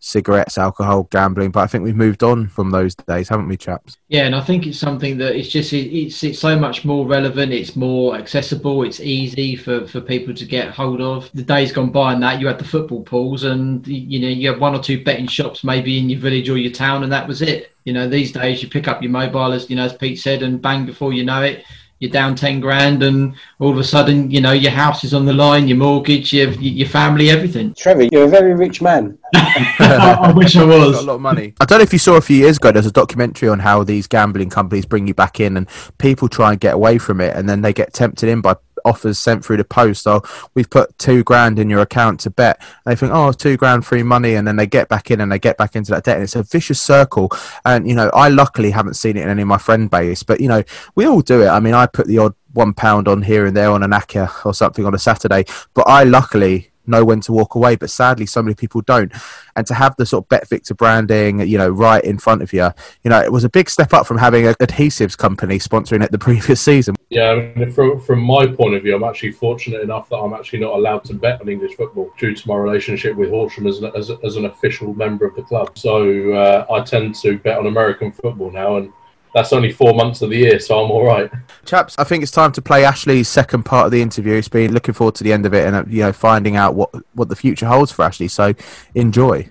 cigarettes, 0.04 0.58
alcohol, 0.58 1.04
gambling. 1.10 1.50
But 1.50 1.60
I 1.60 1.66
think 1.66 1.82
we've 1.82 1.96
moved 1.96 2.22
on 2.22 2.48
from 2.48 2.70
those 2.70 2.94
days, 2.94 3.28
haven't 3.28 3.48
we, 3.48 3.56
chaps? 3.56 3.96
Yeah, 4.08 4.26
and 4.26 4.34
I 4.34 4.42
think 4.42 4.66
it's 4.66 4.78
something 4.78 5.16
that 5.18 5.34
it's 5.34 5.48
just 5.48 5.72
it's 5.72 6.22
it's 6.22 6.38
so 6.38 6.58
much 6.58 6.84
more 6.84 7.06
relevant. 7.06 7.52
It's 7.52 7.74
more 7.74 8.16
accessible. 8.16 8.82
It's 8.84 9.00
easy 9.00 9.56
for 9.56 9.86
for 9.86 10.00
people 10.00 10.34
to 10.34 10.44
get 10.44 10.68
hold 10.68 11.00
of. 11.00 11.30
The 11.32 11.42
days 11.42 11.72
gone 11.72 11.90
by, 11.90 12.12
and 12.12 12.22
that 12.22 12.40
you 12.40 12.46
had 12.46 12.58
the 12.58 12.64
football 12.64 13.02
pools, 13.02 13.44
and 13.44 13.86
you 13.86 14.20
know 14.20 14.28
you 14.28 14.50
had 14.50 14.60
one 14.60 14.74
or 14.74 14.82
two 14.82 15.02
betting 15.02 15.26
shops 15.26 15.64
maybe 15.64 15.98
in 15.98 16.10
your 16.10 16.20
village 16.20 16.48
or 16.48 16.58
your 16.58 16.72
town, 16.72 17.02
and 17.02 17.12
that 17.12 17.26
was 17.26 17.42
it. 17.42 17.72
You 17.84 17.92
know, 17.92 18.08
these 18.08 18.32
days 18.32 18.62
you 18.62 18.68
pick 18.68 18.88
up 18.88 19.02
your 19.02 19.12
mobile, 19.12 19.52
as 19.52 19.68
you 19.68 19.76
know, 19.76 19.84
as 19.84 19.94
Pete 19.94 20.18
said, 20.18 20.42
and 20.42 20.60
bang, 20.60 20.86
before 20.86 21.12
you 21.12 21.24
know 21.24 21.42
it, 21.42 21.64
you're 22.04 22.12
down 22.12 22.36
10 22.36 22.60
grand 22.60 23.02
and 23.02 23.34
all 23.58 23.70
of 23.70 23.78
a 23.78 23.84
sudden 23.84 24.30
you 24.30 24.40
know 24.40 24.52
your 24.52 24.70
house 24.70 25.04
is 25.04 25.14
on 25.14 25.24
the 25.24 25.32
line 25.32 25.66
your 25.66 25.78
mortgage 25.78 26.32
your, 26.32 26.50
your 26.50 26.88
family 26.88 27.30
everything. 27.30 27.72
Trevor 27.74 28.04
you're 28.12 28.24
a 28.24 28.28
very 28.28 28.54
rich 28.54 28.82
man. 28.82 29.18
I 29.34 30.32
wish 30.36 30.54
i 30.56 30.64
was. 30.64 30.98
A 30.98 31.02
lot 31.02 31.14
of 31.14 31.20
money. 31.20 31.54
I 31.60 31.64
don't 31.64 31.78
know 31.78 31.82
if 31.82 31.92
you 31.92 31.98
saw 31.98 32.16
a 32.16 32.20
few 32.20 32.36
years 32.36 32.58
ago 32.58 32.70
there's 32.70 32.86
a 32.86 32.92
documentary 32.92 33.48
on 33.48 33.58
how 33.58 33.82
these 33.82 34.06
gambling 34.06 34.50
companies 34.50 34.84
bring 34.84 35.08
you 35.08 35.14
back 35.14 35.40
in 35.40 35.56
and 35.56 35.66
people 35.98 36.28
try 36.28 36.52
and 36.52 36.60
get 36.60 36.74
away 36.74 36.98
from 36.98 37.20
it 37.20 37.34
and 37.34 37.48
then 37.48 37.62
they 37.62 37.72
get 37.72 37.94
tempted 37.94 38.28
in 38.28 38.42
by 38.42 38.54
offers 38.84 39.18
sent 39.18 39.44
through 39.44 39.58
the 39.58 39.64
post. 39.64 40.06
Oh, 40.06 40.22
we've 40.54 40.68
put 40.68 40.96
two 40.98 41.24
grand 41.24 41.58
in 41.58 41.70
your 41.70 41.80
account 41.80 42.20
to 42.20 42.30
bet. 42.30 42.60
And 42.60 42.92
they 42.92 42.96
think, 42.96 43.12
oh, 43.12 43.32
two 43.32 43.56
grand 43.56 43.84
free 43.84 44.02
money, 44.02 44.34
and 44.34 44.46
then 44.46 44.56
they 44.56 44.66
get 44.66 44.88
back 44.88 45.10
in 45.10 45.20
and 45.20 45.30
they 45.30 45.38
get 45.38 45.56
back 45.56 45.76
into 45.76 45.90
that 45.92 46.04
debt, 46.04 46.16
and 46.16 46.24
it's 46.24 46.36
a 46.36 46.42
vicious 46.42 46.80
circle. 46.80 47.30
And 47.64 47.88
you 47.88 47.94
know, 47.94 48.10
I 48.14 48.28
luckily 48.28 48.70
haven't 48.70 48.94
seen 48.94 49.16
it 49.16 49.22
in 49.22 49.28
any 49.28 49.42
of 49.42 49.48
my 49.48 49.58
friend 49.58 49.90
base, 49.90 50.22
but 50.22 50.40
you 50.40 50.48
know, 50.48 50.62
we 50.94 51.06
all 51.06 51.20
do 51.20 51.42
it. 51.42 51.48
I 51.48 51.60
mean, 51.60 51.74
I 51.74 51.86
put 51.86 52.06
the 52.06 52.18
odd 52.18 52.34
one 52.52 52.72
pound 52.72 53.08
on 53.08 53.22
here 53.22 53.46
and 53.46 53.56
there 53.56 53.70
on 53.70 53.82
an 53.82 53.90
acca 53.90 54.44
or 54.46 54.54
something 54.54 54.86
on 54.86 54.94
a 54.94 54.98
Saturday, 54.98 55.44
but 55.74 55.88
I 55.88 56.04
luckily 56.04 56.70
know 56.86 57.04
when 57.04 57.20
to 57.22 57.32
walk 57.32 57.54
away. 57.54 57.76
But 57.76 57.90
sadly, 57.90 58.26
so 58.26 58.42
many 58.42 58.54
people 58.54 58.80
don't. 58.82 59.12
And 59.56 59.66
to 59.66 59.74
have 59.74 59.96
the 59.96 60.06
sort 60.06 60.24
of 60.24 60.28
Bet 60.28 60.48
Victor 60.48 60.74
branding, 60.74 61.40
you 61.40 61.58
know, 61.58 61.68
right 61.68 62.02
in 62.04 62.18
front 62.18 62.42
of 62.42 62.52
you, 62.52 62.70
you 63.02 63.10
know, 63.10 63.20
it 63.20 63.32
was 63.32 63.44
a 63.44 63.48
big 63.48 63.70
step 63.70 63.92
up 63.92 64.06
from 64.06 64.18
having 64.18 64.46
an 64.46 64.54
adhesives 64.54 65.16
company 65.16 65.58
sponsoring 65.58 66.02
it 66.04 66.10
the 66.10 66.18
previous 66.24 66.60
season. 66.60 66.94
Yeah, 67.14 67.30
I 67.30 67.58
mean, 67.58 67.70
from, 67.70 68.00
from 68.00 68.18
my 68.20 68.44
point 68.44 68.74
of 68.74 68.82
view, 68.82 68.96
I'm 68.96 69.04
actually 69.04 69.30
fortunate 69.30 69.82
enough 69.82 70.08
that 70.08 70.16
I'm 70.16 70.34
actually 70.34 70.58
not 70.58 70.74
allowed 70.74 71.04
to 71.04 71.14
bet 71.14 71.40
on 71.40 71.48
English 71.48 71.76
football 71.76 72.12
due 72.18 72.34
to 72.34 72.48
my 72.48 72.56
relationship 72.56 73.14
with 73.14 73.30
Horsham 73.30 73.68
as 73.68 73.78
an, 73.78 73.92
as, 73.94 74.10
as 74.24 74.34
an 74.34 74.46
official 74.46 74.92
member 74.94 75.24
of 75.24 75.36
the 75.36 75.42
club. 75.42 75.78
So 75.78 76.32
uh, 76.32 76.66
I 76.72 76.82
tend 76.82 77.14
to 77.16 77.38
bet 77.38 77.58
on 77.58 77.66
American 77.66 78.10
football 78.10 78.50
now. 78.50 78.78
And 78.78 78.92
that's 79.32 79.52
only 79.52 79.70
four 79.70 79.94
months 79.94 80.22
of 80.22 80.30
the 80.30 80.38
year, 80.38 80.58
so 80.58 80.84
I'm 80.84 80.90
all 80.90 81.04
right. 81.04 81.30
Chaps, 81.64 81.94
I 81.98 82.04
think 82.04 82.24
it's 82.24 82.32
time 82.32 82.50
to 82.52 82.62
play 82.62 82.84
Ashley's 82.84 83.28
second 83.28 83.64
part 83.64 83.86
of 83.86 83.92
the 83.92 84.02
interview. 84.02 84.34
It's 84.34 84.48
been 84.48 84.72
looking 84.72 84.94
forward 84.94 85.14
to 85.16 85.24
the 85.24 85.32
end 85.32 85.46
of 85.46 85.54
it 85.54 85.66
and 85.66 85.76
uh, 85.76 85.84
you 85.88 86.02
know 86.02 86.12
finding 86.12 86.56
out 86.56 86.74
what 86.74 86.90
what 87.14 87.28
the 87.28 87.36
future 87.36 87.66
holds 87.66 87.92
for 87.92 88.04
Ashley. 88.04 88.28
So 88.28 88.54
enjoy. 88.94 89.50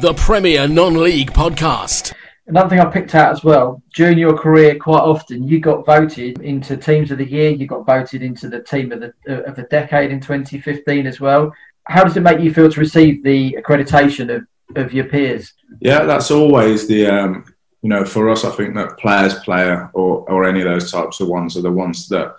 The 0.00 0.14
Premier 0.16 0.66
Non-League 0.66 1.32
Podcast. 1.32 2.14
Another 2.46 2.68
thing 2.68 2.80
I 2.80 2.86
picked 2.86 3.14
out 3.14 3.30
as 3.30 3.44
well 3.44 3.80
during 3.94 4.18
your 4.18 4.36
career, 4.36 4.76
quite 4.76 5.00
often 5.00 5.46
you 5.46 5.60
got 5.60 5.86
voted 5.86 6.40
into 6.40 6.76
teams 6.76 7.10
of 7.10 7.18
the 7.18 7.30
year. 7.30 7.50
You 7.50 7.66
got 7.66 7.86
voted 7.86 8.22
into 8.22 8.48
the 8.48 8.60
team 8.60 8.90
of 8.90 9.00
the 9.00 9.14
uh, 9.28 9.42
of 9.42 9.54
the 9.54 9.62
decade 9.64 10.10
in 10.10 10.20
2015 10.20 11.06
as 11.06 11.20
well. 11.20 11.52
How 11.84 12.02
does 12.04 12.16
it 12.16 12.22
make 12.22 12.40
you 12.40 12.52
feel 12.52 12.70
to 12.70 12.80
receive 12.80 13.22
the 13.22 13.56
accreditation 13.60 14.34
of, 14.34 14.46
of 14.76 14.92
your 14.92 15.04
peers? 15.04 15.52
Yeah, 15.80 16.04
that's 16.04 16.30
always 16.30 16.88
the 16.88 17.06
um, 17.06 17.44
you 17.82 17.88
know, 17.88 18.04
for 18.04 18.30
us, 18.30 18.44
I 18.44 18.50
think 18.50 18.74
that 18.76 18.96
players, 18.98 19.34
player, 19.40 19.90
or 19.92 20.28
or 20.30 20.44
any 20.44 20.60
of 20.60 20.66
those 20.66 20.90
types 20.90 21.20
of 21.20 21.28
ones 21.28 21.56
are 21.56 21.62
the 21.62 21.70
ones 21.70 22.08
that 22.08 22.36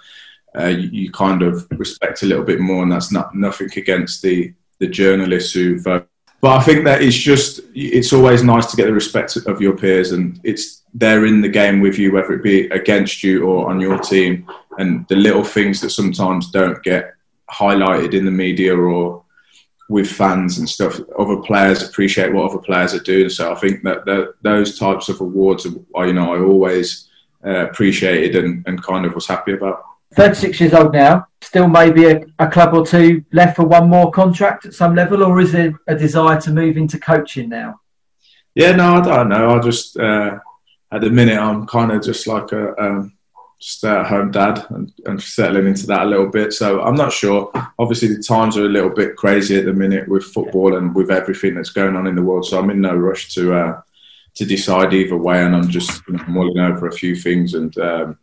uh, 0.58 0.68
you, 0.68 0.89
you, 0.89 1.12
kind 1.12 1.41
of 1.41 1.68
respect 1.72 2.24
a 2.24 2.26
little 2.26 2.45
bit 2.45 2.62
more, 2.62 2.82
and 2.84 2.91
that's 2.91 3.12
not 3.12 3.36
nothing 3.36 3.70
against 3.76 4.22
the 4.22 4.54
the 4.80 4.88
journalists 4.88 5.51
who 5.54 5.80
vote. 5.80 6.08
But 6.44 6.58
I 6.58 6.62
think 6.62 6.84
that 6.84 7.02
it's 7.02 7.16
just 7.16 7.62
it's 7.74 8.12
always 8.12 8.44
nice 8.44 8.66
to 8.66 8.76
get 8.76 8.88
the 8.88 8.94
respect 8.94 9.38
of 9.38 9.62
your 9.62 9.78
peers, 9.78 10.12
and 10.12 10.41
it's 10.44 10.82
they're 10.94 11.26
in 11.26 11.39
the 11.39 11.48
game 11.48 11.80
with 11.80 11.98
you, 11.98 12.12
whether 12.12 12.34
it 12.34 12.44
be 12.44 12.68
against 12.68 13.24
you 13.24 13.46
or 13.46 13.70
on 13.70 13.80
your 13.80 13.98
team, 13.98 14.46
and 14.78 15.08
the 15.08 15.16
little 15.16 15.46
things 15.46 15.80
that 15.80 15.91
sometimes 15.91 16.52
don't 16.52 16.84
get 16.84 17.14
highlighted 17.50 18.14
in 18.14 18.26
the 18.26 18.32
media 18.46 18.76
or 18.76 19.24
with 19.88 20.12
fans 20.12 20.58
and 20.58 20.68
stuff, 20.68 21.00
other 21.18 21.38
players 21.38 21.82
appreciate 21.82 22.34
what 22.34 22.52
other 22.52 22.60
players 22.60 22.94
are 22.94 23.00
doing. 23.00 23.30
So 23.30 23.54
I 23.54 23.56
think 23.56 23.82
that, 23.84 24.04
that 24.04 24.34
those 24.41 24.78
types 24.78 25.08
of 25.08 25.22
awards 25.22 25.66
are, 25.96 26.08
you 26.08 26.14
know, 26.14 26.34
I 26.34 26.39
always 26.39 27.08
uh, 27.46 27.68
appreciated 27.70 28.44
and, 28.44 28.68
and 28.68 28.84
kind 28.84 29.06
of 29.06 29.16
was 29.16 29.28
happy 29.28 29.54
about. 29.54 29.82
36 30.16 30.59
years 30.59 30.74
old 30.74 30.93
now, 30.93 31.28
still 31.41 31.68
maybe 31.68 32.05
a, 32.05 32.22
a, 32.39 32.47
club 32.47 32.74
or 32.74 32.86
two 32.86 33.24
left 33.32 33.55
for 33.55 33.66
one 33.66 33.89
more 33.89 34.11
contract 34.11 34.66
at 34.66 34.74
some 34.74 34.95
level, 34.95 35.24
or 35.24 35.39
is 35.39 35.51
there 35.51 35.80
a 35.88 35.95
desire 35.95 36.39
to 36.41 36.51
move 36.51 36.78
into 36.78 36.99
coaching 36.99 37.49
now? 37.49 37.80
Yeah, 38.55 38.74
no, 38.74 38.95
I 38.95 39.01
don't 39.01 39.30
know. 39.30 39.49
I 39.51 39.59
just, 39.59 39.97
uh, 39.97 40.38
at 40.91 41.01
the 41.01 41.09
minute, 41.09 41.39
I'm 41.39 41.66
kind 41.68 41.91
of 41.91 42.03
just 42.03 42.28
like 42.28 42.51
a, 42.51 42.80
um, 42.82 43.14
stay 43.59 43.88
at 43.88 44.07
home 44.07 44.30
dad 44.30 44.66
and, 44.72 44.91
and 45.05 45.22
settling 45.22 45.68
into 45.68 45.88
that 45.88 46.01
a 46.01 46.09
little 46.09 46.28
bit. 46.28 46.51
So 46.51 46.82
I'm 46.82 46.95
not 46.95 47.14
sure. 47.14 47.49
Obviously, 47.80 48.09
the 48.09 48.22
times 48.22 48.57
are 48.57 48.66
a 48.66 48.70
little 48.70 48.89
bit 48.89 49.16
crazy 49.16 49.57
at 49.57 49.66
the 49.66 49.74
minute 49.74 50.07
with 50.07 50.26
football 50.26 50.76
and 50.76 50.93
with 50.93 51.09
everything 51.09 51.55
that's 51.55 51.70
going 51.70 51.95
on 51.95 52.05
in 52.05 52.16
the 52.16 52.22
world. 52.22 52.45
So 52.45 52.59
I'm 52.59 52.70
in 52.70 52.82
no 52.82 52.93
rush 52.93 53.34
to 53.36 53.53
uh, 53.55 53.82
to 54.36 54.45
decide 54.45 54.93
either 54.93 55.18
way, 55.18 55.43
and 55.43 55.55
I'm 55.55 55.70
just 55.70 56.01
mulling 56.28 56.59
over 56.59 56.88
a 56.88 56.91
few 56.91 57.16
things 57.16 57.53
and 57.53 57.76
um, 57.78 58.18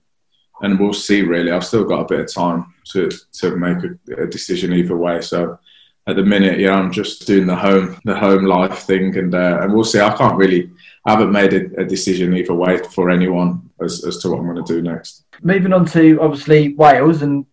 and 0.62 0.78
we'll 0.78 0.92
see. 0.92 1.22
Really, 1.22 1.50
I've 1.50 1.64
still 1.64 1.84
got 1.84 2.00
a 2.00 2.08
bit 2.08 2.20
of 2.20 2.32
time 2.32 2.74
to 2.92 3.10
to 3.32 3.56
make 3.56 3.78
a, 3.84 4.22
a 4.22 4.26
decision 4.26 4.72
either 4.72 4.96
way. 4.96 5.20
So 5.20 5.58
at 6.06 6.16
the 6.16 6.24
minute, 6.24 6.58
yeah, 6.58 6.74
I'm 6.74 6.90
just 6.90 7.26
doing 7.26 7.46
the 7.46 7.56
home 7.56 7.98
the 8.04 8.14
home 8.14 8.44
life 8.44 8.80
thing, 8.80 9.16
and 9.16 9.34
uh, 9.34 9.60
and 9.62 9.72
we'll 9.72 9.84
see. 9.84 10.00
I 10.00 10.16
can't 10.16 10.36
really. 10.36 10.70
I 11.06 11.12
haven't 11.12 11.32
made 11.32 11.54
a, 11.54 11.80
a 11.80 11.84
decision 11.84 12.36
either 12.36 12.54
way 12.54 12.76
for 12.76 13.10
anyone 13.10 13.70
as, 13.82 14.04
as 14.04 14.18
to 14.18 14.28
what 14.28 14.40
I'm 14.40 14.44
going 14.44 14.62
to 14.62 14.74
do 14.74 14.82
next. 14.82 15.24
Moving 15.42 15.72
on 15.72 15.86
to 15.86 16.20
obviously 16.20 16.74
Wales 16.74 17.22
and 17.22 17.46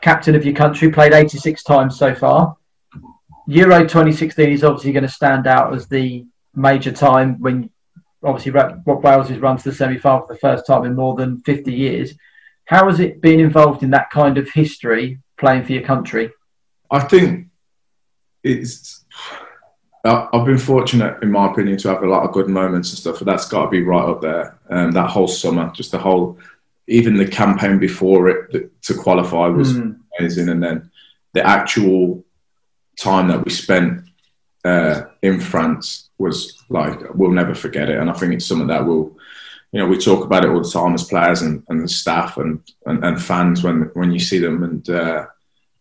captain 0.00 0.36
of 0.36 0.44
your 0.44 0.54
country, 0.54 0.90
played 0.90 1.12
86 1.12 1.64
times 1.64 1.96
so 1.96 2.14
far. 2.14 2.56
Euro 3.46 3.80
2016 3.80 4.50
is 4.50 4.62
obviously 4.62 4.92
going 4.92 5.02
to 5.02 5.08
stand 5.08 5.48
out 5.48 5.74
as 5.74 5.88
the 5.88 6.24
major 6.54 6.92
time 6.92 7.40
when 7.40 7.70
obviously 8.22 8.52
Wales 8.86 9.28
has 9.28 9.38
run 9.38 9.56
to 9.56 9.64
the 9.64 9.74
semi 9.74 9.98
final 9.98 10.26
for 10.26 10.34
the 10.34 10.38
first 10.38 10.66
time 10.66 10.84
in 10.84 10.94
more 10.94 11.16
than 11.16 11.40
50 11.40 11.72
years. 11.72 12.14
How 12.66 12.88
has 12.88 13.00
it 13.00 13.20
been 13.20 13.40
involved 13.40 13.82
in 13.82 13.90
that 13.90 14.10
kind 14.10 14.38
of 14.38 14.48
history 14.50 15.20
playing 15.38 15.64
for 15.64 15.72
your 15.72 15.82
country? 15.82 16.30
I 16.90 17.00
think 17.00 17.48
it's. 18.42 19.04
I've 20.04 20.44
been 20.44 20.58
fortunate, 20.58 21.22
in 21.22 21.30
my 21.30 21.48
opinion, 21.48 21.78
to 21.78 21.88
have 21.88 22.02
a 22.02 22.08
lot 22.08 22.24
of 22.24 22.32
good 22.32 22.48
moments 22.48 22.90
and 22.90 22.98
stuff, 22.98 23.18
but 23.20 23.26
that's 23.26 23.48
got 23.48 23.64
to 23.64 23.70
be 23.70 23.82
right 23.82 24.04
up 24.04 24.20
there. 24.20 24.58
Um, 24.68 24.90
that 24.92 25.08
whole 25.10 25.28
summer, 25.28 25.70
just 25.72 25.92
the 25.92 25.98
whole 25.98 26.38
even 26.88 27.16
the 27.16 27.26
campaign 27.26 27.78
before 27.78 28.28
it 28.28 28.82
to 28.82 28.94
qualify 28.94 29.46
was 29.46 29.74
mm. 29.74 29.96
amazing, 30.18 30.48
and 30.48 30.62
then 30.62 30.90
the 31.32 31.46
actual 31.46 32.24
time 32.98 33.28
that 33.28 33.44
we 33.44 33.50
spent 33.50 34.02
uh, 34.64 35.02
in 35.22 35.40
France 35.40 36.10
was 36.18 36.64
like 36.68 36.98
we'll 37.14 37.30
never 37.30 37.54
forget 37.54 37.88
it, 37.88 37.98
and 37.98 38.10
I 38.10 38.12
think 38.12 38.32
it's 38.32 38.46
something 38.46 38.68
that 38.68 38.84
will. 38.84 39.16
You 39.72 39.80
know, 39.80 39.86
we 39.86 39.96
talk 39.96 40.24
about 40.24 40.44
it 40.44 40.50
all 40.50 40.62
the 40.62 40.70
time 40.70 40.94
as 40.94 41.04
players 41.04 41.42
and, 41.42 41.64
and 41.68 41.90
staff 41.90 42.36
and, 42.36 42.60
and, 42.86 43.02
and 43.04 43.22
fans 43.22 43.62
when 43.62 43.90
when 43.94 44.12
you 44.12 44.20
see 44.20 44.38
them, 44.38 44.62
and 44.62 44.88
uh, 44.90 45.26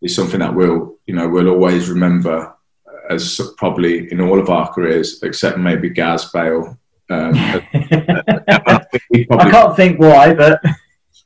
it's 0.02 0.16
something 0.16 0.40
that 0.40 0.56
we'll 0.56 0.96
you 1.06 1.16
know 1.16 1.28
we'll 1.28 1.50
always 1.50 1.90
remember 1.90 2.56
as 3.10 3.42
probably 3.58 4.12
in 4.12 4.22
all 4.22 4.40
of 4.40 4.50
our 4.50 4.72
careers, 4.72 5.22
except 5.24 5.58
maybe 5.58 5.90
Gaz 5.90 6.26
Bale. 6.32 6.78
Um, 7.10 7.34
I, 7.36 8.86
I 9.30 9.52
can't 9.52 9.76
think 9.76 10.00
why, 10.00 10.34
but 10.34 10.62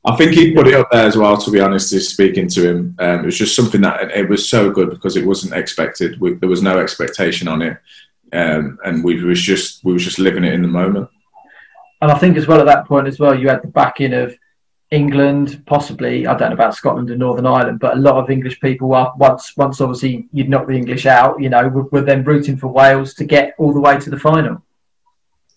I 0.04 0.16
think 0.16 0.32
he 0.32 0.54
put 0.54 0.68
it 0.68 0.74
up 0.74 0.88
there 0.90 1.06
as 1.06 1.16
well. 1.16 1.36
To 1.36 1.50
be 1.50 1.60
honest, 1.60 1.92
is 1.92 2.08
speaking 2.08 2.48
to 2.48 2.68
him, 2.68 2.96
um, 2.98 3.20
it 3.20 3.26
was 3.26 3.38
just 3.38 3.56
something 3.56 3.80
that 3.82 4.10
it 4.10 4.28
was 4.28 4.48
so 4.48 4.70
good 4.70 4.90
because 4.90 5.16
it 5.16 5.26
wasn't 5.26 5.54
expected. 5.54 6.20
We, 6.20 6.34
there 6.34 6.48
was 6.48 6.62
no 6.62 6.78
expectation 6.78 7.48
on 7.48 7.62
it, 7.62 7.78
um, 8.32 8.78
and 8.84 9.02
we 9.02 9.22
was 9.22 9.40
just 9.40 9.84
we 9.84 9.92
was 9.92 10.04
just 10.04 10.18
living 10.18 10.44
it 10.44 10.54
in 10.54 10.62
the 10.62 10.68
moment. 10.68 11.08
And 12.02 12.10
I 12.10 12.18
think 12.18 12.36
as 12.36 12.46
well 12.46 12.60
at 12.60 12.66
that 12.66 12.86
point 12.86 13.06
as 13.06 13.18
well, 13.18 13.38
you 13.38 13.48
had 13.48 13.62
the 13.62 13.68
backing 13.68 14.12
of 14.12 14.36
England, 14.90 15.62
possibly 15.66 16.26
I 16.26 16.36
don't 16.36 16.50
know 16.50 16.54
about 16.54 16.74
Scotland 16.74 17.10
and 17.10 17.18
Northern 17.18 17.46
Ireland, 17.46 17.80
but 17.80 17.96
a 17.96 18.00
lot 18.00 18.16
of 18.16 18.30
English 18.30 18.60
people 18.60 18.94
are 18.94 19.12
once 19.16 19.56
once 19.56 19.80
obviously 19.80 20.28
you'd 20.32 20.48
knock 20.48 20.66
the 20.66 20.74
English 20.74 21.06
out, 21.06 21.40
you 21.40 21.48
know, 21.48 21.66
were, 21.68 21.84
were 21.84 22.02
then 22.02 22.22
rooting 22.22 22.56
for 22.56 22.68
Wales 22.68 23.14
to 23.14 23.24
get 23.24 23.54
all 23.58 23.72
the 23.72 23.80
way 23.80 23.98
to 23.98 24.10
the 24.10 24.18
final. 24.18 24.62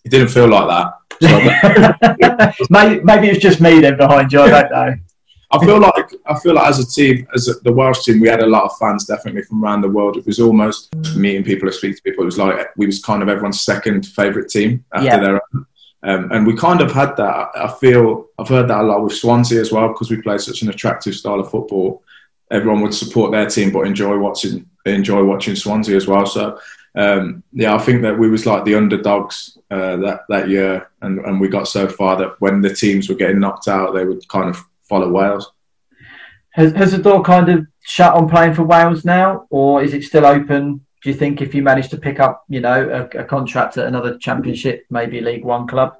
It 0.04 0.10
didn't 0.10 0.28
feel 0.28 0.48
like 0.48 0.68
that. 0.68 0.94
So 1.20 2.66
maybe, 2.70 3.04
maybe 3.04 3.28
it's 3.28 3.42
just 3.42 3.60
me 3.60 3.80
then 3.80 3.98
behind 3.98 4.32
you. 4.32 4.40
I 4.40 4.48
don't 4.48 4.70
know. 4.70 4.94
I 5.52 5.58
feel 5.64 5.80
like 5.80 6.14
I 6.26 6.38
feel 6.38 6.54
like 6.54 6.68
as 6.68 6.78
a 6.78 6.86
team, 6.86 7.26
as 7.34 7.48
a, 7.48 7.54
the 7.60 7.72
Welsh 7.72 8.04
team, 8.04 8.20
we 8.20 8.28
had 8.28 8.42
a 8.42 8.46
lot 8.46 8.64
of 8.64 8.78
fans 8.78 9.04
definitely 9.04 9.42
from 9.42 9.62
around 9.62 9.80
the 9.80 9.88
world. 9.88 10.16
It 10.16 10.24
was 10.24 10.38
almost 10.38 10.94
meeting 11.16 11.42
people 11.42 11.68
or 11.68 11.72
speaking 11.72 11.96
to 11.96 12.02
people. 12.02 12.22
It 12.22 12.26
was 12.26 12.38
like 12.38 12.68
we 12.76 12.86
was 12.86 13.02
kind 13.02 13.22
of 13.22 13.28
everyone's 13.28 13.60
second 13.60 14.06
favourite 14.06 14.48
team 14.48 14.84
after 14.94 15.06
yeah. 15.06 15.18
their 15.18 15.34
own. 15.34 15.66
Um, 16.02 16.32
and 16.32 16.46
we 16.46 16.56
kind 16.56 16.80
of 16.80 16.92
had 16.92 17.16
that. 17.16 17.50
I 17.54 17.68
feel 17.78 18.26
I've 18.38 18.48
heard 18.48 18.68
that 18.68 18.80
a 18.80 18.82
lot 18.82 19.02
with 19.02 19.12
Swansea 19.14 19.60
as 19.60 19.70
well 19.70 19.88
because 19.88 20.10
we 20.10 20.22
play 20.22 20.38
such 20.38 20.62
an 20.62 20.70
attractive 20.70 21.14
style 21.14 21.40
of 21.40 21.50
football. 21.50 22.02
Everyone 22.50 22.80
would 22.80 22.94
support 22.94 23.32
their 23.32 23.46
team, 23.46 23.70
but 23.70 23.86
enjoy 23.86 24.18
watching 24.18 24.66
enjoy 24.86 25.22
watching 25.22 25.56
Swansea 25.56 25.96
as 25.96 26.06
well. 26.06 26.24
So 26.24 26.58
um, 26.94 27.42
yeah, 27.52 27.74
I 27.74 27.78
think 27.78 28.02
that 28.02 28.18
we 28.18 28.28
was 28.28 28.46
like 28.46 28.64
the 28.64 28.74
underdogs 28.74 29.58
uh, 29.70 29.96
that 29.98 30.22
that 30.28 30.48
year, 30.48 30.90
and, 31.02 31.20
and 31.20 31.40
we 31.40 31.48
got 31.48 31.68
so 31.68 31.86
far 31.86 32.16
that 32.16 32.40
when 32.40 32.60
the 32.60 32.74
teams 32.74 33.08
were 33.08 33.14
getting 33.14 33.40
knocked 33.40 33.68
out, 33.68 33.92
they 33.92 34.04
would 34.04 34.26
kind 34.28 34.48
of 34.48 34.64
follow 34.82 35.10
Wales. 35.10 35.52
Has, 36.50 36.72
has 36.72 36.90
the 36.90 36.98
door 36.98 37.22
kind 37.22 37.48
of 37.48 37.66
shut 37.80 38.14
on 38.14 38.28
playing 38.28 38.54
for 38.54 38.64
Wales 38.64 39.04
now, 39.04 39.46
or 39.50 39.84
is 39.84 39.94
it 39.94 40.02
still 40.02 40.26
open 40.26 40.84
do 41.02 41.08
you 41.08 41.14
think 41.14 41.40
if 41.40 41.54
you 41.54 41.62
manage 41.62 41.88
to 41.90 41.96
pick 41.96 42.20
up, 42.20 42.44
you 42.48 42.60
know, 42.60 43.08
a, 43.14 43.20
a, 43.20 43.24
contract 43.24 43.78
at 43.78 43.86
another 43.86 44.18
championship, 44.18 44.84
maybe 44.90 45.20
League 45.20 45.44
One 45.44 45.66
club? 45.66 45.96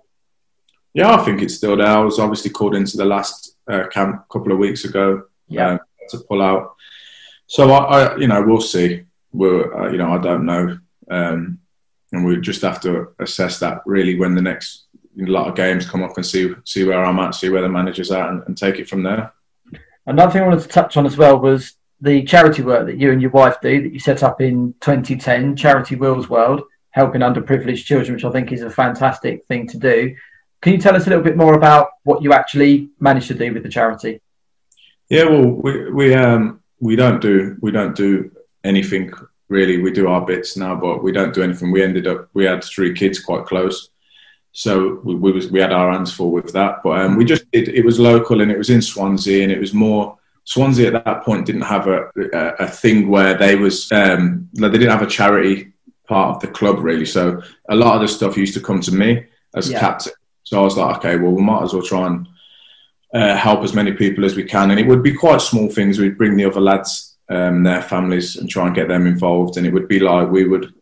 Yeah, 0.93 1.15
I 1.15 1.25
think 1.25 1.41
it's 1.41 1.55
still 1.55 1.77
there. 1.77 1.87
I 1.87 2.01
was 2.01 2.19
obviously 2.19 2.51
called 2.51 2.75
into 2.75 2.97
the 2.97 3.05
last 3.05 3.57
uh, 3.69 3.87
camp 3.89 4.25
a 4.29 4.33
couple 4.33 4.53
of 4.53 4.59
weeks 4.59 4.85
ago 4.85 5.25
yeah. 5.49 5.71
Um, 5.71 5.81
to 6.11 6.19
pull 6.19 6.43
out. 6.43 6.75
So 7.47 7.71
I, 7.71 8.03
I, 8.03 8.17
you 8.17 8.29
know, 8.29 8.43
we'll 8.43 8.61
see. 8.61 9.05
We'll, 9.33 9.73
uh, 9.75 9.89
you 9.91 9.99
know, 9.99 10.13
I 10.13 10.19
don't 10.19 10.45
know, 10.45 10.79
um, 11.11 11.59
and 12.13 12.25
we 12.25 12.41
just 12.41 12.63
have 12.63 12.81
to 12.83 13.09
assess 13.21 13.59
that 13.61 13.83
really 13.87 14.19
when 14.19 14.35
the 14.35 14.43
next 14.43 14.87
lot 15.17 15.49
of 15.49 15.55
games 15.55 15.89
come 15.89 16.03
up 16.03 16.17
and 16.17 16.27
see 16.27 16.55
see 16.65 16.85
where 16.85 17.05
I'm 17.05 17.19
at, 17.19 17.35
see 17.35 17.49
where 17.49 17.63
the 17.63 17.69
manager's 17.69 18.11
at, 18.11 18.29
and, 18.29 18.43
and 18.47 18.57
take 18.57 18.79
it 18.79 18.89
from 18.89 19.03
there. 19.03 19.33
Another 20.07 20.33
thing 20.33 20.43
I 20.43 20.49
wanted 20.49 20.63
to 20.63 20.69
touch 20.69 20.97
on 20.97 21.07
as 21.07 21.17
well 21.17 21.39
was 21.39 21.75
the 22.01 22.23
charity 22.23 22.63
work 22.63 22.87
that 22.87 22.99
you 22.99 23.13
and 23.13 23.21
your 23.21 23.31
wife 23.31 23.61
do 23.61 23.83
that 23.83 23.93
you 23.93 23.99
set 23.99 24.23
up 24.23 24.41
in 24.41 24.75
2010, 24.81 25.57
Charity 25.57 25.97
Will's 25.97 26.29
World, 26.29 26.63
helping 26.91 27.21
underprivileged 27.21 27.85
children, 27.85 28.15
which 28.15 28.25
I 28.25 28.31
think 28.31 28.53
is 28.53 28.63
a 28.63 28.71
fantastic 28.71 29.47
thing 29.47 29.67
to 29.69 29.79
do. 29.79 30.15
Can 30.63 30.73
you 30.73 30.79
tell 30.79 30.97
us 30.97 31.07
a 31.07 31.11
little 31.11 31.25
bit 31.25 31.37
more 31.37 31.55
about 31.55 31.89
what 32.05 32.23
you 32.23 32.33
actually 32.33 32.91
managed 33.01 33.29
to 33.29 33.35
do 33.35 33.53
with 33.53 33.63
the 33.63 33.69
charity? 33.69 34.21
Yeah, 35.09 35.25
well, 35.25 35.47
we 35.47 35.91
we 35.91 36.15
um 36.15 36.61
we 36.79 36.97
don't 36.97 37.21
do 37.21 37.57
we 37.61 37.71
don't 37.71 37.97
do 37.97 38.31
anything 38.65 39.13
really. 39.49 39.79
We 39.79 39.91
do 39.91 40.09
our 40.09 40.25
bits 40.25 40.57
now, 40.57 40.77
but 40.77 41.03
we 41.03 41.13
don't 41.13 41.35
do 41.35 41.43
anything. 41.43 41.73
We 41.73 41.83
ended 41.83 42.07
up 42.07 42.29
we 42.35 42.45
had 42.45 42.63
three 42.63 42.95
kids 42.95 43.19
quite 43.19 43.47
close, 43.47 43.91
so 44.53 45.01
we 45.03 45.15
we, 45.15 45.33
was, 45.33 45.51
we 45.51 45.61
had 45.61 45.73
our 45.73 45.93
hands 45.93 46.13
full 46.13 46.31
with 46.31 46.53
that. 46.53 46.83
But 46.85 47.01
um, 47.01 47.17
we 47.17 47.25
just 47.25 47.51
did. 47.51 47.69
It 47.69 47.85
was 47.85 47.99
local 47.99 48.41
and 48.41 48.53
it 48.53 48.59
was 48.59 48.71
in 48.71 48.83
Swansea 48.83 49.43
and 49.43 49.53
it 49.53 49.61
was 49.61 49.75
more 49.75 50.19
Swansea 50.51 50.93
at 50.93 51.05
that 51.05 51.23
point 51.23 51.47
didn't 51.47 51.63
have 51.63 51.87
a, 51.87 52.11
a, 52.33 52.65
a 52.65 52.67
thing 52.67 53.09
where 53.09 53.39
they 53.39 53.55
was 53.55 53.91
um, 53.93 54.49
they 54.55 54.69
didn't 54.69 54.91
have 54.91 55.01
a 55.03 55.07
charity 55.07 55.73
part 56.09 56.35
of 56.35 56.41
the 56.41 56.49
club 56.49 56.81
really. 56.81 57.07
So 57.07 57.41
a 57.69 57.77
lot 57.77 57.95
of 57.95 58.01
the 58.01 58.09
stuff 58.09 58.37
used 58.37 58.55
to 58.55 58.61
come 58.61 58.81
to 58.81 58.93
me 58.93 59.27
as 59.55 59.71
yeah. 59.71 59.79
captain. 59.79 60.13
So 60.43 60.61
I 60.61 60.65
was 60.65 60.77
like, 60.77 60.97
okay, 60.97 61.17
well 61.19 61.31
we 61.31 61.43
might 61.43 61.63
as 61.63 61.73
well 61.73 61.85
try 61.85 62.05
and 62.09 62.27
uh, 63.15 63.37
help 63.37 63.63
as 63.63 63.75
many 63.75 63.93
people 63.93 64.25
as 64.25 64.35
we 64.35 64.43
can, 64.43 64.73
and 64.73 64.81
it 64.81 64.89
would 64.89 65.05
be 65.05 65.15
quite 65.15 65.41
small 65.41 65.69
things. 65.69 66.01
We'd 66.01 66.19
bring 66.19 66.37
the 66.37 66.47
other 66.47 66.61
lads, 66.61 67.17
um, 67.29 67.63
their 67.63 67.83
families, 67.83 68.35
and 68.35 68.51
try 68.51 68.67
and 68.67 68.75
get 68.75 68.89
them 68.89 69.07
involved. 69.07 69.57
And 69.57 69.65
it 69.69 69.73
would 69.73 69.87
be 69.87 70.01
like 70.01 70.31
we 70.31 70.49
would 70.49 70.75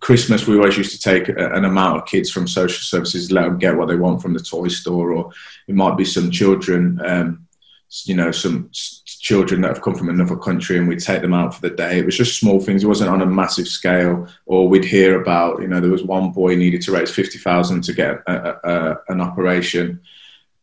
Christmas, 0.00 0.46
we 0.46 0.58
always 0.58 0.76
used 0.76 0.92
to 0.92 1.00
take 1.00 1.30
an 1.30 1.64
amount 1.64 1.96
of 1.96 2.06
kids 2.06 2.30
from 2.30 2.46
social 2.46 2.82
services, 2.82 3.32
let 3.32 3.44
them 3.44 3.58
get 3.58 3.74
what 3.74 3.88
they 3.88 3.96
want 3.96 4.20
from 4.20 4.34
the 4.34 4.40
toy 4.40 4.68
store, 4.68 5.12
or 5.12 5.32
it 5.66 5.74
might 5.74 5.96
be 5.96 6.04
some 6.04 6.30
children 6.30 7.00
um, 7.06 7.45
you 8.04 8.14
know, 8.14 8.30
some 8.30 8.68
children 8.72 9.60
that 9.60 9.68
have 9.68 9.82
come 9.82 9.94
from 9.94 10.08
another 10.08 10.36
country 10.36 10.78
and 10.78 10.88
we'd 10.88 11.00
take 11.00 11.22
them 11.22 11.34
out 11.34 11.54
for 11.54 11.60
the 11.60 11.74
day. 11.74 11.98
It 11.98 12.04
was 12.04 12.16
just 12.16 12.38
small 12.38 12.60
things. 12.60 12.84
It 12.84 12.88
wasn't 12.88 13.10
on 13.10 13.22
a 13.22 13.26
massive 13.26 13.68
scale. 13.68 14.28
Or 14.44 14.68
we'd 14.68 14.84
hear 14.84 15.20
about, 15.20 15.60
you 15.62 15.68
know, 15.68 15.80
there 15.80 15.90
was 15.90 16.02
one 16.02 16.32
boy 16.32 16.56
needed 16.56 16.82
to 16.82 16.92
raise 16.92 17.10
50,000 17.10 17.82
to 17.82 17.92
get 17.92 18.22
a, 18.26 18.68
a, 18.68 18.98
an 19.08 19.20
operation 19.20 20.00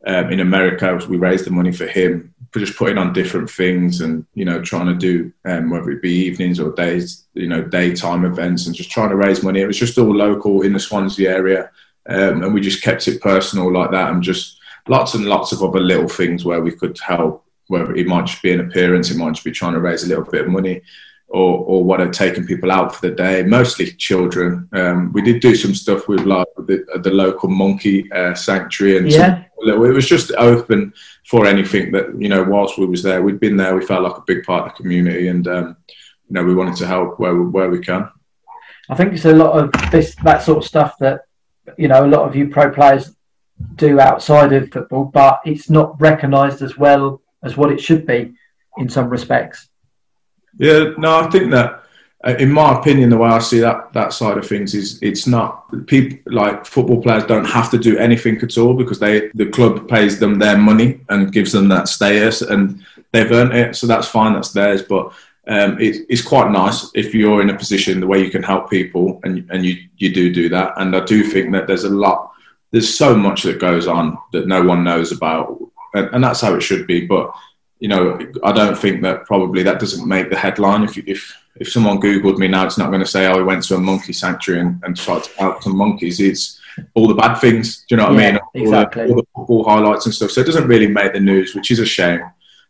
um, 0.05 0.31
in 0.31 0.39
America. 0.39 0.99
We 1.09 1.17
raised 1.17 1.45
the 1.45 1.51
money 1.51 1.71
for 1.71 1.87
him, 1.87 2.33
just 2.55 2.77
putting 2.77 2.97
on 2.97 3.13
different 3.13 3.49
things 3.49 4.01
and, 4.01 4.25
you 4.35 4.45
know, 4.45 4.61
trying 4.61 4.87
to 4.87 4.95
do, 4.95 5.31
um, 5.45 5.69
whether 5.69 5.89
it 5.91 6.01
be 6.01 6.25
evenings 6.25 6.59
or 6.59 6.73
days, 6.73 7.25
you 7.33 7.47
know, 7.47 7.63
daytime 7.63 8.25
events 8.25 8.67
and 8.67 8.75
just 8.75 8.91
trying 8.91 9.09
to 9.09 9.15
raise 9.15 9.43
money. 9.43 9.61
It 9.61 9.67
was 9.67 9.79
just 9.79 9.97
all 9.97 10.13
local 10.13 10.61
in 10.61 10.73
the 10.73 10.79
Swansea 10.79 11.31
area. 11.31 11.71
Um, 12.07 12.43
and 12.43 12.53
we 12.53 12.61
just 12.61 12.83
kept 12.83 13.07
it 13.07 13.21
personal 13.21 13.71
like 13.71 13.91
that 13.91 14.11
and 14.11 14.21
just, 14.21 14.59
lots 14.87 15.13
and 15.13 15.25
lots 15.25 15.51
of 15.51 15.63
other 15.63 15.79
little 15.79 16.07
things 16.07 16.45
where 16.45 16.61
we 16.61 16.71
could 16.71 16.97
help. 16.99 17.45
Whether 17.67 17.95
it 17.95 18.07
might 18.07 18.25
just 18.25 18.41
be 18.43 18.51
an 18.51 18.59
appearance, 18.59 19.09
it 19.09 19.17
might 19.17 19.31
just 19.31 19.45
be 19.45 19.51
trying 19.51 19.73
to 19.73 19.79
raise 19.79 20.03
a 20.03 20.07
little 20.07 20.25
bit 20.25 20.41
of 20.41 20.49
money, 20.49 20.81
or 21.29 21.59
or 21.59 21.83
what 21.83 22.01
are 22.01 22.11
taking 22.11 22.45
people 22.45 22.71
out 22.71 22.93
for 22.93 23.07
the 23.07 23.15
day. 23.15 23.41
Mostly 23.43 23.91
children. 23.91 24.67
Um, 24.73 25.13
we 25.13 25.21
did 25.21 25.41
do 25.41 25.55
some 25.55 25.73
stuff 25.73 26.07
with 26.07 26.21
like 26.21 26.47
the, 26.57 26.85
the 27.01 27.11
local 27.11 27.49
monkey 27.49 28.11
uh, 28.11 28.35
sanctuary, 28.35 28.97
and 28.97 29.09
yeah. 29.09 29.17
Some, 29.17 29.45
it 29.65 29.77
was 29.77 30.09
just 30.09 30.31
open 30.37 30.93
for 31.25 31.45
anything 31.45 31.93
that 31.93 32.19
you 32.19 32.27
know. 32.27 32.43
Whilst 32.43 32.77
we 32.77 32.85
was 32.85 33.01
there, 33.01 33.23
we'd 33.23 33.39
been 33.39 33.55
there. 33.55 33.75
We 33.75 33.85
felt 33.85 34.03
like 34.03 34.17
a 34.17 34.23
big 34.27 34.43
part 34.43 34.65
of 34.65 34.71
the 34.71 34.83
community, 34.83 35.29
and 35.29 35.47
um, 35.47 35.77
you 36.27 36.33
know 36.33 36.43
we 36.43 36.53
wanted 36.53 36.75
to 36.77 36.87
help 36.87 37.17
where 37.17 37.35
where 37.35 37.69
we 37.69 37.79
can. 37.79 38.09
I 38.89 38.95
think 38.95 39.13
it's 39.13 39.25
a 39.25 39.33
lot 39.33 39.53
of 39.57 39.91
this 39.91 40.15
that 40.23 40.43
sort 40.43 40.57
of 40.57 40.65
stuff 40.65 40.97
that 40.99 41.21
you 41.77 41.87
know 41.87 42.05
a 42.05 42.07
lot 42.07 42.27
of 42.27 42.35
you 42.35 42.49
pro 42.49 42.69
players 42.69 43.15
do 43.75 43.99
outside 43.99 44.53
of 44.53 44.71
football, 44.71 45.05
but 45.05 45.41
it's 45.45 45.69
not 45.69 45.99
recognised 45.99 46.61
as 46.61 46.77
well 46.77 47.21
as 47.43 47.57
what 47.57 47.71
it 47.71 47.81
should 47.81 48.05
be 48.05 48.33
in 48.77 48.89
some 48.89 49.09
respects. 49.09 49.69
Yeah, 50.57 50.91
no, 50.97 51.19
I 51.19 51.29
think 51.29 51.51
that, 51.51 51.83
uh, 52.25 52.35
in 52.39 52.51
my 52.51 52.77
opinion, 52.79 53.09
the 53.09 53.17
way 53.17 53.29
I 53.29 53.39
see 53.39 53.59
that 53.59 53.91
that 53.93 54.13
side 54.13 54.37
of 54.37 54.47
things 54.47 54.73
is 54.73 54.99
it's 55.01 55.27
not 55.27 55.65
people 55.87 56.19
like 56.31 56.65
football 56.65 57.01
players 57.01 57.25
don't 57.25 57.45
have 57.45 57.69
to 57.71 57.77
do 57.77 57.97
anything 57.97 58.37
at 58.37 58.57
all 58.57 58.73
because 58.73 58.99
they 58.99 59.29
the 59.33 59.47
club 59.47 59.87
pays 59.89 60.19
them 60.19 60.39
their 60.39 60.57
money 60.57 61.01
and 61.09 61.33
gives 61.33 61.51
them 61.51 61.67
that 61.69 61.87
status 61.87 62.41
and 62.41 62.85
they've 63.11 63.31
earned 63.31 63.53
it, 63.53 63.75
so 63.75 63.87
that's 63.87 64.07
fine, 64.07 64.33
that's 64.33 64.51
theirs. 64.51 64.83
But 64.83 65.13
um, 65.47 65.79
it, 65.79 66.05
it's 66.07 66.21
quite 66.21 66.51
nice 66.51 66.89
if 66.93 67.13
you're 67.13 67.41
in 67.41 67.49
a 67.49 67.57
position 67.57 67.99
the 67.99 68.07
way 68.07 68.23
you 68.23 68.31
can 68.31 68.43
help 68.43 68.69
people 68.69 69.19
and 69.23 69.49
and 69.49 69.65
you 69.65 69.75
you 69.97 70.13
do 70.13 70.33
do 70.33 70.49
that. 70.49 70.73
And 70.77 70.95
I 70.95 71.03
do 71.03 71.23
think 71.23 71.51
that 71.51 71.67
there's 71.67 71.83
a 71.83 71.89
lot 71.89 72.32
there's 72.73 72.93
so 72.93 73.15
much 73.15 73.43
that 73.43 73.59
goes 73.59 73.87
on 73.87 74.17
that 74.33 74.47
no 74.47 74.63
one 74.63 74.83
knows 74.83 75.11
about, 75.11 75.59
and, 75.93 76.09
and, 76.11 76.23
that's 76.23 76.41
how 76.41 76.55
it 76.55 76.61
should 76.61 76.87
be. 76.87 77.05
But 77.05 77.31
you 77.79 77.87
know, 77.87 78.19
I 78.43 78.51
don't 78.51 78.77
think 78.77 79.03
that 79.03 79.25
probably 79.25 79.61
that 79.63 79.79
doesn't 79.79 80.07
make 80.07 80.29
the 80.29 80.35
headline. 80.35 80.83
If 80.83 80.97
if 80.97 81.33
if 81.57 81.71
someone 81.71 82.01
googled 82.01 82.39
me 82.39 82.47
now, 82.47 82.65
it's 82.65 82.79
not 82.79 82.89
going 82.89 82.99
to 82.99 83.07
say, 83.07 83.27
"Oh, 83.27 83.37
we 83.37 83.43
went 83.43 83.63
to 83.65 83.75
a 83.75 83.79
monkey 83.79 84.11
sanctuary 84.11 84.61
and, 84.61 84.81
and 84.83 84.97
tried 84.97 85.23
to 85.23 85.37
help 85.37 85.61
some 85.61 85.77
monkeys." 85.77 86.19
It's 86.19 86.59
all 86.95 87.07
the 87.07 87.13
bad 87.13 87.35
things. 87.35 87.85
Do 87.87 87.93
you 87.93 87.97
know 87.97 88.09
what 88.09 88.19
yeah, 88.19 88.27
I 88.27 88.31
mean? 88.31 88.37
All 88.37 88.61
exactly. 88.63 89.03
The, 89.03 89.09
all 89.09 89.15
the 89.17 89.27
football 89.35 89.63
highlights 89.65 90.05
and 90.07 90.15
stuff. 90.15 90.31
So 90.31 90.41
it 90.41 90.47
doesn't 90.47 90.67
really 90.67 90.87
make 90.87 91.13
the 91.13 91.19
news, 91.19 91.53
which 91.53 91.69
is 91.69 91.79
a 91.79 91.85
shame. 91.85 92.23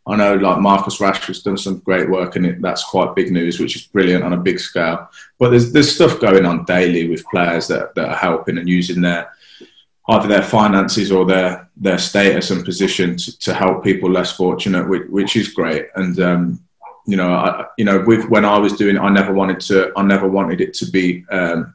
I 0.05 0.17
know 0.17 0.35
like 0.35 0.59
Marcus 0.59 0.99
Rashford's 0.99 1.43
done 1.43 1.57
some 1.57 1.79
great 1.79 2.09
work 2.09 2.35
and 2.35 2.45
it, 2.45 2.61
that's 2.61 2.83
quite 2.83 3.15
big 3.15 3.31
news, 3.31 3.57
which 3.57 3.77
is 3.77 3.87
brilliant 3.87 4.25
on 4.25 4.33
a 4.33 4.37
big 4.37 4.59
scale. 4.59 5.07
But 5.39 5.51
there's 5.51 5.71
there's 5.71 5.95
stuff 5.95 6.19
going 6.19 6.45
on 6.45 6.65
daily 6.65 7.07
with 7.07 7.23
players 7.27 7.69
that, 7.69 7.95
that 7.95 8.09
are 8.09 8.17
helping 8.17 8.57
and 8.57 8.67
using 8.67 8.99
their 8.99 9.31
either 10.09 10.27
their 10.27 10.43
finances 10.43 11.11
or 11.11 11.25
their 11.25 11.69
their 11.77 11.97
status 11.97 12.51
and 12.51 12.65
position 12.65 13.17
to, 13.17 13.39
to 13.39 13.53
help 13.53 13.83
people 13.83 14.09
less 14.09 14.31
fortunate, 14.31 14.87
which, 14.87 15.07
which 15.09 15.35
is 15.35 15.47
great. 15.47 15.87
And 15.95 16.19
um, 16.19 16.63
you 17.05 17.17
know, 17.17 17.33
I, 17.33 17.65
you 17.77 17.85
know, 17.85 18.03
with 18.05 18.29
when 18.29 18.45
I 18.45 18.57
was 18.57 18.73
doing, 18.73 18.95
it, 18.95 19.01
I 19.01 19.09
never 19.09 19.33
wanted 19.33 19.59
to. 19.61 19.91
I 19.95 20.03
never 20.03 20.27
wanted 20.27 20.61
it 20.61 20.73
to 20.75 20.85
be. 20.89 21.25
Um, 21.29 21.73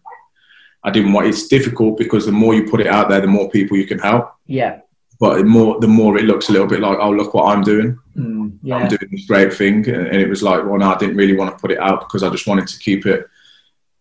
I 0.84 0.90
didn't 0.90 1.12
want. 1.12 1.26
It's 1.26 1.48
difficult 1.48 1.98
because 1.98 2.26
the 2.26 2.32
more 2.32 2.54
you 2.54 2.70
put 2.70 2.80
it 2.80 2.86
out 2.86 3.08
there, 3.08 3.20
the 3.20 3.26
more 3.26 3.50
people 3.50 3.76
you 3.76 3.86
can 3.86 3.98
help. 3.98 4.32
Yeah. 4.46 4.80
But 5.20 5.38
the 5.38 5.44
more, 5.44 5.80
the 5.80 5.88
more 5.88 6.16
it 6.16 6.24
looks 6.24 6.48
a 6.48 6.52
little 6.52 6.68
bit 6.68 6.80
like, 6.80 6.98
oh, 7.00 7.10
look 7.10 7.34
what 7.34 7.52
I'm 7.52 7.62
doing. 7.62 7.98
Mm, 8.16 8.56
yeah. 8.62 8.76
I'm 8.76 8.88
doing 8.88 9.08
this 9.10 9.26
great 9.26 9.52
thing, 9.52 9.88
and 9.88 10.16
it 10.16 10.28
was 10.28 10.44
like, 10.44 10.64
well, 10.64 10.78
no, 10.78 10.94
I 10.94 10.96
didn't 10.96 11.16
really 11.16 11.36
want 11.36 11.50
to 11.50 11.60
put 11.60 11.72
it 11.72 11.80
out 11.80 12.00
because 12.00 12.22
I 12.22 12.30
just 12.30 12.46
wanted 12.46 12.68
to 12.68 12.78
keep 12.78 13.04
it, 13.04 13.26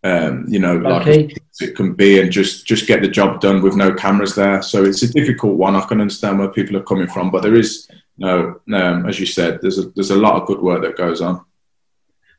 um, 0.04 0.46
you 0.48 0.60
know, 0.60 0.78
like 0.78 1.02
Okay. 1.02 1.36
it 1.60 1.76
can 1.76 1.94
be, 1.94 2.22
and 2.22 2.32
just 2.32 2.66
just 2.66 2.88
get 2.88 3.02
the 3.02 3.08
job 3.08 3.42
done 3.42 3.62
with 3.62 3.76
no 3.76 3.94
cameras 3.94 4.36
there. 4.36 4.62
So 4.62 4.84
it's 4.86 5.04
a 5.04 5.12
difficult 5.12 5.58
one. 5.58 5.76
I 5.76 5.82
can 5.82 6.02
understand 6.02 6.40
where 6.40 6.50
people 6.50 6.78
are 6.78 6.84
coming 6.84 7.08
from, 7.08 7.32
but 7.32 7.42
there 7.42 7.56
is 7.56 7.88
no, 8.18 8.60
um, 8.74 9.08
as 9.08 9.20
you 9.20 9.26
said, 9.26 9.60
there's 9.62 9.80
a 9.80 9.90
there's 9.96 10.12
a 10.12 10.16
lot 10.16 10.40
of 10.40 10.48
good 10.48 10.62
work 10.62 10.82
that 10.84 10.98
goes 10.98 11.22
on. 11.22 11.44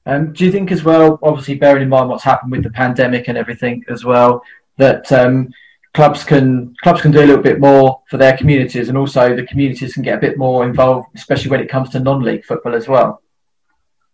Um, 0.07 0.33
do 0.33 0.45
you 0.45 0.53
think 0.53 0.73
as 0.73 0.85
well, 0.85 1.19
obviously 1.23 1.57
bearing 1.57 1.83
in 1.83 1.89
mind 1.89 2.09
what's 2.09 2.25
happened 2.25 2.53
with 2.53 2.63
the 2.63 2.71
pandemic 2.71 3.29
and 3.29 3.37
everything 3.37 3.85
as 3.89 4.05
well, 4.05 4.43
that 4.79 5.11
um, 5.13 5.51
clubs 5.95 6.25
can 6.25 6.75
clubs 6.83 7.03
can 7.03 7.11
do 7.11 7.21
a 7.21 7.27
little 7.27 7.43
bit 7.43 7.61
more 7.61 8.01
for 8.09 8.19
their 8.19 8.37
communities, 8.37 8.89
and 8.89 8.97
also 8.97 9.35
the 9.35 9.47
communities 9.47 9.95
can 9.95 10.03
get 10.03 10.19
a 10.19 10.21
bit 10.21 10.39
more 10.39 10.65
involved, 10.65 11.09
especially 11.17 11.51
when 11.51 11.61
it 11.61 11.69
comes 11.69 11.91
to 11.91 12.01
non-league 12.01 12.45
football 12.45 12.75
as 12.75 12.87
well. 12.89 13.21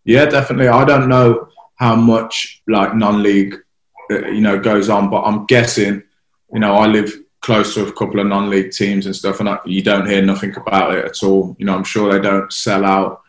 Yeah, 0.04 0.24
definitely. 0.24 0.68
I 0.68 0.84
don't 0.84 1.08
know 1.08 1.48
how 1.84 1.96
much 1.96 2.62
like 2.66 2.94
non-league, 2.94 3.56
uh, 4.10 4.26
you 4.28 4.40
know, 4.40 4.58
goes 4.58 4.88
on, 4.88 5.10
but 5.10 5.22
I'm 5.22 5.44
guessing, 5.44 6.02
you 6.52 6.60
know, 6.60 6.74
I 6.76 6.86
live 6.86 7.12
close 7.42 7.74
to 7.74 7.86
a 7.86 7.92
couple 7.92 8.20
of 8.20 8.26
non-league 8.26 8.72
teams 8.72 9.04
and 9.04 9.14
stuff, 9.14 9.40
and 9.40 9.48
I, 9.50 9.58
you 9.66 9.82
don't 9.82 10.08
hear 10.08 10.22
nothing 10.22 10.56
about 10.56 10.94
it 10.94 11.04
at 11.04 11.22
all. 11.22 11.54
You 11.58 11.66
know, 11.66 11.76
I'm 11.76 11.84
sure 11.84 12.10
they 12.10 12.20
don't 12.20 12.50
sell 12.50 12.86
out 12.86 13.20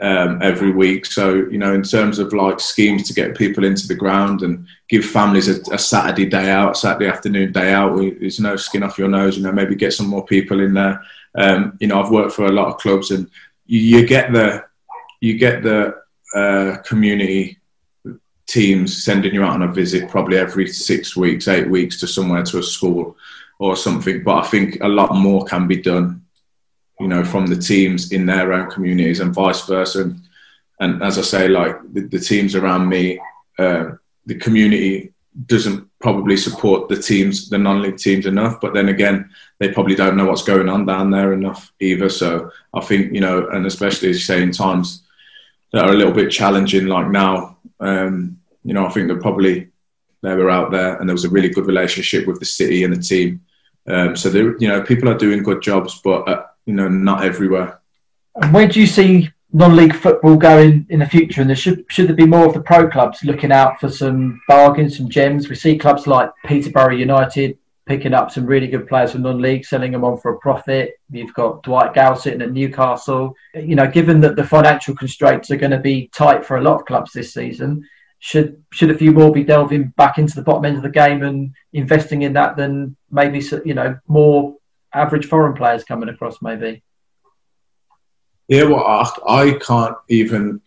um, 0.00 0.40
every 0.42 0.70
week. 0.70 1.06
So, 1.06 1.34
you 1.34 1.58
know, 1.58 1.74
in 1.74 1.82
terms 1.82 2.20
of 2.20 2.32
like 2.32 2.60
schemes 2.60 3.08
to 3.08 3.14
get 3.14 3.36
people 3.36 3.64
into 3.64 3.88
the 3.88 3.96
ground 3.96 4.42
and 4.42 4.64
give 4.88 5.04
families 5.04 5.48
a, 5.48 5.60
a 5.72 5.78
Saturday 5.78 6.26
day 6.26 6.50
out, 6.50 6.76
Saturday 6.76 7.10
afternoon 7.10 7.50
day 7.50 7.72
out, 7.72 7.96
there's 7.96 8.38
no 8.38 8.54
skin 8.54 8.84
off 8.84 8.98
your 8.98 9.08
nose. 9.08 9.36
You 9.36 9.42
know, 9.42 9.52
maybe 9.52 9.74
get 9.74 9.92
some 9.92 10.06
more 10.06 10.24
people 10.24 10.60
in 10.60 10.74
there. 10.74 11.02
Um, 11.34 11.76
you 11.80 11.88
know, 11.88 12.00
I've 12.00 12.12
worked 12.12 12.32
for 12.32 12.46
a 12.46 12.52
lot 12.52 12.68
of 12.68 12.78
clubs, 12.78 13.10
and 13.10 13.28
you, 13.66 13.80
you 13.80 14.06
get 14.06 14.32
the 14.32 14.64
you 15.20 15.36
get 15.36 15.64
the 15.64 15.96
uh, 16.34 16.76
community 16.82 17.57
teams 18.48 19.04
sending 19.04 19.34
you 19.34 19.44
out 19.44 19.52
on 19.52 19.62
a 19.62 19.72
visit 19.72 20.08
probably 20.08 20.38
every 20.38 20.66
six 20.66 21.14
weeks, 21.14 21.46
eight 21.46 21.68
weeks 21.68 22.00
to 22.00 22.06
somewhere 22.08 22.42
to 22.42 22.58
a 22.58 22.62
school 22.62 23.16
or 23.58 23.76
something. 23.76 24.24
But 24.24 24.44
I 24.44 24.48
think 24.48 24.78
a 24.80 24.88
lot 24.88 25.14
more 25.14 25.44
can 25.44 25.68
be 25.68 25.76
done, 25.76 26.24
you 26.98 27.08
know, 27.08 27.22
from 27.24 27.46
the 27.46 27.56
teams 27.56 28.10
in 28.10 28.26
their 28.26 28.52
own 28.54 28.70
communities 28.70 29.20
and 29.20 29.34
vice 29.34 29.66
versa. 29.66 30.02
And, 30.02 30.22
and 30.80 31.02
as 31.02 31.18
I 31.18 31.22
say, 31.22 31.48
like 31.48 31.76
the, 31.92 32.00
the 32.00 32.18
teams 32.18 32.54
around 32.54 32.88
me, 32.88 33.20
uh, 33.58 33.92
the 34.24 34.36
community 34.36 35.12
doesn't 35.46 35.86
probably 36.00 36.36
support 36.36 36.88
the 36.88 37.00
teams, 37.00 37.50
the 37.50 37.58
non-league 37.58 37.98
teams 37.98 38.24
enough. 38.24 38.60
But 38.60 38.72
then 38.72 38.88
again, 38.88 39.30
they 39.58 39.72
probably 39.72 39.94
don't 39.94 40.16
know 40.16 40.26
what's 40.26 40.42
going 40.42 40.70
on 40.70 40.86
down 40.86 41.10
there 41.10 41.34
enough 41.34 41.70
either. 41.80 42.08
So 42.08 42.50
I 42.72 42.80
think 42.80 43.12
you 43.12 43.20
know, 43.20 43.48
and 43.48 43.66
especially 43.66 44.08
as 44.10 44.16
you 44.16 44.22
say, 44.22 44.42
in 44.42 44.52
times 44.52 45.02
that 45.72 45.84
are 45.84 45.92
a 45.92 45.96
little 45.96 46.14
bit 46.14 46.30
challenging, 46.30 46.86
like 46.86 47.08
now, 47.08 47.58
um, 47.80 48.37
you 48.68 48.74
know, 48.74 48.84
I 48.84 48.90
think 48.90 49.08
that 49.08 49.22
probably 49.22 49.68
they 50.22 50.34
were 50.34 50.50
out 50.50 50.70
there 50.70 50.96
and 50.98 51.08
there 51.08 51.14
was 51.14 51.24
a 51.24 51.30
really 51.30 51.48
good 51.48 51.66
relationship 51.66 52.26
with 52.26 52.38
the 52.38 52.44
city 52.44 52.84
and 52.84 52.94
the 52.94 53.00
team. 53.00 53.40
Um, 53.86 54.14
so 54.14 54.28
you 54.28 54.68
know, 54.68 54.82
people 54.82 55.08
are 55.08 55.16
doing 55.16 55.42
good 55.42 55.62
jobs, 55.62 56.02
but 56.04 56.28
uh, 56.28 56.44
you 56.66 56.74
know, 56.74 56.86
not 56.86 57.24
everywhere. 57.24 57.80
And 58.34 58.52
where 58.52 58.68
do 58.68 58.78
you 58.78 58.86
see 58.86 59.30
non-league 59.54 59.94
football 59.94 60.36
going 60.36 60.86
in 60.90 60.98
the 60.98 61.06
future? 61.06 61.40
And 61.40 61.48
there 61.48 61.56
should 61.56 61.86
should 61.88 62.08
there 62.08 62.14
be 62.14 62.26
more 62.26 62.44
of 62.44 62.52
the 62.52 62.60
pro 62.60 62.86
clubs 62.90 63.24
looking 63.24 63.52
out 63.52 63.80
for 63.80 63.88
some 63.88 64.38
bargains, 64.46 64.98
some 64.98 65.08
gems? 65.08 65.48
We 65.48 65.54
see 65.54 65.78
clubs 65.78 66.06
like 66.06 66.30
Peterborough 66.44 66.94
United 66.94 67.56
picking 67.86 68.12
up 68.12 68.30
some 68.30 68.44
really 68.44 68.66
good 68.66 68.86
players 68.86 69.12
from 69.12 69.22
non-league, 69.22 69.64
selling 69.64 69.92
them 69.92 70.04
on 70.04 70.18
for 70.18 70.34
a 70.34 70.38
profit. 70.40 71.00
You've 71.10 71.32
got 71.32 71.62
Dwight 71.62 71.94
Gayle 71.94 72.16
sitting 72.16 72.42
at 72.42 72.52
Newcastle. 72.52 73.34
You 73.54 73.76
know, 73.76 73.90
given 73.90 74.20
that 74.20 74.36
the 74.36 74.44
financial 74.44 74.94
constraints 74.94 75.50
are 75.50 75.56
going 75.56 75.70
to 75.70 75.78
be 75.80 76.10
tight 76.12 76.44
for 76.44 76.58
a 76.58 76.62
lot 76.62 76.80
of 76.80 76.84
clubs 76.84 77.14
this 77.14 77.32
season, 77.32 77.88
should 78.20 78.62
should 78.72 78.90
a 78.90 78.98
few 78.98 79.12
more 79.12 79.32
be 79.32 79.44
delving 79.44 79.88
back 79.96 80.18
into 80.18 80.34
the 80.34 80.42
bottom 80.42 80.64
end 80.64 80.76
of 80.76 80.82
the 80.82 80.90
game 80.90 81.22
and 81.22 81.54
investing 81.72 82.22
in 82.22 82.32
that 82.32 82.56
than 82.56 82.96
maybe 83.10 83.42
you 83.64 83.74
know 83.74 83.98
more 84.08 84.56
average 84.92 85.26
foreign 85.26 85.54
players 85.54 85.84
coming 85.84 86.08
across 86.08 86.42
maybe? 86.42 86.82
Yeah, 88.48 88.64
well, 88.64 88.84
I, 89.26 89.58
can't 89.60 89.96
even 90.08 90.62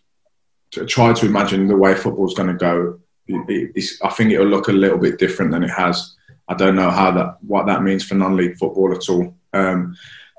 try 0.86 1.12
to 1.12 1.26
imagine 1.26 1.66
the 1.66 1.76
way 1.76 1.96
football's 1.96 2.34
going 2.34 2.48
to 2.48 2.54
go. 2.54 3.00
I 3.28 4.08
think 4.10 4.30
it'll 4.30 4.46
look 4.46 4.68
a 4.68 4.72
little 4.72 4.98
bit 4.98 5.18
different 5.18 5.50
than 5.50 5.64
it 5.64 5.70
has. 5.70 6.14
I 6.48 6.54
don't 6.54 6.76
know 6.76 6.90
how 6.90 7.10
that 7.12 7.38
what 7.42 7.66
that 7.66 7.82
means 7.82 8.04
for 8.04 8.14
non-league 8.14 8.56
football 8.56 8.94
at 8.94 9.08
all. 9.08 9.34
Um, 9.52 9.96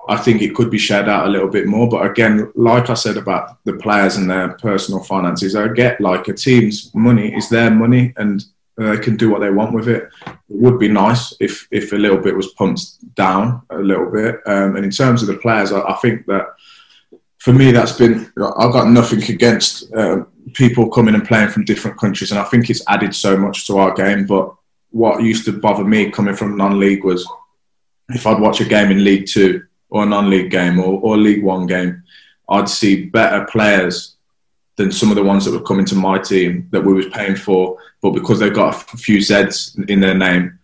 I 0.09 0.17
think 0.17 0.41
it 0.41 0.53
could 0.53 0.69
be 0.69 0.77
shared 0.77 1.07
out 1.07 1.27
a 1.27 1.29
little 1.29 1.47
bit 1.47 1.65
more, 1.65 1.87
but 1.87 2.05
again, 2.05 2.51
like 2.55 2.89
I 2.89 2.93
said 2.93 3.15
about 3.15 3.63
the 3.63 3.73
players 3.73 4.17
and 4.17 4.29
their 4.29 4.49
personal 4.53 5.01
finances, 5.01 5.55
I 5.55 5.69
get 5.69 6.01
like 6.01 6.27
a 6.27 6.33
team's 6.33 6.93
money 6.93 7.33
is 7.33 7.49
their 7.49 7.71
money 7.71 8.13
and 8.17 8.43
they 8.77 8.97
can 8.97 9.15
do 9.15 9.29
what 9.29 9.39
they 9.39 9.51
want 9.51 9.73
with 9.73 9.87
it. 9.87 10.09
It 10.25 10.35
would 10.49 10.79
be 10.79 10.87
nice 10.87 11.33
if 11.39 11.67
if 11.71 11.93
a 11.93 11.95
little 11.95 12.17
bit 12.17 12.35
was 12.35 12.53
pumped 12.53 13.15
down 13.15 13.61
a 13.69 13.77
little 13.77 14.11
bit. 14.11 14.41
Um, 14.45 14.75
and 14.75 14.85
in 14.85 14.91
terms 14.91 15.21
of 15.21 15.27
the 15.27 15.37
players, 15.37 15.71
I, 15.71 15.81
I 15.81 15.93
think 16.01 16.25
that 16.25 16.47
for 17.37 17.53
me, 17.53 17.71
that's 17.71 17.91
been 17.91 18.31
I've 18.37 18.73
got 18.73 18.89
nothing 18.89 19.23
against 19.23 19.93
uh, 19.93 20.23
people 20.53 20.89
coming 20.89 21.13
and 21.13 21.25
playing 21.25 21.49
from 21.49 21.65
different 21.65 21.99
countries, 21.99 22.31
and 22.31 22.39
I 22.39 22.45
think 22.45 22.69
it's 22.69 22.83
added 22.87 23.13
so 23.13 23.37
much 23.37 23.67
to 23.67 23.77
our 23.77 23.93
game. 23.93 24.25
But 24.25 24.53
what 24.89 25.23
used 25.23 25.45
to 25.45 25.59
bother 25.59 25.83
me 25.83 26.09
coming 26.09 26.35
from 26.35 26.57
non-league 26.57 27.03
was 27.03 27.27
if 28.09 28.25
I'd 28.25 28.39
watch 28.39 28.59
a 28.59 28.65
game 28.65 28.91
in 28.91 29.03
League 29.03 29.27
Two 29.27 29.63
or 29.93 30.03
a 30.03 30.05
non-league 30.07 30.49
game 30.49 30.79
or, 30.79 30.99
or 31.01 31.17
League 31.17 31.43
One 31.43 31.67
game, 31.67 32.03
I'd 32.49 32.67
see 32.67 33.05
better 33.05 33.45
players 33.45 34.15
than 34.75 34.91
some 34.91 35.11
of 35.11 35.15
the 35.15 35.23
ones 35.23 35.45
that 35.45 35.51
were 35.51 35.61
coming 35.61 35.85
to 35.85 35.95
my 35.95 36.17
team 36.17 36.67
that 36.71 36.83
we 36.83 36.93
was 36.93 37.05
paying 37.09 37.35
for. 37.35 37.77
But 38.01 38.11
because 38.11 38.39
they've 38.39 38.53
got 38.53 38.93
a 38.93 38.97
few 38.97 39.19
Zs 39.19 39.87
in 39.87 39.99
their 39.99 40.15
name, 40.15 40.59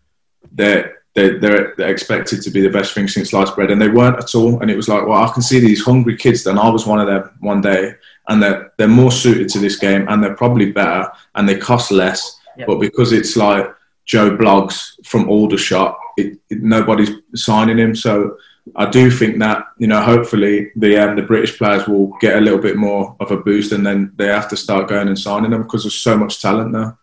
they're 0.51 0.97
they're, 1.15 1.39
they're, 1.39 1.73
they're 1.77 1.91
expected 1.91 2.41
to 2.43 2.51
be 2.51 2.61
the 2.61 2.69
best 2.69 2.93
thing 2.93 3.07
since 3.07 3.31
sliced 3.31 3.55
bread, 3.55 3.71
and 3.71 3.81
they 3.81 3.89
weren't 3.89 4.17
at 4.17 4.35
all. 4.35 4.61
And 4.61 4.71
it 4.71 4.77
was 4.77 4.87
like, 4.87 5.05
well, 5.05 5.23
I 5.23 5.31
can 5.31 5.41
see 5.41 5.59
these 5.59 5.83
hungry 5.83 6.15
kids. 6.15 6.43
Then 6.43 6.57
I 6.57 6.69
was 6.69 6.85
one 6.85 6.99
of 6.99 7.07
them 7.07 7.29
one 7.39 7.61
day, 7.61 7.93
and 8.27 8.41
they're 8.41 8.73
they're 8.77 8.87
more 8.87 9.11
suited 9.11 9.49
to 9.49 9.59
this 9.59 9.75
game, 9.75 10.07
and 10.07 10.23
they're 10.23 10.35
probably 10.35 10.71
better, 10.71 11.11
and 11.35 11.47
they 11.47 11.57
cost 11.57 11.91
less. 11.91 12.39
Yep. 12.57 12.67
But 12.67 12.79
because 12.79 13.11
it's 13.11 13.35
like 13.37 13.67
Joe 14.05 14.35
Bloggs 14.35 15.05
from 15.05 15.29
Aldershot, 15.29 15.97
it, 16.17 16.39
it, 16.49 16.61
nobody's 16.63 17.11
signing 17.35 17.77
him. 17.77 17.95
So 17.95 18.37
I 18.75 18.89
do 18.89 19.09
think 19.11 19.39
that 19.39 19.67
you 19.77 19.87
know, 19.87 20.01
hopefully 20.01 20.71
the 20.75 20.97
um, 20.97 21.15
the 21.15 21.21
British 21.21 21.57
players 21.57 21.87
will 21.87 22.07
get 22.19 22.37
a 22.37 22.41
little 22.41 22.59
bit 22.59 22.77
more 22.77 23.15
of 23.19 23.31
a 23.31 23.37
boost, 23.37 23.71
and 23.71 23.85
then 23.85 24.11
they 24.15 24.27
have 24.27 24.49
to 24.49 24.57
start 24.57 24.89
going 24.89 25.07
and 25.07 25.17
signing 25.17 25.51
them 25.51 25.63
because 25.63 25.83
there's 25.83 25.95
so 25.95 26.17
much 26.17 26.41
talent 26.41 26.73
there. 26.73 26.97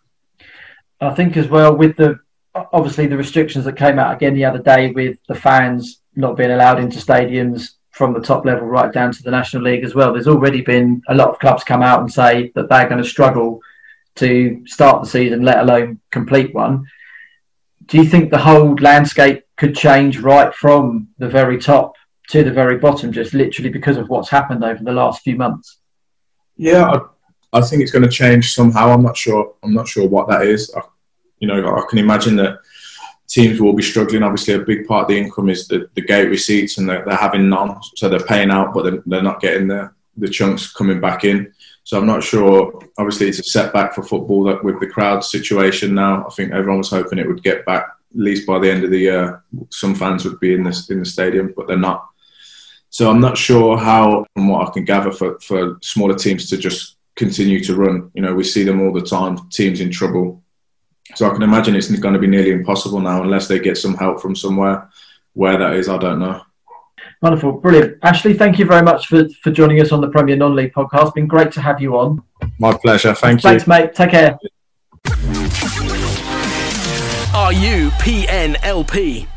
I 0.99 1.13
think 1.13 1.37
as 1.37 1.47
well 1.47 1.75
with 1.75 1.95
the 1.97 2.19
obviously 2.73 3.07
the 3.07 3.17
restrictions 3.17 3.65
that 3.65 3.77
came 3.77 3.99
out 3.99 4.15
again 4.15 4.33
the 4.33 4.45
other 4.45 4.59
day 4.59 4.91
with 4.91 5.17
the 5.27 5.35
fans 5.35 6.01
not 6.15 6.35
being 6.35 6.51
allowed 6.51 6.79
into 6.79 6.97
stadiums 6.97 7.73
from 7.91 8.13
the 8.13 8.21
top 8.21 8.45
level 8.45 8.67
right 8.67 8.93
down 8.93 9.11
to 9.11 9.23
the 9.23 9.31
National 9.31 9.63
League 9.63 9.83
as 9.83 9.95
well. 9.95 10.13
There's 10.13 10.27
already 10.27 10.61
been 10.61 11.01
a 11.07 11.15
lot 11.15 11.29
of 11.29 11.39
clubs 11.39 11.63
come 11.63 11.81
out 11.81 11.99
and 11.99 12.11
say 12.11 12.51
that 12.55 12.69
they're 12.69 12.89
going 12.89 13.01
to 13.01 13.07
struggle 13.07 13.61
to 14.15 14.63
start 14.65 15.01
the 15.01 15.09
season, 15.09 15.43
let 15.43 15.59
alone 15.59 15.99
complete 16.11 16.53
one. 16.53 16.85
Do 17.85 17.97
you 17.97 18.05
think 18.05 18.29
the 18.29 18.37
whole 18.37 18.75
landscape 18.75 19.46
could 19.57 19.75
change 19.75 20.19
right 20.19 20.53
from 20.53 21.09
the 21.17 21.27
very 21.27 21.57
top 21.57 21.95
to 22.29 22.43
the 22.43 22.51
very 22.51 22.77
bottom, 22.77 23.11
just 23.11 23.33
literally 23.33 23.69
because 23.69 23.97
of 23.97 24.09
what's 24.09 24.29
happened 24.29 24.63
over 24.63 24.83
the 24.83 24.91
last 24.91 25.23
few 25.23 25.35
months? 25.35 25.79
Yeah, 26.55 26.85
I, 26.85 27.59
I 27.59 27.61
think 27.61 27.81
it's 27.81 27.91
going 27.91 28.03
to 28.03 28.09
change 28.09 28.53
somehow. 28.53 28.91
I'm 28.91 29.03
not 29.03 29.17
sure. 29.17 29.55
I'm 29.63 29.73
not 29.73 29.87
sure 29.87 30.07
what 30.07 30.27
that 30.29 30.43
is. 30.43 30.71
I, 30.75 30.81
you 31.39 31.47
know, 31.47 31.75
I 31.75 31.83
can 31.89 31.99
imagine 31.99 32.35
that 32.37 32.59
teams 33.27 33.59
will 33.59 33.73
be 33.73 33.83
struggling. 33.83 34.23
Obviously, 34.23 34.55
a 34.55 34.59
big 34.59 34.87
part 34.87 35.03
of 35.03 35.07
the 35.09 35.17
income 35.17 35.49
is 35.49 35.67
the, 35.67 35.89
the 35.95 36.01
gate 36.01 36.29
receipts, 36.29 36.77
and 36.77 36.89
they're, 36.89 37.05
they're 37.05 37.15
having 37.15 37.49
none, 37.49 37.77
so 37.95 38.09
they're 38.09 38.19
paying 38.19 38.51
out, 38.51 38.73
but 38.73 38.83
they're, 38.83 39.03
they're 39.05 39.21
not 39.21 39.41
getting 39.41 39.67
the 39.67 39.91
the 40.19 40.27
chunks 40.27 40.73
coming 40.73 40.99
back 40.99 41.23
in. 41.23 41.53
So 41.83 41.97
I'm 41.97 42.07
not 42.07 42.23
sure. 42.23 42.81
Obviously, 42.97 43.29
it's 43.29 43.39
a 43.39 43.43
setback 43.43 43.93
for 43.93 44.03
football 44.03 44.43
that 44.45 44.63
with 44.63 44.79
the 44.79 44.87
crowd 44.87 45.23
situation 45.23 45.95
now. 45.95 46.25
I 46.25 46.29
think 46.31 46.51
everyone 46.51 46.79
was 46.79 46.89
hoping 46.89 47.19
it 47.19 47.27
would 47.27 47.43
get 47.43 47.65
back 47.65 47.87
at 48.11 48.19
least 48.19 48.47
by 48.47 48.59
the 48.59 48.71
end 48.71 48.83
of 48.83 48.91
the 48.91 48.99
year. 48.99 49.43
Some 49.69 49.95
fans 49.95 50.25
would 50.25 50.39
be 50.39 50.53
in 50.53 50.63
this 50.63 50.89
in 50.89 50.99
the 50.99 51.05
stadium, 51.05 51.53
but 51.55 51.67
they're 51.67 51.77
not. 51.77 52.07
So 52.89 53.09
I'm 53.09 53.19
not 53.19 53.37
sure 53.37 53.77
how, 53.77 54.25
and 54.35 54.49
what 54.49 54.67
I 54.67 54.71
can 54.71 54.85
gather, 54.85 55.11
for, 55.11 55.39
for 55.39 55.77
smaller 55.81 56.15
teams 56.15 56.49
to 56.49 56.57
just 56.57 56.97
continue 57.15 57.63
to 57.63 57.75
run. 57.75 58.09
You 58.13 58.21
know, 58.21 58.33
we 58.33 58.43
see 58.43 58.63
them 58.63 58.81
all 58.81 58.93
the 58.93 59.01
time. 59.01 59.37
Teams 59.49 59.81
in 59.81 59.91
trouble. 59.91 60.41
So 61.15 61.29
I 61.29 61.33
can 61.33 61.43
imagine 61.43 61.75
it's 61.75 61.89
going 61.99 62.13
to 62.13 62.19
be 62.19 62.27
nearly 62.27 62.51
impossible 62.51 62.99
now 62.99 63.23
unless 63.23 63.47
they 63.47 63.59
get 63.59 63.77
some 63.77 63.95
help 63.95 64.21
from 64.21 64.35
somewhere. 64.35 64.89
Where 65.33 65.57
that 65.57 65.73
is, 65.73 65.89
I 65.89 65.97
don't 65.97 66.19
know. 66.19 66.41
Wonderful, 67.21 67.53
brilliant. 67.53 67.97
Ashley, 68.03 68.33
thank 68.33 68.59
you 68.59 68.65
very 68.65 68.83
much 68.83 69.07
for, 69.07 69.27
for 69.41 69.51
joining 69.51 69.81
us 69.81 69.91
on 69.91 70.01
the 70.01 70.09
Premier 70.09 70.35
Non-League 70.35 70.73
podcast. 70.73 71.13
Been 71.13 71.27
great 71.27 71.51
to 71.53 71.61
have 71.61 71.81
you 71.81 71.97
on. 71.97 72.21
My 72.59 72.77
pleasure. 72.77 73.13
Thank 73.15 73.41
Thanks, 73.41 73.65
you. 73.65 73.69
mate. 73.69 73.93
Take 73.93 74.11
care. 74.11 74.37
Are 77.37 77.53
you 77.53 77.91
PNLP? 78.01 79.36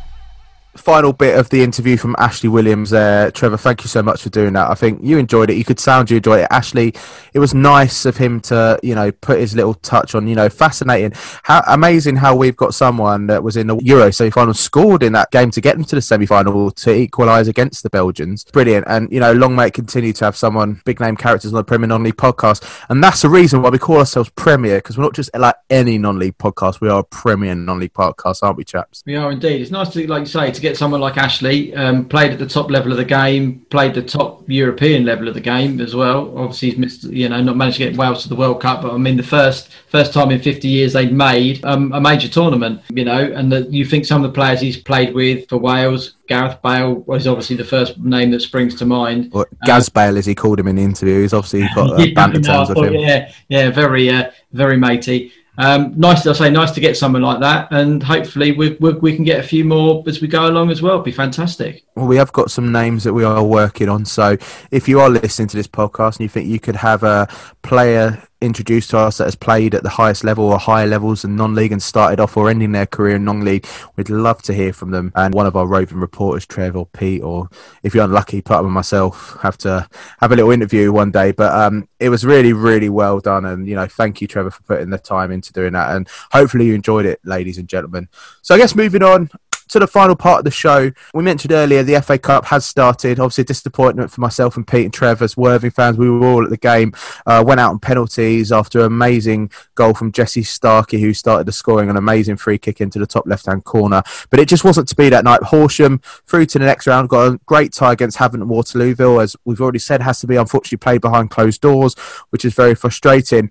Final 0.80 1.12
bit 1.12 1.38
of 1.38 1.48
the 1.50 1.62
interview 1.62 1.96
from 1.96 2.16
Ashley 2.18 2.48
Williams 2.48 2.90
there. 2.90 3.30
Trevor, 3.30 3.56
thank 3.56 3.82
you 3.82 3.88
so 3.88 4.02
much 4.02 4.22
for 4.22 4.30
doing 4.30 4.52
that. 4.54 4.70
I 4.70 4.74
think 4.74 5.00
you 5.02 5.18
enjoyed 5.18 5.50
it. 5.50 5.56
You 5.56 5.64
could 5.64 5.78
sound 5.78 6.10
you 6.10 6.16
enjoyed 6.16 6.40
it. 6.40 6.48
Ashley, 6.50 6.94
it 7.32 7.38
was 7.38 7.54
nice 7.54 8.04
of 8.04 8.16
him 8.16 8.40
to, 8.40 8.78
you 8.82 8.94
know, 8.94 9.12
put 9.12 9.38
his 9.38 9.54
little 9.54 9.74
touch 9.74 10.14
on, 10.14 10.26
you 10.26 10.34
know, 10.34 10.48
fascinating. 10.48 11.12
How 11.42 11.62
amazing 11.66 12.16
how 12.16 12.34
we've 12.34 12.56
got 12.56 12.74
someone 12.74 13.26
that 13.28 13.42
was 13.42 13.56
in 13.56 13.66
the 13.66 13.76
Euro 13.84 14.10
semi 14.10 14.30
final, 14.30 14.54
scored 14.54 15.02
in 15.02 15.12
that 15.12 15.30
game 15.30 15.50
to 15.52 15.60
get 15.60 15.76
them 15.76 15.84
to 15.84 15.96
the 15.96 16.02
semi 16.02 16.26
final 16.26 16.70
to 16.70 16.94
equalise 16.94 17.48
against 17.48 17.82
the 17.82 17.90
Belgians. 17.90 18.44
Brilliant. 18.44 18.86
And, 18.88 19.10
you 19.12 19.20
know, 19.20 19.32
long 19.32 19.54
may 19.54 19.68
it 19.68 19.74
continue 19.74 20.12
to 20.14 20.24
have 20.24 20.36
someone, 20.36 20.80
big 20.84 21.00
name 21.00 21.16
characters 21.16 21.52
on 21.52 21.56
the 21.56 21.64
Premier 21.64 21.86
Non 21.86 22.02
League 22.02 22.16
podcast. 22.16 22.84
And 22.88 23.02
that's 23.02 23.22
the 23.22 23.28
reason 23.28 23.62
why 23.62 23.70
we 23.70 23.78
call 23.78 23.98
ourselves 23.98 24.30
Premier, 24.30 24.78
because 24.78 24.96
we're 24.96 25.04
not 25.04 25.14
just 25.14 25.30
like 25.36 25.54
any 25.68 25.98
non 25.98 26.18
league 26.18 26.38
podcast, 26.38 26.80
we 26.80 26.88
are 26.88 27.00
a 27.00 27.04
Premier 27.04 27.54
non 27.54 27.78
league 27.78 27.92
podcast, 27.92 28.42
aren't 28.42 28.56
we, 28.56 28.64
chaps? 28.64 29.02
We 29.06 29.16
are 29.16 29.30
indeed. 29.30 29.60
It's 29.60 29.70
nice 29.70 29.90
to, 29.90 30.06
like 30.06 30.20
you 30.20 30.26
say, 30.26 30.50
to 30.50 30.60
get 30.60 30.69
someone 30.76 31.00
like 31.00 31.16
Ashley, 31.16 31.74
um, 31.74 32.04
played 32.04 32.32
at 32.32 32.38
the 32.38 32.46
top 32.46 32.70
level 32.70 32.92
of 32.92 32.98
the 32.98 33.04
game, 33.04 33.64
played 33.70 33.94
the 33.94 34.02
top 34.02 34.48
European 34.48 35.04
level 35.04 35.28
of 35.28 35.34
the 35.34 35.40
game 35.40 35.80
as 35.80 35.94
well. 35.94 36.36
Obviously, 36.36 36.70
he's 36.70 36.78
missed, 36.78 37.04
you 37.04 37.28
know, 37.28 37.40
not 37.42 37.56
managed 37.56 37.78
to 37.78 37.84
get 37.84 37.96
Wales 37.96 38.22
to 38.22 38.28
the 38.28 38.36
World 38.36 38.60
Cup, 38.60 38.82
but 38.82 38.92
I 38.92 38.96
mean, 38.96 39.16
the 39.16 39.22
first 39.22 39.70
first 39.88 40.12
time 40.12 40.30
in 40.30 40.40
50 40.40 40.68
years 40.68 40.92
they'd 40.92 41.12
made 41.12 41.64
um, 41.64 41.92
a 41.92 42.00
major 42.00 42.28
tournament, 42.28 42.80
you 42.90 43.04
know, 43.04 43.18
and 43.18 43.50
that 43.52 43.72
you 43.72 43.84
think 43.84 44.04
some 44.04 44.24
of 44.24 44.30
the 44.30 44.34
players 44.34 44.60
he's 44.60 44.76
played 44.76 45.14
with 45.14 45.48
for 45.48 45.58
Wales, 45.58 46.14
Gareth 46.28 46.62
Bale 46.62 46.94
was 47.06 47.26
obviously 47.26 47.56
the 47.56 47.64
first 47.64 47.98
name 47.98 48.30
that 48.30 48.40
springs 48.40 48.76
to 48.76 48.86
mind. 48.86 49.30
Or 49.32 49.48
Gaz 49.66 49.88
Bale, 49.88 50.16
as 50.16 50.26
he 50.26 50.34
called 50.34 50.60
him 50.60 50.68
in 50.68 50.76
the 50.76 50.82
interview, 50.82 51.22
he's 51.22 51.32
obviously 51.32 51.68
got 51.74 52.00
uh, 52.00 52.06
banter 52.14 52.40
terms 52.40 52.68
with 52.68 52.78
him. 52.78 52.94
Yeah, 52.94 53.32
yeah, 53.48 53.70
very, 53.70 54.08
uh, 54.08 54.30
very 54.52 54.76
matey. 54.76 55.32
Um, 55.60 55.92
nice, 55.94 56.26
I 56.26 56.32
say, 56.32 56.50
nice 56.50 56.70
to 56.70 56.80
get 56.80 56.96
someone 56.96 57.20
like 57.20 57.38
that, 57.40 57.68
and 57.70 58.02
hopefully 58.02 58.52
we, 58.52 58.78
we, 58.80 58.92
we 58.94 59.14
can 59.14 59.24
get 59.24 59.40
a 59.40 59.46
few 59.46 59.62
more 59.62 60.02
as 60.06 60.22
we 60.22 60.26
go 60.26 60.46
along 60.46 60.70
as 60.70 60.80
well. 60.80 60.94
It'd 60.94 61.04
be 61.04 61.12
fantastic. 61.12 61.84
Well, 61.96 62.06
we 62.06 62.16
have 62.16 62.32
got 62.32 62.50
some 62.50 62.72
names 62.72 63.04
that 63.04 63.12
we 63.12 63.24
are 63.24 63.44
working 63.44 63.90
on. 63.90 64.06
So 64.06 64.38
if 64.70 64.88
you 64.88 65.00
are 65.00 65.10
listening 65.10 65.48
to 65.48 65.58
this 65.58 65.68
podcast 65.68 66.16
and 66.16 66.20
you 66.20 66.30
think 66.30 66.48
you 66.48 66.60
could 66.60 66.76
have 66.76 67.02
a 67.02 67.28
player 67.62 68.22
introduced 68.40 68.90
to 68.90 68.98
us 68.98 69.18
that 69.18 69.24
has 69.24 69.34
played 69.34 69.74
at 69.74 69.82
the 69.82 69.90
highest 69.90 70.24
level 70.24 70.46
or 70.46 70.58
higher 70.58 70.86
levels 70.86 71.24
in 71.24 71.36
non-league 71.36 71.72
and 71.72 71.82
started 71.82 72.20
off 72.20 72.36
or 72.36 72.48
ending 72.48 72.72
their 72.72 72.86
career 72.86 73.16
in 73.16 73.24
non-league, 73.24 73.66
we'd 73.96 74.08
love 74.08 74.42
to 74.42 74.54
hear 74.54 74.72
from 74.72 74.90
them. 74.90 75.12
And 75.14 75.34
one 75.34 75.46
of 75.46 75.56
our 75.56 75.66
roving 75.66 75.98
reporters, 75.98 76.46
Trev 76.46 76.76
or 76.76 76.86
Pete, 76.86 77.22
or 77.22 77.48
if 77.82 77.94
you're 77.94 78.04
unlucky, 78.04 78.40
put 78.40 78.56
up 78.56 78.64
with 78.64 78.72
myself, 78.72 79.38
have 79.42 79.58
to 79.58 79.88
have 80.20 80.32
a 80.32 80.36
little 80.36 80.50
interview 80.50 80.92
one 80.92 81.10
day. 81.10 81.32
But 81.32 81.52
um, 81.54 81.88
it 81.98 82.08
was 82.08 82.24
really, 82.24 82.52
really 82.52 82.88
well 82.88 83.20
done. 83.20 83.44
And, 83.44 83.68
you 83.68 83.74
know, 83.76 83.86
thank 83.86 84.20
you, 84.20 84.26
Trevor, 84.26 84.50
for 84.50 84.62
putting 84.62 84.90
the 84.90 84.98
time 84.98 85.30
into 85.30 85.52
doing 85.52 85.74
that. 85.74 85.94
And 85.94 86.08
hopefully 86.32 86.66
you 86.66 86.74
enjoyed 86.74 87.06
it, 87.06 87.20
ladies 87.24 87.58
and 87.58 87.68
gentlemen. 87.68 88.08
So 88.42 88.54
I 88.54 88.58
guess 88.58 88.74
moving 88.74 89.02
on, 89.02 89.30
to 89.70 89.78
the 89.78 89.86
final 89.86 90.16
part 90.16 90.38
of 90.40 90.44
the 90.44 90.50
show, 90.50 90.90
we 91.14 91.22
mentioned 91.22 91.52
earlier 91.52 91.82
the 91.82 92.00
FA 92.02 92.18
Cup 92.18 92.46
has 92.46 92.66
started. 92.66 93.20
Obviously, 93.20 93.44
disappointment 93.44 94.10
for 94.10 94.20
myself 94.20 94.56
and 94.56 94.66
Pete 94.66 94.84
and 94.84 94.92
Trev 94.92 95.22
as 95.22 95.36
Worthing 95.36 95.70
fans. 95.70 95.96
We 95.96 96.10
were 96.10 96.26
all 96.26 96.44
at 96.44 96.50
the 96.50 96.56
game. 96.56 96.92
Uh, 97.24 97.42
went 97.46 97.60
out 97.60 97.70
on 97.70 97.78
penalties 97.78 98.52
after 98.52 98.80
an 98.80 98.86
amazing 98.86 99.50
goal 99.74 99.94
from 99.94 100.12
Jesse 100.12 100.42
Starkey, 100.42 101.00
who 101.00 101.14
started 101.14 101.46
the 101.46 101.52
scoring 101.52 101.88
an 101.88 101.96
amazing 101.96 102.36
free 102.36 102.58
kick 102.58 102.80
into 102.80 102.98
the 102.98 103.06
top 103.06 103.26
left 103.26 103.46
hand 103.46 103.64
corner. 103.64 104.02
But 104.28 104.40
it 104.40 104.48
just 104.48 104.64
wasn't 104.64 104.88
to 104.88 104.96
be 104.96 105.08
that 105.08 105.24
night. 105.24 105.42
Horsham 105.42 106.00
through 106.26 106.46
to 106.46 106.58
the 106.58 106.64
next 106.64 106.86
round, 106.86 107.08
got 107.08 107.32
a 107.32 107.40
great 107.46 107.72
tie 107.72 107.92
against 107.92 108.18
Havant 108.18 108.42
and 108.42 108.50
Waterlooville, 108.50 109.22
as 109.22 109.36
we've 109.44 109.60
already 109.60 109.78
said, 109.78 110.02
has 110.02 110.20
to 110.20 110.26
be 110.26 110.36
unfortunately 110.36 110.78
played 110.78 111.00
behind 111.00 111.30
closed 111.30 111.60
doors, 111.60 111.94
which 112.30 112.44
is 112.44 112.54
very 112.54 112.74
frustrating. 112.74 113.50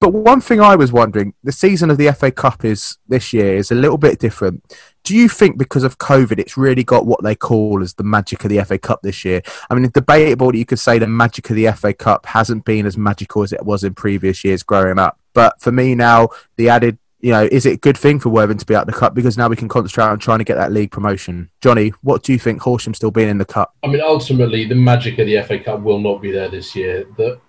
But 0.00 0.14
one 0.14 0.40
thing 0.40 0.62
I 0.62 0.76
was 0.76 0.92
wondering, 0.92 1.34
the 1.44 1.52
season 1.52 1.90
of 1.90 1.98
the 1.98 2.10
FA 2.12 2.30
Cup 2.30 2.64
is 2.64 2.96
this 3.06 3.34
year 3.34 3.56
is 3.56 3.70
a 3.70 3.74
little 3.74 3.98
bit 3.98 4.18
different. 4.18 4.64
Do 5.10 5.16
you 5.16 5.28
think 5.28 5.58
because 5.58 5.82
of 5.82 5.98
COVID, 5.98 6.38
it's 6.38 6.56
really 6.56 6.84
got 6.84 7.04
what 7.04 7.24
they 7.24 7.34
call 7.34 7.82
as 7.82 7.94
the 7.94 8.04
magic 8.04 8.44
of 8.44 8.48
the 8.48 8.62
FA 8.62 8.78
Cup 8.78 9.02
this 9.02 9.24
year? 9.24 9.42
I 9.68 9.74
mean, 9.74 9.84
it's 9.84 9.92
debatable 9.92 10.52
that 10.52 10.56
you 10.56 10.64
could 10.64 10.78
say 10.78 11.00
the 11.00 11.08
magic 11.08 11.50
of 11.50 11.56
the 11.56 11.66
FA 11.72 11.92
Cup 11.92 12.26
hasn't 12.26 12.64
been 12.64 12.86
as 12.86 12.96
magical 12.96 13.42
as 13.42 13.52
it 13.52 13.64
was 13.64 13.82
in 13.82 13.92
previous 13.94 14.44
years 14.44 14.62
growing 14.62 15.00
up. 15.00 15.18
But 15.32 15.60
for 15.60 15.72
me 15.72 15.96
now, 15.96 16.28
the 16.54 16.68
added, 16.68 16.96
you 17.18 17.32
know, 17.32 17.42
is 17.50 17.66
it 17.66 17.72
a 17.72 17.76
good 17.78 17.98
thing 17.98 18.20
for 18.20 18.28
Worthing 18.28 18.58
to 18.58 18.64
be 18.64 18.76
out 18.76 18.86
the 18.86 18.92
cup 18.92 19.16
because 19.16 19.36
now 19.36 19.48
we 19.48 19.56
can 19.56 19.66
concentrate 19.66 20.04
on 20.04 20.20
trying 20.20 20.38
to 20.38 20.44
get 20.44 20.54
that 20.54 20.70
league 20.70 20.92
promotion? 20.92 21.50
Johnny, 21.60 21.88
what 22.02 22.22
do 22.22 22.30
you 22.30 22.38
think? 22.38 22.62
Horsham 22.62 22.94
still 22.94 23.10
being 23.10 23.30
in 23.30 23.38
the 23.38 23.44
cup? 23.44 23.74
I 23.82 23.88
mean, 23.88 24.02
ultimately, 24.02 24.64
the 24.64 24.76
magic 24.76 25.18
of 25.18 25.26
the 25.26 25.42
FA 25.42 25.58
Cup 25.58 25.80
will 25.80 25.98
not 25.98 26.22
be 26.22 26.30
there 26.30 26.48
this 26.48 26.76
year. 26.76 27.08
The 27.16 27.40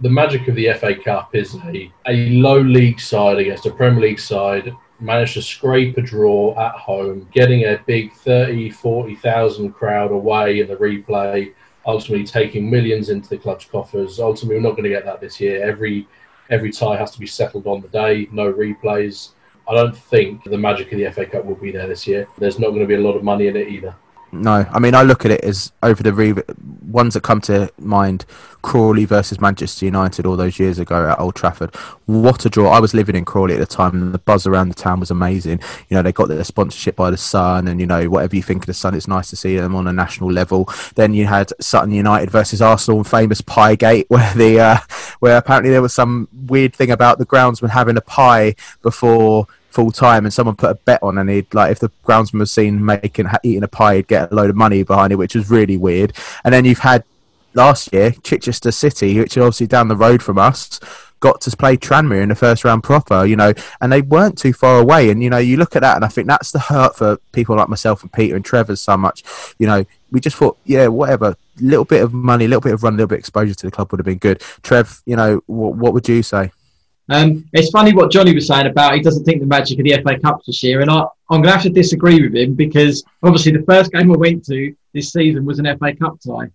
the 0.00 0.08
magic 0.08 0.48
of 0.48 0.54
the 0.54 0.72
FA 0.72 0.94
Cup 0.94 1.34
is 1.34 1.54
a, 1.54 1.92
a 2.06 2.30
low 2.30 2.62
league 2.62 2.98
side 2.98 3.36
against 3.36 3.66
a 3.66 3.70
Premier 3.72 4.00
League 4.00 4.20
side 4.20 4.72
managed 5.00 5.34
to 5.34 5.42
scrape 5.42 5.96
a 5.96 6.02
draw 6.02 6.58
at 6.58 6.74
home, 6.74 7.28
getting 7.32 7.64
a 7.64 7.82
big 7.86 8.12
30, 8.12 8.70
40,000 8.70 9.72
crowd 9.72 10.12
away 10.12 10.60
in 10.60 10.68
the 10.68 10.76
replay, 10.76 11.54
ultimately 11.86 12.26
taking 12.26 12.70
millions 12.70 13.08
into 13.08 13.28
the 13.28 13.38
club's 13.38 13.64
coffers. 13.64 14.20
Ultimately, 14.20 14.56
we're 14.56 14.68
not 14.68 14.72
going 14.72 14.84
to 14.84 14.90
get 14.90 15.04
that 15.04 15.20
this 15.20 15.40
year. 15.40 15.62
Every 15.62 16.06
every 16.50 16.72
tie 16.72 16.96
has 16.96 17.12
to 17.12 17.20
be 17.20 17.26
settled 17.26 17.66
on 17.66 17.80
the 17.80 17.88
day, 17.88 18.28
no 18.32 18.52
replays. 18.52 19.30
I 19.68 19.74
don't 19.74 19.96
think 19.96 20.42
the 20.44 20.58
magic 20.58 20.90
of 20.92 20.98
the 20.98 21.10
FA 21.12 21.24
Cup 21.24 21.44
will 21.44 21.54
be 21.54 21.70
there 21.70 21.86
this 21.86 22.06
year. 22.06 22.26
There's 22.38 22.58
not 22.58 22.70
going 22.70 22.80
to 22.80 22.86
be 22.86 22.96
a 22.96 23.00
lot 23.00 23.16
of 23.16 23.22
money 23.22 23.46
in 23.46 23.56
it 23.56 23.68
either. 23.68 23.94
No, 24.32 24.64
I 24.70 24.78
mean 24.78 24.94
I 24.94 25.02
look 25.02 25.24
at 25.24 25.32
it 25.32 25.42
as 25.42 25.72
over 25.82 26.02
the 26.02 26.12
re- 26.12 26.34
ones 26.86 27.14
that 27.14 27.22
come 27.22 27.40
to 27.42 27.70
mind: 27.78 28.24
Crawley 28.62 29.04
versus 29.04 29.40
Manchester 29.40 29.84
United 29.84 30.24
all 30.24 30.36
those 30.36 30.58
years 30.58 30.78
ago 30.78 31.10
at 31.10 31.18
Old 31.18 31.34
Trafford. 31.34 31.74
What 32.06 32.46
a 32.46 32.50
draw! 32.50 32.70
I 32.70 32.78
was 32.78 32.94
living 32.94 33.16
in 33.16 33.24
Crawley 33.24 33.54
at 33.54 33.60
the 33.60 33.66
time, 33.66 33.94
and 33.94 34.14
the 34.14 34.18
buzz 34.18 34.46
around 34.46 34.68
the 34.68 34.74
town 34.74 35.00
was 35.00 35.10
amazing. 35.10 35.60
You 35.88 35.96
know, 35.96 36.02
they 36.02 36.12
got 36.12 36.28
their 36.28 36.44
sponsorship 36.44 36.94
by 36.94 37.10
the 37.10 37.16
Sun, 37.16 37.66
and 37.66 37.80
you 37.80 37.86
know 37.86 38.08
whatever 38.08 38.36
you 38.36 38.42
think 38.42 38.62
of 38.62 38.66
the 38.66 38.74
Sun, 38.74 38.94
it's 38.94 39.08
nice 39.08 39.30
to 39.30 39.36
see 39.36 39.56
them 39.56 39.74
on 39.74 39.88
a 39.88 39.92
national 39.92 40.30
level. 40.30 40.68
Then 40.94 41.12
you 41.12 41.26
had 41.26 41.52
Sutton 41.60 41.90
United 41.90 42.30
versus 42.30 42.62
Arsenal, 42.62 42.98
and 42.98 43.08
famous 43.08 43.40
Pie 43.40 43.74
Gate, 43.74 44.06
where 44.08 44.32
the 44.34 44.60
uh, 44.60 44.78
where 45.18 45.38
apparently 45.38 45.70
there 45.70 45.82
was 45.82 45.94
some 45.94 46.28
weird 46.32 46.74
thing 46.74 46.92
about 46.92 47.18
the 47.18 47.26
groundsman 47.26 47.70
having 47.70 47.96
a 47.96 48.02
pie 48.02 48.54
before 48.82 49.48
full 49.70 49.90
time 49.90 50.24
and 50.24 50.34
someone 50.34 50.56
put 50.56 50.70
a 50.70 50.74
bet 50.74 51.02
on 51.02 51.16
and 51.18 51.30
he'd 51.30 51.52
like 51.54 51.70
if 51.70 51.78
the 51.78 51.90
groundsman 52.04 52.40
was 52.40 52.52
seen 52.52 52.84
making 52.84 53.26
eating 53.42 53.62
a 53.62 53.68
pie 53.68 53.96
he'd 53.96 54.08
get 54.08 54.30
a 54.30 54.34
load 54.34 54.50
of 54.50 54.56
money 54.56 54.82
behind 54.82 55.12
it 55.12 55.16
which 55.16 55.34
was 55.34 55.50
really 55.50 55.76
weird. 55.76 56.12
And 56.44 56.52
then 56.52 56.64
you've 56.64 56.80
had 56.80 57.04
last 57.54 57.92
year 57.92 58.12
chichester 58.22 58.70
city 58.70 59.18
which 59.18 59.36
are 59.36 59.42
obviously 59.42 59.66
down 59.66 59.88
the 59.88 59.96
road 59.96 60.22
from 60.22 60.38
us 60.38 60.78
got 61.18 61.40
to 61.40 61.54
play 61.56 61.76
tranmere 61.76 62.22
in 62.22 62.28
the 62.28 62.34
first 62.34 62.64
round 62.64 62.82
proper 62.82 63.24
you 63.26 63.36
know 63.36 63.52
and 63.80 63.92
they 63.92 64.00
weren't 64.02 64.38
too 64.38 64.52
far 64.52 64.80
away. 64.80 65.10
And 65.10 65.22
you 65.22 65.30
know 65.30 65.38
you 65.38 65.56
look 65.56 65.76
at 65.76 65.82
that 65.82 65.96
and 65.96 66.04
i 66.04 66.08
think 66.08 66.26
that's 66.26 66.50
the 66.50 66.58
hurt 66.58 66.96
for 66.96 67.18
people 67.32 67.56
like 67.56 67.68
myself 67.68 68.02
and 68.02 68.12
peter 68.12 68.36
and 68.36 68.44
trevor 68.44 68.76
so 68.76 68.96
much. 68.96 69.22
You 69.58 69.66
know 69.66 69.84
we 70.10 70.20
just 70.20 70.36
thought 70.36 70.58
yeah 70.64 70.88
whatever. 70.88 71.36
A 71.58 71.62
little 71.62 71.84
bit 71.84 72.02
of 72.02 72.14
money 72.14 72.46
a 72.46 72.48
little 72.48 72.62
bit 72.62 72.72
of 72.72 72.82
run 72.82 72.94
a 72.94 72.96
little 72.96 73.08
bit 73.08 73.16
of 73.16 73.20
exposure 73.20 73.54
to 73.54 73.66
the 73.66 73.70
club 73.70 73.92
would 73.92 74.00
have 74.00 74.06
been 74.06 74.18
good. 74.18 74.40
Trev 74.62 75.02
you 75.06 75.14
know 75.14 75.42
what 75.46 75.92
would 75.92 76.08
you 76.08 76.22
say 76.22 76.50
um, 77.10 77.44
it's 77.52 77.70
funny 77.70 77.92
what 77.92 78.12
Johnny 78.12 78.32
was 78.32 78.46
saying 78.46 78.68
about 78.68 78.94
he 78.94 79.00
doesn't 79.00 79.24
think 79.24 79.40
the 79.40 79.46
magic 79.46 79.80
of 79.80 79.84
the 79.84 80.00
FA 80.02 80.16
Cup 80.18 80.44
this 80.46 80.62
year, 80.62 80.80
and 80.80 80.90
I, 80.90 81.00
I'm 81.28 81.42
going 81.42 81.44
to 81.44 81.50
have 81.50 81.62
to 81.62 81.70
disagree 81.70 82.22
with 82.22 82.36
him 82.36 82.54
because 82.54 83.02
obviously 83.24 83.50
the 83.50 83.64
first 83.64 83.90
game 83.90 84.12
I 84.12 84.16
went 84.16 84.44
to 84.46 84.74
this 84.94 85.12
season 85.12 85.44
was 85.44 85.58
an 85.58 85.66
FA 85.78 85.94
Cup 85.94 86.18
tie. 86.24 86.50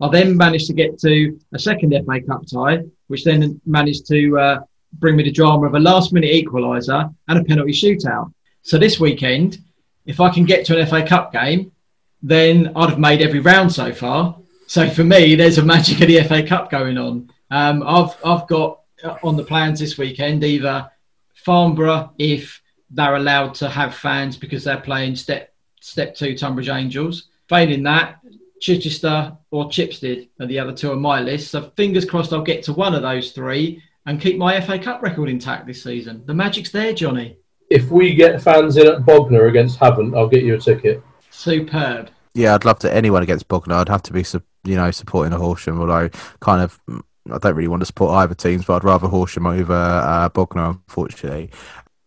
I 0.00 0.08
then 0.08 0.36
managed 0.36 0.68
to 0.68 0.72
get 0.72 1.00
to 1.00 1.36
a 1.52 1.58
second 1.58 1.92
FA 2.06 2.20
Cup 2.20 2.42
tie, 2.46 2.84
which 3.08 3.24
then 3.24 3.60
managed 3.66 4.06
to 4.06 4.38
uh, 4.38 4.60
bring 4.94 5.16
me 5.16 5.24
the 5.24 5.32
drama 5.32 5.66
of 5.66 5.74
a 5.74 5.80
last 5.80 6.12
minute 6.12 6.30
equaliser 6.30 7.12
and 7.26 7.38
a 7.38 7.42
penalty 7.42 7.72
shootout. 7.72 8.32
So 8.62 8.78
this 8.78 9.00
weekend, 9.00 9.58
if 10.06 10.20
I 10.20 10.30
can 10.30 10.44
get 10.44 10.64
to 10.66 10.78
an 10.78 10.86
FA 10.86 11.04
Cup 11.04 11.32
game, 11.32 11.72
then 12.22 12.70
I'd 12.76 12.90
have 12.90 13.00
made 13.00 13.20
every 13.20 13.40
round 13.40 13.72
so 13.72 13.92
far. 13.92 14.36
So 14.68 14.88
for 14.88 15.02
me, 15.02 15.34
there's 15.34 15.58
a 15.58 15.64
magic 15.64 16.00
of 16.00 16.06
the 16.06 16.22
FA 16.22 16.44
Cup 16.44 16.70
going 16.70 16.98
on. 16.98 17.30
Um, 17.50 17.82
I've 17.82 18.16
I've 18.24 18.46
got 18.46 18.77
on 19.22 19.36
the 19.36 19.44
plans 19.44 19.80
this 19.80 19.98
weekend 19.98 20.44
either 20.44 20.90
Farnborough 21.34 22.12
if 22.18 22.60
they're 22.90 23.16
allowed 23.16 23.54
to 23.54 23.68
have 23.68 23.94
fans 23.94 24.36
because 24.36 24.64
they're 24.64 24.80
playing 24.80 25.16
step 25.16 25.52
step 25.80 26.14
two 26.14 26.36
Tonbridge 26.36 26.68
Angels. 26.68 27.28
Failing 27.48 27.82
that, 27.84 28.20
Chichester 28.60 29.36
or 29.50 29.66
Chipstead 29.66 30.28
are 30.40 30.46
the 30.46 30.58
other 30.58 30.72
two 30.72 30.92
on 30.92 31.00
my 31.00 31.20
list. 31.20 31.50
So 31.50 31.70
fingers 31.76 32.04
crossed 32.04 32.32
I'll 32.32 32.42
get 32.42 32.62
to 32.64 32.72
one 32.72 32.94
of 32.94 33.02
those 33.02 33.32
three 33.32 33.82
and 34.06 34.20
keep 34.20 34.36
my 34.36 34.60
FA 34.60 34.78
Cup 34.78 35.02
record 35.02 35.28
intact 35.28 35.66
this 35.66 35.82
season. 35.82 36.22
The 36.26 36.34
magic's 36.34 36.70
there, 36.70 36.92
Johnny. 36.92 37.36
If 37.70 37.90
we 37.90 38.14
get 38.14 38.42
fans 38.42 38.76
in 38.76 38.86
at 38.86 39.04
Bognor 39.04 39.46
against 39.46 39.78
Havant, 39.78 40.16
I'll 40.16 40.28
get 40.28 40.44
you 40.44 40.54
a 40.54 40.58
ticket. 40.58 41.02
Superb. 41.30 42.10
Yeah, 42.34 42.54
I'd 42.54 42.64
love 42.64 42.78
to. 42.80 42.94
Anyone 42.94 43.22
against 43.22 43.48
Bognor, 43.48 43.74
I'd 43.74 43.88
have 43.88 44.02
to 44.04 44.12
be, 44.12 44.24
you 44.64 44.76
know, 44.76 44.90
supporting 44.90 45.32
a 45.32 45.38
Horsham. 45.38 45.80
Although, 45.80 46.08
kind 46.40 46.62
of, 46.62 46.80
I 47.32 47.38
don't 47.38 47.54
really 47.54 47.68
want 47.68 47.80
to 47.80 47.86
support 47.86 48.12
either 48.16 48.34
teams, 48.34 48.64
but 48.64 48.76
I'd 48.76 48.84
rather 48.84 49.08
Horsham 49.08 49.46
over 49.46 49.74
uh, 49.74 50.28
Bognor, 50.28 50.70
unfortunately. 50.70 51.50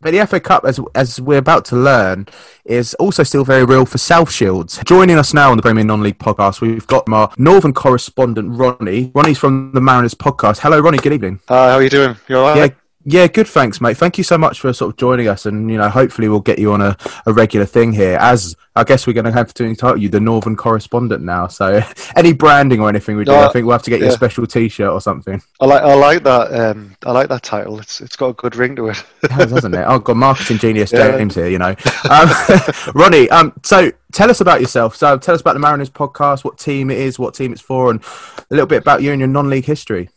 But 0.02 0.14
the 0.14 0.26
FA 0.26 0.39
Cup, 0.39 0.65
as 0.65 0.80
as 0.95 1.22
we're 1.22 1.38
about 1.38 1.64
to 1.65 1.76
learn, 1.76 2.27
is 2.65 2.95
also 2.95 3.22
still 3.22 3.43
very 3.45 3.64
real 3.64 3.85
for 3.85 3.99
South 3.99 4.31
Shields. 4.31 4.80
Joining 4.84 5.18
us 5.18 5.31
now 5.31 5.52
on 5.52 5.57
the 5.57 5.64
Premier 5.64 5.84
Non-League 5.84 6.18
podcast, 6.18 6.60
we've 6.60 6.88
got 6.88 7.07
our 7.10 7.31
Northern 7.38 7.72
correspondent 7.72 8.57
Ronnie. 8.57 9.11
Ronnie's 9.14 9.38
from 9.38 9.72
the 9.73 9.81
Mariners 9.81 10.15
podcast. 10.15 10.57
Hello, 10.60 10.80
Ronnie. 10.80 10.98
Good 10.98 11.14
evening. 11.14 11.39
Hi, 11.48 11.69
how 11.69 11.76
are 11.76 11.84
you 11.84 11.89
doing? 11.89 12.15
You 12.27 12.38
all 12.38 12.48
right? 12.48 12.57
Yeah, 12.57 12.68
yeah, 13.03 13.27
good. 13.27 13.47
Thanks, 13.47 13.81
mate. 13.81 13.97
Thank 13.97 14.17
you 14.17 14.23
so 14.23 14.37
much 14.37 14.59
for 14.59 14.71
sort 14.73 14.91
of 14.91 14.97
joining 14.97 15.27
us, 15.27 15.45
and 15.45 15.71
you 15.71 15.77
know, 15.77 15.89
hopefully, 15.89 16.29
we'll 16.29 16.39
get 16.39 16.59
you 16.59 16.71
on 16.73 16.81
a, 16.81 16.95
a 17.25 17.33
regular 17.33 17.65
thing 17.65 17.91
here. 17.93 18.17
As 18.19 18.55
I 18.75 18.83
guess 18.83 19.07
we're 19.07 19.13
going 19.13 19.25
to 19.25 19.31
have 19.31 19.53
to 19.55 19.65
entitle 19.65 19.97
you 19.97 20.07
the 20.07 20.19
Northern 20.19 20.55
correspondent 20.55 21.23
now. 21.23 21.47
So, 21.47 21.81
any 22.15 22.33
branding 22.33 22.79
or 22.79 22.89
anything 22.89 23.17
we 23.17 23.25
do, 23.25 23.31
No, 23.31 23.39
I 23.39 23.51
think 23.51 23.65
we'll 23.65 23.73
have 23.73 23.83
to 23.83 23.89
get 23.89 24.01
you 24.01 24.07
a 24.07 24.11
special 24.11 24.45
T-shirt 24.45 24.89
or 24.89 25.01
something. 25.01 25.41
I 25.59 25.65
like 25.65 25.81
I 25.81 25.93
like 25.95 26.23
that 26.23 26.53
um, 26.53 26.95
I 27.05 27.11
like 27.11 27.29
that 27.29 27.43
title. 27.43 27.79
It's 27.79 28.01
it's 28.01 28.15
got 28.15 28.27
a 28.29 28.33
good 28.33 28.55
ring 28.55 28.75
to 28.75 28.89
it. 28.89 29.03
Has, 29.29 29.51
hasn't 29.51 29.75
it? 29.75 29.83
Oh, 29.87 29.99
God, 29.99 30.17
marketing 30.17 30.57
genius 30.57 30.91
Yeah. 30.93 31.17
James 31.17 31.35
here. 31.35 31.47
You 31.47 31.57
know, 31.57 31.75
um, 32.09 32.29
Ronnie. 32.93 33.29
Um, 33.29 33.53
so 33.63 33.91
tell 34.11 34.29
us 34.29 34.41
about 34.41 34.61
yourself. 34.61 34.95
So 34.95 35.17
tell 35.17 35.33
us 35.33 35.41
about 35.41 35.53
the 35.53 35.59
Mariners 35.59 35.89
podcast, 35.89 36.43
what 36.43 36.59
team 36.59 36.91
it 36.91 36.99
is, 36.99 37.17
what 37.17 37.33
team 37.33 37.51
it's 37.51 37.61
for, 37.61 37.89
and 37.89 38.01
a 38.01 38.45
little 38.51 38.67
bit 38.67 38.81
about 38.81 39.01
you 39.01 39.11
and 39.11 39.19
your 39.19 39.27
non-league 39.27 39.65
history. 39.65 40.09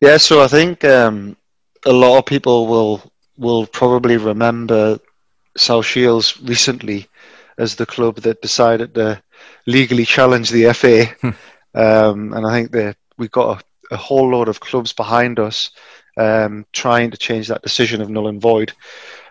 Yeah, 0.00 0.16
so 0.16 0.42
I 0.42 0.48
think 0.48 0.84
um, 0.84 1.36
a 1.86 1.92
lot 1.92 2.18
of 2.18 2.26
people 2.26 2.66
will 2.66 3.02
will 3.36 3.66
probably 3.66 4.16
remember 4.16 4.98
South 5.56 5.86
Shields 5.86 6.40
recently 6.42 7.08
as 7.58 7.74
the 7.74 7.86
club 7.86 8.16
that 8.16 8.42
decided 8.42 8.94
to 8.94 9.22
legally 9.66 10.04
challenge 10.04 10.50
the 10.50 10.72
FA, 10.72 11.06
um, 11.74 12.32
and 12.32 12.46
I 12.46 12.52
think 12.52 12.72
that 12.72 12.96
we 13.18 13.28
got 13.28 13.62
a, 13.90 13.94
a 13.94 13.96
whole 13.96 14.30
load 14.30 14.48
of 14.48 14.60
clubs 14.60 14.92
behind 14.92 15.38
us 15.38 15.70
um, 16.16 16.66
trying 16.72 17.10
to 17.10 17.16
change 17.16 17.48
that 17.48 17.62
decision 17.62 18.00
of 18.00 18.10
null 18.10 18.28
and 18.28 18.40
void. 18.40 18.72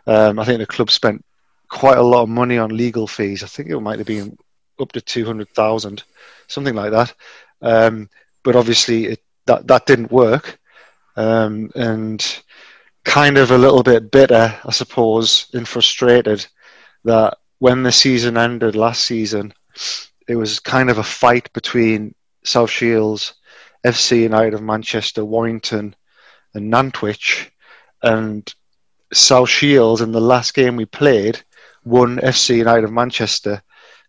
Um, 0.07 0.39
I 0.39 0.45
think 0.45 0.59
the 0.59 0.65
club 0.65 0.91
spent 0.91 1.23
quite 1.69 1.97
a 1.97 2.03
lot 2.03 2.23
of 2.23 2.29
money 2.29 2.57
on 2.57 2.75
legal 2.75 3.07
fees. 3.07 3.43
I 3.43 3.47
think 3.47 3.69
it 3.69 3.79
might 3.79 3.99
have 3.99 4.07
been 4.07 4.37
up 4.79 4.91
to 4.93 5.01
two 5.01 5.25
hundred 5.25 5.49
thousand, 5.49 6.03
something 6.47 6.75
like 6.75 6.91
that. 6.91 7.13
Um, 7.61 8.09
but 8.43 8.55
obviously, 8.55 9.05
it, 9.05 9.19
that 9.45 9.67
that 9.67 9.85
didn't 9.85 10.11
work 10.11 10.59
um, 11.15 11.71
and 11.75 12.41
kind 13.03 13.37
of 13.37 13.51
a 13.51 13.57
little 13.57 13.83
bit 13.83 14.11
bitter, 14.11 14.57
I 14.63 14.71
suppose, 14.71 15.47
and 15.53 15.67
frustrated 15.67 16.45
that 17.03 17.37
when 17.59 17.83
the 17.83 17.91
season 17.91 18.37
ended 18.37 18.75
last 18.75 19.03
season, 19.03 19.53
it 20.27 20.35
was 20.35 20.59
kind 20.59 20.89
of 20.89 20.97
a 20.97 21.03
fight 21.03 21.51
between 21.53 22.15
South 22.43 22.69
Shields, 22.69 23.33
FC 23.85 24.21
United 24.21 24.53
of 24.53 24.61
Manchester, 24.61 25.25
Warrington, 25.25 25.95
and 26.53 26.71
Nantwich, 26.71 27.49
and 28.03 28.53
South 29.13 29.49
Shields 29.49 30.01
in 30.01 30.11
the 30.11 30.21
last 30.21 30.53
game 30.53 30.75
we 30.75 30.85
played 30.85 31.41
won 31.83 32.17
FC 32.17 32.57
United 32.57 32.83
of 32.83 32.91
Manchester 32.91 33.61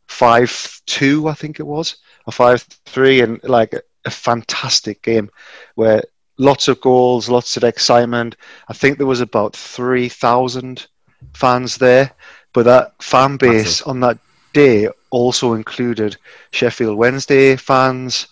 five 0.07 0.81
two, 0.87 1.29
I 1.29 1.35
think 1.35 1.59
it 1.59 1.67
was, 1.67 1.97
or 2.27 2.33
five 2.33 2.63
three, 2.87 3.21
and 3.21 3.43
like 3.45 3.73
a, 3.73 3.83
a 4.05 4.11
fantastic 4.11 5.03
game 5.03 5.31
where 5.75 6.03
lots 6.39 6.69
of 6.69 6.81
goals, 6.81 7.29
lots 7.29 7.57
of 7.57 7.65
excitement. 7.65 8.37
I 8.69 8.73
think 8.73 8.99
there 8.99 9.07
was 9.07 9.21
about 9.21 9.57
three 9.57 10.09
thousand 10.09 10.87
fans 11.35 11.77
there, 11.77 12.13
but 12.53 12.65
that 12.65 13.03
fan 13.03 13.37
base 13.37 13.65
Massive. 13.65 13.89
on 13.89 14.01
that 14.01 14.19
day 14.53 14.89
also 15.11 15.55
included 15.55 16.17
Sheffield 16.51 16.97
Wednesday 16.97 17.57
fans 17.57 18.29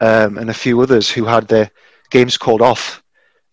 um, 0.00 0.38
and 0.38 0.50
a 0.50 0.54
few 0.54 0.80
others 0.80 1.10
who 1.10 1.24
had 1.24 1.48
their 1.48 1.70
games 2.10 2.36
called 2.36 2.62
off 2.62 3.02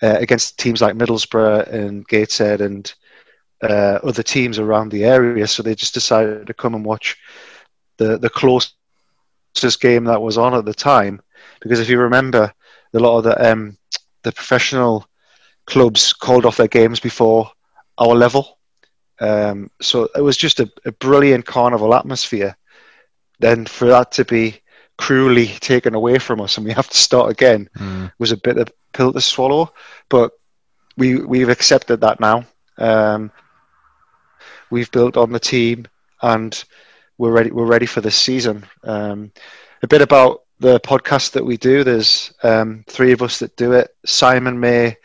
uh, 0.01 0.17
against 0.19 0.59
teams 0.59 0.81
like 0.81 0.95
Middlesbrough 0.95 1.71
and 1.71 2.07
Gateshead 2.07 2.61
and 2.61 2.93
uh, 3.63 3.99
other 4.03 4.23
teams 4.23 4.59
around 4.59 4.91
the 4.91 5.05
area. 5.05 5.47
So 5.47 5.63
they 5.63 5.75
just 5.75 5.93
decided 5.93 6.47
to 6.47 6.53
come 6.53 6.75
and 6.75 6.85
watch 6.85 7.17
the 7.97 8.17
the 8.17 8.29
closest 8.29 8.75
game 9.81 10.05
that 10.05 10.21
was 10.21 10.37
on 10.37 10.53
at 10.55 10.65
the 10.65 10.73
time. 10.73 11.21
Because 11.61 11.79
if 11.79 11.89
you 11.89 11.99
remember, 11.99 12.51
a 12.93 12.99
lot 12.99 13.17
of 13.17 13.23
the 13.23 13.51
um, 13.51 13.77
the 14.23 14.31
professional 14.31 15.07
clubs 15.65 16.13
called 16.13 16.45
off 16.45 16.57
their 16.57 16.67
games 16.67 16.99
before 16.99 17.49
our 17.97 18.15
level. 18.15 18.57
Um, 19.19 19.69
so 19.81 20.09
it 20.15 20.21
was 20.21 20.37
just 20.37 20.59
a, 20.59 20.71
a 20.85 20.91
brilliant 20.91 21.45
carnival 21.45 21.93
atmosphere. 21.93 22.57
Then 23.39 23.65
for 23.65 23.87
that 23.87 24.11
to 24.13 24.25
be 24.25 24.61
cruelly 24.97 25.47
taken 25.47 25.95
away 25.95 26.19
from 26.19 26.41
us 26.41 26.57
and 26.57 26.65
we 26.65 26.71
have 26.73 26.89
to 26.89 26.97
start 26.97 27.31
again 27.31 27.67
was 28.19 28.31
a 28.31 28.37
bit 28.37 28.57
of 28.57 28.67
pill 28.93 29.13
to 29.13 29.21
swallow. 29.21 29.73
But 30.09 30.31
we 30.97 31.17
we've 31.17 31.49
accepted 31.49 32.01
that 32.01 32.19
now. 32.19 32.45
Um, 32.77 33.31
we've 34.69 34.91
built 34.91 35.17
on 35.17 35.31
the 35.31 35.39
team 35.39 35.87
and 36.21 36.63
we're 37.17 37.31
ready. 37.31 37.51
We're 37.51 37.65
ready 37.65 37.85
for 37.85 38.01
this 38.01 38.15
season. 38.15 38.65
Um, 38.83 39.31
a 39.83 39.87
bit 39.87 40.01
about 40.01 40.41
the 40.61 40.79
podcast 40.81 41.31
that 41.31 41.43
we 41.43 41.57
do. 41.57 41.83
There's 41.83 42.31
um, 42.43 42.85
three 42.87 43.11
of 43.11 43.23
us 43.23 43.39
that 43.39 43.57
do 43.57 43.73
it: 43.73 43.89
Simon 44.05 44.59
May, 44.59 44.95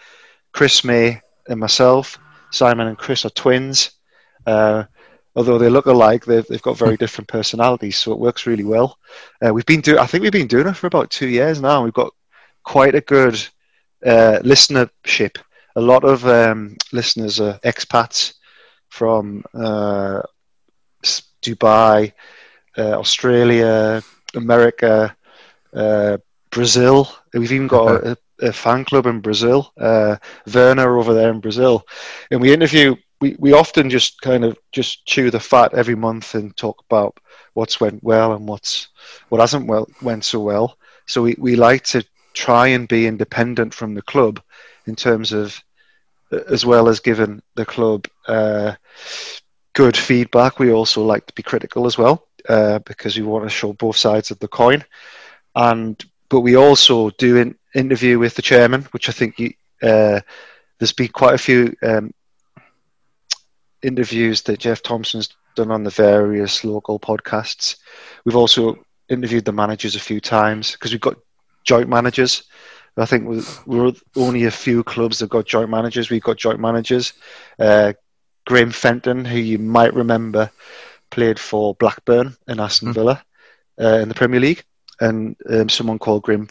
Chris 0.52 0.84
May, 0.84 1.20
and 1.48 1.58
myself. 1.58 2.18
Simon 2.50 2.88
and 2.88 2.98
Chris 2.98 3.24
are 3.24 3.30
twins. 3.30 3.90
Uh, 4.46 4.84
although 5.34 5.58
they 5.58 5.70
look 5.70 5.86
alike, 5.86 6.26
they've, 6.26 6.46
they've 6.46 6.62
got 6.62 6.76
very 6.76 6.96
different 6.98 7.28
personalities, 7.28 7.96
so 7.96 8.12
it 8.12 8.18
works 8.18 8.46
really 8.46 8.64
well. 8.64 8.98
Uh, 9.44 9.52
we've 9.52 9.66
been 9.66 9.80
doing. 9.80 9.98
I 9.98 10.06
think 10.06 10.22
we've 10.22 10.30
been 10.30 10.46
doing 10.46 10.68
it 10.68 10.76
for 10.76 10.88
about 10.88 11.10
two 11.10 11.28
years 11.28 11.60
now. 11.60 11.82
We've 11.82 11.92
got 11.92 12.12
quite 12.62 12.94
a 12.94 13.00
good 13.00 13.34
uh, 14.04 14.40
listenership. 14.44 15.38
A 15.76 15.80
lot 15.80 16.04
of 16.04 16.26
um, 16.26 16.76
listeners 16.92 17.40
are 17.40 17.58
expats 17.64 18.34
from 18.90 19.42
uh, 19.54 20.20
Dubai, 21.42 22.12
uh, 22.76 22.98
Australia, 22.98 24.02
America, 24.34 25.16
uh, 25.76 26.18
Brazil. 26.50 27.08
We've 27.32 27.52
even 27.52 27.68
got 27.68 28.04
a, 28.04 28.16
a 28.40 28.52
fan 28.52 28.84
club 28.84 29.06
in 29.06 29.20
Brazil, 29.20 29.72
uh, 29.78 30.16
Werner 30.52 30.98
over 30.98 31.14
there 31.14 31.30
in 31.30 31.40
Brazil. 31.40 31.86
And 32.30 32.40
we 32.40 32.52
interview, 32.52 32.96
we, 33.20 33.36
we 33.38 33.52
often 33.52 33.90
just 33.90 34.20
kind 34.20 34.44
of 34.44 34.58
just 34.72 35.06
chew 35.06 35.30
the 35.30 35.40
fat 35.40 35.74
every 35.74 35.94
month 35.94 36.34
and 36.34 36.56
talk 36.56 36.82
about 36.88 37.18
what's 37.54 37.80
went 37.80 38.02
well 38.02 38.32
and 38.32 38.48
what's 38.48 38.88
what 39.28 39.40
hasn't 39.40 39.66
well 39.66 39.86
went 40.02 40.24
so 40.24 40.40
well. 40.40 40.78
So 41.06 41.22
we, 41.22 41.36
we 41.38 41.56
like 41.56 41.84
to 41.84 42.04
try 42.34 42.68
and 42.68 42.88
be 42.88 43.06
independent 43.06 43.72
from 43.72 43.94
the 43.94 44.02
club 44.02 44.42
in 44.86 44.96
terms 44.96 45.32
of 45.32 45.62
as 46.30 46.66
well 46.66 46.88
as 46.88 47.00
giving 47.00 47.40
the 47.54 47.64
club 47.64 48.06
uh, 48.26 48.72
good 49.76 49.96
feedback, 49.96 50.58
we 50.58 50.72
also 50.72 51.04
like 51.04 51.26
to 51.26 51.34
be 51.34 51.42
critical 51.42 51.86
as 51.86 51.98
well 51.98 52.26
uh, 52.48 52.78
because 52.80 53.16
we 53.16 53.22
want 53.22 53.44
to 53.44 53.50
show 53.50 53.72
both 53.74 53.96
sides 53.96 54.30
of 54.30 54.38
the 54.38 54.48
coin. 54.48 54.82
And 55.56 56.02
but 56.28 56.40
we 56.40 56.56
also 56.56 57.10
do 57.10 57.38
an 57.38 57.56
interview 57.74 58.18
with 58.18 58.34
the 58.34 58.42
chairman, 58.42 58.82
which 58.92 59.08
I 59.08 59.12
think 59.12 59.38
you, 59.38 59.52
uh, 59.82 60.20
there's 60.78 60.92
been 60.92 61.08
quite 61.08 61.34
a 61.34 61.38
few 61.38 61.74
um, 61.82 62.12
interviews 63.82 64.42
that 64.42 64.58
Geoff 64.60 64.82
Thompson's 64.82 65.30
done 65.54 65.70
on 65.70 65.82
the 65.82 65.90
various 65.90 66.64
local 66.64 67.00
podcasts. 67.00 67.76
We've 68.24 68.36
also 68.36 68.84
interviewed 69.08 69.44
the 69.44 69.52
managers 69.52 69.94
a 69.94 70.00
few 70.00 70.20
times 70.20 70.72
because 70.72 70.92
we've 70.92 71.00
got 71.00 71.16
joint 71.64 71.88
managers. 71.88 72.44
I 72.98 73.04
think 73.06 73.28
we're, 73.28 73.42
we're 73.66 73.92
only 74.16 74.44
a 74.44 74.50
few 74.50 74.82
clubs 74.82 75.18
that 75.18 75.28
got 75.28 75.46
joint 75.46 75.68
managers. 75.68 76.10
We've 76.10 76.22
got 76.22 76.38
joint 76.38 76.60
managers. 76.60 77.12
Uh, 77.58 77.92
Graham 78.46 78.70
Fenton, 78.70 79.24
who 79.24 79.38
you 79.38 79.58
might 79.58 79.92
remember, 79.92 80.50
played 81.10 81.38
for 81.38 81.74
Blackburn 81.74 82.36
and 82.46 82.60
Aston 82.60 82.92
Villa 82.92 83.22
uh, 83.80 83.98
in 83.98 84.08
the 84.08 84.14
Premier 84.14 84.40
League, 84.40 84.64
and 85.00 85.36
um, 85.50 85.68
someone 85.68 85.98
called 85.98 86.22
Graham 86.22 86.48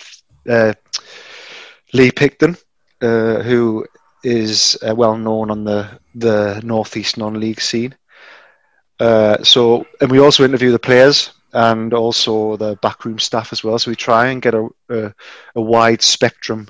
uh, 0.50 0.74
Lee 1.94 2.12
Picton, 2.12 2.58
uh, 3.02 3.42
who 3.42 3.86
is 4.24 4.78
uh, 4.88 4.96
well 4.96 5.18
known 5.18 5.52
on 5.52 5.64
the 5.64 5.88
the 6.16 6.62
northeast 6.64 7.18
non-league 7.18 7.62
scene. 7.62 7.96
Uh, 9.00 9.44
so, 9.44 9.86
and 10.00 10.10
we 10.10 10.20
also 10.20 10.46
interview 10.46 10.72
the 10.72 10.80
players 10.80 11.32
and 11.54 11.94
also 11.94 12.58
the 12.58 12.76
backroom 12.82 13.20
staff 13.20 13.52
as 13.52 13.64
well. 13.64 13.78
So 13.80 13.92
we 13.92 13.96
try 13.96 14.28
and 14.28 14.42
get 14.42 14.54
a, 14.54 14.68
a, 14.90 15.14
a 15.56 15.62
wide 15.62 16.02
spectrum 16.02 16.68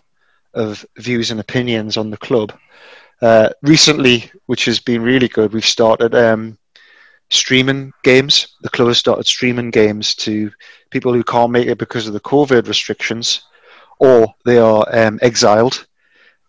of 0.53 0.85
views 0.97 1.31
and 1.31 1.39
opinions 1.39 1.97
on 1.97 2.10
the 2.10 2.18
club. 2.18 2.53
Uh, 3.22 3.49
recently, 3.61 4.31
which 4.45 4.65
has 4.65 4.80
been 4.80 5.02
really 5.02 5.27
good, 5.27 5.53
we've 5.53 5.65
started 5.65 6.14
um, 6.15 6.57
streaming 7.30 7.91
games. 8.03 8.56
The 8.61 8.69
club 8.69 8.88
has 8.89 8.97
started 8.97 9.26
streaming 9.26 9.72
games 9.72 10.15
to 10.15 10.52
people 10.91 11.14
who 11.14 11.23
can't 11.23 11.52
make 11.52 11.68
it 11.68 11.77
because 11.77 12.07
of 12.07 12.14
the 12.14 12.19
COVID 12.19 12.68
restrictions, 12.68 13.43
or 13.99 14.34
they 14.45 14.57
are 14.57 14.85
um, 14.91 15.19
exiled. 15.22 15.85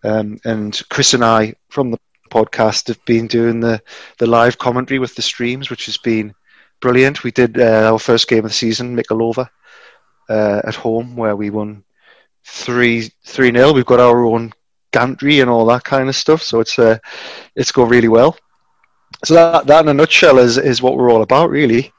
Um, 0.04 0.38
and 0.44 0.80
Chris 0.90 1.14
and 1.14 1.24
I 1.24 1.54
from 1.68 1.90
the 1.90 1.98
podcast 2.30 2.88
have 2.88 3.04
been 3.04 3.26
doing 3.26 3.60
the, 3.60 3.80
the 4.18 4.26
live 4.26 4.58
commentary 4.58 4.98
with 4.98 5.14
the 5.14 5.22
streams, 5.22 5.70
which 5.70 5.86
has 5.86 5.96
been 5.96 6.34
brilliant. 6.80 7.24
We 7.24 7.30
did 7.30 7.58
uh, 7.58 7.90
our 7.92 7.98
first 7.98 8.28
game 8.28 8.44
of 8.44 8.50
the 8.50 8.54
season, 8.54 8.96
Mickleover, 8.96 9.48
uh, 10.28 10.60
at 10.64 10.74
home, 10.74 11.16
where 11.16 11.36
we 11.36 11.50
won 11.50 11.84
three 12.44 13.10
three 13.24 13.50
nil. 13.50 13.74
We've 13.74 13.86
got 13.86 14.00
our 14.00 14.24
own 14.24 14.52
gantry 14.92 15.40
and 15.40 15.50
all 15.50 15.66
that 15.66 15.84
kind 15.84 16.08
of 16.08 16.16
stuff, 16.16 16.42
so 16.42 16.60
it's 16.60 16.78
uh, 16.78 16.98
it's 17.54 17.72
going 17.72 17.90
really 17.90 18.08
well. 18.08 18.36
So 19.26 19.34
that, 19.34 19.66
that 19.66 19.84
in 19.84 19.88
a 19.88 19.94
nutshell 19.94 20.38
is, 20.38 20.56
is 20.56 20.80
what 20.80 20.96
we're 20.96 21.10
all 21.10 21.22
about, 21.22 21.50
really. 21.50 21.92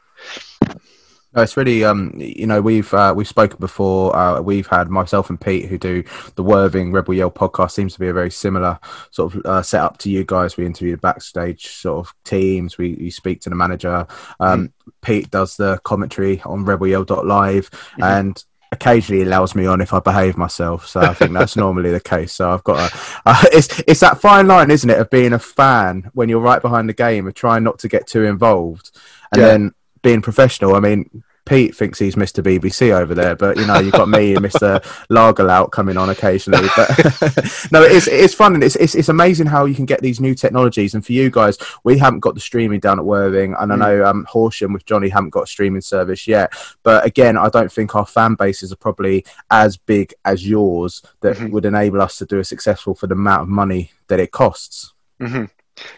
No, 1.33 1.43
it's 1.43 1.57
really 1.57 1.83
um 1.83 2.13
you 2.15 2.47
know 2.47 2.61
we've 2.61 2.91
uh, 2.93 3.13
we've 3.15 3.27
spoken 3.27 3.59
before. 3.59 4.15
Uh, 4.15 4.41
we've 4.41 4.65
had 4.65 4.89
myself 4.89 5.29
and 5.29 5.39
Pete 5.39 5.65
who 5.65 5.77
do 5.77 6.03
the 6.35 6.41
Worthing 6.41 6.91
Rebel 6.91 7.13
Yell 7.13 7.29
podcast. 7.29 7.71
Seems 7.71 7.93
to 7.93 7.99
be 7.99 8.07
a 8.07 8.13
very 8.13 8.31
similar 8.31 8.79
sort 9.11 9.35
of 9.35 9.45
uh, 9.45 9.61
setup 9.61 9.97
to 9.99 10.09
you 10.09 10.23
guys. 10.23 10.57
We 10.57 10.65
interview 10.65 10.95
the 10.95 11.01
backstage 11.01 11.67
sort 11.67 12.07
of 12.07 12.13
teams. 12.23 12.77
We, 12.77 12.95
we 12.95 13.11
speak 13.11 13.41
to 13.41 13.49
the 13.49 13.55
manager. 13.55 14.07
Um, 14.39 14.69
mm. 14.69 14.93
Pete 15.01 15.29
does 15.29 15.57
the 15.57 15.79
commentary 15.83 16.41
on 16.43 16.65
Rebel 16.65 16.87
Yell 16.87 17.05
Live, 17.07 17.69
mm-hmm. 17.69 18.03
and 18.03 18.43
occasionally 18.72 19.23
allows 19.23 19.56
me 19.56 19.65
on 19.65 19.81
if 19.81 19.94
I 19.94 19.99
behave 19.99 20.38
myself. 20.38 20.88
So 20.88 20.99
I 20.99 21.14
think 21.14 21.34
that's 21.34 21.56
normally 21.56 21.91
the 21.91 21.99
case. 21.99 22.34
So 22.34 22.52
I've 22.52 22.64
got 22.64 22.91
a, 22.91 22.98
uh, 23.26 23.44
it's 23.52 23.81
it's 23.88 23.99
that 24.02 24.19
fine 24.19 24.48
line, 24.48 24.72
isn't 24.72 24.89
it, 24.89 24.99
of 24.99 25.10
being 25.10 25.34
a 25.34 25.39
fan 25.39 26.10
when 26.14 26.30
you're 26.30 26.39
right 26.39 26.61
behind 26.61 26.89
the 26.89 26.94
game 26.94 27.27
and 27.27 27.35
trying 27.35 27.64
not 27.64 27.80
to 27.80 27.88
get 27.88 28.07
too 28.07 28.26
involved, 28.26 28.91
and 29.31 29.41
yeah. 29.41 29.48
then 29.48 29.73
being 30.02 30.22
professional. 30.22 30.76
I 30.76 30.80
mean, 30.80 31.23
Pete 31.47 31.75
thinks 31.75 31.97
he's 31.97 32.15
Mr. 32.15 32.43
BBC 32.43 32.91
over 32.91 33.15
there, 33.15 33.35
but 33.35 33.57
you 33.57 33.65
know 33.65 33.79
you've 33.79 33.93
got 33.93 34.09
me 34.09 34.35
and 34.35 34.45
Mr. 34.45 34.81
Lagerlout 35.09 35.71
coming 35.71 35.97
on 35.97 36.09
occasionally. 36.09 36.67
But 36.75 36.89
no, 37.71 37.81
it's 37.81 38.07
it's 38.07 38.33
fun 38.33 38.53
and 38.53 38.63
it's, 38.63 38.75
it's 38.75 38.95
it's 38.95 39.09
amazing 39.09 39.47
how 39.47 39.65
you 39.65 39.75
can 39.75 39.85
get 39.85 40.01
these 40.01 40.19
new 40.19 40.35
technologies. 40.35 40.93
And 40.93 41.05
for 41.05 41.13
you 41.13 41.29
guys, 41.29 41.57
we 41.83 41.97
haven't 41.97 42.19
got 42.19 42.35
the 42.35 42.41
streaming 42.41 42.79
down 42.79 42.99
at 42.99 43.05
Worthing, 43.05 43.55
and 43.59 43.71
I 43.71 43.75
mm. 43.75 43.79
know 43.79 44.05
um, 44.05 44.25
Horsham 44.29 44.73
with 44.73 44.85
Johnny 44.85 45.09
haven't 45.09 45.29
got 45.29 45.43
a 45.43 45.47
streaming 45.47 45.81
service 45.81 46.27
yet. 46.27 46.53
But 46.83 47.05
again, 47.05 47.37
I 47.37 47.49
don't 47.49 47.71
think 47.71 47.95
our 47.95 48.05
fan 48.05 48.35
bases 48.35 48.71
are 48.71 48.77
probably 48.77 49.25
as 49.49 49.77
big 49.77 50.13
as 50.25 50.47
yours 50.47 51.01
that 51.21 51.37
mm-hmm. 51.37 51.51
would 51.51 51.65
enable 51.65 52.01
us 52.01 52.17
to 52.17 52.25
do 52.25 52.39
a 52.39 52.43
successful 52.43 52.93
for 52.93 53.07
the 53.07 53.15
amount 53.15 53.43
of 53.43 53.47
money 53.47 53.91
that 54.07 54.19
it 54.19 54.31
costs. 54.31 54.93
Mm-hmm. 55.21 55.45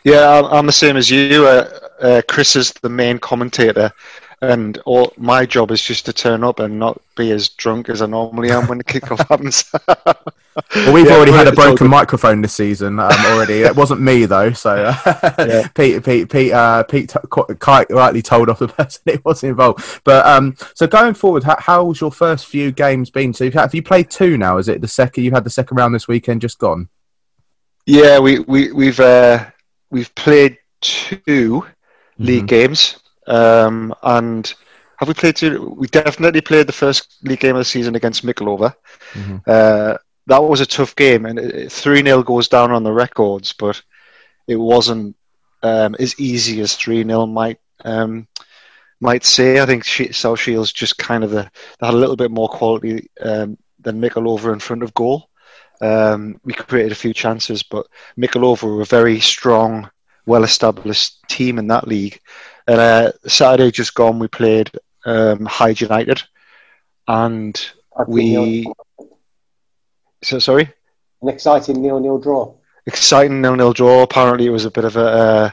Yeah, 0.04 0.42
I'm 0.52 0.66
the 0.66 0.72
same 0.72 0.98
as 0.98 1.10
you. 1.10 1.46
Uh, 1.46 1.80
uh, 2.02 2.22
Chris 2.28 2.56
is 2.56 2.72
the 2.82 2.90
main 2.90 3.18
commentator 3.20 3.92
and 4.42 4.78
all 4.86 5.12
my 5.18 5.46
job 5.46 5.72
is 5.72 5.82
just 5.82 6.06
to 6.06 6.14
turn 6.14 6.44
up 6.44 6.60
and 6.60 6.80
not 6.80 7.02
be 7.18 7.32
as 7.32 7.50
drunk 7.50 7.90
as 7.90 8.02
I 8.02 8.06
normally 8.06 8.52
am 8.52 8.68
when 8.68 8.78
the 8.78 8.84
kickoff 8.84 9.20
happens. 9.30 9.70
well, 10.76 10.94
we've 10.94 11.08
yeah, 11.08 11.14
already 11.14 11.34
had 11.34 11.48
a 11.48 11.52
broken 11.52 11.88
microphone 11.88 12.42
this 12.42 12.54
season 12.54 13.00
um, 13.00 13.12
already. 13.12 13.62
it 13.62 13.76
wasn't 13.76 14.02
me 14.02 14.26
though, 14.26 14.54
so 14.54 14.94
uh, 15.06 15.34
yeah. 15.40 15.68
Pete, 15.76 16.04
Pete, 16.04 16.32
Pete, 16.32 16.52
uh, 16.54 16.84
Pete 16.84 17.10
t- 17.10 17.56
quite 17.60 17.90
rightly 17.90 18.22
told 18.22 18.50
off 18.50 18.60
the 18.60 18.68
person 18.70 19.02
it 19.08 19.24
was 19.26 19.44
involved. 19.44 20.02
But 20.06 20.26
um, 20.26 20.56
so 20.74 20.88
going 20.88 21.16
forward, 21.16 21.44
how, 21.44 21.58
how's 21.60 22.00
your 22.00 22.12
first 22.12 22.46
few 22.46 22.72
games 22.72 23.10
been? 23.10 23.34
So 23.34 23.44
you've 23.44 23.54
had, 23.54 23.62
have 23.62 23.76
you 23.76 23.84
played 23.84 24.10
two 24.10 24.38
now? 24.38 24.58
Is 24.58 24.70
it 24.70 24.80
the 24.80 24.88
second? 24.88 25.24
You 25.26 25.32
had 25.32 25.44
the 25.44 25.50
second 25.50 25.76
round 25.76 25.94
this 25.94 26.08
weekend, 26.08 26.42
just 26.42 26.60
gone. 26.60 26.88
Yeah, 27.86 28.20
we 28.20 28.40
we 28.40 28.72
we've 28.72 29.00
uh, 29.00 29.46
we've 29.90 30.14
played 30.16 30.58
2 30.82 31.16
mm-hmm. 31.26 31.64
league 32.24 32.48
games. 32.48 33.00
Um, 33.30 33.94
and 34.04 34.54
have 34.98 35.08
we 35.08 35.14
played 35.14 35.38
two? 35.38 35.76
We 35.78 35.88
definitely 35.88 36.42
played 36.42 36.68
the 36.68 36.74
first 36.74 37.18
league 37.24 37.40
game 37.40 37.56
of 37.56 37.62
the 37.62 37.66
season 37.66 37.96
against 37.96 38.26
Mickleover. 38.26 38.76
Mm-hmm. 39.14 39.38
Uh, 39.48 39.96
that 40.28 40.44
was 40.44 40.62
a 40.62 40.66
tough 40.66 40.96
game, 40.96 41.26
and 41.26 41.72
3 41.72 42.04
0 42.04 42.24
goes 42.24 42.48
down 42.48 42.72
on 42.72 42.84
the 42.84 42.92
records, 42.92 43.54
but 43.54 43.82
it 44.48 44.58
wasn't 44.58 45.16
um, 45.64 45.96
as 46.00 46.20
easy 46.20 46.60
as 46.62 46.76
3 46.76 47.04
0 47.04 47.26
might. 47.26 47.60
Um, 47.86 48.28
might 49.02 49.24
say 49.24 49.62
I 49.62 49.66
think 49.66 49.86
South 49.86 50.40
Shields 50.40 50.74
just 50.74 50.98
kind 50.98 51.24
of 51.24 51.32
the, 51.32 51.50
they 51.80 51.86
had 51.86 51.94
a 51.94 51.98
little 51.98 52.18
bit 52.18 52.32
more 52.32 52.50
quality 52.50 53.10
um, 53.22 53.58
than 53.80 54.02
Mickleover 54.02 54.52
in 54.52 54.60
front 54.60 54.84
of 54.84 54.94
goal. 54.94 55.30
Um, 55.82 56.42
we 56.44 56.54
created 56.54 56.92
a 56.92 56.96
few 56.96 57.14
chances, 57.14 57.64
but 57.64 57.88
Mickleover 58.18 58.64
were 58.64 58.82
a 58.82 58.86
very 58.86 59.22
strong, 59.22 59.90
well-established 60.26 61.16
team 61.30 61.58
in 61.58 61.68
that 61.68 61.88
league, 61.88 62.20
and 62.70 62.80
uh, 62.80 63.12
Saturday 63.26 63.72
just 63.72 63.96
gone, 63.96 64.20
we 64.20 64.28
played 64.28 64.70
um, 65.04 65.44
Hyde 65.46 65.82
United, 65.82 66.22
and 67.08 67.60
we. 68.08 68.72
So 70.22 70.38
sorry. 70.38 70.72
An 71.24 71.30
exciting 71.30 71.82
nil-nil 71.82 72.20
draw. 72.20 72.54
Exciting 72.86 73.42
nil-nil 73.42 73.74
draw. 73.74 74.04
Apparently, 74.04 74.46
it 74.46 74.52
was 74.52 74.66
a 74.66 74.72
bit 74.72 74.86
of 74.86 74.98
a 74.98 75.04
uh, 75.04 75.50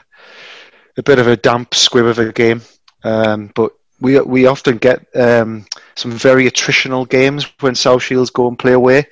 a 0.97 1.03
bit 1.03 1.17
of 1.17 1.27
a 1.27 1.35
damp 1.35 1.73
squib 1.73 2.05
of 2.05 2.19
a 2.19 2.31
game, 2.31 2.61
um, 3.03 3.51
but 3.55 3.71
we 3.99 4.19
we 4.19 4.45
often 4.45 4.77
get 4.77 5.03
um, 5.15 5.65
some 5.95 6.11
very 6.11 6.45
attritional 6.45 7.09
games 7.09 7.51
when 7.61 7.73
South 7.73 8.03
Shields 8.03 8.29
go 8.29 8.47
and 8.47 8.59
play 8.59 8.73
away 8.73 9.07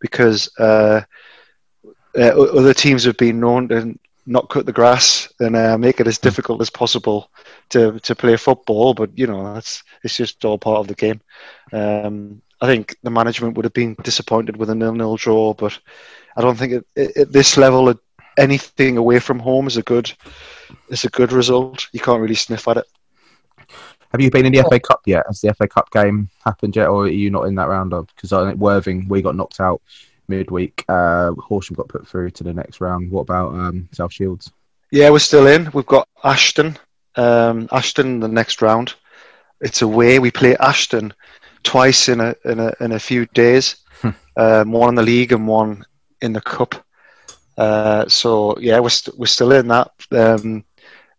because 0.00 0.48
uh, 0.60 1.00
uh, 2.16 2.40
other 2.56 2.72
teams 2.72 3.02
have 3.02 3.16
been 3.16 3.40
known 3.40 3.66
to 3.68 3.98
not 4.28 4.50
cut 4.50 4.66
the 4.66 4.72
grass 4.72 5.32
and 5.40 5.56
uh, 5.56 5.78
make 5.78 6.00
it 6.00 6.06
as 6.06 6.18
difficult 6.18 6.60
as 6.60 6.70
possible 6.70 7.30
to 7.70 7.98
to 8.00 8.14
play 8.14 8.36
football. 8.36 8.94
But 8.94 9.10
you 9.18 9.26
know, 9.26 9.54
that's 9.54 9.82
it's 10.04 10.16
just 10.16 10.44
all 10.44 10.58
part 10.58 10.80
of 10.80 10.88
the 10.88 10.94
game. 10.94 11.20
Um, 11.72 12.42
I 12.60 12.66
think 12.66 12.96
the 13.02 13.10
management 13.10 13.56
would 13.56 13.64
have 13.64 13.72
been 13.72 13.96
disappointed 14.02 14.56
with 14.56 14.70
a 14.70 14.74
nil-nil 14.74 15.16
draw, 15.16 15.54
but 15.54 15.78
I 16.36 16.42
don't 16.42 16.56
think 16.56 16.84
at 16.96 17.32
this 17.32 17.56
level 17.56 17.94
anything 18.36 18.96
away 18.96 19.18
from 19.18 19.38
home 19.38 19.66
is 19.66 19.76
a 19.76 19.82
good 19.82 20.12
is 20.90 21.04
a 21.04 21.10
good 21.10 21.32
result. 21.32 21.88
You 21.92 22.00
can't 22.00 22.20
really 22.20 22.34
sniff 22.34 22.68
at 22.68 22.78
it. 22.78 22.86
Have 24.12 24.20
you 24.20 24.30
been 24.30 24.46
in 24.46 24.52
the 24.52 24.66
FA 24.70 24.80
Cup 24.80 25.02
yet? 25.06 25.24
Has 25.26 25.40
the 25.40 25.52
FA 25.54 25.68
Cup 25.68 25.90
game 25.90 26.30
happened 26.44 26.74
yet, 26.74 26.88
or 26.88 27.04
are 27.04 27.08
you 27.08 27.30
not 27.30 27.44
in 27.44 27.54
that 27.56 27.68
round? 27.68 27.90
Because 27.90 28.32
I 28.32 28.46
think 28.46 28.58
Worthing 28.58 29.06
we 29.08 29.22
got 29.22 29.36
knocked 29.36 29.60
out 29.60 29.82
midweek. 30.28 30.84
Uh, 30.88 31.32
Horsham 31.32 31.76
got 31.76 31.88
put 31.88 32.06
through 32.06 32.30
to 32.32 32.44
the 32.44 32.52
next 32.52 32.80
round. 32.80 33.10
What 33.10 33.22
about 33.22 33.54
um, 33.54 33.88
South 33.92 34.12
Shields? 34.12 34.52
Yeah, 34.90 35.10
we're 35.10 35.18
still 35.18 35.46
in. 35.46 35.70
We've 35.72 35.86
got 35.86 36.08
Ashton. 36.24 36.78
Um, 37.16 37.68
Ashton 37.72 38.20
the 38.20 38.28
next 38.28 38.62
round. 38.62 38.94
It's 39.60 39.82
away. 39.82 40.18
We 40.18 40.30
play 40.30 40.56
Ashton 40.56 41.12
twice 41.62 42.08
in 42.08 42.20
a 42.20 42.34
in 42.44 42.60
a 42.60 42.72
in 42.80 42.92
a 42.92 42.98
few 42.98 43.26
days. 43.26 43.76
Hmm. 44.00 44.10
um, 44.36 44.70
one 44.70 44.90
in 44.90 44.94
the 44.94 45.02
league 45.02 45.32
and 45.32 45.48
one 45.48 45.84
in 46.22 46.32
the 46.32 46.40
cup. 46.40 46.74
Uh, 47.56 48.06
so 48.08 48.56
yeah, 48.60 48.78
we're 48.78 48.88
st- 48.88 49.18
we're 49.18 49.26
still 49.26 49.52
in 49.52 49.68
that. 49.68 49.90
Um, 50.12 50.64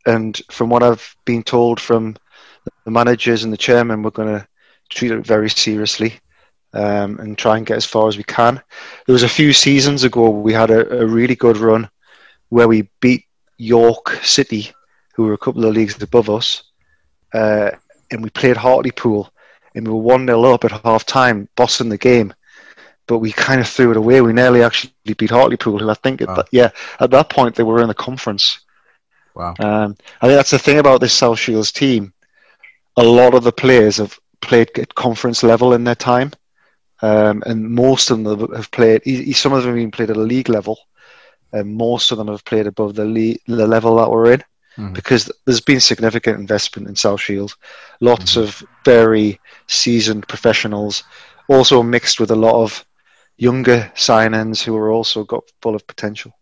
and 0.05 0.41
from 0.49 0.69
what 0.69 0.81
I've 0.81 1.15
been 1.25 1.43
told 1.43 1.79
from 1.79 2.15
the 2.85 2.91
managers 2.91 3.43
and 3.43 3.51
the 3.51 3.57
chairman, 3.57 4.01
we're 4.01 4.11
going 4.11 4.39
to 4.39 4.47
treat 4.89 5.11
it 5.11 5.25
very 5.25 5.49
seriously 5.49 6.19
um, 6.73 7.19
and 7.19 7.37
try 7.37 7.57
and 7.57 7.65
get 7.65 7.77
as 7.77 7.85
far 7.85 8.07
as 8.07 8.17
we 8.17 8.23
can. 8.23 8.61
There 9.05 9.13
was 9.13 9.23
a 9.23 9.29
few 9.29 9.53
seasons 9.53 10.03
ago 10.03 10.29
we 10.29 10.53
had 10.53 10.69
a, 10.71 11.01
a 11.01 11.05
really 11.05 11.35
good 11.35 11.57
run 11.57 11.89
where 12.49 12.67
we 12.67 12.89
beat 12.99 13.25
York 13.57 14.11
City, 14.23 14.71
who 15.15 15.23
were 15.23 15.33
a 15.33 15.37
couple 15.37 15.65
of 15.65 15.73
leagues 15.73 16.01
above 16.01 16.29
us, 16.29 16.63
uh, 17.33 17.71
and 18.11 18.23
we 18.23 18.29
played 18.29 18.57
Hartlepool, 18.57 19.31
and 19.75 19.87
we 19.87 19.93
were 19.93 19.99
one 19.99 20.25
0 20.25 20.43
up 20.45 20.65
at 20.65 20.83
half 20.83 21.05
time, 21.05 21.47
bossing 21.55 21.89
the 21.89 21.97
game. 21.97 22.33
But 23.07 23.19
we 23.19 23.31
kind 23.31 23.59
of 23.59 23.67
threw 23.67 23.91
it 23.91 23.97
away. 23.97 24.21
We 24.21 24.33
nearly 24.33 24.61
actually 24.61 24.93
beat 25.17 25.31
Hartlepool, 25.31 25.79
who 25.79 25.89
I 25.89 25.95
think, 25.95 26.21
wow. 26.21 26.35
at 26.37 26.47
yeah, 26.51 26.69
at 26.99 27.11
that 27.11 27.29
point 27.29 27.55
they 27.55 27.63
were 27.63 27.81
in 27.81 27.87
the 27.87 27.93
conference. 27.93 28.59
Wow. 29.35 29.55
Um, 29.59 29.95
I 30.21 30.27
think 30.27 30.37
that's 30.37 30.51
the 30.51 30.59
thing 30.59 30.79
about 30.79 31.01
this 31.01 31.13
South 31.13 31.39
Shields 31.39 31.71
team. 31.71 32.13
A 32.97 33.03
lot 33.03 33.33
of 33.33 33.43
the 33.43 33.51
players 33.51 33.97
have 33.97 34.19
played 34.41 34.77
at 34.77 34.93
conference 34.95 35.43
level 35.43 35.73
in 35.73 35.83
their 35.83 35.95
time. 35.95 36.31
Um, 37.01 37.43
and 37.45 37.69
most 37.69 38.11
of 38.11 38.23
them 38.23 38.53
have 38.53 38.71
played. 38.71 39.03
Some 39.35 39.53
of 39.53 39.63
them 39.63 39.71
have 39.71 39.79
even 39.79 39.91
played 39.91 40.09
at 40.09 40.17
a 40.17 40.21
league 40.21 40.49
level, 40.49 40.77
and 41.53 41.75
most 41.75 42.11
of 42.11 42.17
them 42.17 42.27
have 42.27 42.43
played 42.43 42.67
above 42.67 42.95
the, 42.95 43.05
league, 43.05 43.39
the 43.47 43.67
level 43.67 43.95
that 43.97 44.09
we're 44.09 44.33
in, 44.33 44.43
mm. 44.77 44.93
because 44.93 45.31
there's 45.45 45.61
been 45.61 45.79
significant 45.79 46.39
investment 46.39 46.89
in 46.89 46.95
South 46.95 47.21
Shield. 47.21 47.55
Lots 48.01 48.35
mm. 48.35 48.41
of 48.41 48.63
very 48.83 49.39
seasoned 49.67 50.27
professionals, 50.27 51.03
also 51.47 51.81
mixed 51.81 52.19
with 52.19 52.31
a 52.31 52.35
lot 52.35 52.61
of 52.61 52.85
younger 53.37 53.89
signings 53.95 54.61
who 54.61 54.75
are 54.75 54.91
also 54.91 55.23
got 55.23 55.43
full 55.61 55.75
of 55.75 55.87
potential. 55.87 56.33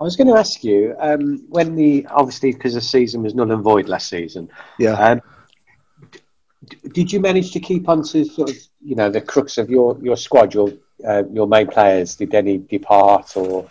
I 0.00 0.04
was 0.04 0.16
going 0.16 0.26
to 0.26 0.36
ask 0.36 0.64
you 0.64 0.96
um, 0.98 1.44
when 1.48 1.76
the 1.76 2.06
obviously 2.10 2.52
because 2.52 2.74
the 2.74 2.80
season 2.80 3.22
was 3.22 3.36
null 3.36 3.52
and 3.52 3.62
void 3.62 3.88
last 3.88 4.08
season. 4.08 4.48
Yeah. 4.76 4.94
Um, 4.94 5.22
did 6.92 7.12
you 7.12 7.20
manage 7.20 7.52
to 7.52 7.60
keep 7.60 7.88
on 7.88 8.02
to 8.04 8.24
sort 8.24 8.50
of 8.50 8.56
you 8.80 8.94
know 8.94 9.10
the 9.10 9.20
crux 9.20 9.58
of 9.58 9.70
your 9.70 9.98
your 10.00 10.16
squad, 10.16 10.54
your 10.54 10.72
uh, 11.06 11.24
your 11.32 11.46
main 11.46 11.66
players? 11.66 12.16
Did 12.16 12.34
any 12.34 12.58
depart 12.58 13.36
or 13.36 13.68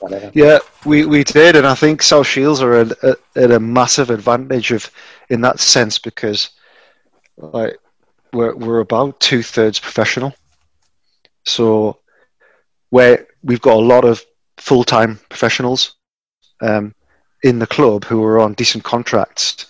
whatever? 0.00 0.30
Yeah, 0.34 0.58
we, 0.84 1.04
we 1.06 1.24
did, 1.24 1.56
and 1.56 1.66
I 1.66 1.74
think 1.74 2.02
South 2.02 2.26
Shields 2.26 2.60
are 2.60 2.74
at 2.74 2.92
a, 3.02 3.16
a, 3.36 3.60
massive 3.60 4.10
advantage 4.10 4.72
of 4.72 4.90
in 5.30 5.40
that 5.42 5.60
sense 5.60 5.98
because 5.98 6.50
like 7.36 7.78
we're 8.32 8.54
we're 8.56 8.80
about 8.80 9.20
two 9.20 9.42
thirds 9.42 9.78
professional, 9.78 10.34
so 11.44 11.98
where 12.90 13.26
we've 13.42 13.62
got 13.62 13.76
a 13.76 13.86
lot 13.86 14.04
of 14.04 14.24
full 14.58 14.84
time 14.84 15.18
professionals 15.28 15.94
um, 16.60 16.94
in 17.42 17.58
the 17.58 17.66
club 17.66 18.04
who 18.04 18.22
are 18.24 18.40
on 18.40 18.54
decent 18.54 18.84
contracts. 18.84 19.66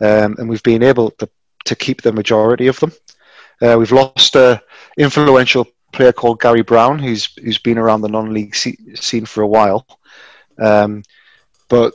Um, 0.00 0.34
and 0.38 0.48
we've 0.48 0.62
been 0.64 0.82
able 0.82 1.12
to 1.12 1.28
to 1.64 1.76
keep 1.76 2.02
the 2.02 2.12
majority 2.12 2.66
of 2.66 2.78
them. 2.80 2.92
Uh, 3.60 3.76
we've 3.78 3.92
lost 3.92 4.36
a 4.36 4.62
influential 4.98 5.66
player 5.92 6.12
called 6.12 6.40
Gary 6.40 6.62
Brown, 6.62 6.98
who's 6.98 7.34
who's 7.36 7.58
been 7.58 7.78
around 7.78 8.02
the 8.02 8.08
non-league 8.08 8.54
scene 8.54 9.26
for 9.26 9.42
a 9.42 9.46
while. 9.46 9.86
Um, 10.58 11.02
but 11.68 11.94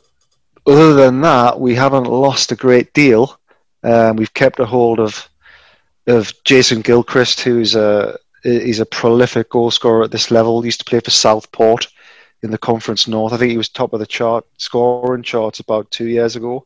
other 0.66 0.94
than 0.94 1.22
that, 1.22 1.60
we 1.60 1.76
haven't 1.76 2.06
lost 2.06 2.52
a 2.52 2.56
great 2.56 2.94
deal. 2.94 3.40
Um, 3.84 4.16
we've 4.16 4.34
kept 4.34 4.60
a 4.60 4.66
hold 4.66 5.00
of 5.00 5.30
of 6.08 6.34
Jason 6.44 6.82
Gilchrist, 6.82 7.42
who's 7.42 7.76
a 7.76 8.18
he's 8.44 8.80
a 8.80 8.86
prolific 8.86 9.50
goal 9.50 9.72
scorer 9.72 10.04
at 10.04 10.12
this 10.12 10.32
level. 10.32 10.62
He 10.62 10.68
used 10.68 10.80
to 10.80 10.86
play 10.86 11.00
for 11.00 11.12
Southport 11.12 11.88
in 12.42 12.52
the 12.52 12.58
Conference 12.58 13.08
North. 13.08 13.34
I 13.34 13.38
think 13.38 13.52
he 13.52 13.58
was 13.58 13.70
top 13.70 13.94
of 13.94 14.00
the 14.00 14.06
chart 14.06 14.46
scoring 14.58 15.24
charts 15.24 15.60
about 15.60 15.92
two 15.92 16.08
years 16.08 16.36
ago. 16.36 16.66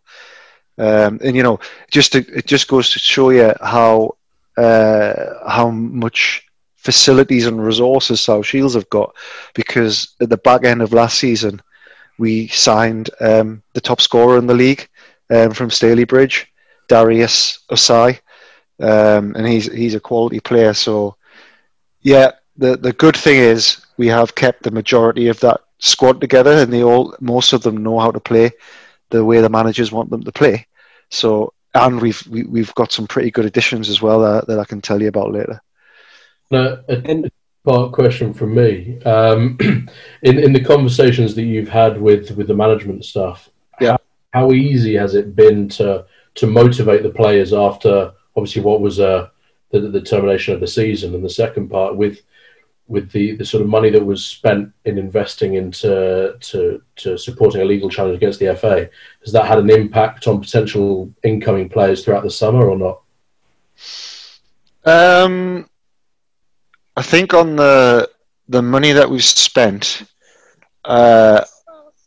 Um, 0.78 1.20
and 1.24 1.36
you 1.36 1.44
know, 1.44 1.60
just 1.92 2.14
to, 2.14 2.20
it 2.36 2.48
just 2.48 2.68
goes 2.68 2.92
to 2.92 3.00
show 3.00 3.30
you 3.30 3.54
how 3.62 4.18
uh, 4.58 5.50
how 5.50 5.70
much 5.70 6.46
facilities 6.76 7.48
and 7.48 7.64
resources 7.64 8.22
South 8.22 8.46
Shields 8.46 8.74
have 8.74 8.90
got. 8.90 9.16
Because 9.54 10.16
at 10.22 10.30
the 10.30 10.38
back 10.38 10.66
end 10.66 10.82
of 10.82 10.94
last 10.94 11.20
season, 11.20 11.62
we 12.18 12.48
signed 12.48 13.10
um, 13.22 13.62
the 13.74 13.82
top 13.82 14.02
scorer 14.02 14.38
in 14.38 14.48
the 14.48 14.54
league 14.54 14.88
um, 15.30 15.52
from 15.52 15.70
Stalybridge, 15.70 16.46
Darius 16.88 17.60
Osei, 17.72 18.20
um, 18.80 19.36
and 19.36 19.48
he's 19.48 19.72
he's 19.72 19.96
a 19.96 20.00
quality 20.00 20.40
player. 20.40 20.74
So, 20.74 21.16
yeah, 22.02 22.32
the 22.58 22.78
the 22.78 22.94
good 22.94 23.16
thing 23.16 23.38
is 23.38 23.86
we 23.98 24.08
have 24.08 24.36
kept 24.36 24.64
the 24.64 24.72
majority 24.72 25.28
of 25.28 25.40
that 25.42 25.62
squad 25.80 26.20
together, 26.20 26.54
and 26.54 26.72
they 26.74 26.84
all 26.84 27.16
most 27.20 27.54
of 27.54 27.62
them 27.62 27.84
know 27.84 28.00
how 28.00 28.12
to 28.12 28.20
play 28.20 28.52
the 29.14 29.24
way 29.24 29.40
the 29.40 29.50
managers 29.50 29.92
want 29.92 30.10
them 30.10 30.24
to 30.24 30.32
play. 30.32 30.68
So, 31.10 31.54
and 31.76 32.02
we've 32.02 32.26
we, 32.28 32.40
have 32.40 32.50
we 32.50 32.60
have 32.62 32.76
got 32.76 32.92
some 32.92 33.08
pretty 33.08 33.32
good 33.32 33.46
additions 33.46 33.90
as 33.90 34.02
well 34.02 34.20
that, 34.22 34.48
that 34.48 34.60
I 34.60 34.66
can 34.66 34.82
tell 34.82 35.02
you 35.02 35.08
about 35.08 35.32
later. 35.32 35.62
Now, 36.50 36.80
a 36.90 37.32
part 37.64 37.94
question 37.94 38.34
from 38.34 38.56
me. 38.56 39.02
Um, 39.04 39.58
in 40.24 40.40
in 40.40 40.52
the 40.52 40.64
conversations 40.64 41.36
that 41.36 41.44
you've 41.44 41.70
had 41.70 42.02
with 42.02 42.32
with 42.32 42.48
the 42.48 42.56
management 42.56 43.06
staff, 43.06 43.50
yeah, 43.80 43.98
how, 44.34 44.42
how 44.42 44.52
easy 44.52 44.96
has 44.96 45.16
it 45.16 45.36
been 45.36 45.70
to 45.70 46.06
to 46.36 46.48
motivate 46.48 47.04
the 47.04 47.10
players 47.10 47.54
after 47.54 48.12
obviously 48.36 48.64
what 48.64 48.82
was 48.82 49.00
uh, 49.00 49.30
the, 49.70 49.80
the 49.80 50.02
termination 50.02 50.54
of 50.56 50.60
the 50.60 50.68
season, 50.68 51.14
and 51.14 51.24
the 51.24 51.30
second 51.30 51.70
part 51.70 51.96
with 51.96 52.22
with 52.88 53.12
the, 53.12 53.36
the 53.36 53.46
sort 53.46 53.62
of 53.64 53.70
money 53.70 53.90
that 53.90 54.06
was 54.06 54.26
spent 54.26 54.72
in 54.86 54.98
investing 54.98 55.56
into 55.56 56.36
to, 56.40 56.82
to 56.98 57.18
supporting 57.18 57.62
a 57.62 57.66
legal 57.66 57.90
challenge 57.90 58.16
against 58.16 58.40
the 58.40 58.56
FA, 58.56 58.90
has 59.24 59.34
that 59.34 59.46
had 59.46 59.60
an 59.60 59.70
impact 59.70 60.28
on 60.28 60.42
potential 60.42 61.12
incoming 61.24 61.70
players 61.70 62.04
throughout 62.04 62.24
the 62.24 62.30
summer 62.30 62.70
or 62.70 62.78
not? 62.78 63.02
Um, 64.86 65.70
I 66.96 67.02
think 67.02 67.34
on 67.34 67.56
the 67.56 68.10
the 68.50 68.62
money 68.62 68.92
that 68.92 69.10
we've 69.10 69.24
spent, 69.24 70.04
uh, 70.84 71.44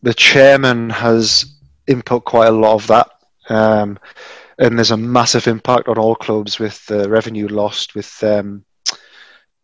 the 0.03 0.15
chairman 0.15 0.90
has 0.90 1.57
input 1.86 2.24
quite 2.24 2.48
a 2.48 2.53
lot 2.53 2.74
of 2.74 2.86
that. 2.89 3.11
Um, 3.48 3.98
and 4.59 4.78
there's 4.78 4.90
a 4.90 4.97
massive 4.97 5.47
impact 5.47 5.89
on 5.89 5.98
all 5.98 6.15
clubs 6.15 6.59
with 6.59 6.85
the 6.86 7.09
revenue 7.09 7.48
lost, 7.48 7.94
with 7.94 8.23
um, 8.23 8.65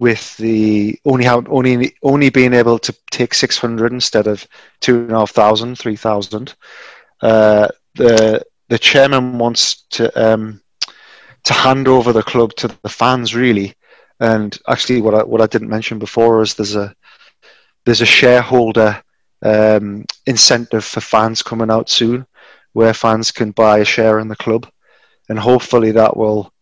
with 0.03 0.37
the 0.37 0.99
only 1.05 1.29
only 1.29 1.95
only 2.03 2.29
being 2.29 2.55
able 2.55 2.77
to 2.77 2.93
take 3.13 3.33
600 3.33 3.93
instead 3.93 4.27
of 4.27 4.45
two 4.81 5.03
and 5.03 5.13
a 5.13 5.19
half 5.21 5.31
thousand, 5.31 5.79
three 5.79 5.95
thousand. 5.95 6.55
Uh, 7.21 7.69
the 7.95 8.43
the 8.69 8.79
chairman 8.79 9.39
wants 9.39 9.83
to 9.91 10.05
um, 10.21 10.61
to 11.45 11.53
hand 11.55 11.87
over 11.87 12.13
the 12.13 12.25
club 12.25 12.53
to 12.57 12.67
the 12.67 12.89
fans 12.89 13.33
really, 13.33 13.75
and 14.19 14.59
actually 14.67 15.01
what 15.01 15.15
I 15.15 15.23
what 15.23 15.41
I 15.41 15.47
didn't 15.47 15.77
mention 15.77 16.01
before 16.01 16.43
is 16.43 16.55
there's 16.55 16.75
a 16.75 16.93
there's 17.85 18.01
a 18.03 18.17
shareholder 18.21 19.01
um, 19.43 20.05
incentive 20.27 20.85
for 20.85 21.01
fans 21.01 21.45
coming 21.45 21.71
out 21.71 21.89
soon, 21.89 22.27
where 22.73 22.93
fans 22.93 23.31
can 23.31 23.53
buy 23.53 23.79
a 23.79 23.85
share 23.85 24.19
in 24.19 24.27
the 24.27 24.43
club 24.45 24.69
and 25.29 25.39
hopefully 25.39 25.93
that 25.93 26.17
will 26.17 26.53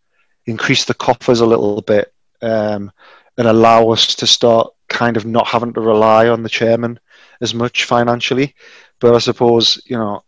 increase 0.44 0.84
the 0.84 0.94
coffers 0.94 1.40
a 1.40 1.46
little 1.46 1.80
bit 1.80 2.12
um, 2.42 2.92
and 3.38 3.48
allow 3.48 3.90
us 3.90 4.14
to 4.16 4.26
start 4.26 4.72
kind 4.88 5.16
of 5.16 5.24
not 5.24 5.46
having 5.46 5.72
to 5.72 5.80
rely 5.80 6.28
on 6.28 6.42
the 6.42 6.48
chairman 6.48 6.98
as 7.40 7.54
much 7.54 7.84
financially. 7.84 8.54
But 8.98 9.14
I 9.14 9.18
suppose 9.18 9.80
you 9.86 9.96
know 9.96 10.22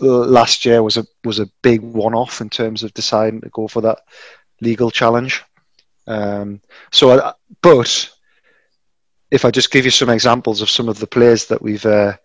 last 0.00 0.64
year 0.64 0.82
was 0.82 0.96
a 0.96 1.04
was 1.24 1.40
a 1.40 1.50
big 1.62 1.80
one 1.82 2.14
off 2.14 2.40
in 2.40 2.50
terms 2.50 2.82
of 2.82 2.94
deciding 2.94 3.40
to 3.40 3.48
go 3.50 3.68
for 3.68 3.80
that 3.82 4.00
legal 4.60 4.90
challenge. 4.90 5.42
Um, 6.06 6.60
so, 6.90 7.34
but 7.60 8.10
if 9.30 9.44
I 9.44 9.50
just 9.50 9.70
give 9.70 9.84
you 9.84 9.90
some 9.90 10.08
examples 10.08 10.62
of 10.62 10.70
some 10.70 10.88
of 10.88 10.98
the 10.98 11.06
players 11.06 11.46
that 11.46 11.60
we've 11.60 11.84
uh, 11.84 12.16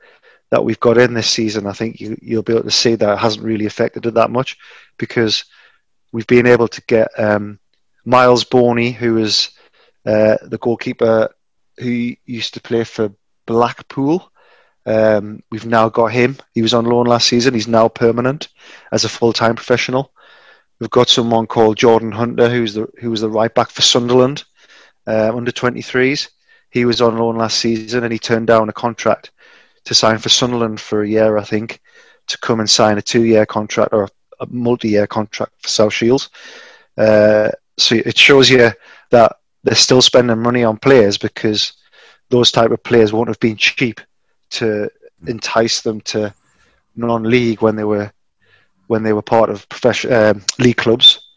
that 0.51 0.63
we've 0.63 0.80
got 0.80 0.97
in 0.97 1.13
this 1.13 1.30
season, 1.30 1.67
I 1.67 1.73
think 1.73 1.99
you, 1.99 2.17
will 2.21 2.43
be 2.43 2.53
able 2.53 2.63
to 2.63 2.71
see 2.71 2.95
that 2.95 3.13
it 3.13 3.19
hasn't 3.19 3.45
really 3.45 3.65
affected 3.65 4.05
it 4.05 4.13
that 4.13 4.30
much 4.30 4.57
because 4.97 5.45
we've 6.11 6.27
been 6.27 6.45
able 6.45 6.67
to 6.67 6.81
get 6.88 7.07
um, 7.17 7.59
Myles 8.05 8.43
Boney, 8.43 8.91
who 8.91 9.17
is 9.17 9.49
uh, 10.05 10.38
the 10.43 10.57
goalkeeper 10.59 11.34
who 11.77 12.15
used 12.25 12.53
to 12.53 12.61
play 12.61 12.84
for 12.84 13.11
Blackpool. 13.45 14.31
Um, 14.85 15.41
we've 15.49 15.65
now 15.65 15.89
got 15.89 16.07
him. 16.07 16.38
He 16.53 16.61
was 16.61 16.73
on 16.73 16.85
loan 16.85 17.05
last 17.05 17.27
season. 17.27 17.53
He's 17.53 17.67
now 17.67 17.88
permanent 17.88 18.49
as 18.91 19.05
a 19.05 19.09
full-time 19.09 19.55
professional. 19.55 20.11
We've 20.80 20.89
got 20.89 21.09
someone 21.09 21.47
called 21.47 21.77
Jordan 21.77 22.11
Hunter, 22.11 22.49
who's 22.49 22.73
the 22.73 22.89
who 22.99 23.09
was 23.09 23.21
the 23.21 23.30
right 23.30 23.53
back 23.53 23.69
for 23.69 23.81
Sunderland 23.81 24.43
uh, 25.07 25.31
under 25.34 25.51
23s. 25.51 26.30
He 26.69 26.85
was 26.85 27.01
on 27.01 27.17
loan 27.17 27.38
last 27.38 27.59
season 27.59 28.03
and 28.03 28.11
he 28.11 28.19
turned 28.19 28.47
down 28.47 28.67
a 28.67 28.73
contract 28.73 29.31
to 29.85 29.93
sign 29.93 30.17
for 30.17 30.30
Sunderland 30.30 30.81
for 30.81 31.03
a 31.03 31.07
year, 31.07 31.38
I 31.38 31.43
think, 31.43 31.80
to 32.27 32.38
come 32.39 32.59
and 32.59 32.69
sign 32.69 32.97
a 32.97 33.01
two-year 33.01 33.45
contract 33.45 33.93
or 33.93 34.09
a 34.39 34.47
multi-year 34.47 35.07
contract 35.07 35.53
for 35.61 35.67
South 35.67 35.93
Shields. 35.93 36.30
Uh, 36.97 37.51
so 37.77 37.95
it 37.95 38.17
shows 38.17 38.49
you 38.49 38.71
that 39.11 39.38
they're 39.64 39.76
still 39.76 40.02
spending 40.02 40.40
money 40.40 40.64
on 40.64 40.77
players 40.77 41.18
because 41.18 41.73
those 42.30 42.52
type 42.52 42.72
of 42.72 42.84
players 42.84 43.14
won't 43.14 43.30
have 43.30 43.40
been 43.40 43.57
cheap 43.57 44.02
to 44.49 44.90
entice 45.27 45.81
them 45.81 46.02
to 46.02 46.34
non-league 46.95 47.61
when 47.61 47.76
they 47.76 47.84
were 47.84 48.11
when 48.88 49.03
they 49.03 49.14
were 49.14 49.22
part 49.22 49.49
of 49.49 49.68
profession 49.69 50.14
um, 50.14 50.41
league 50.60 50.77
clubs. 50.77 51.30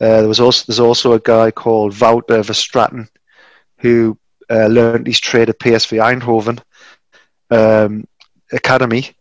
Uh, 0.00 0.20
there 0.20 0.28
was 0.28 0.40
also 0.40 0.64
there's 0.66 0.80
also 0.80 1.12
a 1.12 1.20
guy 1.20 1.50
called 1.50 1.98
Wouter 2.00 2.40
Verstraeten 2.40 3.08
who 3.78 4.18
uh, 4.50 4.66
learned 4.66 5.06
his 5.06 5.20
trade 5.20 5.48
at 5.48 5.58
PSV 5.58 5.98
Eindhoven 6.02 6.60
um, 7.50 8.06
academy 8.52 9.14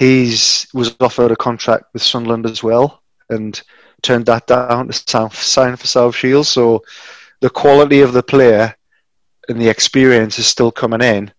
He's 0.00 0.66
was 0.72 0.96
offered 1.00 1.30
a 1.30 1.36
contract 1.36 1.84
with 1.92 2.00
Sunderland 2.00 2.46
as 2.46 2.62
well, 2.62 3.02
and 3.28 3.60
turned 4.00 4.24
that 4.26 4.46
down 4.46 4.88
to 4.88 5.30
sign 5.30 5.76
for 5.76 5.86
South 5.86 6.16
Shields. 6.16 6.48
So 6.48 6.82
the 7.40 7.50
quality 7.50 8.00
of 8.00 8.12
the 8.12 8.22
player 8.22 8.74
and 9.48 9.60
the 9.60 9.68
experience 9.68 10.38
is 10.38 10.46
still 10.46 10.70
coming 10.70 11.00
in. 11.00 11.32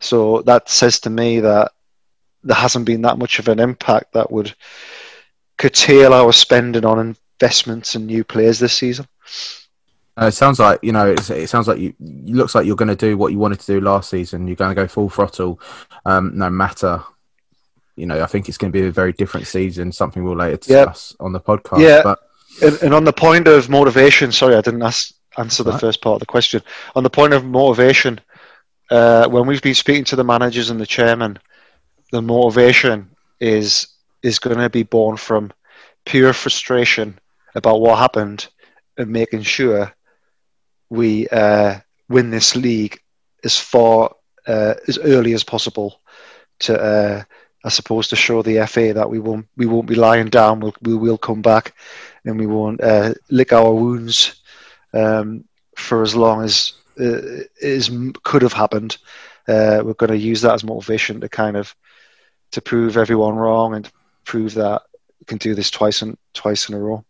So 0.00 0.42
that 0.42 0.68
says 0.68 1.00
to 1.00 1.10
me 1.10 1.40
that 1.40 1.72
there 2.42 2.56
hasn't 2.56 2.84
been 2.84 3.02
that 3.02 3.18
much 3.18 3.38
of 3.38 3.48
an 3.48 3.60
impact 3.60 4.12
that 4.12 4.30
would 4.30 4.54
curtail 5.56 6.12
our 6.12 6.32
spending 6.32 6.84
on 6.84 7.16
investments 7.40 7.94
and 7.94 8.06
new 8.06 8.24
players 8.24 8.58
this 8.58 8.74
season. 8.74 9.06
Uh, 10.20 10.26
it 10.26 10.32
sounds 10.32 10.60
like 10.60 10.78
you 10.82 10.92
know. 10.92 11.10
it 11.10 11.48
sounds 11.48 11.66
like 11.66 11.78
you. 11.78 11.92
It 11.98 12.36
looks 12.36 12.54
like 12.54 12.66
you're 12.66 12.76
going 12.76 12.88
to 12.88 12.94
do 12.94 13.16
what 13.16 13.32
you 13.32 13.38
wanted 13.38 13.58
to 13.60 13.66
do 13.66 13.80
last 13.80 14.10
season. 14.10 14.46
You're 14.46 14.54
going 14.54 14.70
to 14.70 14.80
go 14.80 14.86
full 14.86 15.10
throttle, 15.10 15.58
um, 16.04 16.38
no 16.38 16.50
matter 16.50 17.02
you 17.96 18.06
know, 18.06 18.22
I 18.22 18.26
think 18.26 18.48
it's 18.48 18.58
going 18.58 18.72
to 18.72 18.78
be 18.78 18.86
a 18.86 18.90
very 18.90 19.12
different 19.12 19.46
season. 19.46 19.92
Something 19.92 20.24
we'll 20.24 20.36
later 20.36 20.56
discuss 20.56 21.14
on 21.20 21.32
the 21.32 21.40
podcast. 21.40 21.80
Yeah. 21.80 22.00
But 22.02 22.18
and, 22.62 22.82
and, 22.82 22.94
on 22.94 23.04
the 23.04 23.12
point 23.12 23.46
of 23.46 23.68
motivation, 23.68 24.32
sorry, 24.32 24.56
I 24.56 24.60
didn't 24.60 24.82
ask, 24.82 25.12
answer 25.38 25.62
the 25.62 25.78
first 25.78 26.00
part 26.00 26.14
of 26.14 26.20
the 26.20 26.26
question. 26.26 26.62
On 26.94 27.02
the 27.02 27.10
point 27.10 27.32
of 27.32 27.44
motivation, 27.44 28.20
uh, 28.90 29.28
when 29.28 29.46
we've 29.46 29.62
been 29.62 29.74
speaking 29.74 30.04
to 30.04 30.16
the 30.16 30.24
managers 30.24 30.70
and 30.70 30.80
the 30.80 30.86
chairman, 30.86 31.38
the 32.12 32.22
motivation 32.22 33.10
is 33.40 33.88
is 34.22 34.38
going 34.38 34.56
to 34.56 34.70
be 34.70 34.82
born 34.82 35.16
from 35.16 35.52
pure 36.06 36.32
frustration 36.32 37.18
about 37.54 37.80
what 37.80 37.98
happened 37.98 38.48
and 38.96 39.10
making 39.10 39.42
sure 39.42 39.92
we 40.88 41.28
uh, 41.28 41.78
win 42.08 42.30
this 42.30 42.56
league 42.56 42.98
as 43.44 43.58
far 43.58 44.14
uh, 44.46 44.74
as 44.88 44.98
early 44.98 45.34
as 45.34 45.44
possible 45.44 46.00
to 46.60 46.80
uh, 46.80 47.22
I 47.64 47.70
suppose, 47.70 48.08
to 48.08 48.16
show 48.16 48.42
the 48.42 48.66
FA 48.66 48.92
that 48.92 49.08
we 49.08 49.18
won't 49.18 49.46
we 49.56 49.64
won't 49.64 49.86
be 49.86 49.94
lying 49.94 50.28
down. 50.28 50.60
We'll 50.60 50.74
we 50.82 50.94
will 50.94 51.16
come 51.16 51.40
back, 51.40 51.74
and 52.24 52.38
we 52.38 52.46
won't 52.46 52.82
uh, 52.82 53.14
lick 53.30 53.52
our 53.52 53.72
wounds 53.72 54.42
um, 54.94 55.44
for 55.76 56.02
as 56.02 56.14
long 56.14 56.42
as 56.42 56.72
uh, 56.98 57.42
is 57.60 57.90
could 58.22 58.42
have 58.42 58.52
happened. 58.52 58.96
Uh, 59.46 59.82
we're 59.84 59.94
going 59.94 60.10
to 60.10 60.16
use 60.16 60.40
that 60.40 60.54
as 60.54 60.64
motivation 60.64 61.20
to 61.20 61.28
kind 61.28 61.56
of 61.56 61.74
to 62.52 62.62
prove 62.62 62.96
everyone 62.96 63.34
wrong 63.34 63.74
and 63.74 63.90
prove 64.24 64.54
that 64.54 64.82
we 65.20 65.24
can 65.26 65.38
do 65.38 65.54
this 65.54 65.70
twice 65.70 66.02
and 66.02 66.16
twice 66.32 66.68
in 66.68 66.74
a 66.74 66.78
row. 66.78 67.04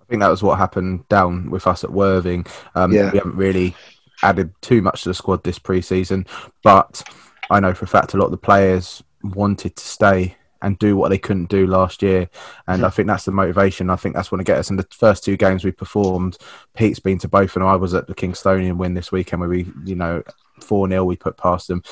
I 0.00 0.04
think 0.06 0.20
that 0.20 0.28
was 0.28 0.42
what 0.42 0.58
happened 0.58 1.08
down 1.08 1.50
with 1.50 1.66
us 1.66 1.82
at 1.82 1.90
Worthing. 1.90 2.46
Um, 2.74 2.92
yeah. 2.92 3.10
We 3.10 3.18
haven't 3.18 3.36
really 3.36 3.74
added 4.22 4.52
too 4.60 4.82
much 4.82 5.02
to 5.02 5.10
the 5.10 5.14
squad 5.14 5.42
this 5.44 5.58
pre-season, 5.58 6.26
but 6.62 7.02
I 7.50 7.60
know 7.60 7.74
for 7.74 7.84
a 7.84 7.88
fact 7.88 8.14
a 8.14 8.16
lot 8.16 8.26
of 8.26 8.30
the 8.30 8.36
players 8.36 9.02
wanted 9.22 9.76
to 9.76 9.84
stay 9.84 10.36
and 10.64 10.78
do 10.78 10.96
what 10.96 11.10
they 11.10 11.18
couldn't 11.18 11.50
do 11.50 11.66
last 11.66 12.02
year. 12.02 12.28
And. 12.66 12.84
I 12.84 12.90
think 12.90 13.06
that's 13.06 13.24
the 13.24 13.32
motivation. 13.32 13.90
I 13.90 13.96
think 13.96 14.14
that's 14.14 14.30
going 14.30 14.38
to 14.38 14.44
get 14.44 14.58
us. 14.58 14.70
In 14.70 14.76
the 14.76 14.86
first 14.90 15.24
two 15.24 15.36
games 15.36 15.64
we 15.64 15.72
performed, 15.72 16.38
Pete's 16.74 16.98
been 16.98 17.18
to 17.18 17.28
both, 17.28 17.56
and 17.56 17.64
I 17.64 17.76
was 17.76 17.94
at 17.94 18.06
the 18.06 18.14
Kingstonian 18.14 18.76
win 18.76 18.94
this 18.94 19.12
weekend 19.12 19.40
where 19.40 19.48
we, 19.48 19.66
you 19.84 19.94
know, 19.94 20.22
four 20.60 20.88
0 20.88 21.04
we 21.04 21.16
put 21.16 21.36
past 21.36 21.68
them, 21.68 21.82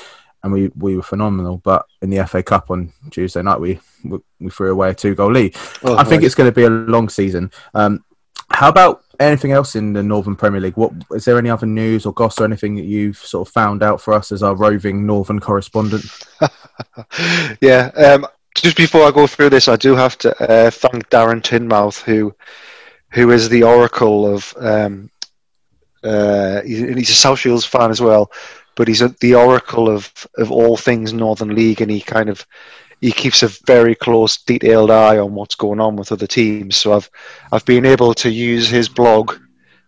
and 0.41 0.51
we 0.51 0.69
we 0.75 0.95
were 0.95 1.03
phenomenal. 1.03 1.57
But 1.57 1.85
in 2.01 2.09
the 2.09 2.25
FA 2.25 2.41
Cup 2.41 2.71
on 2.71 2.91
Tuesday 3.11 3.41
night, 3.41 3.59
we 3.59 3.79
we, 4.03 4.19
we 4.39 4.49
threw 4.49 4.71
away 4.71 4.89
a 4.89 4.93
two 4.93 5.15
goal 5.15 5.31
lead. 5.31 5.55
Oh, 5.83 5.95
I 5.95 6.03
think 6.03 6.21
right. 6.21 6.25
it's 6.25 6.35
going 6.35 6.49
to 6.49 6.55
be 6.55 6.63
a 6.63 6.69
long 6.69 7.09
season. 7.09 7.51
Um, 7.73 8.03
how 8.49 8.69
about 8.69 9.03
anything 9.19 9.51
else 9.51 9.75
in 9.75 9.93
the 9.93 10.03
Northern 10.03 10.35
Premier 10.35 10.61
League? 10.61 10.77
What 10.77 10.93
is 11.11 11.25
there 11.25 11.37
any 11.37 11.49
other 11.49 11.65
news 11.65 12.05
or 12.05 12.13
gossip 12.13 12.41
or 12.41 12.45
anything 12.45 12.75
that 12.75 12.85
you've 12.85 13.17
sort 13.17 13.47
of 13.47 13.53
found 13.53 13.83
out 13.83 14.01
for 14.01 14.13
us 14.13 14.31
as 14.31 14.43
our 14.43 14.55
roving 14.55 15.05
Northern 15.05 15.39
correspondent? 15.39 16.05
yeah. 17.61 17.87
Um, 17.95 18.27
just 18.55 18.77
before 18.77 19.03
I 19.03 19.11
go 19.11 19.27
through 19.27 19.49
this, 19.49 19.67
I 19.67 19.75
do 19.75 19.95
have 19.95 20.17
to 20.19 20.29
uh, 20.41 20.69
thank 20.71 21.09
Darren 21.09 21.41
Tinmouth, 21.41 22.01
who 22.01 22.35
who 23.11 23.31
is 23.31 23.49
the 23.49 23.63
oracle 23.63 24.33
of. 24.33 24.53
Um, 24.57 25.09
uh, 26.03 26.61
he's, 26.63 27.09
a 27.09 27.13
South 27.13 27.39
Shields 27.39 27.63
fan 27.63 27.89
as 27.89 28.01
well, 28.01 28.29
but 28.75 28.89
he's 28.89 29.01
a, 29.01 29.07
the 29.21 29.35
oracle 29.35 29.89
of 29.89 30.11
of 30.37 30.51
all 30.51 30.75
things 30.75 31.13
Northern 31.13 31.55
League, 31.55 31.79
and 31.79 31.89
he 31.89 32.01
kind 32.01 32.29
of 32.29 32.45
he 32.99 33.11
keeps 33.11 33.43
a 33.43 33.47
very 33.65 33.95
close, 33.95 34.37
detailed 34.37 34.91
eye 34.91 35.17
on 35.17 35.33
what's 35.33 35.55
going 35.55 35.79
on 35.79 35.95
with 35.95 36.11
other 36.11 36.27
teams. 36.27 36.75
So 36.75 36.93
I've 36.93 37.09
I've 37.51 37.65
been 37.65 37.85
able 37.85 38.13
to 38.15 38.29
use 38.29 38.67
his 38.67 38.89
blog 38.89 39.35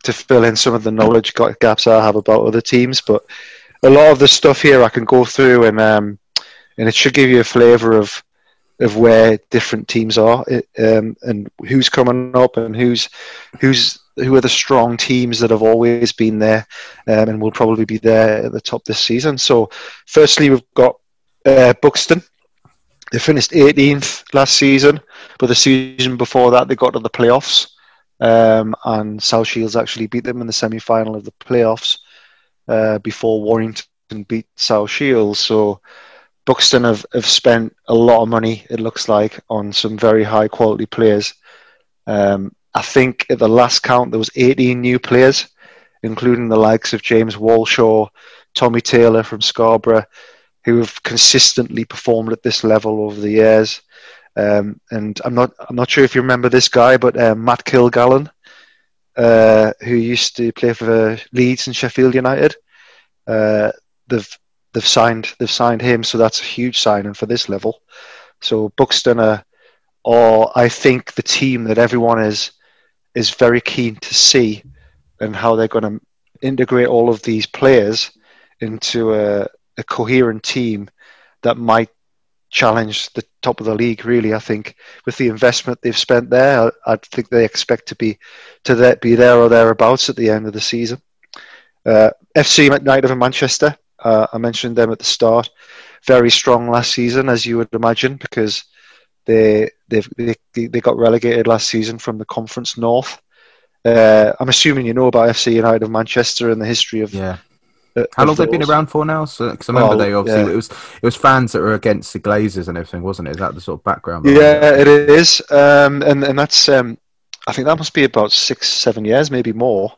to 0.04 0.14
fill 0.14 0.44
in 0.44 0.56
some 0.56 0.74
of 0.74 0.84
the 0.84 0.92
knowledge 0.92 1.34
gaps 1.34 1.88
I 1.88 2.04
have 2.04 2.16
about 2.16 2.46
other 2.46 2.62
teams, 2.62 3.02
but 3.02 3.26
a 3.84 3.90
lot 3.90 4.12
of 4.12 4.20
the 4.20 4.28
stuff 4.28 4.62
here 4.62 4.84
I 4.84 4.90
can 4.90 5.06
go 5.06 5.26
through 5.26 5.66
and 5.66 5.80
um, 5.80 6.20
and 6.78 6.88
it 6.88 6.96
should 6.96 7.14
give 7.14 7.30
you 7.30 7.42
a 7.42 7.46
flavour 7.46 7.94
of 7.94 8.24
of 8.80 8.98
where 8.98 9.40
different 9.50 9.88
teams 9.88 10.18
are 10.18 10.46
um, 10.80 11.16
and 11.22 11.50
who's 11.68 11.90
coming 11.90 12.36
up 12.36 12.58
and 12.58 12.76
who's 12.76 13.10
who's 13.62 14.00
who 14.18 14.36
are 14.36 14.42
the 14.42 14.50
strong 14.50 14.98
teams 14.98 15.40
that 15.40 15.50
have 15.50 15.62
always 15.62 16.12
been 16.12 16.40
there 16.40 16.66
um, 17.08 17.30
and 17.30 17.42
will 17.42 17.52
probably 17.52 17.86
be 17.86 17.98
there 17.98 18.46
at 18.46 18.52
the 18.52 18.62
top 18.62 18.84
this 18.86 19.00
season. 19.00 19.38
So, 19.38 19.70
firstly, 20.08 20.50
we've 20.50 20.74
got 20.74 20.96
uh, 21.46 21.74
Buxton. 21.82 22.24
They 23.12 23.20
finished 23.20 23.52
18th 23.52 24.34
last 24.34 24.56
season, 24.56 25.00
but 25.38 25.48
the 25.48 25.56
season 25.56 26.18
before 26.18 26.52
that 26.52 26.68
they 26.68 26.76
got 26.76 26.94
to 26.94 27.00
the 27.00 27.10
playoffs, 27.10 27.68
um, 28.20 28.74
and 28.86 29.22
South 29.22 29.48
Shields 29.48 29.76
actually 29.76 30.08
beat 30.08 30.24
them 30.24 30.42
in 30.42 30.48
the 30.48 30.54
semi-final 30.54 31.16
of 31.16 31.24
the 31.24 31.32
playoffs 31.34 32.00
uh, 32.68 33.00
before 33.00 33.44
Warrington 33.44 34.24
beat 34.28 34.48
South 34.56 34.90
Shields. 34.90 35.40
So 35.40 35.82
Buxton 36.46 36.84
have, 36.84 37.06
have 37.14 37.26
spent 37.26 37.76
a 37.88 37.94
lot 37.94 38.22
of 38.22 38.30
money, 38.30 38.66
it 38.70 38.80
looks 38.80 39.10
like, 39.10 39.40
on 39.50 39.74
some 39.74 39.98
very 39.98 40.24
high 40.24 40.48
quality 40.48 40.86
players. 40.86 41.34
Um, 42.08 42.56
I 42.76 42.82
think 42.82 43.26
at 43.30 43.40
the 43.40 43.48
last 43.50 43.82
count 43.82 44.12
there 44.12 44.20
was 44.20 44.30
18 44.36 44.80
new 44.80 45.00
players, 45.00 45.48
including 46.04 46.48
the 46.48 46.58
likes 46.58 46.94
of 46.94 47.02
James 47.02 47.36
Walshaw, 47.36 48.08
Tommy 48.54 48.82
Taylor 48.82 49.24
from 49.24 49.42
Scarborough, 49.42 50.06
who 50.66 50.78
have 50.78 51.02
consistently 51.04 51.86
performed 51.86 52.32
at 52.32 52.44
this 52.44 52.64
level 52.64 53.04
over 53.04 53.20
the 53.20 53.32
years. 53.32 53.82
Um, 54.36 54.80
and 54.92 55.20
I'm 55.24 55.34
not 55.34 55.54
I'm 55.70 55.76
not 55.76 55.90
sure 55.90 56.04
if 56.04 56.14
you 56.14 56.22
remember 56.22 56.50
this 56.50 56.68
guy, 56.68 56.98
but 56.98 57.18
uh, 57.18 57.36
Matt 57.36 57.64
Kilgallen, 57.64 58.30
uh, 59.16 59.72
who 59.82 59.96
used 59.96 60.36
to 60.38 60.52
play 60.52 60.74
for 60.74 61.18
Leeds 61.32 61.68
and 61.68 61.76
Sheffield 61.76 62.14
United. 62.14 62.56
Uh, 63.26 63.72
they've 64.08 64.38
they've 64.76 64.86
signed 64.86 65.34
they've 65.40 65.50
signed 65.50 65.82
him, 65.82 66.04
so 66.04 66.18
that's 66.18 66.42
a 66.42 66.44
huge 66.44 66.80
signing 66.80 67.14
for 67.14 67.26
this 67.26 67.48
level. 67.50 67.82
So 68.42 68.70
Buxton 68.76 69.20
are, 69.20 69.44
or 70.04 70.52
I 70.56 70.68
think 70.70 71.14
the 71.14 71.24
team 71.24 71.64
that 71.64 71.78
everyone 71.78 72.22
is 72.22 72.52
is 73.16 73.32
very 73.32 73.62
keen 73.62 73.96
to 73.96 74.14
see, 74.14 74.62
and 75.22 75.34
how 75.34 75.56
they're 75.56 75.70
going 75.70 76.00
to 76.00 76.02
integrate 76.42 76.90
all 76.90 77.10
of 77.10 77.22
these 77.24 77.46
players 77.46 78.12
into 78.60 79.14
a, 79.14 79.48
a 79.78 79.84
coherent 79.84 80.44
team 80.44 80.90
that 81.42 81.58
might 81.58 81.90
challenge 82.50 83.12
the 83.14 83.24
top 83.42 83.62
of 83.62 83.66
the 83.66 83.76
league. 83.76 84.04
Really, 84.04 84.34
I 84.34 84.40
think 84.40 84.76
with 85.06 85.18
the 85.18 85.30
investment 85.30 85.80
they've 85.82 85.98
spent 85.98 86.30
there, 86.30 86.70
I, 86.86 86.94
I 86.94 86.98
think 86.98 87.30
they 87.30 87.46
expect 87.46 87.88
to 87.88 87.96
be 87.96 88.20
to 88.66 88.76
that 88.76 89.00
be 89.00 89.16
there 89.16 89.38
or 89.38 89.48
thereabouts 89.48 90.10
at 90.10 90.18
the 90.18 90.30
end 90.30 90.48
of 90.48 90.54
the 90.54 90.62
season. 90.62 91.02
Uh, 91.86 92.10
FC 92.36 92.66
United 92.66 93.10
of 93.10 93.18
Manchester, 93.18 93.78
uh, 94.06 94.28
I 94.32 94.38
mentioned 94.38 94.76
them 94.78 94.92
at 94.92 95.00
the 95.00 95.06
start. 95.06 95.50
Very 96.06 96.30
strong 96.30 96.70
last 96.70 96.92
season, 96.94 97.28
as 97.30 97.46
you 97.46 97.58
would 97.58 97.74
imagine, 97.74 98.16
because 98.16 98.64
they 99.26 99.70
they've, 99.90 100.08
they 100.18 100.36
they 100.68 100.80
got 100.82 100.98
relegated 100.98 101.48
last 101.48 101.68
season 101.68 101.98
from 101.98 102.18
the 102.20 102.26
Conference 102.26 102.78
North. 102.78 103.22
Uh, 103.84 104.32
I'm 104.40 104.50
assuming 104.50 104.86
you 104.86 104.94
know 104.94 105.08
about 105.08 105.30
FC 105.30 105.54
United 105.54 105.84
of 105.84 105.92
Manchester 105.92 106.50
and 106.52 106.62
the 106.62 106.66
history 106.66 107.02
of 107.02 107.14
Yeah. 107.14 107.38
uh, 107.96 108.04
How 108.16 108.26
long 108.26 108.36
have 108.36 108.50
they 108.50 108.58
been 108.58 108.68
around 108.70 108.88
for 108.88 109.06
now? 109.06 109.26
Because 109.26 109.70
I 109.70 109.74
remember 109.74 109.96
Oh, 109.96 109.98
they 109.98 110.14
obviously 110.14 110.44
yeah. 110.44 110.52
it 110.52 110.56
was 110.56 110.70
it 110.70 111.04
was 111.04 111.16
fans 111.16 111.52
that 111.52 111.62
were 111.62 111.74
against 111.76 112.14
the 112.14 112.20
Glazers 112.20 112.68
and 112.68 112.78
everything, 112.78 113.04
wasn't 113.04 113.28
it? 113.28 113.32
Is 113.32 113.38
that 113.38 113.54
the 113.56 113.62
sort 113.62 113.80
of 113.80 113.84
background? 113.84 114.26
Yeah, 114.26 114.76
it 114.76 114.88
is, 114.88 115.42
um, 115.50 116.02
and 116.04 116.24
and 116.24 116.38
that's 116.38 116.70
um, 116.70 116.98
I 117.48 117.52
think 117.54 117.66
that 117.68 117.78
must 117.78 117.94
be 117.94 118.04
about 118.06 118.32
six, 118.32 118.70
seven 118.70 119.06
years, 119.06 119.30
maybe 119.32 119.54
more. 119.54 119.92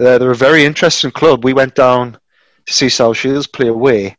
Uh, 0.00 0.18
they're 0.18 0.30
a 0.32 0.36
very 0.48 0.64
interesting 0.64 1.10
club. 1.12 1.44
We 1.44 1.52
went 1.52 1.74
down 1.76 2.18
to 2.66 2.72
see 2.72 2.88
South 2.88 3.16
Shields 3.16 3.46
play 3.46 3.68
away, 3.68 4.16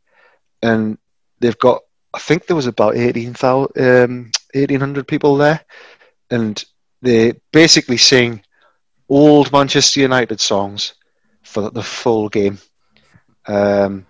and 0.61 0.97
they've 1.39 1.57
got 1.57 1.81
I 2.13 2.19
think 2.19 2.45
there 2.45 2.55
was 2.55 2.67
about 2.67 2.95
18,000, 2.95 3.71
um, 3.75 4.31
1,800 4.53 5.07
people 5.07 5.35
there, 5.35 5.61
and 6.29 6.63
they 7.01 7.33
basically 7.51 7.97
sing 7.97 8.43
old 9.09 9.51
Manchester 9.51 9.99
United 9.99 10.39
songs 10.39 10.93
for 11.41 11.69
the 11.69 11.81
full 11.81 12.29
game. 12.29 12.59
Um, 13.47 14.05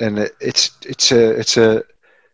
and 0.00 0.18
it, 0.18 0.32
it's 0.40 0.78
it's 0.84 1.12
a 1.12 1.30
it's 1.38 1.56
a 1.56 1.84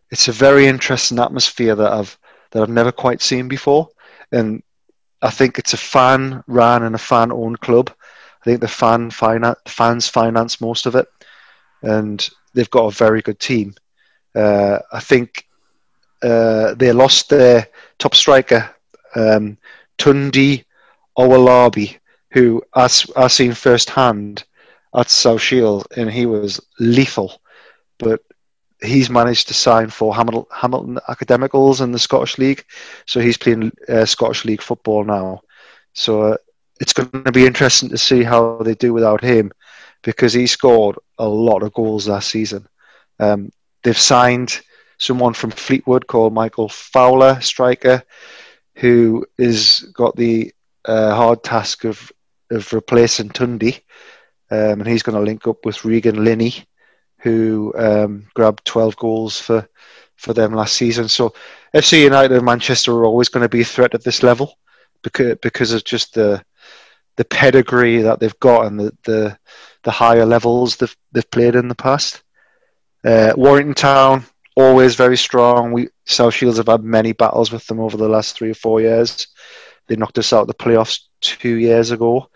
it's 0.09 0.27
a 0.27 0.31
very 0.31 0.65
interesting 0.65 1.19
atmosphere 1.19 1.75
that 1.75 1.91
I've 1.91 2.17
that 2.51 2.63
I've 2.63 2.69
never 2.69 2.91
quite 2.91 3.21
seen 3.21 3.47
before, 3.47 3.89
and 4.31 4.63
I 5.21 5.29
think 5.29 5.59
it's 5.59 5.73
a 5.73 5.77
fan 5.77 6.43
run 6.47 6.83
and 6.83 6.95
a 6.95 6.99
fan 6.99 7.31
owned 7.31 7.59
club. 7.59 7.91
I 8.41 8.45
think 8.45 8.61
the 8.61 8.67
fan 8.67 9.11
finan- 9.11 9.55
fans 9.67 10.07
finance 10.07 10.61
most 10.61 10.85
of 10.85 10.95
it, 10.95 11.07
and 11.81 12.29
they've 12.53 12.69
got 12.69 12.85
a 12.85 12.95
very 12.95 13.21
good 13.21 13.39
team. 13.39 13.75
Uh, 14.35 14.79
I 14.91 14.99
think 14.99 15.45
uh, 16.21 16.73
they 16.75 16.91
lost 16.91 17.29
their 17.29 17.67
top 17.97 18.15
striker, 18.15 18.69
um, 19.15 19.57
Tunde 19.97 20.63
Owolabi, 21.17 21.97
who 22.31 22.61
I, 22.73 22.89
I 23.15 23.27
seen 23.27 23.53
firsthand 23.53 24.43
at 24.95 25.09
South 25.09 25.41
Shield, 25.41 25.87
and 25.95 26.09
he 26.09 26.25
was 26.25 26.59
lethal. 26.79 27.41
But 27.97 28.21
he's 28.81 29.09
managed 29.09 29.47
to 29.47 29.53
sign 29.53 29.89
for 29.89 30.15
Hamilton, 30.15 30.45
Hamilton 30.51 30.99
Academicals 31.09 31.81
in 31.81 31.91
the 31.91 31.99
Scottish 31.99 32.37
League, 32.37 32.63
so 33.05 33.19
he's 33.19 33.37
playing 33.37 33.71
uh, 33.87 34.05
Scottish 34.05 34.45
League 34.45 34.61
football 34.61 35.03
now. 35.03 35.41
So 35.93 36.21
uh, 36.21 36.37
it's 36.79 36.93
going 36.93 37.23
to 37.23 37.31
be 37.31 37.45
interesting 37.45 37.89
to 37.89 37.97
see 37.97 38.23
how 38.23 38.57
they 38.63 38.75
do 38.75 38.93
without 38.93 39.21
him, 39.21 39.51
because 40.03 40.33
he 40.33 40.47
scored 40.47 40.97
a 41.17 41.27
lot 41.27 41.63
of 41.63 41.73
goals 41.73 42.07
last 42.07 42.29
season. 42.29 42.67
Um, 43.19 43.51
they've 43.83 43.97
signed 43.97 44.61
someone 44.97 45.33
from 45.33 45.51
Fleetwood 45.51 46.07
called 46.07 46.33
Michael 46.33 46.69
Fowler, 46.69 47.39
striker, 47.41 48.03
who 48.75 49.25
has 49.37 49.79
got 49.93 50.15
the 50.15 50.53
uh, 50.85 51.15
hard 51.15 51.43
task 51.43 51.85
of 51.85 52.11
of 52.51 52.73
replacing 52.73 53.29
Tunde, 53.29 53.81
um, 54.49 54.81
and 54.81 54.87
he's 54.87 55.03
going 55.03 55.15
to 55.15 55.23
link 55.23 55.45
up 55.47 55.65
with 55.65 55.85
Regan 55.85 56.23
Linney, 56.23 56.65
who 57.19 57.71
um, 57.77 58.25
grabbed 58.33 58.65
12 58.65 58.95
goals 58.97 59.39
for 59.39 59.67
for 60.15 60.33
them 60.33 60.53
last 60.53 60.75
season. 60.75 61.07
So 61.07 61.33
FC 61.73 62.03
United 62.03 62.35
and 62.35 62.45
Manchester 62.45 62.91
are 62.93 63.05
always 63.05 63.29
going 63.29 63.43
to 63.43 63.49
be 63.49 63.61
a 63.61 63.65
threat 63.65 63.93
at 63.93 64.03
this 64.03 64.23
level 64.23 64.57
because 65.03 65.37
because 65.41 65.71
of 65.71 65.83
just 65.83 66.13
the 66.13 66.43
the 67.19 67.25
pedigree 67.25 68.01
that 68.03 68.21
they've 68.21 68.39
got 68.39 68.65
and 68.65 68.79
the 68.79 68.97
the, 69.03 69.37
the 69.83 69.91
higher 69.91 70.25
levels 70.25 70.77
they've 70.77 70.95
they've 71.11 71.29
played 71.29 71.53
in 71.53 71.67
the 71.67 71.75
past. 71.75 72.23
Uh, 73.03 73.33
Warrington 73.35 73.75
Town 73.75 74.25
always 74.55 74.95
very 74.95 75.17
strong. 75.17 75.73
We 75.73 75.89
South 76.05 76.33
Shields 76.33 76.59
have 76.59 76.67
had 76.67 76.81
many 76.81 77.11
battles 77.11 77.51
with 77.51 77.67
them 77.67 77.81
over 77.81 77.97
the 77.97 78.07
last 78.07 78.37
three 78.37 78.51
or 78.51 78.53
four 78.55 78.79
years. 78.79 79.27
They 79.87 79.97
knocked 79.97 80.17
us 80.17 80.31
out 80.31 80.43
of 80.43 80.47
the 80.47 80.53
playoffs 80.53 81.01
two 81.19 81.55
years 81.55 81.91
ago. 81.91 82.29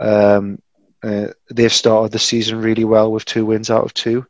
Um, 0.00 0.60
uh, 1.04 1.28
they've 1.48 1.72
started 1.72 2.10
the 2.10 2.18
season 2.18 2.60
really 2.60 2.84
well 2.84 3.12
with 3.12 3.24
two 3.24 3.46
wins 3.46 3.70
out 3.70 3.84
of 3.84 3.94
two 3.94 4.26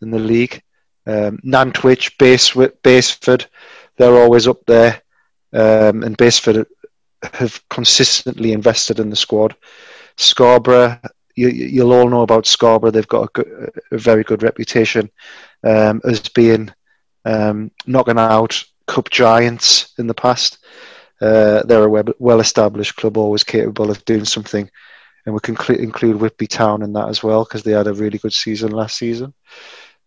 in 0.00 0.10
the 0.10 0.18
league. 0.18 0.60
Um, 1.06 1.38
Nantwich, 1.44 2.18
Base, 2.18 2.56
Basford, 2.82 3.46
they're 3.96 4.20
always 4.20 4.48
up 4.48 4.66
there, 4.66 5.00
um, 5.52 6.02
and 6.02 6.16
Basford 6.16 6.66
have 7.34 7.62
consistently 7.68 8.52
invested 8.52 8.98
in 9.00 9.10
the 9.10 9.16
squad. 9.16 9.54
Scarborough, 10.16 10.98
you, 11.34 11.48
you'll 11.48 11.92
all 11.92 12.08
know 12.08 12.22
about 12.22 12.46
Scarborough. 12.46 12.90
They've 12.90 13.08
got 13.08 13.24
a, 13.24 13.30
good, 13.32 13.70
a 13.90 13.98
very 13.98 14.24
good 14.24 14.42
reputation 14.42 15.10
um, 15.64 16.00
as 16.04 16.20
being 16.28 16.70
um, 17.24 17.70
knocking 17.86 18.18
out 18.18 18.62
cup 18.86 19.10
giants 19.10 19.94
in 19.98 20.06
the 20.06 20.14
past. 20.14 20.58
Uh, 21.20 21.62
they're 21.62 21.84
a 21.84 22.04
well-established 22.18 22.96
club, 22.96 23.16
always 23.16 23.44
capable 23.44 23.90
of 23.90 24.04
doing 24.04 24.24
something, 24.24 24.68
and 25.24 25.32
we 25.32 25.40
can 25.40 25.56
cl- 25.56 25.78
include 25.78 26.16
Whitby 26.16 26.48
Town 26.48 26.82
in 26.82 26.92
that 26.94 27.08
as 27.08 27.22
well 27.22 27.44
because 27.44 27.62
they 27.62 27.70
had 27.70 27.86
a 27.86 27.94
really 27.94 28.18
good 28.18 28.32
season 28.32 28.72
last 28.72 28.98
season. 28.98 29.32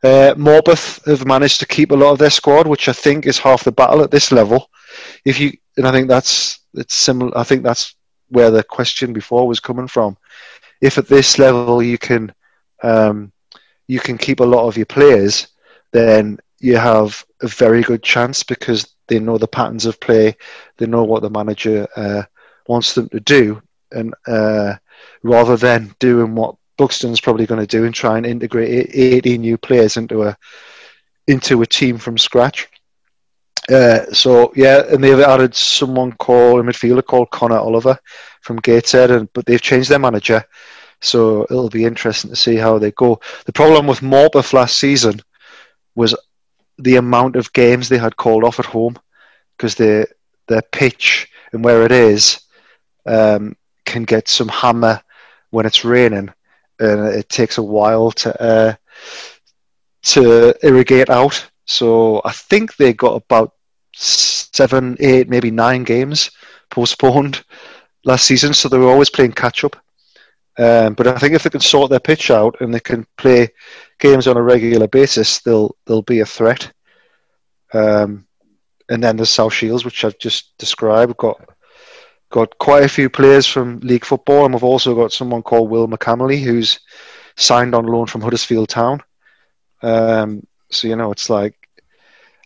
Uh, 0.03 0.35
Morpeth 0.35 1.03
have 1.05 1.25
managed 1.25 1.61
to 1.61 1.65
keep 1.65 1.91
a 1.91 1.95
lot 1.95 2.11
of 2.11 2.19
their 2.19 2.29
squad, 2.29 2.67
which 2.67 2.89
I 2.89 2.93
think 2.93 3.25
is 3.25 3.39
half 3.39 3.63
the 3.63 3.71
battle 3.71 4.03
at 4.03 4.11
this 4.11 4.31
level. 4.31 4.69
If 5.23 5.39
you 5.39 5.53
and 5.77 5.87
I 5.87 5.91
think 5.91 6.07
that's 6.07 6.59
it's 6.73 6.95
similar. 6.95 7.37
I 7.37 7.43
think 7.43 7.63
that's 7.63 7.95
where 8.29 8.51
the 8.51 8.63
question 8.63 9.13
before 9.13 9.47
was 9.47 9.59
coming 9.59 9.87
from. 9.87 10.17
If 10.81 10.97
at 10.97 11.07
this 11.07 11.39
level 11.39 11.81
you 11.81 11.97
can 11.97 12.33
um, 12.83 13.31
you 13.87 13.99
can 13.99 14.17
keep 14.17 14.39
a 14.39 14.45
lot 14.45 14.67
of 14.67 14.77
your 14.77 14.85
players, 14.85 15.47
then 15.91 16.39
you 16.59 16.77
have 16.77 17.23
a 17.41 17.47
very 17.47 17.81
good 17.81 18.03
chance 18.03 18.43
because 18.43 18.95
they 19.07 19.19
know 19.19 19.37
the 19.37 19.47
patterns 19.47 19.85
of 19.85 19.99
play, 19.99 20.35
they 20.77 20.87
know 20.87 21.03
what 21.03 21.21
the 21.21 21.29
manager 21.29 21.87
uh, 21.95 22.23
wants 22.67 22.93
them 22.93 23.07
to 23.09 23.19
do, 23.19 23.61
and 23.91 24.13
uh, 24.27 24.73
rather 25.23 25.57
than 25.57 25.95
doing 25.99 26.35
what 26.35 26.55
Buxton's 26.77 27.21
probably 27.21 27.45
going 27.45 27.61
to 27.61 27.67
do 27.67 27.85
and 27.85 27.93
try 27.93 28.17
and 28.17 28.25
integrate 28.25 28.89
80 28.93 29.37
new 29.37 29.57
players 29.57 29.97
into 29.97 30.23
a 30.23 30.37
into 31.27 31.61
a 31.61 31.65
team 31.65 31.97
from 31.97 32.17
scratch. 32.17 32.67
Uh, 33.71 34.05
so 34.13 34.53
yeah, 34.55 34.83
and 34.91 35.03
they've 35.03 35.19
added 35.19 35.55
someone 35.55 36.11
called 36.13 36.59
a 36.59 36.63
midfielder 36.63 37.03
called 37.03 37.31
Connor 37.31 37.57
Oliver 37.57 37.97
from 38.41 38.57
Gateshead, 38.57 39.09
and 39.09 39.31
but 39.33 39.45
they've 39.45 39.61
changed 39.61 39.89
their 39.89 39.99
manager, 39.99 40.43
so 41.01 41.43
it'll 41.43 41.69
be 41.69 41.85
interesting 41.85 42.29
to 42.29 42.35
see 42.35 42.55
how 42.55 42.77
they 42.77 42.91
go. 42.91 43.19
The 43.45 43.53
problem 43.53 43.87
with 43.87 44.01
Morpeth 44.01 44.53
last 44.53 44.77
season 44.77 45.19
was 45.95 46.15
the 46.77 46.97
amount 46.97 47.35
of 47.35 47.53
games 47.53 47.89
they 47.89 47.97
had 47.97 48.17
called 48.17 48.43
off 48.43 48.59
at 48.59 48.65
home 48.65 48.97
because 49.57 49.73
their 49.75 50.07
their 50.47 50.61
pitch 50.71 51.27
and 51.51 51.63
where 51.63 51.83
it 51.83 51.91
is 51.91 52.41
um, 53.07 53.55
can 53.85 54.03
get 54.03 54.27
some 54.27 54.49
hammer 54.49 55.01
when 55.49 55.65
it's 55.65 55.83
raining, 55.85 56.29
and 56.79 57.07
it 57.07 57.29
takes 57.29 57.57
a 57.57 57.63
while 57.63 58.11
to 58.11 58.41
uh, 58.41 58.73
to 60.03 60.53
irrigate 60.61 61.09
out. 61.09 61.49
So 61.65 62.21
I 62.23 62.31
think 62.31 62.75
they 62.75 62.93
got 62.93 63.23
about 63.23 63.54
seven, 63.95 64.97
eight, 64.99 65.29
maybe 65.29 65.51
nine 65.51 65.83
games 65.83 66.31
postponed 66.69 67.43
last 68.03 68.25
season. 68.25 68.53
So 68.53 68.69
they 68.69 68.77
were 68.77 68.89
always 68.91 69.09
playing 69.09 69.33
catch 69.33 69.63
up. 69.63 69.75
Um, 70.57 70.93
but 70.93 71.07
I 71.07 71.17
think 71.17 71.33
if 71.33 71.43
they 71.43 71.49
can 71.49 71.59
sort 71.59 71.89
their 71.89 71.99
pitch 71.99 72.31
out 72.31 72.55
and 72.61 72.73
they 72.73 72.79
can 72.79 73.05
play 73.17 73.49
games 73.99 74.27
on 74.27 74.37
a 74.37 74.41
regular 74.41 74.87
basis, 74.87 75.41
they'll 75.41 75.75
they'll 75.85 76.01
be 76.01 76.21
a 76.21 76.25
threat. 76.25 76.71
Um, 77.73 78.25
and 78.89 79.03
then 79.03 79.17
there's 79.17 79.29
South 79.29 79.53
Shields, 79.53 79.83
which 79.83 80.05
I've 80.05 80.17
just 80.17 80.57
described. 80.57 81.17
got 81.17 81.49
got 82.29 82.57
quite 82.57 82.83
a 82.83 82.89
few 82.89 83.09
players 83.09 83.45
from 83.47 83.79
league 83.79 84.05
football, 84.05 84.45
and 84.45 84.53
we've 84.53 84.63
also 84.63 84.95
got 84.95 85.11
someone 85.11 85.43
called 85.43 85.69
Will 85.69 85.87
McCamley 85.87 86.41
who's 86.41 86.79
signed 87.35 87.75
on 87.75 87.85
loan 87.85 88.07
from 88.07 88.21
Huddersfield 88.21 88.69
Town. 88.69 89.01
Um, 89.81 90.45
so 90.71 90.87
you 90.87 90.95
know, 90.95 91.11
it's 91.11 91.29
like 91.29 91.64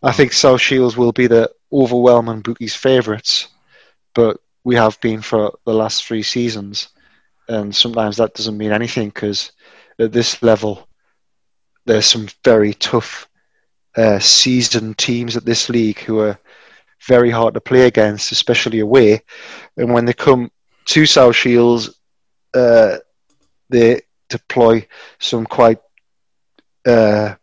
I 0.02 0.12
think 0.14 0.32
South 0.32 0.62
Shields 0.62 0.96
will 0.96 1.12
be 1.12 1.28
the 1.28 1.52
overwhelming 1.72 2.42
bookies' 2.42 2.76
favourites, 2.76 3.50
but 4.16 4.38
we 4.64 4.76
have 4.76 5.00
been 5.02 5.22
for 5.22 5.58
the 5.66 5.74
last 5.74 6.06
three 6.06 6.24
seasons, 6.24 6.90
and 7.50 7.76
sometimes 7.76 8.18
that 8.18 8.34
doesn't 8.34 8.58
mean 8.58 8.72
anything 8.72 9.10
because 9.10 9.52
at 10.00 10.14
this 10.14 10.42
level, 10.42 10.88
there's 11.86 12.06
some 12.06 12.28
very 12.46 12.74
tough 12.76 13.28
uh, 13.98 14.20
seasoned 14.20 14.98
teams 14.98 15.36
at 15.36 15.46
this 15.46 15.68
league 15.70 16.00
who 16.00 16.20
are 16.20 16.40
very 17.08 17.30
hard 17.30 17.54
to 17.56 17.62
play 17.62 17.88
against, 17.88 18.32
especially 18.32 18.80
away. 18.80 19.22
And 19.76 19.94
when 19.94 20.06
they 20.06 20.14
come 20.14 20.52
to 20.86 21.06
South 21.06 21.36
Shields, 21.36 22.00
uh, 22.54 22.98
they 23.70 24.02
deploy 24.30 24.88
some 25.20 25.46
quite 25.46 25.80
uh, 26.88 27.36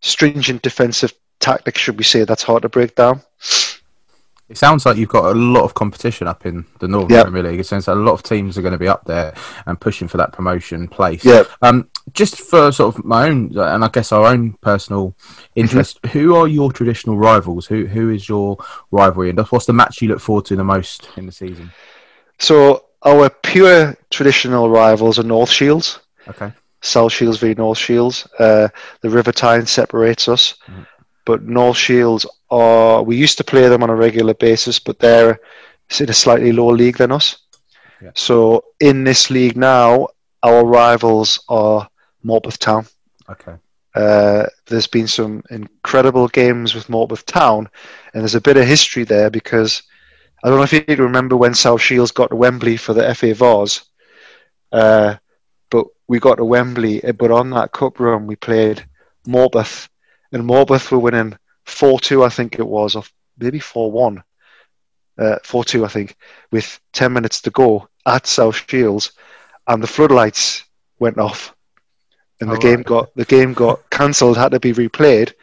stringent 0.00 0.62
defensive 0.62 1.12
tactics, 1.40 1.80
should 1.80 1.98
we 1.98 2.04
say, 2.04 2.24
that's 2.24 2.42
hard 2.42 2.62
to 2.62 2.68
break 2.68 2.94
down. 2.94 3.22
It 4.50 4.58
sounds 4.58 4.84
like 4.84 4.96
you've 4.96 5.08
got 5.08 5.36
a 5.36 5.38
lot 5.38 5.62
of 5.62 5.74
competition 5.74 6.26
up 6.26 6.44
in 6.44 6.66
the 6.80 6.88
Northern 6.88 7.10
yep. 7.10 7.26
Premier 7.26 7.44
League. 7.44 7.60
It 7.60 7.66
sounds 7.66 7.86
like 7.86 7.96
a 7.96 8.00
lot 8.00 8.14
of 8.14 8.24
teams 8.24 8.58
are 8.58 8.62
going 8.62 8.72
to 8.72 8.78
be 8.78 8.88
up 8.88 9.04
there 9.04 9.32
and 9.66 9.80
pushing 9.80 10.08
for 10.08 10.16
that 10.16 10.32
promotion 10.32 10.88
place. 10.88 11.24
Yeah. 11.24 11.44
Um, 11.62 11.88
just 12.14 12.40
for 12.40 12.72
sort 12.72 12.96
of 12.96 13.04
my 13.04 13.28
own, 13.28 13.56
and 13.56 13.84
I 13.84 13.88
guess 13.88 14.10
our 14.10 14.26
own 14.26 14.54
personal 14.54 15.14
interest, 15.54 16.02
mm-hmm. 16.02 16.18
who 16.18 16.34
are 16.34 16.48
your 16.48 16.72
traditional 16.72 17.16
rivals? 17.16 17.66
Who 17.66 17.86
who 17.86 18.10
is 18.10 18.28
your 18.28 18.56
rivalry, 18.90 19.30
and 19.30 19.38
what's 19.38 19.66
the 19.66 19.72
match 19.72 20.02
you 20.02 20.08
look 20.08 20.20
forward 20.20 20.46
to 20.46 20.56
the 20.56 20.64
most 20.64 21.08
in 21.16 21.26
the 21.26 21.32
season? 21.32 21.70
So 22.40 22.86
our 23.04 23.30
pure 23.30 23.96
traditional 24.10 24.68
rivals 24.68 25.20
are 25.20 25.22
North 25.22 25.50
Shields. 25.50 26.00
Okay. 26.26 26.52
South 26.80 27.12
Shields 27.12 27.38
v 27.38 27.54
North 27.54 27.78
Shields. 27.78 28.26
Uh, 28.36 28.66
the 29.00 29.10
River 29.10 29.30
Tyne 29.30 29.66
separates 29.66 30.28
us. 30.28 30.54
Mm-hmm 30.66 30.82
but 31.30 31.44
North 31.44 31.76
Shields 31.76 32.26
are 32.50 33.04
we 33.04 33.14
used 33.14 33.38
to 33.38 33.44
play 33.44 33.68
them 33.68 33.84
on 33.84 33.90
a 33.90 33.94
regular 33.94 34.34
basis, 34.34 34.80
but 34.80 34.98
they're 34.98 35.38
in 36.00 36.10
a 36.10 36.12
slightly 36.12 36.50
lower 36.50 36.72
league 36.72 36.98
than 36.98 37.12
us. 37.12 37.36
Yeah. 38.02 38.10
So 38.16 38.64
in 38.80 39.04
this 39.04 39.30
league 39.30 39.56
now, 39.56 40.08
our 40.42 40.64
rivals 40.64 41.38
are 41.48 41.88
Morpeth 42.24 42.58
Town. 42.58 42.84
Okay. 43.28 43.54
Uh, 43.94 44.46
there's 44.66 44.88
been 44.88 45.06
some 45.06 45.44
incredible 45.50 46.26
games 46.26 46.74
with 46.74 46.88
Morpeth 46.88 47.24
Town, 47.26 47.68
and 48.12 48.22
there's 48.22 48.34
a 48.34 48.40
bit 48.40 48.56
of 48.56 48.66
history 48.66 49.04
there 49.04 49.30
because 49.30 49.84
I 50.42 50.48
don't 50.48 50.58
know 50.58 50.64
if 50.64 50.72
you 50.72 50.96
remember 50.96 51.36
when 51.36 51.54
South 51.54 51.80
Shields 51.80 52.10
got 52.10 52.30
to 52.30 52.34
Wembley 52.36 52.76
for 52.76 52.92
the 52.92 53.14
FA 53.14 53.34
Vase, 53.34 53.82
uh, 54.72 55.14
but 55.70 55.86
we 56.08 56.18
got 56.18 56.38
to 56.38 56.44
Wembley, 56.44 57.00
but 57.16 57.30
on 57.30 57.50
that 57.50 57.70
cup 57.70 58.00
run 58.00 58.26
we 58.26 58.34
played 58.34 58.84
Morpeth 59.28 59.88
and 60.32 60.44
Morpeth 60.44 60.90
were 60.90 60.98
winning 60.98 61.36
4 61.66 62.00
2, 62.00 62.24
I 62.24 62.28
think 62.28 62.58
it 62.58 62.66
was, 62.66 62.96
or 62.96 63.04
maybe 63.38 63.58
4 63.58 63.90
1. 63.90 64.22
Uh, 65.18 65.36
4 65.44 65.64
2, 65.64 65.84
I 65.84 65.88
think, 65.88 66.16
with 66.50 66.80
10 66.92 67.12
minutes 67.12 67.42
to 67.42 67.50
go 67.50 67.88
at 68.06 68.26
South 68.26 68.64
Shields, 68.68 69.12
and 69.66 69.82
the 69.82 69.86
floodlights 69.86 70.64
went 70.98 71.18
off. 71.18 71.54
And 72.40 72.50
the 72.50 72.56
oh, 72.56 72.60
game 72.60 72.76
right. 72.76 72.86
got 72.86 73.14
the 73.14 73.26
game 73.26 73.52
got 73.52 73.90
cancelled, 73.90 74.38
had 74.38 74.52
to 74.52 74.60
be 74.60 74.72
replayed, 74.72 75.34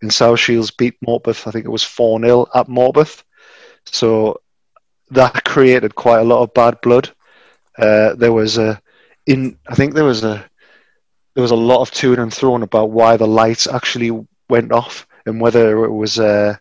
and 0.00 0.12
South 0.12 0.40
Shields 0.40 0.70
beat 0.70 0.96
Morpeth. 1.06 1.46
I 1.46 1.50
think 1.50 1.66
it 1.66 1.70
was 1.70 1.82
4 1.82 2.20
0 2.20 2.46
at 2.54 2.66
Morpeth. 2.68 3.22
So 3.86 4.40
that 5.10 5.44
created 5.44 5.94
quite 5.94 6.20
a 6.20 6.24
lot 6.24 6.42
of 6.42 6.54
bad 6.54 6.80
blood. 6.80 7.10
Uh, 7.78 8.14
there 8.14 8.32
was 8.32 8.56
a 8.56 8.80
in 9.26 9.58
I 9.68 9.74
think 9.74 9.94
there 9.94 10.04
was 10.04 10.24
a 10.24 10.48
there 11.34 11.42
was 11.42 11.50
a 11.50 11.56
lot 11.56 11.82
of 11.82 11.90
to 11.90 12.14
and 12.14 12.32
thrown 12.32 12.62
about 12.62 12.90
why 12.90 13.16
the 13.18 13.26
lights 13.26 13.66
actually 13.66 14.26
went 14.48 14.72
off 14.72 15.06
and 15.26 15.40
whether 15.40 15.84
it 15.84 15.90
was 15.90 16.18
uh, 16.18 16.56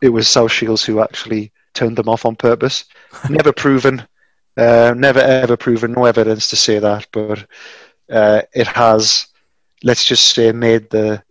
it 0.00 0.08
was 0.08 0.28
South 0.28 0.52
Shields 0.52 0.84
who 0.84 1.00
actually 1.00 1.52
turned 1.74 1.96
them 1.96 2.08
off 2.08 2.26
on 2.26 2.36
purpose. 2.36 2.84
never 3.30 3.52
proven, 3.52 4.06
uh, 4.56 4.94
never 4.96 5.20
ever 5.20 5.56
proven. 5.56 5.92
No 5.92 6.04
evidence 6.04 6.48
to 6.50 6.56
say 6.56 6.78
that, 6.78 7.06
but 7.12 7.46
uh, 8.10 8.42
it 8.54 8.66
has. 8.66 9.26
Let's 9.84 10.04
just 10.04 10.34
say 10.34 10.52
made 10.52 10.90
the 10.90 11.22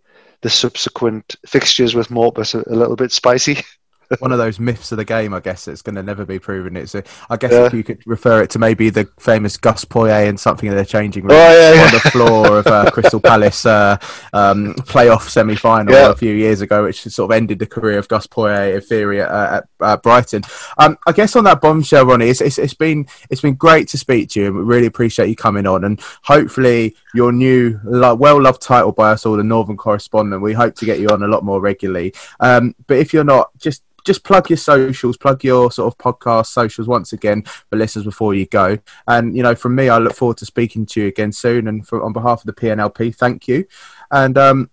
the 0.42 0.50
subsequent 0.50 1.36
fixtures 1.46 1.94
with 1.94 2.08
Morpeth 2.08 2.54
a, 2.54 2.70
a 2.70 2.76
little 2.76 2.96
bit 2.96 3.12
spicy. 3.12 3.58
one 4.20 4.32
of 4.32 4.38
those 4.38 4.58
myths 4.58 4.92
of 4.92 4.98
the 4.98 5.04
game, 5.04 5.34
I 5.34 5.40
guess. 5.40 5.68
It's 5.68 5.82
going 5.82 5.94
to 5.96 6.02
never 6.02 6.24
be 6.24 6.38
proven. 6.38 6.76
It's, 6.76 6.94
a, 6.94 7.02
I 7.30 7.36
guess, 7.36 7.52
yeah. 7.52 7.66
if 7.66 7.72
you 7.72 7.84
could 7.84 8.06
refer 8.06 8.42
it 8.42 8.50
to 8.50 8.58
maybe 8.58 8.90
the 8.90 9.08
famous 9.18 9.56
Gus 9.56 9.84
Poyet 9.84 10.28
and 10.28 10.38
something 10.38 10.68
in 10.68 10.74
their 10.74 10.84
changing 10.84 11.24
room 11.24 11.32
oh, 11.32 11.74
yeah, 11.74 11.84
on 11.84 11.92
the 11.92 12.10
floor 12.10 12.58
of 12.58 12.66
uh, 12.66 12.90
Crystal 12.90 13.20
Palace 13.20 13.64
uh, 13.66 13.96
um, 14.32 14.74
playoff 14.74 15.28
semi 15.28 15.54
final 15.54 15.94
a 15.94 16.16
few 16.16 16.34
years 16.34 16.60
ago, 16.60 16.84
which 16.84 17.02
sort 17.02 17.30
of 17.30 17.36
ended 17.36 17.58
the 17.58 17.66
career 17.66 17.98
of 17.98 18.08
Gus 18.08 18.26
Poyet 18.26 18.74
in 18.74 18.80
theory 18.80 19.20
at, 19.20 19.30
at, 19.30 19.64
at 19.80 20.02
Brighton. 20.02 20.42
Um, 20.78 20.98
I 21.06 21.12
guess 21.12 21.36
on 21.36 21.44
that 21.44 21.60
bombshell, 21.60 22.06
Ronnie, 22.06 22.28
it's, 22.28 22.40
it's, 22.40 22.58
it's 22.58 22.74
been 22.74 23.06
it's 23.30 23.40
been 23.40 23.54
great 23.54 23.88
to 23.88 23.98
speak 23.98 24.30
to 24.30 24.40
you, 24.40 24.46
and 24.46 24.56
we 24.56 24.62
really 24.62 24.86
appreciate 24.86 25.28
you 25.28 25.36
coming 25.36 25.66
on. 25.66 25.84
And 25.84 26.00
hopefully, 26.22 26.96
your 27.14 27.32
new 27.32 27.78
well 27.84 28.40
loved 28.40 28.62
title 28.62 28.92
by 28.92 29.12
us 29.12 29.26
all, 29.26 29.36
the 29.36 29.44
Northern 29.44 29.76
Correspondent. 29.76 30.42
We 30.42 30.52
hope 30.52 30.74
to 30.76 30.86
get 30.86 31.00
you 31.00 31.08
on 31.08 31.22
a 31.22 31.28
lot 31.28 31.44
more 31.44 31.60
regularly. 31.60 32.14
Um, 32.40 32.74
but 32.86 32.98
if 32.98 33.12
you're 33.12 33.24
not, 33.24 33.50
just 33.58 33.82
just 34.04 34.24
plug 34.24 34.50
your 34.50 34.56
socials, 34.56 35.16
plug 35.16 35.44
your 35.44 35.70
sort 35.70 35.92
of 35.92 35.98
podcast 35.98 36.46
socials 36.46 36.88
once 36.88 37.12
again 37.12 37.42
for 37.42 37.76
listeners 37.76 38.04
before 38.04 38.34
you 38.34 38.46
go. 38.46 38.78
And 39.06 39.36
you 39.36 39.42
know, 39.42 39.54
from 39.54 39.74
me, 39.74 39.88
I 39.88 39.98
look 39.98 40.14
forward 40.14 40.38
to 40.38 40.46
speaking 40.46 40.86
to 40.86 41.02
you 41.02 41.06
again 41.08 41.32
soon. 41.32 41.68
And 41.68 41.86
for, 41.86 42.02
on 42.02 42.12
behalf 42.12 42.40
of 42.40 42.46
the 42.46 42.52
PNLP, 42.52 43.14
thank 43.14 43.48
you. 43.48 43.64
And 44.10 44.36
um, 44.38 44.70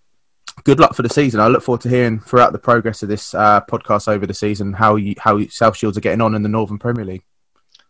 good 0.64 0.80
luck 0.80 0.94
for 0.94 1.02
the 1.02 1.08
season. 1.08 1.40
I 1.40 1.48
look 1.48 1.62
forward 1.62 1.82
to 1.82 1.88
hearing 1.88 2.20
throughout 2.20 2.52
the 2.52 2.58
progress 2.58 3.02
of 3.02 3.08
this 3.08 3.34
uh, 3.34 3.60
podcast 3.62 4.08
over 4.08 4.26
the 4.26 4.34
season 4.34 4.72
how 4.72 4.96
you 4.96 5.14
how 5.18 5.46
South 5.48 5.76
Shields 5.76 5.96
are 5.96 6.02
getting 6.02 6.20
on 6.20 6.34
in 6.34 6.42
the 6.42 6.48
Northern 6.48 6.78
Premier 6.78 7.04
League. 7.04 7.24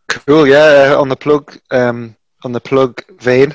Cool, 0.07 0.47
yeah. 0.47 0.95
On 0.97 1.09
the 1.09 1.15
plug, 1.15 1.57
um, 1.71 2.15
on 2.43 2.51
the 2.51 2.59
plug 2.59 3.03
vein, 3.21 3.53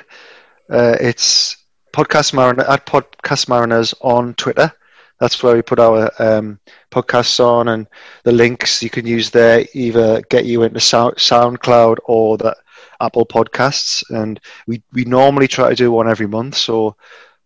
uh, 0.70 0.96
it's 1.00 1.56
podcast 1.92 2.34
at 2.68 2.86
podcast 2.86 3.48
mariners 3.48 3.94
on 4.00 4.34
Twitter 4.34 4.72
That's 5.18 5.42
where 5.42 5.54
we 5.54 5.62
put 5.62 5.78
our 5.78 6.10
um, 6.18 6.60
podcasts 6.90 7.40
on, 7.44 7.68
and 7.68 7.86
the 8.24 8.32
links 8.32 8.82
you 8.82 8.90
can 8.90 9.06
use 9.06 9.30
there 9.30 9.64
either 9.72 10.20
get 10.22 10.44
you 10.44 10.62
into 10.62 10.80
Sound, 10.80 11.16
SoundCloud 11.16 11.96
or 12.04 12.36
the 12.36 12.56
Apple 13.00 13.26
Podcasts. 13.26 14.04
And 14.10 14.40
we, 14.66 14.82
we 14.92 15.04
normally 15.04 15.48
try 15.48 15.70
to 15.70 15.74
do 15.74 15.90
one 15.90 16.08
every 16.08 16.26
month. 16.26 16.56
So 16.56 16.96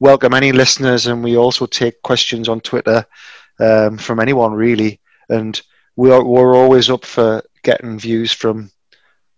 welcome 0.01 0.35
any 0.35 0.53
listeners, 0.53 1.07
and 1.07 1.23
we 1.23 1.37
also 1.37 1.67
take 1.67 2.03
questions 2.03 2.49
on 2.49 2.61
Twitter 2.61 3.05
um, 3.61 3.99
from 3.99 4.19
anyone 4.19 4.53
really. 4.53 5.01
And 5.29 5.61
we 5.97 6.11
are, 6.11 6.25
we're 6.25 6.57
always 6.57 6.91
up 6.91 7.05
for 7.05 7.43
getting 7.63 7.99
views 7.99 8.33
from 8.33 8.71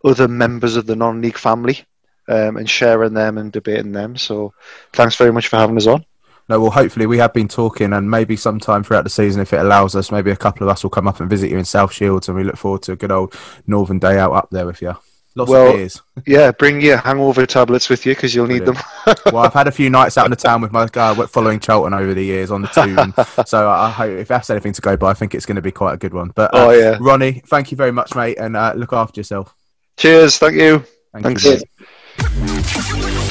other 0.05 0.29
members 0.29 0.77
of 0.77 0.87
the 0.87 0.97
non-league 0.97 1.37
family 1.39 1.85
um, 2.29 2.57
and 2.57 2.69
sharing 2.69 3.15
them 3.15 3.39
and 3.39 3.53
debating 3.53 3.93
them. 3.93 4.17
So 4.17 4.55
thanks 4.93 5.17
very 5.17 5.33
much 5.33 5.49
for 5.49 5.57
having 5.57 5.77
us 5.77 5.87
on. 5.87 6.05
No, 6.53 6.61
well, 6.61 6.71
hopefully 6.71 7.07
we 7.07 7.17
have 7.17 7.33
been 7.33 7.49
talking, 7.49 7.95
and 7.95 8.11
maybe 8.11 8.37
sometime 8.37 8.85
throughout 8.85 9.05
the 9.05 9.11
season, 9.11 9.41
if 9.41 9.55
it 9.55 9.61
allows 9.61 9.97
us, 9.97 10.13
maybe 10.13 10.31
a 10.31 10.37
couple 10.37 10.69
of 10.69 10.71
us 10.71 10.83
will 10.83 10.91
come 10.91 11.09
up 11.09 11.19
and 11.19 11.31
visit 11.31 11.51
you 11.51 11.57
in 11.57 11.65
South 11.65 11.95
Shields, 11.95 12.29
and 12.29 12.37
we 12.37 12.45
look 12.45 12.59
forward 12.59 12.83
to 12.83 12.93
a 12.93 12.97
good 12.97 13.11
old 13.11 13.35
Northern 13.67 13.99
day 13.99 14.19
out 14.19 14.33
up 14.33 14.51
there 14.51 14.67
with 14.67 14.83
you. 14.83 14.95
Lots 15.35 15.51
well, 15.51 15.69
of 15.69 15.77
beers. 15.77 16.03
yeah, 16.27 16.53
bring 16.53 16.83
your 16.83 16.99
hangover 16.99 17.47
tablets 17.47 17.89
with 17.89 18.05
you 18.05 18.15
because 18.15 18.35
you'll 18.35 18.49
need 18.49 18.67
them. 18.67 18.77
well, 19.33 19.39
I've 19.39 19.55
had 19.55 19.67
a 19.67 19.71
few 19.73 19.89
nights 19.89 20.19
out 20.19 20.27
in 20.27 20.31
the 20.31 20.37
town 20.37 20.61
with 20.61 20.73
my 20.73 20.87
guy 20.93 21.15
following 21.25 21.59
Charlton 21.59 21.95
over 21.95 22.13
the 22.13 22.23
years 22.23 22.51
on 22.51 22.61
the 22.61 22.69
Toon. 22.69 23.15
so 23.47 23.71
I 23.71 23.89
hope 23.89 24.11
if 24.11 24.29
that's 24.29 24.51
anything 24.51 24.75
to 24.75 24.83
go 24.83 24.95
by, 24.95 25.09
I 25.09 25.15
think 25.15 25.35
it's 25.35 25.47
going 25.47 25.57
to 25.57 25.63
be 25.63 25.73
quite 25.73 25.95
a 25.95 25.97
good 25.97 26.13
one. 26.13 26.33
But 26.35 26.53
uh, 26.53 26.67
oh 26.67 26.71
yeah, 26.73 26.99
Ronnie, 27.01 27.41
thank 27.47 27.71
you 27.71 27.79
very 27.79 27.93
much, 27.93 28.15
mate, 28.15 28.37
and 28.37 28.59
uh, 28.59 28.75
look 28.77 28.93
after 28.93 29.21
yourself. 29.21 29.55
Cheers. 29.97 30.37
Thank 30.37 30.57
you. 30.57 30.85
Thank 31.15 31.41
Thanks. 31.41 31.45
You. 31.47 33.22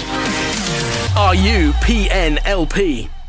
Are 1.21 1.35
you 1.35 1.71
PNLP? 1.73 3.20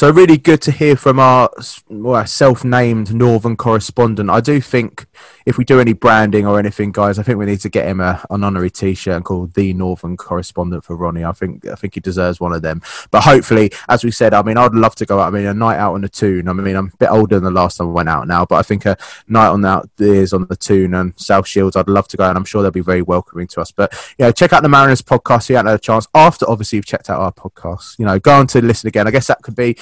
So 0.00 0.10
really 0.10 0.38
good 0.38 0.62
to 0.62 0.72
hear 0.72 0.96
from 0.96 1.18
our 1.18 1.50
well, 1.90 2.24
self-named 2.26 3.12
Northern 3.12 3.54
correspondent. 3.54 4.30
I 4.30 4.40
do 4.40 4.58
think 4.58 5.04
if 5.44 5.58
we 5.58 5.64
do 5.66 5.78
any 5.78 5.92
branding 5.92 6.46
or 6.46 6.58
anything, 6.58 6.90
guys, 6.90 7.18
I 7.18 7.22
think 7.22 7.38
we 7.38 7.44
need 7.44 7.60
to 7.60 7.68
get 7.68 7.86
him 7.86 8.00
a, 8.00 8.24
an 8.30 8.42
honorary 8.42 8.70
T-shirt 8.70 9.24
called 9.24 9.52
the 9.52 9.74
Northern 9.74 10.16
correspondent 10.16 10.84
for 10.84 10.96
Ronnie. 10.96 11.24
I 11.24 11.32
think 11.32 11.66
I 11.66 11.74
think 11.74 11.92
he 11.92 12.00
deserves 12.00 12.40
one 12.40 12.54
of 12.54 12.62
them. 12.62 12.80
But 13.10 13.24
hopefully, 13.24 13.72
as 13.90 14.02
we 14.02 14.10
said, 14.10 14.32
I 14.32 14.42
mean, 14.42 14.56
I'd 14.56 14.72
love 14.72 14.94
to 14.94 15.04
go 15.04 15.20
out. 15.20 15.34
I 15.34 15.36
mean, 15.36 15.44
a 15.44 15.52
night 15.52 15.76
out 15.76 15.92
on 15.92 16.00
the 16.00 16.08
Toon. 16.08 16.48
I 16.48 16.54
mean, 16.54 16.76
I'm 16.76 16.90
a 16.94 16.96
bit 16.96 17.10
older 17.10 17.34
than 17.34 17.44
the 17.44 17.60
last 17.60 17.76
time 17.76 17.88
I 17.88 17.90
went 17.90 18.08
out 18.08 18.26
now, 18.26 18.46
but 18.46 18.54
I 18.54 18.62
think 18.62 18.86
a 18.86 18.96
night 19.28 19.48
on 19.48 19.62
out 19.66 19.90
is 19.98 20.32
on 20.32 20.46
the 20.46 20.56
Toon 20.56 20.94
and 20.94 21.12
South 21.20 21.46
Shields. 21.46 21.76
I'd 21.76 21.90
love 21.90 22.08
to 22.08 22.16
go, 22.16 22.26
and 22.26 22.38
I'm 22.38 22.46
sure 22.46 22.62
they'll 22.62 22.70
be 22.70 22.80
very 22.80 23.02
welcoming 23.02 23.48
to 23.48 23.60
us. 23.60 23.70
But 23.70 23.92
you 24.18 24.24
know, 24.24 24.32
check 24.32 24.54
out 24.54 24.62
the 24.62 24.70
Mariners 24.70 25.02
podcast. 25.02 25.42
If 25.42 25.50
you 25.50 25.56
haven't 25.56 25.72
had 25.72 25.78
a 25.78 25.82
chance 25.82 26.08
after, 26.14 26.48
obviously, 26.48 26.76
you've 26.76 26.86
checked 26.86 27.10
out 27.10 27.20
our 27.20 27.32
podcast. 27.32 27.98
You 27.98 28.06
know, 28.06 28.18
go 28.18 28.32
on 28.32 28.46
to 28.46 28.62
listen 28.62 28.88
again. 28.88 29.06
I 29.06 29.10
guess 29.10 29.26
that 29.26 29.42
could 29.42 29.56
be 29.56 29.76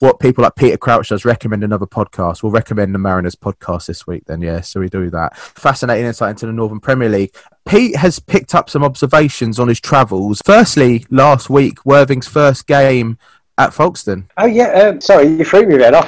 what 0.00 0.18
people 0.18 0.42
like 0.42 0.56
Peter 0.56 0.76
Crouch 0.76 1.10
does 1.10 1.24
recommend 1.24 1.62
another 1.62 1.86
podcast. 1.86 2.42
We'll 2.42 2.52
recommend 2.52 2.94
the 2.94 2.98
Mariners 2.98 3.34
podcast 3.36 3.86
this 3.86 4.06
week, 4.06 4.24
then, 4.26 4.40
yeah. 4.40 4.62
So 4.62 4.80
we 4.80 4.88
do 4.88 5.10
that. 5.10 5.36
Fascinating 5.36 6.06
insight 6.06 6.30
into 6.30 6.46
the 6.46 6.52
Northern 6.52 6.80
Premier 6.80 7.08
League. 7.10 7.34
Pete 7.66 7.96
has 7.96 8.18
picked 8.18 8.54
up 8.54 8.70
some 8.70 8.82
observations 8.82 9.58
on 9.60 9.68
his 9.68 9.78
travels. 9.78 10.40
Firstly, 10.44 11.04
last 11.10 11.50
week, 11.50 11.84
Worthing's 11.84 12.26
first 12.26 12.66
game 12.66 13.18
at 13.58 13.74
Folkestone. 13.74 14.30
Oh, 14.38 14.46
yeah. 14.46 14.70
Um, 14.70 15.02
sorry, 15.02 15.28
you 15.28 15.44
threw 15.44 15.66
me 15.66 15.76
then. 15.76 15.92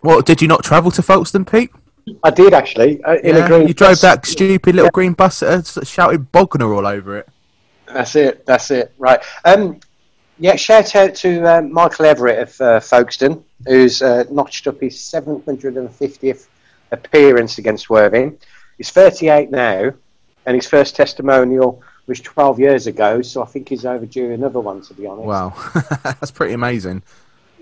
what, 0.00 0.24
did 0.24 0.40
you 0.40 0.46
not 0.46 0.62
travel 0.62 0.92
to 0.92 1.02
Folkestone, 1.02 1.44
Pete? 1.44 1.70
I 2.22 2.30
did 2.30 2.54
actually. 2.54 3.02
Uh, 3.02 3.14
in 3.16 3.36
yeah, 3.36 3.44
a 3.44 3.48
green 3.48 3.68
you 3.68 3.74
drove 3.74 3.90
bus. 3.92 4.00
that 4.02 4.26
stupid 4.26 4.76
little 4.76 4.90
green 4.90 5.12
bus 5.12 5.40
that 5.40 5.86
shouted 5.86 6.30
Bognor 6.32 6.72
all 6.72 6.86
over 6.86 7.18
it. 7.18 7.28
That's 7.86 8.16
it. 8.16 8.46
That's 8.46 8.70
it. 8.70 8.92
Right. 8.98 9.20
Um, 9.44 9.80
yeah, 10.42 10.56
shout 10.56 10.96
out 10.96 11.14
to 11.14 11.44
uh, 11.46 11.62
Michael 11.62 12.04
Everitt 12.04 12.42
of 12.42 12.60
uh, 12.60 12.80
Folkestone, 12.80 13.44
who's 13.64 14.02
uh, 14.02 14.24
notched 14.28 14.66
up 14.66 14.80
his 14.80 14.96
750th 14.96 16.48
appearance 16.90 17.58
against 17.58 17.88
Worthing. 17.88 18.36
He's 18.76 18.90
38 18.90 19.52
now, 19.52 19.92
and 20.44 20.54
his 20.56 20.66
first 20.66 20.96
testimonial 20.96 21.80
was 22.08 22.20
12 22.20 22.58
years 22.58 22.88
ago, 22.88 23.22
so 23.22 23.40
I 23.40 23.46
think 23.46 23.68
he's 23.68 23.84
overdue 23.84 24.32
another 24.32 24.58
one, 24.58 24.82
to 24.82 24.94
be 24.94 25.06
honest. 25.06 25.26
Wow, 25.26 25.54
that's 26.02 26.32
pretty 26.32 26.54
amazing. 26.54 27.04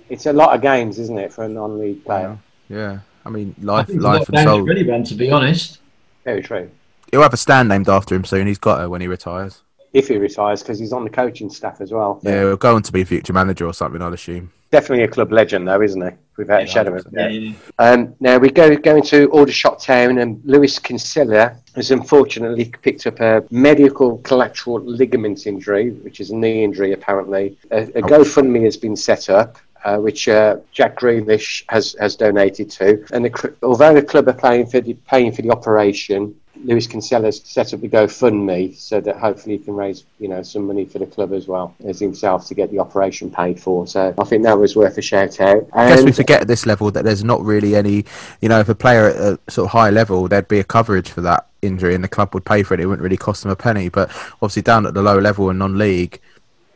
It's 0.08 0.24
a 0.24 0.32
lot 0.32 0.54
of 0.54 0.62
games, 0.62 0.98
isn't 0.98 1.18
it, 1.18 1.34
for 1.34 1.44
a 1.44 1.48
non-league 1.50 2.02
player? 2.02 2.38
Yeah, 2.70 2.76
yeah. 2.76 2.98
I 3.26 3.28
mean, 3.28 3.54
life, 3.60 3.90
I 3.90 3.92
life 3.92 4.28
and 4.30 4.38
soul. 4.38 4.62
Really, 4.62 4.80
anyone, 4.80 5.04
to 5.04 5.14
be 5.14 5.30
honest. 5.30 5.80
Very 6.24 6.42
true. 6.42 6.70
He'll 7.10 7.20
have 7.20 7.34
a 7.34 7.36
stand 7.36 7.68
named 7.68 7.90
after 7.90 8.14
him 8.14 8.24
soon. 8.24 8.46
He's 8.46 8.56
got 8.56 8.82
it 8.82 8.88
when 8.88 9.02
he 9.02 9.06
retires. 9.06 9.60
If 9.92 10.08
he 10.08 10.16
retires, 10.18 10.62
because 10.62 10.78
he's 10.78 10.92
on 10.92 11.04
the 11.04 11.10
coaching 11.10 11.50
staff 11.50 11.80
as 11.80 11.92
well. 11.92 12.20
Yeah, 12.22 12.40
he'll 12.40 12.56
go 12.56 12.76
on 12.76 12.82
to 12.82 12.92
be 12.92 13.00
a 13.00 13.04
future 13.04 13.32
manager 13.32 13.66
or 13.66 13.74
something, 13.74 14.00
I'd 14.00 14.12
assume. 14.12 14.52
Definitely 14.70 15.04
a 15.04 15.08
club 15.08 15.32
legend, 15.32 15.66
though, 15.66 15.82
isn't 15.82 16.00
he? 16.00 16.16
Without 16.36 16.62
a 16.62 16.66
shadow 16.66 16.94
of 16.94 17.04
a 17.04 17.10
doubt. 17.10 17.32
yeah. 17.32 17.52
Um, 17.80 18.14
now 18.20 18.38
we 18.38 18.50
go 18.50 18.76
going 18.76 19.02
to 19.04 19.28
Aldershot 19.30 19.80
Town, 19.80 20.18
and 20.18 20.40
Lewis 20.44 20.78
Kinsella 20.78 21.56
has 21.74 21.90
unfortunately 21.90 22.72
picked 22.82 23.04
up 23.08 23.18
a 23.18 23.44
medial 23.50 24.18
collateral 24.18 24.80
ligament 24.80 25.48
injury, 25.48 25.90
which 25.90 26.20
is 26.20 26.30
a 26.30 26.36
knee 26.36 26.62
injury 26.62 26.92
apparently. 26.92 27.58
A, 27.72 27.82
a 27.82 28.02
GoFundMe 28.02 28.62
has 28.64 28.76
been 28.76 28.96
set 28.96 29.28
up. 29.28 29.58
Uh, 29.82 29.96
which 29.96 30.28
uh, 30.28 30.58
Jack 30.72 30.94
Grealish 31.00 31.64
has, 31.70 31.96
has 31.98 32.14
donated 32.14 32.70
to, 32.70 33.02
and 33.14 33.24
the, 33.24 33.54
although 33.62 33.94
the 33.94 34.02
club 34.02 34.28
are 34.28 34.34
paying 34.34 34.66
for 34.66 34.82
the, 34.82 34.92
paying 35.08 35.32
for 35.32 35.40
the 35.40 35.50
operation, 35.50 36.38
Lewis 36.64 36.86
Kinsella's 36.86 37.40
set 37.44 37.72
up 37.72 37.80
the 37.80 37.88
GoFundMe 37.88 38.76
so 38.76 39.00
that 39.00 39.16
hopefully 39.16 39.58
he 39.58 39.64
can 39.64 39.74
raise 39.74 40.04
you 40.18 40.28
know 40.28 40.42
some 40.42 40.66
money 40.66 40.84
for 40.84 40.98
the 40.98 41.06
club 41.06 41.32
as 41.32 41.46
well 41.46 41.74
as 41.84 41.98
himself 41.98 42.46
to 42.48 42.54
get 42.54 42.70
the 42.70 42.78
operation 42.78 43.30
paid 43.30 43.60
for. 43.60 43.86
So 43.86 44.14
I 44.18 44.24
think 44.24 44.42
that 44.44 44.58
was 44.58 44.76
worth 44.76 44.98
a 44.98 45.02
shout 45.02 45.40
out. 45.40 45.66
I 45.72 45.88
guess 45.88 46.04
we 46.04 46.12
forget 46.12 46.42
at 46.42 46.48
this 46.48 46.66
level 46.66 46.90
that 46.92 47.04
there's 47.04 47.24
not 47.24 47.42
really 47.42 47.76
any, 47.76 48.04
you 48.40 48.48
know, 48.48 48.60
if 48.60 48.68
a 48.68 48.74
player 48.74 49.06
at 49.06 49.16
a 49.16 49.38
sort 49.50 49.66
of 49.66 49.72
high 49.72 49.90
level, 49.90 50.28
there'd 50.28 50.48
be 50.48 50.60
a 50.60 50.64
coverage 50.64 51.10
for 51.10 51.20
that 51.22 51.46
injury 51.62 51.94
and 51.94 52.04
the 52.04 52.08
club 52.08 52.34
would 52.34 52.44
pay 52.44 52.62
for 52.62 52.74
it. 52.74 52.80
It 52.80 52.86
wouldn't 52.86 53.02
really 53.02 53.16
cost 53.16 53.42
them 53.42 53.52
a 53.52 53.56
penny. 53.56 53.88
But 53.88 54.10
obviously, 54.34 54.62
down 54.62 54.86
at 54.86 54.94
the 54.94 55.02
low 55.02 55.18
level 55.18 55.50
and 55.50 55.58
non 55.58 55.78
league, 55.78 56.20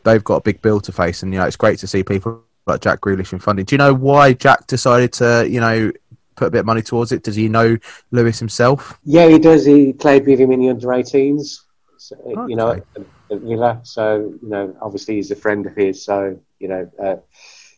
they've 0.03 0.23
got 0.23 0.37
a 0.37 0.41
big 0.41 0.61
bill 0.61 0.79
to 0.81 0.91
face. 0.91 1.23
And, 1.23 1.33
you 1.33 1.39
know, 1.39 1.45
it's 1.45 1.55
great 1.55 1.79
to 1.79 1.87
see 1.87 2.03
people 2.03 2.43
like 2.65 2.81
Jack 2.81 3.01
Grealish 3.01 3.33
in 3.33 3.39
funding. 3.39 3.65
Do 3.65 3.75
you 3.75 3.77
know 3.77 3.93
why 3.93 4.33
Jack 4.33 4.67
decided 4.67 5.13
to, 5.13 5.47
you 5.49 5.59
know, 5.59 5.91
put 6.35 6.47
a 6.47 6.51
bit 6.51 6.59
of 6.59 6.65
money 6.65 6.81
towards 6.81 7.11
it? 7.11 7.23
Does 7.23 7.35
he 7.35 7.47
know 7.47 7.77
Lewis 8.11 8.39
himself? 8.39 8.99
Yeah, 9.03 9.27
he 9.27 9.39
does. 9.39 9.65
He 9.65 9.93
played 9.93 10.25
with 10.25 10.39
him 10.39 10.51
in 10.51 10.59
the 10.59 10.69
under 10.69 10.87
18s, 10.87 11.61
so, 11.97 12.45
you 12.47 12.55
know, 12.55 12.69
Okay. 12.69 12.81
at, 12.95 13.01
at 13.31 13.41
Villa. 13.41 13.79
So, 13.83 14.33
you 14.41 14.49
know, 14.49 14.75
obviously 14.81 15.15
he's 15.15 15.31
a 15.31 15.35
friend 15.35 15.65
of 15.65 15.75
his. 15.75 16.03
So, 16.03 16.39
you 16.59 16.67
know, 16.67 16.91
uh, 17.01 17.15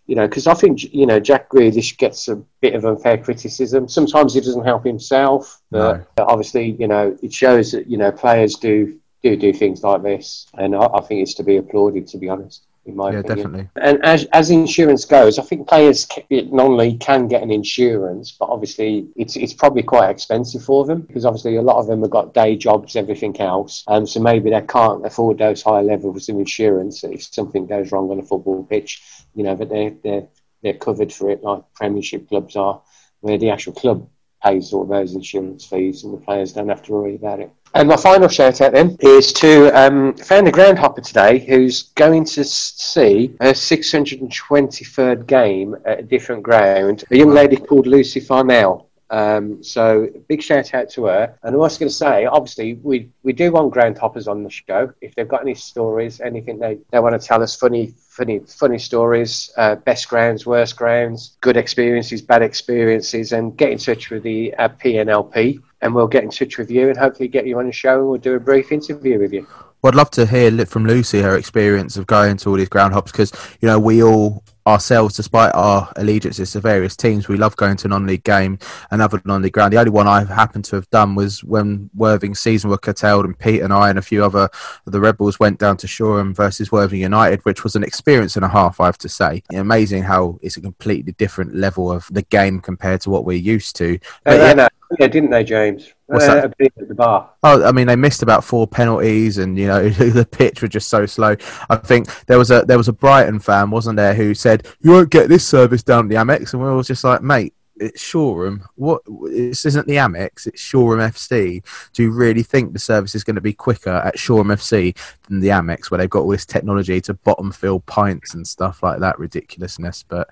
you 0.06 0.16
know, 0.16 0.28
because 0.28 0.48
I 0.48 0.54
think 0.54 0.94
you 0.94 1.06
know 1.06 1.20
Jack 1.20 1.50
Grealish 1.50 1.98
gets 1.98 2.30
a 2.30 2.38
bit 2.62 2.76
of 2.76 2.86
unfair 2.86 3.18
criticism. 3.18 3.90
Sometimes 3.90 4.34
he 4.34 4.40
doesn't 4.40 4.64
help 4.64 4.86
himself, 4.86 5.62
but 5.70 6.08
obviously, 6.18 6.78
you 6.80 6.88
know, 6.88 7.18
it 7.22 7.34
shows 7.34 7.74
that 7.74 7.88
you 7.88 7.98
know 7.98 8.12
players 8.14 8.56
do 8.56 8.98
do 9.22 9.36
do 9.36 9.52
things 9.52 9.84
like 9.84 10.04
this, 10.04 10.48
and 10.54 10.74
I, 10.74 10.86
I 10.94 11.02
think 11.02 11.24
it's 11.24 11.34
to 11.36 11.44
be 11.44 11.58
applauded. 11.58 12.08
To 12.08 12.18
be 12.18 12.30
honest, 12.30 12.67
in 12.88 12.96
my 12.96 13.12
Yeah, 13.12 13.20
opinion. 13.20 13.52
definitely. 13.52 13.70
And 13.82 14.04
as, 14.04 14.26
as 14.34 14.50
insurance 14.50 15.06
goes, 15.06 15.38
I 15.38 15.44
think 15.44 15.68
players 15.68 16.08
non-league 16.30 17.00
can 17.00 17.28
get 17.28 17.44
an 17.44 17.52
insurance, 17.52 18.32
but 18.32 18.50
obviously 18.50 19.08
it's 19.16 19.36
it's 19.36 19.54
probably 19.54 19.84
quite 19.84 20.10
expensive 20.10 20.64
for 20.64 20.86
them 20.86 21.02
because 21.02 21.26
obviously 21.26 21.58
a 21.58 21.62
lot 21.62 21.78
of 21.78 21.88
them 21.88 22.02
have 22.02 22.10
got 22.10 22.34
day 22.34 22.56
jobs, 22.56 22.96
everything 22.96 23.40
else, 23.40 23.84
and 23.88 24.08
so 24.08 24.20
maybe 24.20 24.50
they 24.50 24.62
can't 24.62 25.06
afford 25.06 25.38
those 25.38 25.62
high 25.62 25.82
levels 25.82 26.30
of 26.30 26.38
insurance 26.38 27.04
if 27.04 27.24
something 27.24 27.68
goes 27.68 27.92
wrong 27.92 28.10
on 28.10 28.20
a 28.20 28.24
football 28.24 28.64
pitch. 28.64 29.02
You 29.36 29.44
know, 29.44 29.56
but 29.56 29.70
they're 29.70 29.94
they're 30.04 30.28
they're 30.64 30.74
covered 30.74 31.14
for 31.14 31.30
it 31.30 31.44
like 31.44 31.64
Premiership 31.76 32.28
clubs 32.30 32.56
are, 32.56 32.82
where 33.20 33.38
the 33.38 33.52
actual 33.52 33.74
club 33.74 34.10
pays 34.44 34.74
all 34.74 34.86
those 34.86 35.16
insurance 35.16 35.66
fees 35.66 36.04
and 36.04 36.14
the 36.14 36.18
players 36.18 36.54
don't 36.54 36.70
have 36.70 36.84
to 36.84 36.92
worry 36.92 37.16
about 37.16 37.40
it. 37.40 37.52
And 37.74 37.90
my 37.90 37.98
final 37.98 38.28
shout 38.28 38.62
out 38.62 38.74
then 38.74 38.96
is 39.02 39.34
to 39.34 39.70
um, 39.78 40.14
found 40.16 40.48
a 40.48 40.52
groundhopper 40.52 41.02
today 41.02 41.40
who's 41.40 41.84
going 41.96 42.26
to 42.26 42.44
see 42.44 43.36
her 43.42 43.52
623rd 43.52 45.28
game 45.28 45.76
at 45.86 46.00
a 46.00 46.04
different 46.04 46.44
ground. 46.44 47.04
A 47.12 47.18
young 47.18 47.32
lady 47.32 47.58
called 47.58 47.88
Lucy 47.88 48.20
Farnell. 48.20 48.87
Um, 49.10 49.64
so 49.64 50.08
big 50.28 50.42
shout 50.42 50.74
out 50.74 50.90
to 50.92 51.06
her. 51.06 51.38
And 51.44 51.56
I 51.56 51.58
was 51.58 51.78
going 51.78 51.90
to 51.90 51.96
say, 51.96 52.26
obviously, 52.26 52.76
we, 52.76 53.10
we 53.24 53.34
do 53.34 53.52
want 53.52 53.74
groundhoppers 53.74 54.28
on 54.28 54.44
the 54.44 54.50
show. 54.50 54.92
If 55.02 55.16
they've 55.16 55.28
got 55.28 55.42
any 55.42 55.56
stories, 55.56 56.20
anything 56.20 56.60
they, 56.60 56.80
they 56.92 57.00
want 57.00 57.20
to 57.20 57.26
tell 57.26 57.42
us, 57.42 57.56
funny, 57.56 57.94
funny, 58.10 58.40
funny 58.40 58.80
stories, 58.80 59.52
uh, 59.58 59.76
best 59.76 60.10
grounds, 60.10 60.46
worst 60.46 60.76
grounds, 60.76 61.38
good 61.42 61.58
experiences, 61.58 62.22
bad 62.22 62.42
experiences, 62.42 63.32
and 63.32 63.56
get 63.58 63.72
in 63.72 63.78
touch 63.78 64.10
with 64.10 64.24
the 64.24 64.54
uh, 64.56 64.70
PNLP, 64.70 65.62
and 65.82 65.94
we'll 65.94 66.08
get 66.08 66.24
in 66.24 66.30
touch 66.30 66.58
with 66.58 66.72
you 66.72 66.90
and 66.90 66.98
hopefully 66.98 67.30
get 67.30 67.48
you 67.48 67.60
on 67.60 67.68
the 67.68 67.72
show, 67.72 68.00
and 68.00 68.10
we'll 68.10 68.20
do 68.20 68.36
a 68.36 68.40
brief 68.40 68.72
interview 68.72 69.20
with 69.20 69.34
you. 69.34 69.48
Well, 69.82 69.92
I'd 69.92 69.96
love 69.96 70.12
to 70.12 70.26
hear 70.26 70.66
from 70.66 70.88
Lucy 70.88 71.22
her 71.22 71.38
experience 71.38 71.98
of 71.98 72.08
going 72.08 72.38
to 72.38 72.50
all 72.50 72.56
these 72.56 72.68
ground 72.68 72.94
hops 72.94 73.12
because 73.12 73.32
you 73.62 73.68
know 73.68 73.80
we 73.80 74.02
all 74.02 74.44
ourselves, 74.68 75.16
despite 75.16 75.56
our 75.56 75.92
allegiances 75.96 76.52
to 76.52 76.60
various 76.60 76.96
teams, 76.96 77.28
we 77.28 77.38
love 77.38 77.56
going 77.56 77.78
to 77.78 77.88
a 77.88 77.90
non-league 77.90 78.24
game, 78.24 78.60
and 78.92 79.02
another 79.02 79.22
non-league 79.26 79.54
ground. 79.54 79.72
The 79.74 79.80
only 79.80 79.92
one 79.92 80.08
I 80.08 80.26
happened 80.26 80.66
to 80.66 80.76
have 80.76 80.90
done 80.90 81.16
was 81.16 81.44
when 81.44 81.90
Worthing's 81.96 82.40
season 82.40 82.70
were 82.70 82.78
curtailed, 82.78 83.26
and 83.26 83.38
Pete 83.40 83.62
and 83.62 83.74
I 83.74 83.90
and 83.90 83.98
a 83.98 84.02
few 84.02 84.24
other 84.24 84.50
the 84.86 85.00
Rebels 85.00 85.40
went 85.40 85.60
down 85.60 85.78
to 85.78 85.88
Shoreham 85.88 86.34
versus 86.34 86.72
Worthing 86.72 87.02
United, 87.02 87.44
which 87.46 87.64
was 87.64 87.76
an 87.76 87.84
experience 87.84 88.36
and 88.36 88.44
a 88.46 88.50
half, 88.50 88.80
I 88.80 88.86
have 88.86 88.98
to 89.00 89.10
say. 89.10 89.42
Amazing 89.54 90.04
how 90.04 90.38
it's 90.42 90.58
a 90.58 90.62
completely 90.62 91.14
different 91.14 91.56
level 91.56 91.92
of 91.92 92.08
the 92.12 92.24
game 92.24 92.60
compared 92.60 93.02
to 93.02 93.10
what 93.10 93.26
we're 93.26 93.38
used 93.38 93.76
to. 93.78 93.98
But 94.24 94.58
yeah, 94.58 94.68
yeah, 95.00 95.08
didn't 95.08 95.32
they, 95.32 95.44
James? 95.44 95.94
What's 96.06 96.26
Uh, 96.26 96.36
that? 96.36 96.56
at 96.62 96.88
the 96.88 96.96
bar. 96.96 97.30
Oh, 97.44 97.66
I 97.66 97.74
mean, 97.74 97.88
they 97.88 97.98
missed 97.98 98.24
about 98.24 98.44
four 98.44 98.66
penalties, 98.66 99.38
and 99.38 99.58
you 99.58 99.68
know 99.68 99.90
the 99.90 100.26
pitch 100.26 100.62
was 100.62 100.72
just 100.72 100.88
so 100.88 101.06
slow. 101.06 101.36
I 101.70 101.76
think 101.76 102.08
there 102.28 102.38
was 102.38 102.50
a 102.50 102.64
there 102.66 102.78
was 102.78 102.88
a 102.88 102.94
Brighton 102.94 103.40
fan, 103.40 103.70
wasn't 103.70 103.98
there, 103.98 104.14
who 104.14 104.34
said 104.34 104.57
you 104.80 104.92
won't 104.92 105.10
get 105.10 105.30
this 105.30 105.48
service 105.48 105.84
down 105.84 106.06
at 106.06 106.10
the 106.10 106.16
Amex, 106.16 106.54
and 106.54 106.62
we 106.62 106.70
were 106.70 106.84
just 106.84 107.04
like, 107.04 107.22
mate, 107.22 107.54
it's 107.80 108.02
Shoreham. 108.02 108.64
What 108.76 109.02
this 109.06 109.66
isn't 109.66 109.88
the 109.88 109.96
Amex, 109.96 110.48
it's 110.48 110.62
Shoreham 110.62 111.12
FC. 111.12 111.64
Do 111.94 112.04
you 112.04 112.12
really 112.12 112.44
think 112.44 112.74
the 112.74 112.80
service 112.80 113.16
is 113.16 113.24
going 113.24 113.36
to 113.36 113.42
be 113.42 113.54
quicker 113.54 113.90
at 113.90 114.18
Shoreham 114.18 114.48
FC 114.48 114.96
than 115.28 115.40
the 115.40 115.50
Amex, 115.50 115.90
where 115.90 115.98
they've 115.98 116.10
got 116.10 116.22
all 116.22 116.30
this 116.30 116.46
technology 116.46 117.00
to 117.02 117.14
bottom 117.14 117.52
fill 117.52 117.80
pints 117.82 118.34
and 118.34 118.48
stuff 118.48 118.84
like 118.84 119.00
that 119.00 119.20
ridiculousness? 119.20 120.04
But 120.04 120.30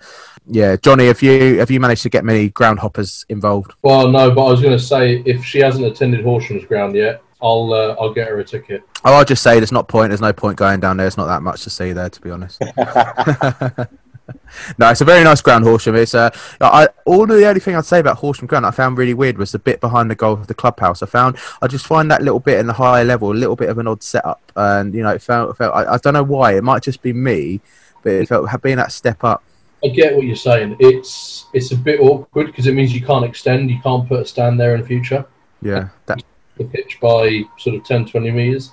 yeah, 0.47 0.75
Johnny, 0.75 1.07
have 1.07 1.21
you 1.21 1.59
have 1.59 1.71
you 1.71 1.79
managed 1.79 2.03
to 2.03 2.09
get 2.09 2.25
many 2.25 2.49
groundhoppers 2.49 3.25
involved? 3.29 3.73
Well, 3.81 4.09
no, 4.09 4.31
but 4.31 4.45
I 4.45 4.51
was 4.51 4.61
going 4.61 4.77
to 4.77 4.83
say 4.83 5.23
if 5.25 5.43
she 5.43 5.59
hasn't 5.59 5.85
attended 5.85 6.23
Horsham's 6.23 6.65
ground 6.65 6.95
yet, 6.95 7.21
I'll 7.41 7.73
uh, 7.73 7.95
I'll 7.99 8.13
get 8.13 8.27
her 8.27 8.39
a 8.39 8.43
ticket. 8.43 8.83
Oh, 9.03 9.13
I'll 9.13 9.25
just 9.25 9.43
say 9.43 9.59
there's 9.59 9.71
not 9.71 9.87
point. 9.87 10.09
There's 10.09 10.21
no 10.21 10.33
point 10.33 10.57
going 10.57 10.79
down 10.79 10.97
there. 10.97 11.07
It's 11.07 11.17
not 11.17 11.27
that 11.27 11.43
much 11.43 11.63
to 11.63 11.69
see 11.69 11.93
there, 11.93 12.09
to 12.09 12.21
be 12.21 12.31
honest. 12.31 12.61
no, 14.77 14.89
it's 14.89 15.01
a 15.01 15.05
very 15.05 15.23
nice 15.23 15.41
ground, 15.41 15.63
Horsham. 15.63 15.95
It's 15.95 16.15
uh, 16.15 16.29
I 16.61 16.87
all 17.05 17.25
the 17.27 17.47
only 17.47 17.59
thing 17.59 17.75
I'd 17.75 17.85
say 17.85 17.99
about 17.99 18.17
Horsham 18.17 18.47
Ground 18.47 18.65
I 18.65 18.71
found 18.71 18.97
really 18.97 19.13
weird 19.13 19.37
was 19.37 19.51
the 19.51 19.59
bit 19.59 19.79
behind 19.81 20.09
the 20.09 20.15
goal 20.15 20.33
of 20.33 20.47
the 20.47 20.53
clubhouse. 20.53 21.03
I 21.03 21.05
found 21.05 21.37
I 21.61 21.67
just 21.67 21.85
find 21.85 22.09
that 22.11 22.21
little 22.21 22.39
bit 22.39 22.59
in 22.59 22.67
the 22.67 22.73
higher 22.73 23.03
level 23.03 23.31
a 23.31 23.33
little 23.33 23.55
bit 23.55 23.69
of 23.69 23.77
an 23.77 23.87
odd 23.87 24.01
setup, 24.01 24.51
and 24.55 24.93
you 24.93 25.03
know, 25.03 25.09
it 25.09 25.21
felt, 25.21 25.51
it 25.51 25.57
felt 25.57 25.75
I, 25.75 25.93
I 25.93 25.97
don't 25.97 26.13
know 26.13 26.23
why. 26.23 26.55
It 26.55 26.63
might 26.63 26.83
just 26.83 27.01
be 27.01 27.13
me, 27.13 27.61
but 28.03 28.13
it 28.13 28.27
felt 28.27 28.49
being 28.61 28.77
that 28.77 28.91
step 28.91 29.23
up. 29.23 29.43
I 29.83 29.89
get 29.89 30.15
what 30.15 30.25
you're 30.25 30.35
saying. 30.35 30.77
It's 30.79 31.45
it's 31.53 31.71
a 31.71 31.77
bit 31.77 31.99
awkward 31.99 32.47
because 32.47 32.67
it 32.67 32.73
means 32.73 32.93
you 32.93 33.05
can't 33.05 33.25
extend, 33.25 33.69
you 33.69 33.79
can't 33.81 34.07
put 34.07 34.21
a 34.21 34.25
stand 34.25 34.59
there 34.59 34.73
in 34.73 34.81
the 34.81 34.87
future. 34.87 35.25
Yeah, 35.61 35.89
that 36.07 36.23
The 36.57 36.65
pitch 36.65 36.99
by 36.99 37.43
sort 37.57 37.75
of 37.75 37.83
10, 37.83 38.05
20 38.07 38.31
meters. 38.31 38.71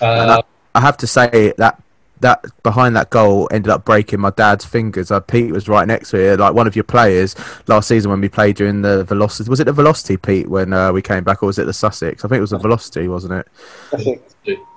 Uh, 0.00 0.42
I 0.74 0.80
have 0.80 0.96
to 0.98 1.06
say 1.06 1.52
that 1.56 1.80
that 2.24 2.42
behind 2.62 2.96
that 2.96 3.10
goal 3.10 3.48
ended 3.52 3.70
up 3.70 3.84
breaking 3.84 4.18
my 4.18 4.30
dad's 4.30 4.64
fingers. 4.64 5.10
Uh, 5.10 5.20
Pete 5.20 5.52
was 5.52 5.68
right 5.68 5.86
next 5.86 6.10
to 6.10 6.18
it, 6.18 6.40
like 6.40 6.54
one 6.54 6.66
of 6.66 6.74
your 6.74 6.82
players 6.82 7.36
last 7.68 7.86
season 7.86 8.10
when 8.10 8.20
we 8.20 8.30
played 8.30 8.56
during 8.56 8.80
the 8.80 9.04
Velocity. 9.04 9.50
Was 9.50 9.60
it 9.60 9.64
the 9.64 9.72
Velocity, 9.72 10.16
Pete, 10.16 10.48
when 10.48 10.72
uh, 10.72 10.90
we 10.90 11.02
came 11.02 11.22
back, 11.22 11.42
or 11.42 11.46
was 11.46 11.58
it 11.58 11.66
the 11.66 11.72
Sussex? 11.74 12.24
I 12.24 12.28
think 12.28 12.38
it 12.38 12.40
was 12.40 12.50
the 12.50 12.58
Velocity, 12.58 13.08
wasn't 13.08 13.44
it? 13.92 14.22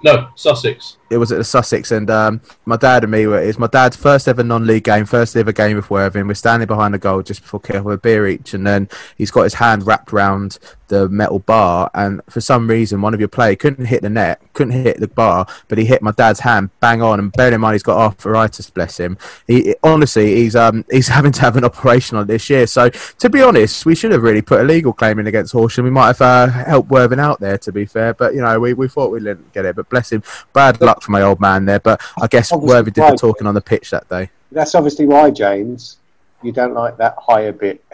no, 0.04 0.28
Sussex. 0.36 0.98
It 1.10 1.18
was 1.18 1.32
at 1.32 1.38
the 1.38 1.44
Sussex, 1.44 1.92
and 1.92 2.10
um, 2.10 2.42
my 2.66 2.78
dad 2.78 3.04
and 3.04 3.12
me 3.12 3.28
were. 3.28 3.40
It's 3.40 3.60
my 3.60 3.68
dad's 3.68 3.96
first 3.96 4.28
ever 4.28 4.44
non-league 4.44 4.84
game, 4.84 5.06
first 5.06 5.36
ever 5.36 5.52
game 5.52 5.78
of 5.78 5.90
Worthing. 5.90 6.28
We're 6.28 6.34
standing 6.34 6.68
behind 6.68 6.94
the 6.94 7.00
goal 7.00 7.22
just 7.22 7.42
before 7.42 7.60
kick 7.60 7.84
with 7.84 7.96
a 7.96 7.98
beer 7.98 8.28
each, 8.28 8.54
and 8.54 8.66
then 8.66 8.90
he's 9.18 9.32
got 9.32 9.44
his 9.44 9.56
hand 9.56 9.86
wrapped 9.86 10.12
round 10.12 10.60
the 10.88 11.10
metal 11.10 11.40
bar, 11.40 11.92
and 11.94 12.22
for 12.30 12.42
some 12.42 12.70
reason, 12.70 13.02
one 13.02 13.14
of 13.14 13.20
your 13.20 13.30
players 13.30 13.58
couldn't 13.60 13.86
hit 13.86 14.02
the 14.02 14.10
net, 14.10 14.42
couldn't 14.54 14.74
hit 14.74 15.00
the 15.00 15.08
bar, 15.08 15.46
but 15.68 15.78
he 15.78 15.86
hit 15.86 16.02
my 16.02 16.12
dad's 16.12 16.42
hand 16.42 16.70
bang 16.80 17.02
on. 17.02 17.20
And 17.20 17.32
bearing 17.32 17.54
in 17.54 17.62
mind, 17.62 17.76
he's 17.76 17.84
got 17.84 17.98
arthritis, 17.98 18.70
bless 18.70 19.00
him. 19.00 19.18
He 19.48 19.76
honestly, 19.84 20.36
he's 20.36 20.56
um 20.56 20.86
he's 20.92 21.08
having 21.08 21.32
to 21.34 21.42
have 21.42 21.58
an 21.58 21.66
operation 21.66 22.18
on 22.18 22.28
this 22.28 22.50
year. 22.50 22.68
So 22.68 22.90
to 22.90 23.30
be 23.30 23.42
honest, 23.42 23.86
we 23.86 23.96
should 23.96 24.12
have 24.12 24.24
really 24.24 24.42
put 24.42 24.62
a 24.62 24.64
legal 24.64 24.94
claim 24.94 25.20
in 25.20 25.28
against 25.28 25.54
Horsham. 25.54 25.86
We 25.86 25.92
might 25.92 26.08
have 26.08 26.22
uh, 26.22 26.48
helped 26.48 26.90
Worthing 26.90 27.20
out 27.20 27.40
there, 27.40 27.58
to 27.58 27.72
be 27.72 27.86
fair, 27.86 28.14
but 28.14 28.34
you 28.34 28.42
know, 28.42 28.60
we, 28.60 28.74
we 28.74 28.88
thought 28.88 29.12
we 29.12 29.20
didn't 29.20 29.52
get 29.54 29.66
it. 29.66 29.76
But 29.76 29.90
bless 29.90 30.12
him, 30.12 30.24
bad 30.54 30.80
luck 30.82 30.97
for 31.02 31.12
my 31.12 31.22
old 31.22 31.40
man 31.40 31.66
there. 31.66 31.80
But 31.80 32.02
I 32.22 32.28
guess 32.28 32.52
Worthing 32.52 32.94
did 32.94 33.04
the 33.04 33.18
talking 33.18 33.48
on 33.48 33.56
the 33.56 33.62
pitch 33.62 33.92
that 33.92 34.08
day. 34.10 34.30
That's 34.52 34.76
obviously 34.76 35.06
why, 35.06 35.32
James, 35.32 35.98
you 36.42 36.52
don't 36.52 36.74
like 36.74 36.98
that 36.98 37.16
higher 37.18 37.52
bit. 37.52 37.84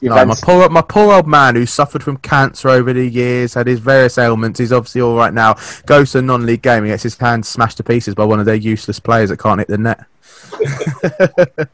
No, 0.00 0.24
my 0.24 0.36
poor, 0.40 0.68
my 0.68 0.82
poor 0.82 1.14
old 1.14 1.26
man 1.26 1.56
who 1.56 1.66
suffered 1.66 2.02
from 2.02 2.18
cancer 2.18 2.68
over 2.68 2.92
the 2.92 3.08
years, 3.08 3.54
had 3.54 3.66
his 3.66 3.80
various 3.80 4.18
ailments. 4.18 4.60
He's 4.60 4.72
obviously 4.72 5.00
all 5.00 5.16
right 5.16 5.34
now. 5.34 5.56
Goes 5.86 6.12
to 6.12 6.18
a 6.18 6.22
non-league 6.22 6.62
game, 6.62 6.84
he 6.84 6.90
gets 6.90 7.02
his 7.02 7.18
hand 7.18 7.44
smashed 7.44 7.78
to 7.78 7.82
pieces 7.82 8.14
by 8.14 8.24
one 8.24 8.38
of 8.38 8.46
their 8.46 8.54
useless 8.54 9.00
players 9.00 9.30
that 9.30 9.38
can't 9.38 9.58
hit 9.58 9.66
the 9.66 9.78
net. 9.78 10.04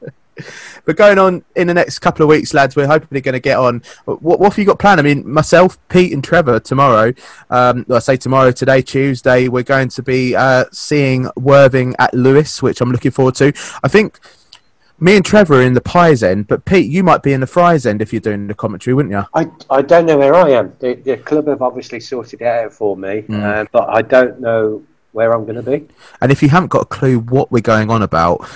but 0.85 0.97
going 0.97 1.19
on 1.19 1.45
in 1.57 1.67
the 1.67 1.75
next 1.75 1.99
couple 2.01 2.23
of 2.23 2.29
weeks, 2.29 2.55
lads, 2.55 2.77
we're 2.77 2.87
hoping 2.87 3.09
they're 3.11 3.21
going 3.21 3.33
to 3.35 3.41
get 3.41 3.59
on. 3.59 3.83
What, 4.05 4.41
what 4.41 4.53
have 4.53 4.59
you 4.59 4.65
got 4.65 4.79
planned? 4.79 5.01
I 5.01 5.03
mean, 5.03 5.31
myself, 5.31 5.79
Pete, 5.89 6.13
and 6.13 6.23
Trevor 6.23 6.61
tomorrow. 6.61 7.13
Um, 7.51 7.85
I 7.91 7.99
say 7.99 8.17
tomorrow, 8.17 8.51
today, 8.53 8.83
Tuesday, 8.83 9.49
we're 9.49 9.63
going 9.63 9.89
to 9.91 10.03
be 10.03 10.35
uh, 10.37 10.65
seeing 10.73 11.29
Worthing 11.37 11.95
at 11.99 12.15
Lewes, 12.15 12.63
which 12.63 12.81
I'm 12.81 12.91
looking 12.93 13.11
forward 13.11 13.35
to. 13.37 13.53
I 13.83 13.89
think 13.89 14.19
me 14.99 15.17
and 15.17 15.25
Trevor 15.25 15.55
are 15.55 15.63
in 15.63 15.73
the 15.75 15.81
pies 15.81 16.23
end, 16.23 16.47
but 16.47 16.65
Pete, 16.67 16.91
you 16.91 17.03
might 17.03 17.23
be 17.23 17.33
in 17.33 17.41
the 17.41 17.47
fries 17.47 17.87
end 17.87 18.03
if 18.03 18.13
you're 18.13 18.21
doing 18.21 18.47
the 18.47 18.55
commentary, 18.55 18.93
wouldn't 18.95 19.13
you? 19.15 19.25
I, 19.35 19.47
I 19.71 19.83
don't 19.83 20.05
know 20.07 20.19
where 20.19 20.35
I 20.35 20.51
am. 20.51 20.75
The, 20.79 20.95
the 20.95 21.17
club 21.17 21.47
have 21.49 21.63
obviously 21.63 22.01
sorted 22.01 22.43
it 22.43 22.47
out 22.47 22.73
for 22.73 22.97
me, 22.97 23.23
Mm. 23.23 23.43
uh, 23.43 23.67
but 23.73 23.89
I 23.89 24.03
don't 24.03 24.41
know 24.41 24.83
where 25.13 25.33
I'm 25.33 25.45
going 25.45 25.57
to 25.57 25.63
be. 25.63 25.89
And 26.21 26.31
if 26.31 26.43
you 26.43 26.49
haven't 26.51 26.69
got 26.69 26.83
a 26.83 26.87
clue 26.87 27.19
what 27.19 27.51
we're 27.51 27.61
going 27.63 27.91
on 27.91 28.03
about, 28.03 28.47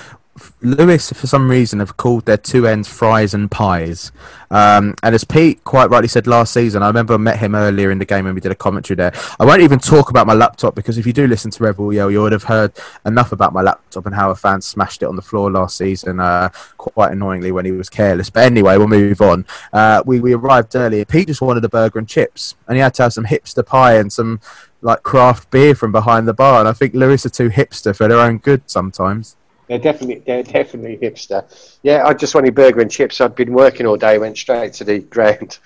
Lewes, 0.62 1.10
for 1.10 1.26
some 1.28 1.48
reason, 1.48 1.78
have 1.78 1.96
called 1.96 2.26
their 2.26 2.36
two 2.36 2.66
ends 2.66 2.88
fries 2.88 3.34
and 3.34 3.48
pies. 3.50 4.10
Um, 4.50 4.94
and 5.02 5.14
as 5.14 5.22
Pete 5.22 5.62
quite 5.62 5.90
rightly 5.90 6.08
said 6.08 6.26
last 6.26 6.52
season, 6.52 6.82
I 6.82 6.88
remember 6.88 7.14
I 7.14 7.18
met 7.18 7.38
him 7.38 7.54
earlier 7.54 7.90
in 7.90 7.98
the 7.98 8.04
game 8.04 8.24
when 8.24 8.34
we 8.34 8.40
did 8.40 8.50
a 8.50 8.56
commentary 8.56 8.96
there. 8.96 9.12
I 9.38 9.44
won't 9.44 9.62
even 9.62 9.78
talk 9.78 10.10
about 10.10 10.26
my 10.26 10.34
laptop 10.34 10.74
because 10.74 10.98
if 10.98 11.06
you 11.06 11.12
do 11.12 11.28
listen 11.28 11.50
to 11.52 11.62
Rebel 11.62 11.92
Yell, 11.92 12.10
you 12.10 12.20
would 12.20 12.32
have 12.32 12.44
heard 12.44 12.72
enough 13.06 13.30
about 13.30 13.52
my 13.52 13.62
laptop 13.62 14.06
and 14.06 14.14
how 14.14 14.30
a 14.30 14.34
fan 14.34 14.60
smashed 14.60 15.02
it 15.02 15.06
on 15.06 15.16
the 15.16 15.22
floor 15.22 15.50
last 15.50 15.76
season, 15.76 16.18
uh, 16.18 16.48
quite 16.78 17.12
annoyingly 17.12 17.52
when 17.52 17.64
he 17.64 17.72
was 17.72 17.88
careless. 17.88 18.28
But 18.28 18.44
anyway, 18.44 18.76
we'll 18.76 18.88
move 18.88 19.20
on. 19.20 19.46
Uh, 19.72 20.02
we, 20.04 20.18
we 20.18 20.34
arrived 20.34 20.74
earlier. 20.74 21.04
Pete 21.04 21.28
just 21.28 21.42
wanted 21.42 21.64
a 21.64 21.68
burger 21.68 21.98
and 22.00 22.08
chips, 22.08 22.56
and 22.66 22.76
he 22.76 22.82
had 22.82 22.94
to 22.94 23.04
have 23.04 23.12
some 23.12 23.24
hipster 23.24 23.64
pie 23.64 23.96
and 23.96 24.12
some 24.12 24.40
like 24.82 25.02
craft 25.02 25.50
beer 25.50 25.74
from 25.74 25.92
behind 25.92 26.26
the 26.26 26.34
bar. 26.34 26.58
And 26.58 26.68
I 26.68 26.72
think 26.72 26.94
Lewes 26.94 27.24
are 27.24 27.30
too 27.30 27.50
hipster 27.50 27.96
for 27.96 28.08
their 28.08 28.18
own 28.18 28.38
good 28.38 28.62
sometimes. 28.66 29.36
They're 29.68 29.78
definitely 29.78 30.22
they're 30.26 30.42
definitely 30.42 30.98
hipster. 30.98 31.44
Yeah, 31.82 32.04
I 32.06 32.14
just 32.14 32.34
wanted 32.34 32.54
burger 32.54 32.80
and 32.80 32.90
chips. 32.90 33.20
I'd 33.20 33.34
been 33.34 33.52
working 33.52 33.86
all 33.86 33.96
day, 33.96 34.18
went 34.18 34.36
straight 34.36 34.74
to 34.74 34.84
the 34.84 34.98
ground, 35.00 35.58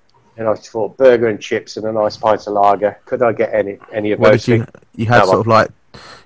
and 0.36 0.48
I 0.48 0.54
thought 0.54 0.96
burger 0.96 1.28
and 1.28 1.40
chips 1.40 1.76
and 1.76 1.86
a 1.86 1.92
nice 1.92 2.16
pint 2.16 2.46
of 2.46 2.54
lager. 2.54 2.98
Could 3.04 3.22
I 3.22 3.32
get 3.32 3.52
any 3.54 3.78
any 3.92 4.12
of 4.12 4.20
What 4.20 4.30
those? 4.32 4.44
did 4.44 4.48
you? 4.48 4.66
You 4.94 5.06
had 5.06 5.24
No, 5.24 5.26
sort 5.26 5.40
of 5.40 5.46
like, 5.46 5.70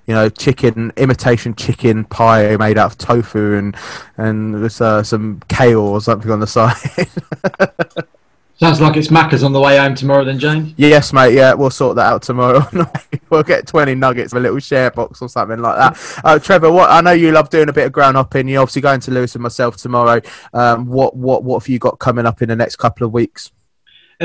you 0.05 0.13
know, 0.13 0.29
chicken 0.29 0.91
imitation 0.97 1.55
chicken 1.55 2.05
pie 2.05 2.55
made 2.57 2.77
out 2.77 2.91
of 2.93 2.97
tofu 2.97 3.55
and 3.55 3.75
and 4.17 4.55
there's 4.55 4.81
uh, 4.81 5.03
some 5.03 5.41
kale 5.49 5.79
or 5.81 6.01
something 6.01 6.31
on 6.31 6.39
the 6.39 6.47
side. 6.47 6.75
Sounds 8.59 8.81
like 8.81 8.97
it's 8.97 9.09
Macca's 9.09 9.43
on 9.43 9.53
the 9.53 9.59
way 9.59 9.77
home 9.77 9.93
tomorrow, 9.93 10.25
then, 10.25 10.39
James. 10.39 10.73
yes, 10.77 11.13
mate. 11.13 11.35
Yeah, 11.35 11.53
we'll 11.53 11.69
sort 11.69 11.95
that 11.97 12.07
out 12.07 12.23
tomorrow. 12.23 12.67
we'll 13.29 13.43
get 13.43 13.67
twenty 13.67 13.93
nuggets, 13.93 14.33
a 14.33 14.39
little 14.39 14.57
share 14.57 14.89
box 14.89 15.21
or 15.21 15.29
something 15.29 15.59
like 15.59 15.77
that. 15.77 16.21
Uh, 16.23 16.39
Trevor, 16.39 16.71
what 16.71 16.89
I 16.89 17.01
know 17.01 17.11
you 17.11 17.31
love 17.31 17.51
doing 17.51 17.69
a 17.69 17.73
bit 17.73 17.85
of 17.85 17.91
ground 17.91 18.17
hopping. 18.17 18.47
You're 18.47 18.61
obviously 18.63 18.81
going 18.81 18.99
to 19.01 19.11
Lewes 19.11 19.35
and 19.35 19.43
myself 19.43 19.77
tomorrow. 19.77 20.21
Um, 20.53 20.87
what 20.87 21.15
what 21.15 21.43
what 21.43 21.61
have 21.61 21.69
you 21.69 21.77
got 21.77 21.99
coming 21.99 22.25
up 22.25 22.41
in 22.41 22.49
the 22.49 22.55
next 22.55 22.77
couple 22.77 23.05
of 23.05 23.13
weeks? 23.13 23.51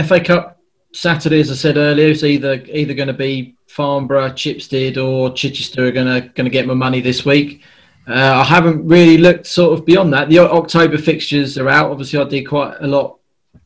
FA 0.06 0.18
Cup 0.18 0.58
Saturday, 0.94 1.40
as 1.40 1.50
I 1.50 1.54
said 1.54 1.76
earlier, 1.76 2.08
it's 2.08 2.24
either 2.24 2.54
either 2.72 2.94
going 2.94 3.08
to 3.08 3.14
be 3.14 3.56
Farnborough, 3.68 4.30
Chipstead, 4.30 4.96
or 4.96 5.30
Chichester 5.34 5.88
are 5.88 5.92
going 5.92 6.06
to 6.06 6.28
going 6.28 6.46
to 6.46 6.50
get 6.50 6.66
my 6.66 6.74
money 6.74 7.02
this 7.02 7.26
week. 7.26 7.64
Uh, 8.08 8.14
I 8.40 8.44
haven't 8.44 8.86
really 8.86 9.18
looked 9.18 9.46
sort 9.46 9.78
of 9.78 9.84
beyond 9.84 10.12
that. 10.14 10.30
The 10.30 10.38
October 10.38 10.96
fixtures 10.96 11.58
are 11.58 11.68
out. 11.68 11.90
Obviously, 11.90 12.18
I 12.18 12.24
did 12.24 12.44
quite 12.44 12.76
a 12.80 12.86
lot 12.86 13.18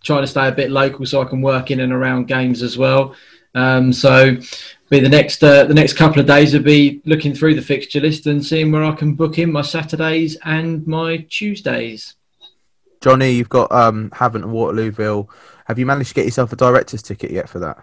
trying 0.07 0.23
to 0.23 0.27
stay 0.27 0.49
a 0.49 0.53
bit 0.53 0.71
local 0.71 1.05
so 1.05 1.21
I 1.21 1.25
can 1.25 1.43
work 1.43 1.71
in 1.71 1.81
and 1.81 1.93
around 1.93 2.29
games 2.29 2.63
as 2.63 2.79
well. 2.79 3.15
Um, 3.55 3.93
so, 3.93 4.37
be 4.89 5.01
the 5.01 5.09
next 5.09 5.43
uh, 5.43 5.65
the 5.65 5.75
next 5.75 5.95
couple 5.95 6.21
of 6.21 6.27
days 6.27 6.55
will 6.55 6.63
be 6.63 7.03
looking 7.05 7.35
through 7.35 7.55
the 7.55 7.63
fixture 7.63 8.01
list 8.01 8.27
and 8.27 8.45
seeing 8.45 8.71
where 8.71 8.85
I 8.85 8.95
can 8.95 9.15
book 9.15 9.39
in 9.39 9.51
my 9.51 9.63
Saturdays 9.63 10.37
and 10.45 10.87
my 10.87 11.27
Tuesdays. 11.29 12.15
Johnny, 13.01 13.31
you've 13.31 13.49
got 13.49 13.71
um, 13.73 14.11
Havant 14.11 14.45
and 14.45 14.53
Waterlooville. 14.53 15.29
Have 15.67 15.79
you 15.79 15.87
managed 15.87 16.11
to 16.11 16.15
get 16.15 16.25
yourself 16.25 16.53
a 16.53 16.57
director's 16.57 17.03
ticket 17.03 17.31
yet 17.31 17.49
for 17.49 17.59
that? 17.59 17.79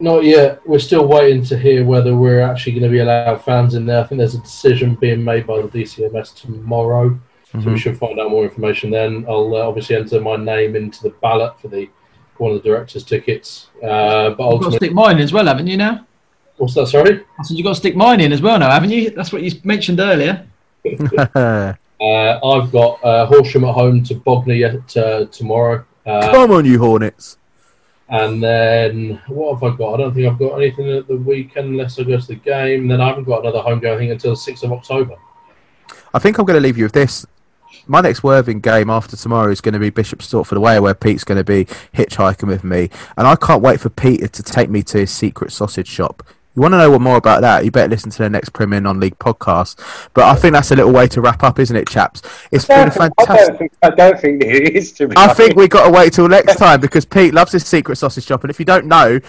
Not 0.00 0.24
yet. 0.24 0.66
We're 0.66 0.78
still 0.78 1.06
waiting 1.06 1.44
to 1.44 1.58
hear 1.58 1.84
whether 1.84 2.16
we're 2.16 2.40
actually 2.40 2.72
going 2.72 2.84
to 2.84 2.88
be 2.88 3.00
allowed 3.00 3.44
fans 3.44 3.74
in 3.74 3.84
there. 3.84 4.02
I 4.02 4.06
think 4.06 4.18
there's 4.18 4.34
a 4.34 4.40
decision 4.40 4.94
being 4.94 5.22
made 5.22 5.46
by 5.46 5.60
the 5.60 5.68
DCMS 5.68 6.34
tomorrow, 6.34 7.18
so 7.52 7.58
we 7.58 7.64
Mhm. 7.72 7.76
should 7.78 7.98
find 7.98 8.18
out 8.20 8.30
more 8.30 8.44
information 8.44 8.90
then. 8.90 9.24
I'll 9.28 9.54
uh, 9.54 9.66
obviously 9.66 9.96
enter 9.96 10.20
my 10.20 10.36
name 10.36 10.76
into 10.76 11.02
the 11.02 11.10
ballot 11.20 11.52
for 11.60 11.68
the 11.68 11.88
one 12.38 12.52
of 12.52 12.62
the 12.62 12.68
directors' 12.68 13.04
tickets. 13.04 13.66
Uh, 13.82 13.86
but 13.86 13.88
You've 14.30 14.36
got 14.36 14.36
to 14.36 14.42
ultimately, 14.44 14.76
stick 14.78 14.92
mine 14.94 15.16
in 15.16 15.22
as 15.22 15.32
well, 15.32 15.44
haven't 15.46 15.66
you? 15.66 15.76
Now, 15.76 16.06
what's 16.56 16.74
that? 16.74 16.86
Sorry. 16.86 17.20
I 17.38 17.42
said 17.42 17.56
you've 17.56 17.64
got 17.64 17.70
to 17.70 17.74
stick 17.74 17.94
mine 17.96 18.20
in 18.20 18.32
as 18.32 18.40
well 18.40 18.58
now, 18.58 18.70
haven't 18.70 18.90
you? 18.90 19.10
That's 19.10 19.30
what 19.32 19.42
you 19.42 19.50
mentioned 19.64 20.00
earlier. 20.00 20.46
Uh, 22.02 22.38
I've 22.42 22.72
got 22.72 23.04
uh, 23.04 23.26
Horsham 23.26 23.62
at 23.64 23.74
home 23.74 24.02
to 24.04 24.14
Bognor 24.14 24.54
yet, 24.54 24.96
uh, 24.96 25.26
tomorrow. 25.26 25.84
Uh, 26.06 26.30
Come 26.32 26.50
on, 26.52 26.64
you 26.64 26.78
Hornets. 26.78 27.36
And 28.08 28.42
then 28.42 29.20
what 29.28 29.52
have 29.60 29.62
I 29.74 29.76
got? 29.76 29.94
I 29.94 29.96
don't 29.98 30.14
think 30.14 30.26
I've 30.26 30.38
got 30.38 30.54
anything 30.56 30.88
at 30.88 31.06
the 31.06 31.16
weekend 31.18 31.68
unless 31.68 31.98
I 31.98 32.04
go 32.04 32.18
to 32.18 32.26
the 32.26 32.36
game. 32.36 32.88
Then 32.88 33.02
I 33.02 33.08
haven't 33.08 33.24
got 33.24 33.40
another 33.40 33.60
home 33.60 33.80
game 33.80 33.92
I 33.92 33.98
think 33.98 34.12
until 34.12 34.30
the 34.30 34.36
sixth 34.38 34.64
of 34.64 34.72
October. 34.72 35.14
I 36.14 36.18
think 36.18 36.38
I'm 36.38 36.46
going 36.46 36.56
to 36.56 36.62
leave 36.66 36.78
you 36.78 36.84
with 36.84 36.92
this. 36.94 37.26
My 37.86 38.00
next 38.00 38.22
Worthing 38.22 38.60
game 38.60 38.90
after 38.90 39.16
tomorrow 39.16 39.50
is 39.50 39.60
going 39.60 39.74
to 39.74 39.78
be 39.78 39.90
Bishop 39.90 40.20
Stortford 40.20 40.56
away, 40.56 40.78
where 40.80 40.94
Pete's 40.94 41.24
going 41.24 41.38
to 41.38 41.44
be 41.44 41.64
hitchhiking 41.94 42.48
with 42.48 42.64
me, 42.64 42.90
and 43.16 43.26
I 43.26 43.36
can't 43.36 43.62
wait 43.62 43.80
for 43.80 43.90
Peter 43.90 44.28
to 44.28 44.42
take 44.42 44.70
me 44.70 44.82
to 44.84 44.98
his 44.98 45.10
secret 45.10 45.52
sausage 45.52 45.88
shop. 45.88 46.22
You 46.56 46.62
want 46.62 46.74
to 46.74 46.78
know 46.78 46.98
more 46.98 47.16
about 47.16 47.42
that? 47.42 47.64
You 47.64 47.70
better 47.70 47.88
listen 47.88 48.10
to 48.10 48.18
the 48.18 48.28
next 48.28 48.48
Premier 48.50 48.80
Non-League 48.80 49.18
podcast. 49.20 49.78
But 50.14 50.24
I 50.24 50.34
think 50.34 50.52
that's 50.52 50.72
a 50.72 50.76
little 50.76 50.92
way 50.92 51.06
to 51.06 51.20
wrap 51.20 51.44
up, 51.44 51.60
isn't 51.60 51.76
it, 51.76 51.88
chaps? 51.88 52.22
It's 52.50 52.64
been 52.64 52.76
a 52.76 52.80
I 52.80 52.84
don't 52.88 53.16
fantastic. 53.16 53.58
think, 53.58 53.72
I 53.82 53.90
don't 53.90 54.20
think 54.20 54.42
it 54.42 54.74
is. 54.76 54.90
To 54.94 55.06
be 55.06 55.16
I 55.16 55.24
honest. 55.24 55.36
think 55.36 55.56
we 55.56 55.68
got 55.68 55.86
to 55.86 55.92
wait 55.92 56.12
till 56.12 56.28
next 56.28 56.56
time 56.56 56.80
because 56.80 57.04
Pete 57.04 57.32
loves 57.32 57.52
his 57.52 57.64
secret 57.64 57.96
sausage 57.96 58.24
shop, 58.24 58.42
and 58.42 58.50
if 58.50 58.58
you 58.58 58.64
don't 58.64 58.86
know, 58.86 59.20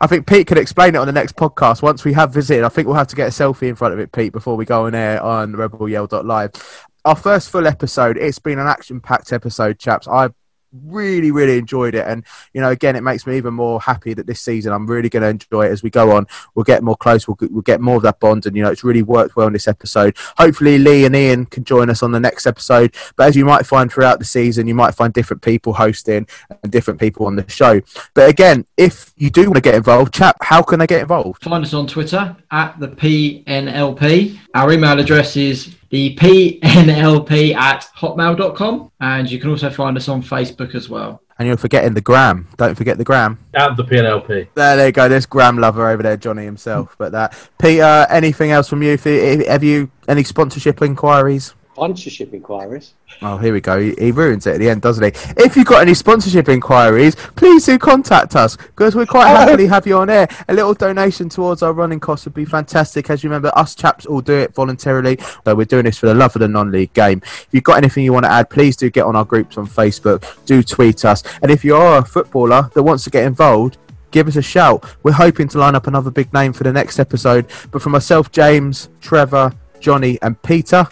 I 0.00 0.06
think 0.06 0.26
Pete 0.26 0.46
can 0.46 0.56
explain 0.56 0.94
it 0.94 0.98
on 0.98 1.06
the 1.06 1.12
next 1.12 1.36
podcast. 1.36 1.82
Once 1.82 2.06
we 2.06 2.14
have 2.14 2.32
visited, 2.32 2.64
I 2.64 2.70
think 2.70 2.88
we'll 2.88 2.96
have 2.96 3.08
to 3.08 3.16
get 3.16 3.28
a 3.28 3.30
selfie 3.30 3.68
in 3.68 3.76
front 3.76 3.92
of 3.92 4.00
it, 4.00 4.10
Pete, 4.12 4.32
before 4.32 4.56
we 4.56 4.64
go 4.64 4.86
on 4.86 4.94
air 4.94 5.22
on 5.22 5.52
RebelYell.live. 5.52 6.86
Our 7.04 7.16
first 7.16 7.48
full 7.48 7.66
episode. 7.66 8.18
It's 8.18 8.38
been 8.38 8.58
an 8.58 8.66
action-packed 8.66 9.32
episode, 9.32 9.78
chaps. 9.78 10.06
I 10.06 10.28
really, 10.84 11.30
really 11.30 11.56
enjoyed 11.56 11.94
it, 11.94 12.06
and 12.06 12.24
you 12.52 12.60
know, 12.60 12.68
again, 12.68 12.94
it 12.94 13.00
makes 13.00 13.26
me 13.26 13.38
even 13.38 13.54
more 13.54 13.80
happy 13.80 14.12
that 14.12 14.26
this 14.26 14.42
season 14.42 14.72
I'm 14.72 14.86
really 14.86 15.08
going 15.08 15.22
to 15.22 15.28
enjoy 15.28 15.66
it 15.66 15.72
as 15.72 15.82
we 15.82 15.88
go 15.88 16.14
on. 16.14 16.26
We'll 16.54 16.64
get 16.64 16.82
more 16.82 16.96
close. 16.96 17.26
We'll, 17.26 17.38
we'll 17.40 17.62
get 17.62 17.80
more 17.80 17.96
of 17.96 18.02
that 18.02 18.20
bond, 18.20 18.44
and 18.44 18.54
you 18.54 18.62
know, 18.62 18.70
it's 18.70 18.84
really 18.84 19.02
worked 19.02 19.34
well 19.34 19.46
in 19.46 19.54
this 19.54 19.66
episode. 19.66 20.14
Hopefully, 20.36 20.76
Lee 20.76 21.06
and 21.06 21.16
Ian 21.16 21.46
can 21.46 21.64
join 21.64 21.88
us 21.88 22.02
on 22.02 22.12
the 22.12 22.20
next 22.20 22.46
episode. 22.46 22.94
But 23.16 23.28
as 23.28 23.34
you 23.34 23.46
might 23.46 23.64
find 23.64 23.90
throughout 23.90 24.18
the 24.18 24.26
season, 24.26 24.66
you 24.66 24.74
might 24.74 24.94
find 24.94 25.12
different 25.14 25.42
people 25.42 25.72
hosting 25.72 26.26
and 26.62 26.70
different 26.70 27.00
people 27.00 27.24
on 27.24 27.34
the 27.34 27.48
show. 27.48 27.80
But 28.12 28.28
again, 28.28 28.66
if 28.76 29.14
you 29.16 29.30
do 29.30 29.44
want 29.44 29.54
to 29.54 29.62
get 29.62 29.74
involved, 29.74 30.12
chap, 30.12 30.36
how 30.42 30.60
can 30.62 30.80
they 30.80 30.86
get 30.86 31.00
involved? 31.00 31.42
Find 31.42 31.64
us 31.64 31.72
on 31.72 31.86
Twitter 31.86 32.36
at 32.50 32.78
the 32.78 32.88
PNLP. 32.88 34.38
Our 34.54 34.72
email 34.72 35.00
address 35.00 35.36
is 35.38 35.74
the 35.90 36.16
PNLP 36.16 37.54
at 37.54 37.86
hotmail.com. 37.96 38.90
And 39.00 39.30
you 39.30 39.38
can 39.38 39.50
also 39.50 39.70
find 39.70 39.96
us 39.96 40.08
on 40.08 40.22
Facebook 40.22 40.74
as 40.74 40.88
well. 40.88 41.22
And 41.38 41.48
you're 41.48 41.56
forgetting 41.56 41.94
the 41.94 42.00
gram. 42.00 42.48
Don't 42.56 42.74
forget 42.74 42.98
the 42.98 43.04
gram. 43.04 43.38
At 43.54 43.76
the 43.76 43.84
PNLP. 43.84 44.48
There, 44.54 44.76
there 44.76 44.86
you 44.86 44.92
go. 44.92 45.08
There's 45.08 45.26
gram 45.26 45.58
lover 45.58 45.88
over 45.88 46.02
there, 46.02 46.16
Johnny 46.16 46.44
himself. 46.44 46.94
But 46.98 47.12
that, 47.12 47.34
Peter. 47.58 48.06
Anything 48.10 48.50
else 48.50 48.68
from 48.68 48.82
you? 48.82 48.92
If, 48.92 49.06
if, 49.06 49.46
have 49.46 49.64
you 49.64 49.90
any 50.06 50.22
sponsorship 50.22 50.82
inquiries? 50.82 51.54
Sponsorship 51.80 52.34
inquiries. 52.34 52.92
Oh, 53.22 53.38
here 53.38 53.54
we 53.54 53.62
go. 53.62 53.80
He, 53.80 53.94
he 53.98 54.12
ruins 54.12 54.46
it 54.46 54.56
at 54.56 54.58
the 54.58 54.68
end, 54.68 54.82
doesn't 54.82 55.02
he? 55.02 55.12
If 55.42 55.56
you've 55.56 55.64
got 55.64 55.80
any 55.80 55.94
sponsorship 55.94 56.46
inquiries, 56.50 57.14
please 57.14 57.64
do 57.64 57.78
contact 57.78 58.36
us 58.36 58.58
because 58.58 58.94
we're 58.94 59.06
quite 59.06 59.32
oh. 59.32 59.34
happily 59.34 59.66
have 59.66 59.86
you 59.86 59.96
on 59.96 60.10
air. 60.10 60.28
A 60.50 60.52
little 60.52 60.74
donation 60.74 61.30
towards 61.30 61.62
our 61.62 61.72
running 61.72 61.98
costs 61.98 62.26
would 62.26 62.34
be 62.34 62.44
fantastic. 62.44 63.08
As 63.08 63.24
you 63.24 63.30
remember, 63.30 63.50
us 63.56 63.74
chaps 63.74 64.04
all 64.04 64.20
do 64.20 64.34
it 64.34 64.52
voluntarily. 64.52 65.16
So 65.46 65.54
we're 65.54 65.64
doing 65.64 65.86
this 65.86 65.96
for 65.96 66.04
the 66.04 66.14
love 66.14 66.36
of 66.36 66.40
the 66.40 66.48
non-league 66.48 66.92
game. 66.92 67.22
If 67.24 67.48
you've 67.52 67.64
got 67.64 67.78
anything 67.78 68.04
you 68.04 68.12
want 68.12 68.26
to 68.26 68.30
add, 68.30 68.50
please 68.50 68.76
do 68.76 68.90
get 68.90 69.06
on 69.06 69.16
our 69.16 69.24
groups 69.24 69.56
on 69.56 69.66
Facebook. 69.66 70.44
Do 70.44 70.62
tweet 70.62 71.06
us. 71.06 71.22
And 71.40 71.50
if 71.50 71.64
you 71.64 71.76
are 71.76 72.00
a 72.00 72.04
footballer 72.04 72.68
that 72.74 72.82
wants 72.82 73.04
to 73.04 73.10
get 73.10 73.24
involved, 73.24 73.78
give 74.10 74.28
us 74.28 74.36
a 74.36 74.42
shout. 74.42 74.84
We're 75.02 75.12
hoping 75.12 75.48
to 75.48 75.58
line 75.58 75.74
up 75.74 75.86
another 75.86 76.10
big 76.10 76.30
name 76.34 76.52
for 76.52 76.64
the 76.64 76.74
next 76.74 76.98
episode. 76.98 77.46
But 77.70 77.80
for 77.80 77.88
myself, 77.88 78.30
James, 78.30 78.90
Trevor, 79.00 79.54
Johnny, 79.80 80.18
and 80.20 80.40
Peter, 80.42 80.86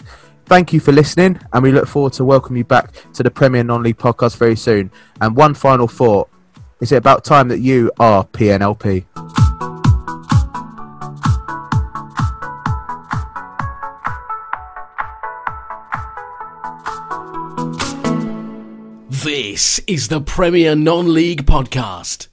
thank 0.48 0.72
you 0.72 0.80
for 0.80 0.92
listening. 0.92 1.38
And 1.52 1.62
we 1.62 1.72
look 1.72 1.86
forward 1.86 2.14
to 2.14 2.24
welcome 2.24 2.56
you 2.56 2.64
back 2.64 2.92
to 3.12 3.22
the 3.22 3.30
Premier 3.30 3.62
Non 3.62 3.82
League 3.82 3.98
podcast 3.98 4.36
very 4.38 4.56
soon. 4.56 4.90
And 5.20 5.36
one 5.36 5.54
final 5.54 5.86
thought 5.86 6.30
is 6.80 6.92
it 6.92 6.96
about 6.96 7.24
time 7.24 7.48
that 7.48 7.58
you 7.58 7.92
are 7.98 8.24
PNLP? 8.24 9.04
This 19.10 19.80
is 19.80 20.08
the 20.08 20.20
Premier 20.20 20.74
Non 20.74 21.12
League 21.12 21.44
Podcast. 21.44 22.28